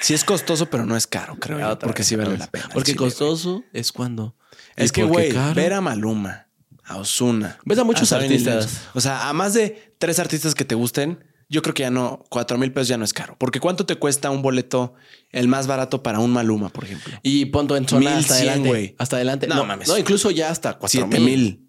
sí 0.00 0.14
es 0.14 0.24
costoso, 0.24 0.70
pero 0.70 0.84
no 0.86 0.96
es 0.96 1.06
caro, 1.06 1.36
creo. 1.36 1.58
yo, 1.58 1.78
porque 1.78 2.04
sí 2.04 2.16
vale 2.16 2.36
la 2.36 2.46
pena. 2.46 2.68
Porque 2.72 2.92
chile, 2.92 2.98
güey. 2.98 3.10
costoso 3.10 3.64
es 3.72 3.92
cuando. 3.92 4.36
Es 4.76 4.90
¿Y 4.90 4.92
que, 4.92 5.02
güey, 5.04 5.32
caro? 5.32 5.54
ver 5.54 5.72
a 5.72 5.80
Maluma, 5.80 6.48
a 6.84 6.96
Osuna. 6.96 7.58
Ves 7.64 7.78
a 7.78 7.84
muchos 7.84 8.12
artistas. 8.12 8.82
O 8.94 9.00
sea, 9.00 9.28
a 9.28 9.32
más 9.32 9.54
de 9.54 9.94
tres 9.98 10.18
artistas 10.18 10.54
que 10.54 10.64
te 10.64 10.74
gusten, 10.74 11.24
yo 11.48 11.62
creo 11.62 11.74
que 11.74 11.82
ya 11.82 11.90
no, 11.90 12.24
cuatro 12.28 12.58
mil 12.58 12.72
pesos 12.72 12.88
ya 12.88 12.98
no 12.98 13.04
es 13.04 13.12
caro. 13.12 13.36
Porque 13.38 13.60
¿cuánto 13.60 13.86
te 13.86 13.96
cuesta 13.96 14.30
un 14.30 14.42
boleto, 14.42 14.94
el 15.30 15.48
más 15.48 15.66
barato 15.66 16.02
para 16.02 16.18
un 16.18 16.30
Maluma, 16.30 16.68
por 16.68 16.84
ejemplo? 16.84 17.18
Y 17.22 17.46
punto 17.46 17.76
en 17.76 17.88
zona 17.88 18.18
hasta 18.18 18.34
1100, 18.34 18.50
adelante. 18.50 18.94
Hasta 18.98 19.16
adelante. 19.16 19.46
No 19.46 19.54
No, 19.56 19.64
mames. 19.64 19.88
No, 19.88 19.96
incluso 19.96 20.30
ya 20.30 20.50
hasta 20.50 20.74
cuatro 20.74 20.88
Siete 20.88 21.20
mil 21.20 21.68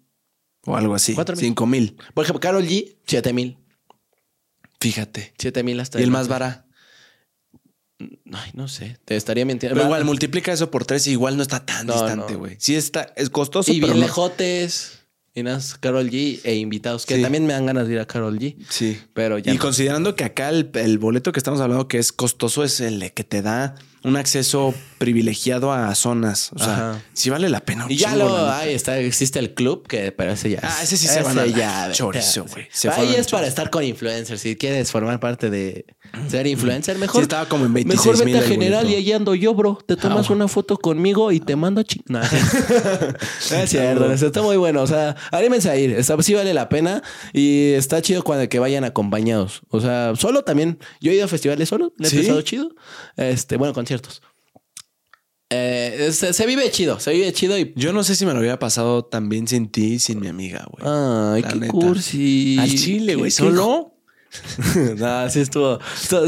o 0.66 0.76
algo 0.76 0.94
así. 0.94 1.14
Cuatro 1.14 1.34
mil. 1.36 1.44
Cinco 1.44 1.66
mil. 1.66 1.96
Por 2.14 2.24
ejemplo, 2.24 2.40
Carol 2.40 2.64
G, 2.64 2.96
7 3.06 3.32
mil. 3.32 3.58
Fíjate. 4.80 5.34
7 5.38 5.62
mil 5.62 5.80
hasta 5.80 6.00
Y 6.00 6.02
el 6.02 6.10
más 6.10 6.28
barato. 6.28 6.69
Ay, 8.32 8.50
no 8.54 8.68
sé. 8.68 8.98
Te 9.04 9.16
estaría 9.16 9.44
mintiendo. 9.44 9.74
Pero 9.74 9.86
igual, 9.86 10.04
multiplica 10.04 10.52
eso 10.52 10.70
por 10.70 10.84
tres 10.84 11.06
y 11.06 11.12
igual 11.12 11.36
no 11.36 11.42
está 11.42 11.64
tan 11.64 11.86
No, 11.86 11.92
distante, 11.94 12.32
no. 12.34 12.38
güey. 12.40 12.56
Sí 12.58 12.74
está, 12.76 13.12
es 13.16 13.30
costoso, 13.30 13.72
Y 13.72 13.80
pero 13.80 13.92
bien 13.94 14.06
lejotes. 14.06 14.96
Y 15.32 15.44
nada, 15.44 15.58
más 15.58 15.76
Carol 15.78 16.10
G 16.10 16.40
e 16.42 16.56
invitados. 16.56 17.06
Que 17.06 17.16
Sí. 17.16 17.22
también 17.22 17.46
me 17.46 17.52
dan 17.52 17.64
ganas 17.66 17.86
de 17.86 17.94
ir 17.94 18.00
a 18.00 18.06
Carol 18.06 18.36
G. 18.38 18.56
Sí. 18.68 18.98
Pero 19.14 19.38
ya. 19.38 19.52
y 19.52 19.56
no. 19.56 19.60
considerando 19.62 20.16
que 20.16 20.24
acá 20.24 20.48
el, 20.48 20.70
el 20.74 20.98
boleto 20.98 21.30
que 21.32 21.38
estamos 21.38 21.60
hablando 21.60 21.86
que 21.86 21.98
es 21.98 22.10
costoso 22.12 22.64
es 22.64 22.80
el 22.80 23.12
que 23.12 23.22
te 23.22 23.40
da 23.40 23.76
un 24.04 24.16
acceso 24.16 24.74
privilegiado 24.98 25.72
a 25.72 25.94
zonas. 25.94 26.50
O 26.54 26.58
sea, 26.58 26.72
Ajá. 26.74 27.02
sí 27.12 27.30
vale 27.30 27.48
la 27.48 27.60
pena. 27.60 27.86
un 27.86 27.90
Y 27.90 27.96
ya 27.96 28.10
chingo, 28.12 28.28
lo 28.28 28.50
ahí 28.50 28.74
está, 28.74 28.98
existe 28.98 29.38
el 29.38 29.54
club, 29.54 29.86
que 29.86 30.12
pero 30.12 30.32
ese 30.32 30.50
ya. 30.50 30.60
Ah, 30.62 30.78
es- 30.82 30.92
ese 30.92 30.96
sí 30.98 31.06
se 31.08 31.22
van 31.22 31.38
a 31.38 31.46
ya, 31.46 31.90
chorizo, 31.92 32.44
güey. 32.46 32.68
Ahí 32.92 33.14
es 33.14 33.28
para 33.28 33.46
estar 33.46 33.70
con 33.70 33.82
influencers. 33.84 34.40
Si 34.40 34.56
quieres 34.56 34.90
formar 34.90 35.18
parte 35.20 35.48
de 35.50 35.86
ser 36.28 36.46
influencer, 36.46 36.98
mejor. 36.98 37.20
Sí, 37.20 37.22
estaba 37.22 37.48
como 37.48 37.64
en 37.66 37.72
26 37.74 38.06
Mejor 38.18 38.24
vete 38.26 38.38
a 38.38 38.42
general 38.42 38.90
y 38.90 38.94
ahí 38.96 39.12
ando 39.12 39.34
yo, 39.34 39.54
bro. 39.54 39.78
Te 39.86 39.96
tomas 39.96 40.28
Ah, 40.28 40.32
una 40.32 40.48
foto 40.48 40.76
conmigo 40.76 41.30
y 41.32 41.40
te 41.40 41.56
mando 41.56 41.80
a 41.80 41.84
ching. 41.84 42.02
No, 42.08 42.20
es 43.62 43.70
cierto, 43.70 44.12
está 44.12 44.42
muy 44.42 44.56
bueno. 44.56 44.82
O 44.82 44.86
sea, 44.86 45.16
anímense 45.30 45.70
a 45.70 45.76
ir. 45.76 45.92
Está, 45.92 46.20
sí 46.22 46.34
vale 46.34 46.52
la 46.54 46.68
pena 46.68 47.02
y 47.32 47.72
está 47.72 48.02
chido 48.02 48.22
cuando 48.22 48.48
que 48.48 48.58
vayan 48.58 48.84
acompañados. 48.84 49.62
O 49.68 49.80
sea, 49.80 50.12
solo 50.16 50.42
también. 50.42 50.78
Yo 51.00 51.10
he 51.10 51.14
ido 51.14 51.24
a 51.24 51.28
festivales 51.28 51.68
solo, 51.68 51.92
le 51.98 52.08
he 52.08 52.10
¿Sí? 52.10 52.18
pasado 52.18 52.42
chido. 52.42 52.70
Este, 53.16 53.56
bueno, 53.56 53.72
conciertos. 53.98 54.22
Eh, 55.52 56.10
se, 56.12 56.32
se 56.32 56.46
vive 56.46 56.70
chido, 56.70 57.00
se 57.00 57.12
vive 57.12 57.32
chido 57.32 57.58
y. 57.58 57.72
Yo 57.74 57.92
no 57.92 58.04
sé 58.04 58.14
si 58.14 58.24
me 58.24 58.32
lo 58.32 58.38
hubiera 58.38 58.58
pasado 58.60 59.04
también 59.04 59.48
sin 59.48 59.68
ti 59.68 59.94
y 59.94 59.98
sin 59.98 60.20
mi 60.20 60.28
amiga, 60.28 60.64
güey. 60.70 60.84
Ay, 60.88 61.42
La 61.42 61.48
qué 61.48 61.56
neta. 61.56 61.72
cursi. 61.72 62.56
Al 62.60 62.68
chile, 62.72 63.16
güey. 63.16 63.32
¿Solo? 63.32 63.96
no, 64.96 65.28
sí 65.28 65.40
estuvo. 65.40 65.80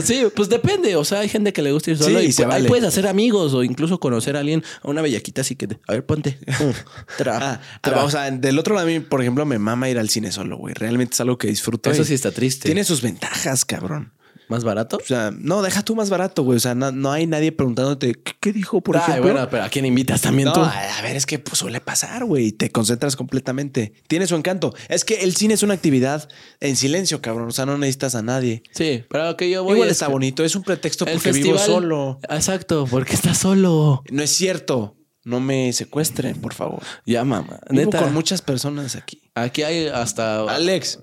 Sí, 0.03 0.25
pues 0.35 0.49
depende. 0.49 0.97
O 0.97 1.05
sea, 1.05 1.21
hay 1.21 1.29
gente 1.29 1.53
que 1.53 1.63
le 1.63 1.71
gusta 1.71 1.93
ir 1.93 1.99
solo 1.99 2.19
Sí, 2.19 2.27
y 2.27 2.33
se 2.33 2.43
pu- 2.43 2.47
ahí 2.47 2.51
vale. 2.63 2.69
puedes 2.69 2.85
hacer 2.85 3.07
amigos 3.07 3.55
o 3.55 3.63
incluso 3.63 4.01
conocer 4.01 4.37
a 4.37 4.41
alguien, 4.41 4.65
a 4.83 4.91
una 4.91 5.03
bellaquita 5.03 5.43
así 5.43 5.55
que 5.55 5.69
te- 5.69 5.79
a 5.87 5.93
ver, 5.93 6.05
ponte. 6.05 6.37
Tra, 7.17 7.39
Ah, 7.41 7.61
tra. 7.81 8.03
o 8.03 8.11
sea, 8.11 8.29
del 8.29 8.59
otro 8.59 8.75
lado 8.75 8.89
a 8.89 8.91
mí, 8.91 8.99
por 8.99 9.21
ejemplo, 9.21 9.47
me 9.47 9.61
mama 9.61 9.89
ir 9.89 10.01
al 10.01 10.09
cine 10.09 10.33
solo, 10.33 10.57
güey. 10.57 10.75
Realmente 10.75 11.15
es 11.15 11.21
algo 11.21 11.39
que 11.39 11.47
disfruto. 11.47 11.93
Eso 11.93 12.03
y 12.03 12.07
sí 12.07 12.15
está 12.15 12.33
triste. 12.33 12.67
Tiene 12.67 12.83
sus 12.83 13.03
ventajas, 13.03 13.65
cabrón. 13.65 14.13
Más 14.53 14.62
barato. 14.65 14.99
O 15.03 15.07
sea, 15.07 15.33
no, 15.37 15.62
deja 15.62 15.83
tú 15.83 15.97
más 15.97 16.11
barato, 16.11 16.45
güey. 16.45 16.57
O 16.57 16.61
sea, 16.61 16.74
no, 16.77 16.93
no 16.93 17.11
hay 17.11 17.27
nadie 17.27 17.51
preguntándote 17.51 18.15
qué, 18.15 18.33
qué 18.39 18.53
dijo, 18.53 18.81
por 18.81 18.97
Ay, 18.97 19.03
ejemplo. 19.03 19.33
bueno, 19.33 19.49
pero 19.51 19.65
¿a 19.65 19.69
quién 19.69 19.85
invitas 19.85 20.20
también 20.20 20.47
No, 20.49 20.53
tú? 20.55 20.61
a 20.61 21.03
ver, 21.03 21.16
es 21.16 21.27
que 21.27 21.39
pues, 21.41 21.59
suele 21.59 21.81
pasar, 21.81 22.24
güey. 22.24 22.53
Te 22.53 22.70
concentras 22.70 23.16
completamente. 23.16 23.93
Tiene 24.07 24.27
su 24.27 24.37
encanto. 24.37 24.73
Es 24.89 25.05
que 25.05 25.23
el 25.23 25.35
cine 25.35 25.55
es 25.55 25.62
una 25.65 25.74
actividad 25.74 26.29
en 26.61 26.77
silencio, 26.77 27.20
cabrón. 27.20 27.49
O 27.49 27.53
sea, 27.53 27.66
no 27.66 27.77
necesitas 27.79 28.15
a 28.15 28.23
nadie. 28.23 28.62
Sí, 28.73 29.05
pero 29.09 29.24
lo 29.24 29.37
que 29.37 29.51
yo 29.51 29.65
voy 29.65 29.74
Igual 29.74 29.89
es 29.89 29.93
está 29.95 30.07
que 30.07 30.12
bonito. 30.12 30.45
Es 30.45 30.55
un 30.55 30.62
pretexto 30.62 31.05
porque 31.07 31.33
vivo 31.33 31.59
solo. 31.59 32.20
Exacto, 32.29 32.87
porque 32.91 33.15
estás 33.15 33.39
solo. 33.39 34.03
No 34.11 34.23
es 34.23 34.31
cierto. 34.31 34.97
No 35.24 35.39
me 35.39 35.73
secuestren, 35.73 36.41
por 36.41 36.53
favor. 36.53 36.83
Ya, 37.07 37.24
mamá. 37.24 37.61
Vivo 37.70 37.93
Neta. 37.93 38.01
con 38.03 38.12
muchas 38.12 38.43
personas 38.43 38.97
aquí. 38.97 39.23
Aquí 39.37 39.62
hay 39.62 39.87
hasta. 39.87 40.41
Alex. 40.53 40.99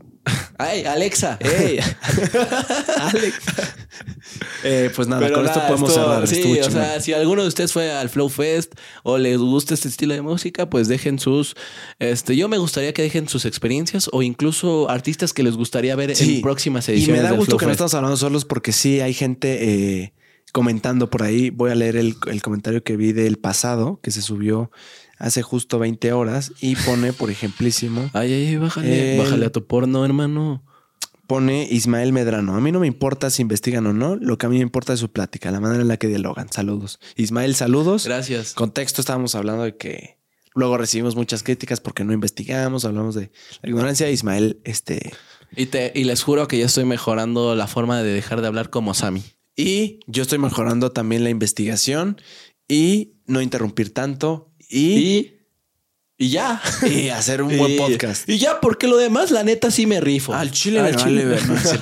Ay, 0.60 0.84
Alexa. 0.84 1.38
Ey. 1.40 1.80
Alex. 3.00 3.36
Eh, 4.64 4.92
pues 4.96 5.08
nada, 5.08 5.22
Pero 5.22 5.36
con 5.36 5.46
esto 5.46 5.62
podemos 5.68 5.90
estuvo- 5.90 6.06
cerrar. 6.06 6.28
Sí, 6.28 6.60
o 6.60 6.70
sea, 6.72 7.00
si 7.02 7.14
alguno 7.14 7.44
de 7.44 7.48
ustedes 7.48 7.72
fue 7.72 7.92
al 7.92 8.10
Flow 8.10 8.30
Fest 8.30 8.74
o 9.04 9.18
les 9.18 9.38
gusta 9.38 9.74
este 9.74 9.88
estilo 9.88 10.14
de 10.14 10.22
música, 10.22 10.70
pues 10.70 10.88
dejen 10.88 11.18
sus. 11.18 11.56
Este, 12.00 12.36
yo 12.36 12.50
me 12.50 12.58
gustaría 12.58 12.94
que 12.94 13.02
dejen 13.02 13.30
sus 13.30 13.46
experiencias 13.46 14.10
o 14.12 14.22
incluso 14.22 14.90
artistas 14.90 15.32
que 15.34 15.44
les 15.44 15.56
gustaría 15.56 15.96
ver 15.96 16.16
Sí. 16.16 16.36
en 16.38 16.42
próximas 16.42 16.88
Y 16.90 16.94
ediciones. 16.94 17.22
me 17.24 17.28
da 17.30 17.34
gusto 17.36 17.52
Flow 17.52 17.60
que 17.60 17.66
no 17.66 17.72
estamos 17.72 17.94
hablando 17.94 18.18
solos 18.18 18.44
porque 18.46 18.72
sí 18.74 19.00
hay 19.00 19.14
gente 19.14 20.02
eh, 20.04 20.14
comentando 20.52 21.10
por 21.10 21.24
ahí. 21.24 21.52
Voy 21.52 21.72
a 21.72 21.76
leer 21.76 21.96
el, 21.96 22.16
el 22.28 22.42
comentario 22.42 22.84
que 22.84 22.98
vi 22.98 23.14
del 23.14 23.38
pasado, 23.38 24.00
que 24.04 24.12
se 24.12 24.22
subió 24.22 24.72
hace 25.20 25.42
justo 25.44 25.78
20 25.78 26.12
horas 26.14 26.52
y 26.62 26.76
pone, 26.76 27.14
por 27.14 27.30
ejemplísimo, 27.30 28.10
Ay, 28.14 28.34
ay, 28.34 28.56
bájale, 28.58 29.14
El- 29.14 29.20
bájale 29.22 29.46
a 29.46 29.52
tu 29.52 29.68
porno, 29.68 30.04
hermano. 30.04 30.64
pone 31.28 31.68
Ismael 31.70 32.12
Medrano. 32.14 32.56
A 32.56 32.62
mí 32.62 32.72
no 32.72 32.80
me 32.80 32.88
importa 32.88 33.30
si 33.30 33.42
investigan 33.44 33.86
o 33.86 33.94
no, 33.94 34.16
lo 34.16 34.38
que 34.38 34.48
a 34.48 34.50
mí 34.50 34.56
me 34.56 34.64
importa 34.64 34.94
es 34.94 35.00
su 35.00 35.12
plática, 35.12 35.52
la 35.52 35.60
manera 35.60 35.82
en 35.82 35.88
la 35.88 35.98
que 35.98 36.08
dialogan. 36.08 36.52
Saludos. 36.52 37.00
Ismael, 37.16 37.54
saludos. 37.54 38.06
Gracias. 38.06 38.54
Contexto, 38.54 39.02
estábamos 39.02 39.36
hablando 39.36 39.64
de 39.64 39.78
que 39.78 40.18
luego 40.56 40.78
recibimos 40.78 41.16
muchas 41.16 41.44
críticas 41.44 41.80
porque 41.82 42.04
no 42.04 42.14
investigamos, 42.14 42.84
hablamos 42.86 43.14
de 43.14 43.32
la 43.62 43.70
ignorancia. 43.70 44.10
Ismael, 44.10 44.60
este... 44.64 45.12
Y, 45.56 45.66
te, 45.68 45.92
y 45.96 46.04
les 46.04 46.22
juro 46.24 46.48
que 46.48 46.58
ya 46.60 46.66
estoy 46.66 46.86
mejorando 46.86 47.56
la 47.56 47.66
forma 47.68 48.02
de 48.04 48.12
dejar 48.12 48.42
de 48.42 48.48
hablar 48.48 48.70
como 48.70 48.94
Sammy. 48.94 49.24
Y 49.56 50.00
yo 50.08 50.22
estoy 50.24 50.38
mejorando 50.40 50.92
también 50.92 51.24
la 51.24 51.30
investigación 51.32 52.22
y 52.68 53.14
no 53.26 53.42
interrumpir 53.42 53.94
tanto 53.94 54.49
y, 54.70 54.98
Y. 55.00 55.36
Y 56.22 56.30
ya. 56.32 56.62
y 56.86 57.10
hacer 57.10 57.42
un 57.42 57.58
buen 57.58 57.72
Y- 57.72 57.78
podcast. 57.78 58.28
Y 58.30 58.38
ya, 58.38 58.60
porque 58.60 58.88
lo 58.88 58.98
demás, 58.98 59.32
la 59.32 59.44
neta, 59.44 59.72
sí 59.72 59.86
me 59.88 60.02
rifo. 60.02 60.34
Al 60.34 60.52
chile 60.52 60.80
Al 60.82 60.96
vale 60.96 61.04
chile. 61.04 61.38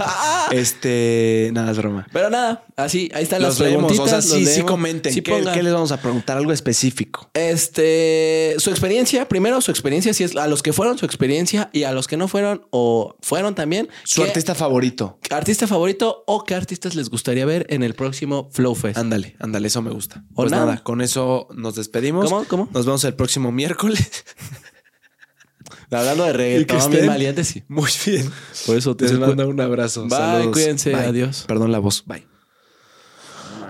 Este, 0.52 1.50
nada, 1.54 1.72
es 1.72 1.78
broma. 1.78 2.08
Pero 2.14 2.30
nada, 2.30 2.64
así, 2.78 3.10
ahí 3.14 3.24
están 3.24 3.42
Los 3.42 3.60
las 3.60 3.68
leemos, 3.68 3.92
preguntitas. 3.92 4.26
o 4.26 4.38
sea, 4.40 4.46
sí, 4.56 4.62
comenten. 4.62 5.12
Sí 5.14 5.22
¿Qué, 5.22 5.44
qué 5.54 5.64
les 5.64 5.74
vamos 5.74 5.92
a 5.92 6.00
preguntar? 6.02 6.38
Algo 6.38 6.54
específico. 6.54 7.30
Este, 7.34 8.56
su 8.60 8.70
experiencia, 8.70 9.28
primero 9.28 9.60
su 9.62 9.72
experiencia, 9.72 10.14
si 10.14 10.24
es 10.24 10.36
a 10.36 10.48
los 10.48 10.64
que 10.64 10.74
fueron 10.74 10.98
su 10.98 11.06
experiencia 11.06 11.70
y 11.74 11.84
a 11.84 11.92
los 11.92 12.08
que 12.08 12.18
no 12.18 12.28
fueron 12.28 12.66
o 12.70 13.16
fueron 13.22 13.56
también. 13.56 13.90
Su 14.04 14.22
¿qué 14.22 14.30
artista 14.30 14.56
favorito. 14.56 15.20
artista 15.32 15.68
favorito 15.68 16.24
o 16.28 16.44
qué 16.44 16.56
artistas 16.56 16.96
les 16.96 17.10
gustaría 17.10 17.46
ver 17.46 17.66
en 17.70 17.84
el 17.84 17.94
próximo 17.94 18.50
Flow 18.52 18.76
Fest. 18.76 18.98
Ándale, 18.98 19.36
ándale, 19.40 19.68
eso 19.68 19.82
me 19.82 19.92
gusta. 19.92 20.24
O 20.32 20.36
Pues 20.36 20.52
nada. 20.52 20.66
nada, 20.66 20.84
con 20.84 21.02
eso 21.02 21.48
nos 21.56 21.76
despedimos. 21.76 22.30
¿Cómo? 22.30 22.46
¿Cómo? 22.46 22.70
Nos 22.74 22.86
vemos 22.86 23.04
el 23.04 23.14
próximo 23.16 23.52
miércoles. 23.52 24.26
Hablando 25.92 26.26
de 26.26 26.34
reggaetón, 26.34 26.92
bien 26.92 27.44
sí. 27.46 27.64
Muy 27.68 27.90
bien. 28.06 28.30
Por 28.66 28.78
eso 28.78 28.96
te 28.96 29.06
Les 29.06 29.20
mando 29.20 29.48
un 29.48 29.60
abrazo. 29.60 30.04
Bye, 30.04 30.10
Saludos. 30.12 30.52
cuídense, 30.54 30.92
Bye. 30.92 31.06
adiós. 31.06 31.46
Perdón 31.48 31.72
la 31.72 31.80
voz. 31.80 32.04
Bye. 32.06 32.26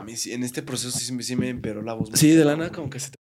Mames, 0.07 0.27
en 0.27 0.43
este 0.43 0.61
proceso 0.63 0.97
sí, 0.97 1.11
me- 1.13 1.23
sí 1.23 1.35
me 1.35 1.49
empeoró 1.49 1.81
la 1.81 1.93
voz. 1.93 2.09
Sí, 2.13 2.31
de 2.31 2.45
la 2.45 2.55
nada 2.55 2.71
como 2.71 2.89
que 2.89 2.99
se 2.99 3.11
te 3.11 3.16